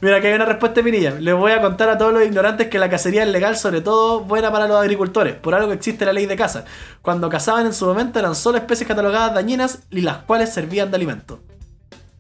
Mira, 0.02 0.20
que 0.22 0.28
hay 0.28 0.34
una 0.34 0.46
respuesta 0.46 0.82
de 0.82 0.84
Pinilla. 0.84 1.12
Les 1.20 1.36
voy 1.36 1.52
a 1.52 1.62
contar 1.62 1.90
a 1.90 1.98
todos 1.98 2.14
los 2.14 2.24
ignorantes 2.26 2.68
que 2.68 2.80
la 2.80 2.90
cacería 2.90 3.24
es 3.24 3.30
legal, 3.30 3.56
sobre 3.58 3.82
todo 3.82 4.22
buena 4.22 4.52
para 4.52 4.68
los 4.68 4.78
agricultores, 4.80 5.36
por 5.36 5.54
algo 5.56 5.68
que 5.70 5.76
existe 5.76 6.06
la 6.06 6.14
ley 6.14 6.26
de 6.26 6.36
caza. 6.36 6.66
Cuando 7.02 7.30
cazaban 7.30 7.66
en 7.66 7.74
su 7.74 7.86
momento 7.86 8.20
eran 8.20 8.36
solo 8.36 8.58
especies 8.58 8.88
catalogadas 8.88 9.34
dañinas 9.34 9.84
y 9.92 10.02
las 10.02 10.18
cuales 10.20 10.54
servían 10.54 10.90
de 10.92 10.98
alimento. 10.98 11.40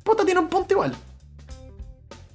Puta, 0.03 0.23
tiene 0.25 0.39
un 0.39 0.47
punto 0.47 0.73
igual. 0.73 0.93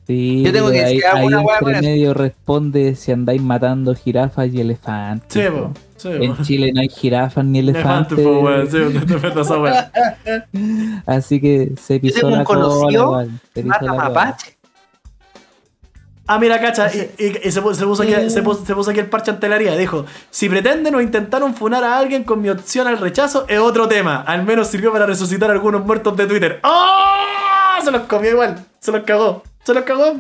Sí, 0.07 0.45
Yo 0.45 0.53
tengo 0.53 0.71
que 0.71 0.85
ahí, 0.85 0.95
decir 0.99 1.07
ahí 1.13 1.27
hueá 1.27 1.59
con 1.59 1.75
entre 1.75 1.91
medio 1.91 2.15
responde 2.15 2.95
si 2.95 3.11
andáis 3.11 3.43
matando 3.43 3.93
jirafas 3.93 4.49
y 4.53 4.61
elefantes. 4.61 5.33
Sí, 5.33 5.51
po. 5.51 5.73
En. 6.09 6.37
Chile 6.45 6.71
no 6.73 6.81
hay 6.83 6.89
jirafas 6.89 7.45
ni 7.45 7.59
Elefante, 7.59 8.15
elefantes. 8.15 8.25
po, 8.25 8.41
weón. 8.41 8.71
Sí, 8.71 8.95
no 8.95 9.05
te 9.07 9.15
metas 9.15 9.47
esa 9.47 9.59
weá. 9.59 9.91
Así 11.07 11.41
que 11.41 11.73
se 11.81 11.99
pisó 11.99 12.21
tengo 12.21 12.33
un 12.35 12.39
la 12.39 12.45
cola, 12.45 12.61
conocido, 12.61 13.03
igual, 13.05 13.31
pisó 13.53 13.67
Mata 13.67 13.81
cola. 13.81 13.95
mapache. 13.95 14.56
Ah, 16.29 16.39
mira, 16.41 16.61
cacha, 16.61 16.91
y, 16.93 16.99
y- 17.25 17.39
y 17.49 17.51
se, 17.53 17.63
puso, 17.63 17.75
se 17.77 17.85
puso 17.85 18.03
aquí, 18.03 18.13
se, 18.31 18.43
puso, 18.43 18.65
se 18.67 18.75
puso 18.75 18.91
aquí 18.91 18.99
el 18.99 19.07
parche 19.09 19.31
ante 19.31 19.49
la 19.49 19.57
herida. 19.57 19.77
Dijo: 19.77 20.07
Si 20.31 20.49
pretenden 20.49 20.95
o 20.97 21.01
intentaron 21.01 21.55
funar 21.55 21.85
a 21.85 21.99
alguien 21.99 22.25
con 22.25 22.43
mi 22.43 22.49
opción 22.49 22.87
al 22.89 22.99
rechazo, 22.99 23.45
es 23.49 23.59
otro 23.61 23.87
tema. 23.87 24.23
Al 24.23 24.43
menos 24.45 24.67
sirvió 24.69 24.93
para 24.93 25.07
resucitar 25.07 25.51
a 25.51 25.53
algunos 25.53 25.85
muertos 25.85 26.17
de 26.17 26.27
Twitter. 26.27 26.61
¡Oh! 26.65 27.85
Se 27.85 27.91
los 27.93 28.03
comió 28.03 28.31
igual. 28.33 28.65
Se 28.81 28.91
los 28.91 29.05
cagó. 29.05 29.43
Se 29.65 29.73
los 29.73 29.85
cagó. 29.85 30.17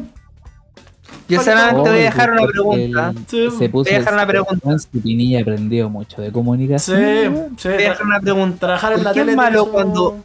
Yo 1.28 1.40
solamente 1.42 1.90
voy 1.90 1.98
a 2.00 2.02
dejar 2.02 2.30
una 2.30 2.40
porque 2.42 2.52
pregunta. 2.52 3.08
el- 3.10 3.26
Sí, 3.26 3.48
se 3.58 3.68
puso 3.68 3.84
voy 3.90 3.94
a 3.94 3.98
dejar 3.98 4.14
una 4.14 4.26
pregunta. 4.26 4.76
Pinilla 5.02 5.40
aprendió 5.40 5.88
mucho 5.90 6.20
de 6.22 6.28
Sí, 6.28 6.32
comunicación. 6.32 7.56
sí. 7.58 7.68
Voy 7.68 7.74
a 7.74 7.88
dejar 7.90 8.06
una 8.06 8.20
pregunta. 8.20 8.58
Trabajar 8.60 8.92
en 8.92 8.98
¿Por 8.98 9.04
la 9.06 9.12
qué 9.12 9.20
tele. 9.20 9.30
es 9.32 9.36
malo 9.36 9.64
su- 9.64 9.70
cuando, 9.72 10.24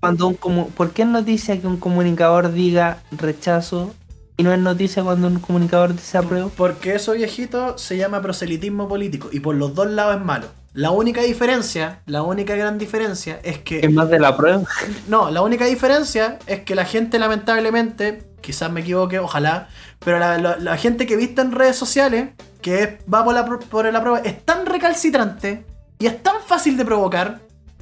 cuando 0.00 0.26
un 0.26 0.36
comu- 0.40 0.66
¿Por 0.70 0.90
qué 0.90 1.02
es 1.02 1.08
noticia 1.08 1.60
que 1.60 1.66
un 1.68 1.76
comunicador 1.76 2.52
diga 2.52 2.98
rechazo 3.12 3.94
y 4.40 4.42
no 4.42 4.52
es 4.52 4.58
noticia 4.58 5.02
cuando 5.02 5.26
un 5.28 5.38
comunicador 5.38 5.94
dice 5.94 6.18
apruebo? 6.18 6.50
Porque 6.56 6.94
eso, 6.94 7.12
viejito, 7.12 7.76
se 7.78 7.96
llama 7.96 8.20
proselitismo 8.22 8.88
político. 8.88 9.28
Y 9.32 9.40
por 9.40 9.54
los 9.54 9.74
dos 9.74 9.88
lados 9.90 10.16
es 10.16 10.22
malo. 10.24 10.46
La 10.72 10.90
única 10.92 11.20
diferencia, 11.22 12.00
la 12.06 12.22
única 12.22 12.54
gran 12.54 12.78
diferencia 12.78 13.40
es 13.42 13.58
que. 13.58 13.80
Es 13.80 13.92
más 13.92 14.08
de 14.08 14.18
la 14.20 14.28
apruebo. 14.28 14.64
No, 15.08 15.30
la 15.30 15.42
única 15.42 15.64
diferencia 15.64 16.38
es 16.46 16.60
que 16.60 16.74
la 16.76 16.84
gente, 16.84 17.18
lamentablemente, 17.18 18.22
quizás 18.40 18.70
me 18.70 18.80
equivoque, 18.80 19.18
ojalá, 19.18 19.68
pero 20.04 20.18
la, 20.18 20.38
la- 20.38 20.56
la 20.58 20.76
gente 20.76 21.06
que 21.06 21.16
viste 21.16 21.40
en 21.42 21.52
redes 21.52 21.76
sociales, 21.76 22.30
que 22.62 22.82
es- 22.82 22.90
va 23.12 23.24
por 23.24 23.34
la, 23.34 23.44
por 23.44 23.92
la 23.92 24.00
prueba, 24.00 24.20
es 24.20 24.44
tan 24.44 24.64
recalcitrante 24.66 25.64
y 25.98 26.06
es 26.06 26.22
tan 26.22 26.36
fácil 26.46 26.76
de 26.76 26.84
provocar 26.84 27.40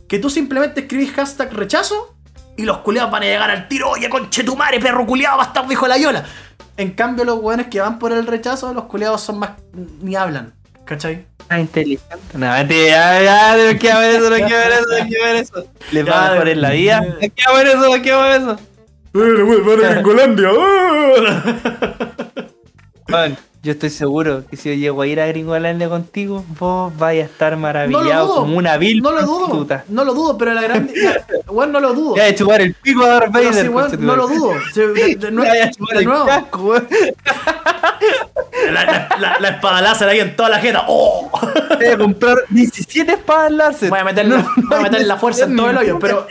que 0.09 0.19
tú 0.19 0.31
simplemente 0.31 0.81
escribís 0.81 1.13
hashtag 1.13 1.53
rechazo 1.53 2.15
y 2.57 2.63
los 2.63 2.79
culiados 2.79 3.11
van 3.13 3.23
a 3.23 3.27
llegar 3.27 3.51
al 3.51 3.69
tiro, 3.69 3.91
oye, 3.91 4.09
conchetumare, 4.09 4.81
perro 4.81 5.07
culiado, 5.07 5.37
bastardo, 5.37 5.71
hijo 5.71 5.85
de 5.85 5.89
la 5.91 5.99
yola. 5.99 6.25
En 6.79 6.93
cambio, 6.93 7.25
los 7.25 7.39
weones 7.43 7.67
que 7.67 7.81
van 7.81 7.99
por 7.99 8.13
el 8.13 8.27
rechazo, 8.27 8.73
los 8.73 8.85
culiados 8.85 9.21
son 9.21 9.39
más. 9.41 9.51
ni 10.01 10.15
hablan, 10.17 10.55
¿cachai? 10.85 11.27
Ah, 11.51 11.59
inteligente. 11.61 12.17
No, 12.35 12.51
mentira, 12.53 13.23
ya, 13.23 13.57
ya, 13.57 13.73
no 13.73 13.79
quiero 13.79 13.99
ver 14.01 14.11
eso, 14.17 14.31
no 14.31 14.37
quiero 14.37 14.49
ver 14.59 14.73
eso, 14.73 14.87
no 14.99 15.07
quiero 15.09 15.25
ver 15.25 15.37
eso. 15.37 15.67
Les 15.93 16.07
va 16.07 16.11
Ya, 16.27 16.31
mejor 16.33 16.49
en 16.49 16.61
la 16.63 16.71
vida. 16.71 17.01
ya. 17.05 17.09
No 17.15 17.35
quiero 17.35 17.55
ver 17.55 17.67
eso, 17.67 17.97
no 17.97 18.03
quiero 18.03 18.23
ver 18.23 18.41
eso. 18.41 18.59
Man, 23.09 23.37
yo 23.63 23.73
estoy 23.73 23.91
seguro 23.91 24.45
que 24.49 24.57
si 24.57 24.69
yo 24.69 24.75
llego 24.77 25.03
a 25.03 25.07
ir 25.07 25.21
a 25.21 25.27
Gringolandia 25.27 25.89
contigo, 25.89 26.45
vos 26.59 26.97
vais 26.97 27.23
a 27.23 27.25
estar 27.27 27.57
maravillado 27.57 28.27
dudo. 28.27 28.37
como 28.37 28.57
una 28.57 28.77
vil 28.77 29.03
No 29.03 29.11
lo 29.13 29.23
dudo. 29.23 29.39
prostituta. 29.47 29.85
No 29.89 30.05
lo 30.05 30.15
dudo, 30.15 30.39
pero 30.39 30.55
la 30.55 30.63
gran. 30.63 30.89
Weón, 31.49 31.73
no 31.73 31.81
lo 31.81 31.93
dudo. 31.93 32.17
Ya 32.17 32.25
de 32.25 32.35
chupar 32.35 32.61
el 32.61 32.75
pico 32.75 33.03
a 33.05 33.09
Darth 33.09 33.33
Vader. 33.33 33.53
sí, 33.55 33.69
weón, 33.69 33.91
conchetumare. 33.91 34.07
no 34.07 34.17
lo 34.17 34.29
dudo. 34.29 34.53
Sí, 34.73 34.81
De, 34.81 35.17
de 35.17 35.33
nue- 35.33 35.45
Ya 35.45 35.51
voy 35.51 35.59
a 35.59 35.71
chupar 35.71 35.95
de 35.97 36.01
el 36.03 36.09
nuevo. 36.09 36.27
casco, 36.27 36.59
weón. 36.63 36.89
La, 38.73 38.85
la- 38.85 39.09
la- 39.19 39.39
la 39.41 39.49
espada 39.49 39.81
láser 39.81 40.09
ahí 40.09 40.21
en 40.21 40.35
toda 40.37 40.49
la 40.49 40.59
jeta. 40.59 40.85
¡Oh! 40.89 41.31
Voy 41.77 41.87
a 41.87 41.97
comprar 41.99 42.37
17 42.51 43.13
espadas 43.13 43.51
láser. 43.53 43.89
Voy 43.91 43.99
a 43.99 44.05
meter, 44.05 44.27
la, 44.27 44.37
voy 44.69 44.79
a 44.79 44.81
meter 44.83 45.07
la 45.07 45.17
fuerza 45.17 45.45
en 45.45 45.57
todo 45.57 45.71
el 45.71 45.79
hoyo. 45.79 45.99
Pero 45.99 46.27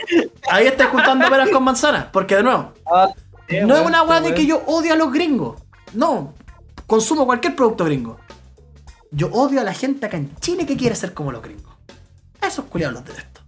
ahí 0.50 0.66
estás 0.66 0.88
juntando 0.88 1.28
peras 1.28 1.48
con 1.50 1.64
manzanas. 1.64 2.06
Porque 2.12 2.36
de 2.36 2.42
nuevo, 2.42 2.72
Ah, 2.90 3.08
no 3.64 3.76
es 3.76 3.82
una 3.86 4.02
weá 4.02 4.20
de 4.20 4.34
que 4.34 4.46
yo 4.46 4.62
odio 4.66 4.92
a 4.92 4.96
los 4.96 5.12
gringos. 5.12 5.60
No. 5.94 6.34
Consumo 6.88 7.26
cualquier 7.26 7.54
producto 7.54 7.84
gringo. 7.84 8.18
Yo 9.10 9.28
odio 9.28 9.60
a 9.60 9.64
la 9.64 9.74
gente 9.74 10.06
acá 10.06 10.16
en 10.16 10.34
Chile 10.40 10.64
que 10.64 10.74
quiere 10.76 10.94
ser 10.96 11.12
como 11.12 11.30
los 11.30 11.42
gringos. 11.42 11.74
A 12.40 12.46
esos 12.46 12.64
culiados 12.64 12.94
los 12.94 13.04
detesto. 13.04 13.42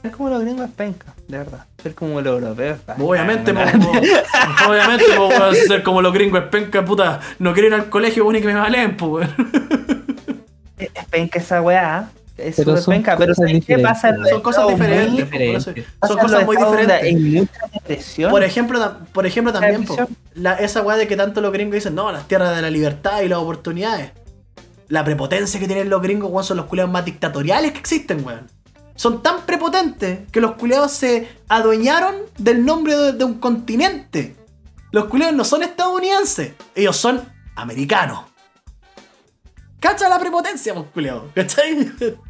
Ser 0.00 0.12
como 0.12 0.28
los 0.30 0.40
gringos 0.42 0.66
es 0.68 0.74
penca, 0.74 1.12
de 1.26 1.38
verdad. 1.38 1.66
Ser 1.82 1.96
como 1.96 2.20
los 2.20 2.40
europeos. 2.40 2.78
es 2.86 2.98
Obviamente, 3.00 3.52
po, 3.52 3.60
po- 3.80 4.70
obviamente, 4.70 5.04
po, 5.16 5.30
ser 5.66 5.82
como 5.82 6.00
los 6.00 6.14
gringos 6.14 6.40
es 6.44 6.48
penca, 6.50 6.84
puta. 6.84 7.18
No 7.40 7.52
quiero 7.52 7.66
ir 7.66 7.74
al 7.74 7.88
colegio, 7.90 8.22
weón, 8.24 8.36
y 8.36 8.40
que 8.42 8.46
me 8.46 8.54
valen, 8.54 8.96
pues, 8.96 9.28
es 10.78 11.04
penca 11.10 11.40
esa 11.40 11.60
weá. 11.62 12.10
Es 12.38 12.54
Pero 12.56 12.70
súper 12.70 12.82
son 12.84 12.94
penca, 12.94 13.16
pero 13.16 13.32
cosas 13.34 13.48
¿sabes 13.50 13.52
qué 13.66 13.74
diferentes. 13.76 13.92
pasa? 13.92 14.08
en 14.10 14.26
Son 14.26 14.40
cosas 14.42 14.68
diferentes. 14.68 15.10
muy- 15.12 15.22
po, 15.24 15.30
por 15.30 15.40
eso- 15.42 15.70
diferentes. 15.72 15.94
Son 16.08 16.18
en 16.18 16.24
cosas 16.24 16.44
muy 16.46 16.56
diferentes. 16.56 17.48
Depresión. 17.72 18.30
Por 18.30 18.42
ejemplo, 18.44 18.96
por 19.12 19.26
ejemplo 19.26 19.52
también, 19.52 19.84
po, 19.84 19.94
Televisión. 19.96 20.16
la, 20.34 20.54
esa 20.54 20.82
weá 20.82 20.96
de 20.96 21.08
que 21.08 21.16
tanto 21.16 21.40
los 21.40 21.52
gringos 21.52 21.74
dicen, 21.74 21.94
no, 21.96 22.12
las 22.12 22.28
tierras 22.28 22.54
de 22.54 22.62
la 22.62 22.70
libertad 22.70 23.22
y 23.22 23.28
las 23.28 23.40
oportunidades. 23.40 24.12
La 24.88 25.04
prepotencia 25.04 25.58
que 25.58 25.66
tienen 25.66 25.90
los 25.90 26.00
gringos, 26.00 26.30
weón, 26.30 26.44
son 26.44 26.56
los 26.58 26.66
culiados 26.66 26.90
más 26.92 27.04
dictatoriales 27.04 27.72
que 27.72 27.78
existen, 27.80 28.24
weón. 28.24 28.46
Son 28.94 29.20
tan 29.22 29.42
prepotentes 29.42 30.20
que 30.30 30.40
los 30.40 30.52
culiados 30.52 30.92
se 30.92 31.28
adueñaron 31.48 32.14
del 32.38 32.64
nombre 32.64 32.96
de, 32.96 33.12
de 33.12 33.24
un 33.24 33.34
continente. 33.40 34.36
Los 34.92 35.06
culiados 35.06 35.34
no 35.34 35.44
son 35.44 35.62
estadounidenses, 35.64 36.52
ellos 36.76 36.96
son 36.96 37.20
americanos. 37.56 38.20
Cacha 39.80 40.08
la 40.08 40.18
prepotencia, 40.18 40.72
pues, 40.74 40.86
culiados, 40.94 41.24
¿cachai? 41.34 41.90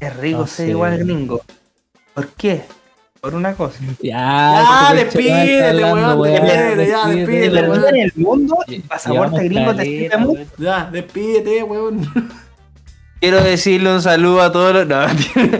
Es 0.00 0.16
rico 0.16 0.38
No 0.40 0.46
ser 0.46 0.66
sé. 0.66 0.70
igual 0.70 0.98
gringo. 0.98 1.42
¿Por 2.14 2.28
qué? 2.28 2.62
Por 3.20 3.34
una 3.34 3.54
cosa. 3.54 3.78
Ya, 4.00 4.92
este 4.94 5.04
despídete, 5.04 5.84
weón, 5.92 6.22
despídete, 6.22 6.88
ya, 6.88 7.06
De 7.08 7.14
despídete, 7.16 7.68
weón. 7.68 7.88
en 7.88 7.96
el 7.96 8.12
mundo, 8.16 8.56
el 8.68 8.82
pasaporte 8.82 9.44
gringo 9.44 9.74
te 9.74 9.84
sirve 9.84 10.16
mucho. 10.18 10.44
Ya, 10.58 10.88
despídete, 10.90 11.62
weón. 11.64 12.12
Quiero 13.20 13.42
decirle 13.42 13.92
un 13.92 14.00
saludo 14.00 14.42
a 14.42 14.52
todos 14.52 14.72
los. 14.72 14.86
No, 14.86 15.04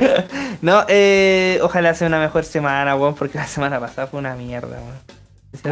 no 0.62 0.84
eh, 0.86 1.58
ojalá 1.62 1.92
sea 1.94 2.06
una 2.06 2.20
mejor 2.20 2.44
semana, 2.44 2.94
weón, 2.94 3.16
porque 3.16 3.38
la 3.38 3.48
semana 3.48 3.80
pasada 3.80 4.06
fue 4.06 4.20
una 4.20 4.36
mierda, 4.36 4.78
weón. 4.80 5.18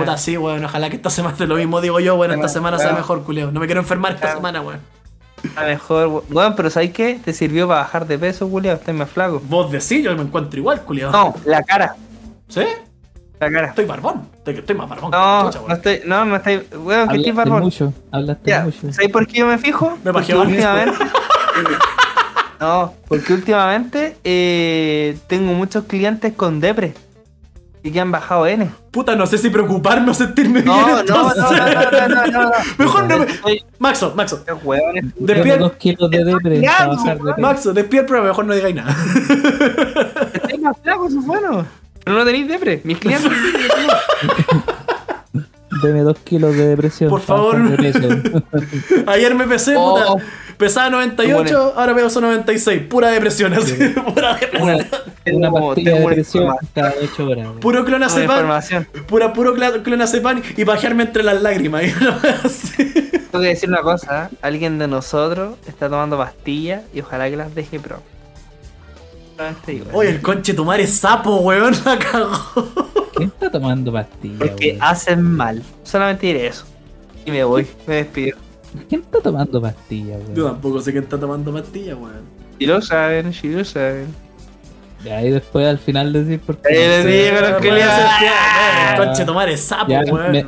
Puta, 0.02 0.18
sí, 0.18 0.36
weón. 0.36 0.64
Ojalá 0.64 0.90
que 0.90 0.96
esta 0.96 1.10
semana 1.10 1.36
lo 1.46 1.54
mismo 1.54 1.80
digo 1.80 2.00
yo, 2.00 2.16
weón. 2.16 2.32
Esta 2.32 2.48
semana 2.48 2.78
sea 2.80 2.92
mejor, 2.94 3.22
culeo. 3.22 3.52
No 3.52 3.60
me 3.60 3.66
quiero 3.66 3.80
enfermar 3.80 4.12
esta 4.14 4.22
Claro. 4.22 4.38
semana, 4.38 4.60
weón. 4.62 4.80
La 5.54 5.62
mejor, 5.64 6.06
we- 6.08 6.22
weón, 6.34 6.54
pero 6.56 6.70
¿sabes 6.70 6.92
qué? 6.92 7.20
Te 7.24 7.32
sirvió 7.32 7.68
para 7.68 7.80
bajar 7.80 8.06
de 8.06 8.18
peso, 8.18 8.48
Julio. 8.48 8.72
Estás 8.72 8.94
más 8.94 9.08
flaco. 9.10 9.40
Vos 9.48 9.70
decís, 9.70 10.02
yo 10.04 10.14
me 10.16 10.22
encuentro 10.22 10.58
igual, 10.58 10.82
culeo. 10.82 11.10
No, 11.10 11.34
la 11.44 11.62
cara. 11.62 11.96
¿Sí? 12.48 12.62
La 13.38 13.50
cara. 13.50 13.68
Estoy 13.68 13.84
barbón. 13.84 14.28
Estoy, 14.38 14.54
estoy 14.56 14.76
más 14.76 14.88
barbón. 14.88 15.10
No, 15.10 15.44
chucha, 15.50 15.60
no 15.68 15.74
estoy. 15.74 16.00
No, 16.06 16.24
no 16.24 16.36
estoy. 16.36 16.54
Weón, 16.56 17.08
que 17.08 17.16
estoy 17.16 17.30
Hablaste 17.30 17.32
barbón. 17.32 17.62
mucho, 17.62 17.92
hablaste 18.10 18.50
Ya, 18.50 18.64
mucho. 18.64 18.92
¿sabes 18.92 19.10
por 19.10 19.26
qué 19.26 19.38
yo 19.40 19.46
me 19.46 19.58
fijo? 19.58 19.98
Me 20.04 20.10
antes, 20.10 20.34
últimamente. 20.34 21.04
no, 22.60 22.94
porque 23.08 23.32
últimamente 23.34 24.16
eh, 24.24 25.18
tengo 25.26 25.52
muchos 25.52 25.84
clientes 25.84 26.32
con 26.34 26.60
depre. 26.60 26.94
Y 27.86 27.92
que 27.92 28.00
han 28.00 28.10
bajado 28.10 28.48
N. 28.48 28.68
Puta, 28.90 29.14
no 29.14 29.26
sé 29.26 29.38
si 29.38 29.48
preocuparme 29.48 30.10
o 30.10 30.14
sentirme 30.14 30.60
No, 30.60 30.74
bien. 30.74 30.86
no, 30.88 30.94
no, 30.94 31.00
entonces. 31.02 31.44
no, 31.44 31.50
no, 31.50 32.08
no, 32.08 32.26
no, 32.26 32.42
no. 32.42 32.50
Mejor 32.78 33.04
no 33.08 33.18
me. 33.20 33.26
Maxo, 33.78 34.12
Maxo. 34.16 34.44
Qué 34.44 34.52
Despierta. 35.18 35.62
dos 35.62 35.72
kilos 35.74 36.10
de 36.10 36.24
depre. 36.24 36.62
Maxo, 37.38 37.72
despierta, 37.72 38.08
pero 38.08 38.24
mejor 38.24 38.44
no 38.44 38.54
digáis 38.54 38.74
nada. 38.74 38.96
Estoy 40.34 40.58
más 40.58 40.76
flaco, 40.82 41.06
eso 41.06 41.20
es 41.20 41.26
bueno. 41.26 41.64
Pero 42.02 42.18
no 42.18 42.24
tenéis 42.24 42.48
depre. 42.48 42.80
Mis 42.82 42.98
clientes. 42.98 43.30
Deme 45.82 46.00
dos 46.00 46.18
kilos 46.24 46.56
de 46.56 46.68
depresión. 46.68 47.10
Por 47.10 47.20
favor. 47.20 47.56
Ayer 49.06 49.34
me 49.34 49.46
pesé, 49.46 49.74
Oh. 49.76 50.14
puta. 50.16 50.24
Pesaba 50.56 50.90
98, 50.90 51.74
ahora 51.76 51.94
peso 51.94 52.20
96. 52.20 52.82
Pura 52.88 53.10
depresión, 53.10 53.52
así. 53.52 53.74
Pura 54.14 54.36
depresión. 54.36 54.86
Una, 55.32 55.50
una 55.50 55.60
pastilla 55.60 55.94
de 55.94 56.00
depresión 56.00 56.44
información. 56.44 56.70
cada 56.74 56.94
8 57.02 57.26
horas. 57.28 57.48
Puro 57.60 57.84
clonazepam. 57.84 58.86
Pura, 59.06 59.32
puro 59.32 59.54
clonazepam 59.54 60.42
y 60.56 60.64
pajearme 60.64 61.04
entre 61.04 61.22
las 61.22 61.42
lágrimas. 61.42 61.82
Tengo 62.76 63.42
que 63.42 63.48
decir 63.48 63.68
una 63.68 63.82
cosa, 63.82 64.30
¿eh? 64.32 64.36
alguien 64.40 64.78
de 64.78 64.88
nosotros 64.88 65.56
está 65.66 65.90
tomando 65.90 66.16
pastillas 66.16 66.82
y 66.94 67.00
ojalá 67.00 67.28
que 67.28 67.36
las 67.36 67.54
deje 67.54 67.78
pronto. 67.78 68.04
Oye, 69.92 70.10
el 70.10 70.22
conche 70.22 70.54
tu 70.54 70.64
madre 70.64 70.84
es 70.84 70.94
sapo, 70.94 71.36
weón. 71.40 71.74
La 71.84 71.98
cagó. 71.98 72.68
¿Quién 73.14 73.28
está 73.28 73.50
tomando 73.50 73.92
pastillas? 73.92 74.38
Porque 74.38 74.70
weón? 74.70 74.82
hacen 74.82 75.22
mal. 75.22 75.62
Solamente 75.82 76.26
diré 76.26 76.46
eso. 76.46 76.64
Y 77.26 77.30
me 77.30 77.44
voy, 77.44 77.66
me 77.86 77.96
despido. 77.96 78.45
¿Quién 78.88 79.00
está 79.02 79.20
tomando 79.20 79.60
pastillas, 79.60 80.20
Yo 80.34 80.44
weón? 80.44 80.52
tampoco 80.54 80.80
sé 80.80 80.92
quién 80.92 81.04
está 81.04 81.18
tomando 81.18 81.52
pastillas, 81.52 81.96
weón. 81.96 82.20
Si 82.58 82.66
lo 82.66 82.80
saben, 82.82 83.32
si 83.32 83.48
lo 83.50 83.64
saben. 83.64 84.06
Y 85.04 85.08
ahí 85.08 85.30
después 85.30 85.66
al 85.66 85.78
final 85.78 86.12
decir 86.12 86.40
por 86.40 86.56
qué. 86.58 86.68
Ahí 86.68 87.04
les 87.04 87.04
digo, 87.06 87.40
los 87.48 87.60
fiel, 87.62 87.74
El 87.78 88.96
conche 89.04 89.24
tu 89.24 89.34
madre 89.34 89.52
es 89.54 89.60
sapo, 89.60 89.90
Ya, 89.90 90.00
weón. 90.10 90.32
me- 90.32 90.44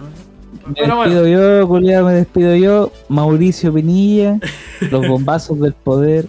Me 0.67 0.75
Pero 0.75 1.01
despido 1.03 1.27
yo, 1.61 1.69
culiado, 1.69 2.07
me 2.07 2.13
despido 2.15 2.55
yo. 2.57 2.93
Mauricio 3.09 3.73
Pinilla, 3.73 4.39
los 4.91 5.07
bombazos 5.07 5.59
del 5.61 5.73
poder 5.73 6.27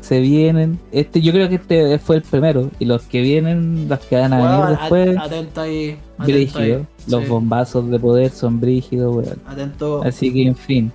se 0.00 0.20
vienen. 0.20 0.78
Este, 0.92 1.20
yo 1.20 1.32
creo 1.32 1.48
que 1.48 1.56
este 1.56 1.98
fue 1.98 2.16
el 2.16 2.22
primero. 2.22 2.70
Y 2.78 2.84
los 2.86 3.02
que 3.02 3.20
vienen, 3.20 3.86
los 3.88 3.98
que 4.00 4.16
van 4.16 4.32
a 4.32 4.38
venir 4.38 4.78
después, 4.78 5.16
at- 5.18 5.24
atento 5.26 5.60
ahí. 5.60 5.98
Atento 6.16 6.58
ahí. 6.58 6.86
Los 7.08 7.24
Sí, 7.24 7.28
bombazos 7.28 7.90
de 7.90 7.98
poder 7.98 8.30
son 8.30 8.60
brígidos, 8.60 9.14
weón. 9.14 9.38
Atento. 9.46 10.02
Así 10.04 10.32
que, 10.32 10.46
en 10.46 10.56
fin. 10.56 10.92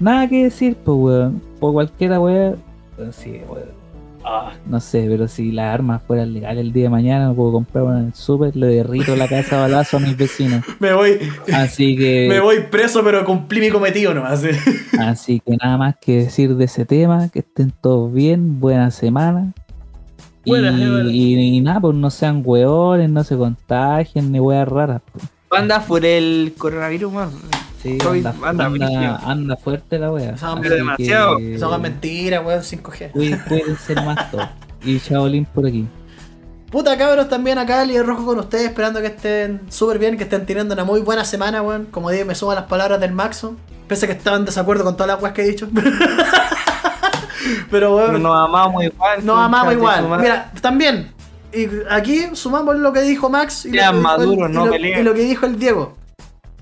Nada 0.00 0.28
que 0.28 0.44
decir, 0.44 0.76
pues, 0.84 0.96
weón. 0.98 1.42
Por 1.60 1.72
cualquiera, 1.74 2.18
weón. 2.20 2.56
Sí, 3.12 3.40
weón. 3.48 3.78
Ah, 4.22 4.52
no 4.66 4.80
sé, 4.80 5.06
pero 5.08 5.26
si 5.28 5.50
las 5.50 5.72
armas 5.72 6.02
fueran 6.06 6.34
legales 6.34 6.60
el 6.62 6.74
día 6.74 6.84
de 6.84 6.88
mañana, 6.90 7.24
no 7.28 7.34
puedo 7.34 7.52
comprar 7.52 7.84
una 7.84 8.00
en 8.00 8.06
el 8.08 8.14
súper, 8.14 8.54
le 8.54 8.66
derrito 8.66 9.16
la 9.16 9.26
casa 9.26 9.56
a 9.56 9.60
balazo 9.62 9.96
a 9.96 10.00
mis 10.00 10.14
vecinos. 10.14 10.62
Me 10.78 10.92
voy. 10.92 11.18
Así 11.54 11.96
que. 11.96 12.26
Me 12.28 12.38
voy 12.40 12.56
preso, 12.70 13.02
pero 13.02 13.24
cumplí 13.24 13.60
mi 13.60 13.70
cometido 13.70 14.12
nomás. 14.12 14.40
¿sí? 14.42 14.48
Así 15.00 15.40
que 15.40 15.56
nada 15.56 15.78
más 15.78 15.94
que 15.98 16.24
decir 16.24 16.54
de 16.56 16.66
ese 16.66 16.84
tema, 16.84 17.30
que 17.30 17.38
estén 17.38 17.72
todos 17.80 18.12
bien, 18.12 18.60
buena 18.60 18.90
semana. 18.90 19.52
Y, 20.44 20.50
Buenas, 20.50 20.76
buenas. 20.78 21.12
y- 21.12 21.56
y 21.56 21.60
nada, 21.62 21.80
pues 21.80 21.94
no 21.96 22.10
sean 22.10 22.42
hueones, 22.44 23.08
no 23.10 23.24
se 23.24 23.36
contagien 23.36 24.32
ni 24.32 24.38
weas 24.40 24.68
raras. 24.68 25.00
pues. 25.12 25.24
Anda 25.50 25.80
por 25.80 26.04
el 26.04 26.52
coronavirus, 26.58 27.12
man. 27.12 27.30
Sí, 27.82 27.96
Covid, 27.98 28.26
anda, 28.26 28.48
anda, 28.48 28.64
anda, 28.66 28.86
brígido. 28.86 29.18
anda 29.24 29.56
fuerte 29.56 29.98
la 29.98 30.10
wea. 30.12 30.34
Así 30.34 30.44
pero 30.60 30.74
demasiado. 30.74 31.38
que 31.38 31.54
Eso 31.54 31.74
es 31.74 31.80
mentira, 31.80 32.40
weón. 32.42 32.60
5G. 32.62 33.10
cuí- 33.12 33.38
Cuídense 33.48 33.94
más 33.94 34.30
todo. 34.30 34.48
Y 34.84 34.98
Shaolin 34.98 35.44
por 35.46 35.66
aquí. 35.66 35.86
Puta 36.70 36.96
cabros, 36.96 37.28
también 37.28 37.58
acá, 37.58 37.84
líder 37.84 38.06
rojo 38.06 38.24
con 38.26 38.38
ustedes, 38.38 38.66
esperando 38.66 39.00
que 39.00 39.06
estén 39.08 39.60
súper 39.70 39.98
bien, 39.98 40.16
que 40.16 40.22
estén 40.24 40.46
teniendo 40.46 40.74
una 40.74 40.84
muy 40.84 41.00
buena 41.00 41.24
semana, 41.24 41.62
weón. 41.62 41.86
Como 41.90 42.10
dije, 42.10 42.24
me 42.24 42.34
suman 42.34 42.56
las 42.56 42.64
palabras 42.66 43.00
del 43.00 43.12
Maxo. 43.12 43.56
Pese 43.88 44.04
a 44.06 44.08
que 44.08 44.14
estaba 44.14 44.36
en 44.36 44.44
desacuerdo 44.44 44.84
con 44.84 44.94
todas 44.94 45.08
las 45.08 45.20
weas 45.22 45.34
que 45.34 45.42
he 45.42 45.48
dicho. 45.48 45.66
Pero 47.70 47.96
weón, 47.96 48.22
Nos 48.22 48.36
amamos 48.36 48.84
igual. 48.84 49.24
nos 49.26 49.38
amamos 49.38 49.72
igual. 49.72 50.06
Mira, 50.20 50.52
también. 50.60 51.12
Y 51.52 51.66
aquí 51.90 52.26
sumamos 52.34 52.76
lo 52.76 52.92
que 52.92 53.00
dijo 53.02 53.28
Max 53.28 53.64
y, 53.66 53.70
lo 53.72 53.74
Sean 53.80 53.92
que, 53.92 53.98
dijo 53.98 53.98
el, 53.98 54.18
maduros, 54.18 54.50
y 54.50 54.52
no 54.52 54.64
lo- 54.66 54.70
peleen. 54.72 55.00
y 55.00 55.02
lo 55.02 55.14
que 55.14 55.20
dijo 55.22 55.46
el 55.46 55.58
Diego. 55.58 55.96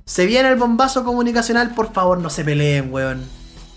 Se 0.09 0.24
viene 0.24 0.48
el 0.48 0.56
bombazo 0.56 1.05
comunicacional, 1.05 1.74
por 1.74 1.93
favor 1.93 2.18
no 2.18 2.30
se 2.30 2.43
peleen, 2.43 2.90
weón. 2.90 3.24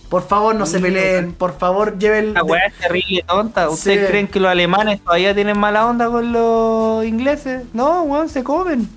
Por 0.08 0.26
favor 0.26 0.56
no 0.56 0.66
se 0.66 0.80
peleen, 0.80 1.34
por 1.34 1.58
favor 1.58 2.00
lleven... 2.00 2.34
La 2.34 2.42
weá 2.44 2.68
es 2.68 2.74
terrible, 2.76 3.22
tonta. 3.28 3.70
¿Ustedes 3.70 4.00
Sí. 4.00 4.06
creen 4.08 4.28
que 4.30 4.40
los 4.40 4.50
alemanes 4.50 5.02
todavía 5.04 5.36
tienen 5.36 5.60
mala 5.60 5.86
onda 5.86 6.08
con 6.08 6.32
los 6.32 7.04
ingleses? 7.06 7.64
No, 7.74 8.04
weón, 8.04 8.30
se 8.30 8.44
comen. 8.46 8.88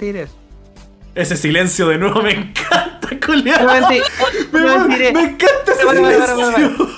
Eso. 0.00 0.32
Ese 1.14 1.36
silencio 1.36 1.88
de 1.88 1.98
nuevo 1.98 2.22
me 2.22 2.30
encanta. 2.32 3.08
Solamente, 3.58 4.02
Me, 4.52 4.94
diré. 4.96 5.12
me 5.12 5.20
encanta 5.24 5.72
ese 5.72 5.88
silencio. 5.90 6.88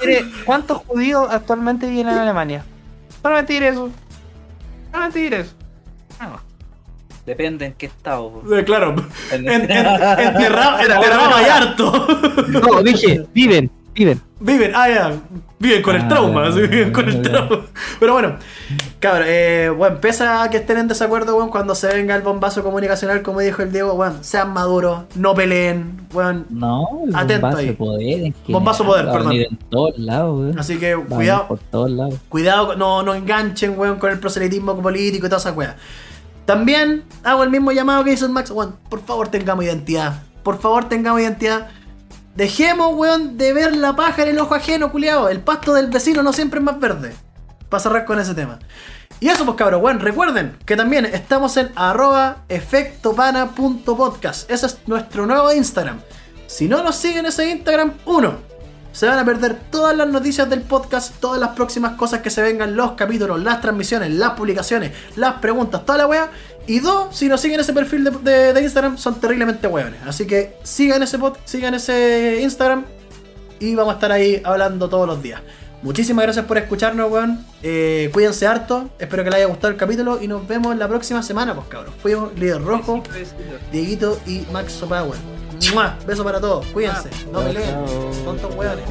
Diré, 0.00 0.24
¿cuántos 0.44 0.78
judíos 0.78 1.28
actualmente 1.30 1.88
viven 1.88 2.08
en 2.08 2.18
Alemania? 2.18 2.64
Solamente 3.22 3.52
diré 3.52 3.68
eso. 3.68 3.88
Solamente 4.90 5.18
diré 5.20 5.40
eso. 5.40 5.52
Depende 7.26 7.66
en 7.66 7.72
qué 7.74 7.86
estado. 7.86 8.42
Eh, 8.52 8.64
Claro, 8.64 8.94
en, 9.32 9.48
en- 9.48 9.62
enterrado, 9.62 10.80
enterrado 10.80 11.34
hay 11.36 11.44
harto. 11.46 12.06
No, 12.48 12.82
dije, 12.82 13.26
viven, 13.32 13.70
viven. 13.94 14.20
Viven, 14.40 14.72
ah, 14.74 14.88
ya, 14.88 15.12
viven 15.60 15.82
con 15.82 15.94
el 15.94 16.02
Ah, 16.02 16.08
trauma, 16.08 16.50
sí, 16.50 16.62
viven 16.62 16.92
con 16.92 17.08
el 17.08 17.22
ya. 17.22 17.30
trauma. 17.30 17.60
Pero 18.00 18.12
bueno, 18.14 18.34
cabrón, 18.98 19.26
eh, 19.30 19.72
bueno, 19.76 20.00
pese 20.00 20.24
a 20.26 20.48
que 20.50 20.56
estén 20.56 20.78
en 20.78 20.88
desacuerdo, 20.88 21.36
weón, 21.36 21.48
cuando 21.50 21.76
se 21.76 21.86
venga 21.86 22.16
el 22.16 22.22
bombazo 22.22 22.64
comunicacional, 22.64 23.22
como 23.22 23.38
dijo 23.38 23.62
el 23.62 23.70
Diego, 23.70 23.92
weón, 23.94 24.24
sean 24.24 24.52
maduros, 24.52 25.02
no 25.14 25.32
peleen, 25.36 26.00
weón. 26.12 26.46
No, 26.50 26.88
el 27.06 27.14
Atento 27.14 27.34
bombazo 27.42 27.58
ahí. 27.58 27.66
de 27.66 27.72
poder. 27.74 28.24
en 28.24 28.34
Bombazo 28.48 28.84
poder, 28.84 29.04
perdón. 29.12 29.32
en 29.32 29.56
todos 29.70 29.96
lados, 29.96 30.40
weón. 30.40 30.58
Así 30.58 30.76
que 30.76 30.96
cuidado, 30.96 31.46
Por 31.46 31.58
todos 31.60 31.90
lados. 31.92 32.14
cuidado, 32.28 32.74
no, 32.74 33.04
no 33.04 33.14
enganchen, 33.14 33.78
weón, 33.78 34.00
con 34.00 34.10
el 34.10 34.18
proselitismo 34.18 34.76
político 34.82 35.26
y 35.26 35.28
toda 35.28 35.38
esa 35.38 35.52
weá. 35.52 35.76
También 36.44 37.04
hago 37.22 37.44
el 37.44 37.50
mismo 37.50 37.72
llamado 37.72 38.04
que 38.04 38.12
hizo 38.12 38.28
Max, 38.28 38.52
por 38.88 39.04
favor 39.04 39.28
tengamos 39.28 39.64
identidad. 39.64 40.22
Por 40.42 40.60
favor 40.60 40.88
tengamos 40.88 41.20
identidad. 41.20 41.68
Dejemos, 42.34 42.94
weón, 42.94 43.36
de 43.36 43.52
ver 43.52 43.76
la 43.76 43.94
paja 43.94 44.22
en 44.22 44.28
el 44.28 44.38
ojo 44.38 44.54
ajeno, 44.54 44.90
culiao. 44.90 45.28
El 45.28 45.40
pasto 45.40 45.74
del 45.74 45.88
vecino 45.88 46.22
no 46.22 46.32
siempre 46.32 46.58
es 46.58 46.64
más 46.64 46.80
verde. 46.80 47.12
Para 47.68 47.82
cerrar 47.82 48.04
con 48.04 48.18
ese 48.18 48.34
tema. 48.34 48.58
Y 49.20 49.28
eso 49.28 49.44
pues 49.44 49.56
cabros, 49.56 49.82
weón, 49.82 50.00
recuerden 50.00 50.56
que 50.66 50.76
también 50.76 51.06
estamos 51.06 51.56
en 51.56 51.70
arroba 51.76 52.38
efectopana.podcast. 52.48 54.50
Ese 54.50 54.66
es 54.66 54.78
nuestro 54.86 55.26
nuevo 55.26 55.52
Instagram. 55.52 56.00
Si 56.48 56.68
no 56.68 56.82
nos 56.82 56.96
siguen 56.96 57.26
ese 57.26 57.48
Instagram, 57.48 57.92
uno, 58.04 58.38
se 58.92 59.06
van 59.06 59.18
a 59.18 59.24
perder 59.24 59.56
todas 59.70 59.96
las 59.96 60.06
noticias 60.08 60.48
del 60.48 60.60
podcast, 60.62 61.14
todas 61.18 61.40
las 61.40 61.50
próximas 61.50 61.92
cosas 61.92 62.20
que 62.20 62.30
se 62.30 62.42
vengan, 62.42 62.76
los 62.76 62.92
capítulos, 62.92 63.42
las 63.42 63.60
transmisiones, 63.60 64.10
las 64.12 64.30
publicaciones, 64.32 64.92
las 65.16 65.34
preguntas, 65.40 65.84
toda 65.84 65.98
la 65.98 66.06
wea. 66.06 66.30
Y 66.66 66.78
dos, 66.78 67.16
si 67.16 67.26
no 67.28 67.36
siguen 67.38 67.58
ese 67.60 67.72
perfil 67.72 68.04
de, 68.04 68.10
de- 68.10 68.52
de 68.52 68.62
Instagram, 68.62 68.96
son 68.98 69.20
terriblemente 69.20 69.66
weones. 69.66 70.00
Así 70.06 70.26
que 70.26 70.56
sigan 70.62 71.02
ese 71.02 71.18
pod, 71.18 71.36
sigan 71.44 71.74
ese 71.74 72.38
Instagram 72.42 72.84
y 73.58 73.74
vamos 73.74 73.92
a 73.92 73.94
estar 73.96 74.12
ahí 74.12 74.40
hablando 74.44 74.88
todos 74.88 75.06
los 75.08 75.22
días. 75.22 75.40
Muchísimas 75.82 76.22
gracias 76.24 76.44
por 76.46 76.58
escucharnos, 76.58 77.10
weón. 77.10 77.44
Eh, 77.64 78.08
cuídense 78.12 78.46
harto. 78.46 78.88
Espero 79.00 79.24
que 79.24 79.30
les 79.30 79.38
haya 79.38 79.46
gustado 79.46 79.72
el 79.72 79.76
capítulo 79.76 80.22
y 80.22 80.28
nos 80.28 80.46
vemos 80.46 80.76
la 80.76 80.86
próxima 80.86 81.24
semana, 81.24 81.54
pues 81.56 81.66
cabros. 81.66 81.92
Fuimos 82.00 82.32
Líder 82.38 82.62
Rojo, 82.62 83.02
Dieguito 83.72 84.20
y 84.24 84.46
Max 84.52 84.74
Power. 84.88 85.18
Beso 86.06 86.24
para 86.24 86.40
todos. 86.40 86.66
Cuídense. 86.66 87.08
No 87.30 87.40
peleen. 87.40 87.74
Tontos 88.24 88.54
weones. 88.54 88.84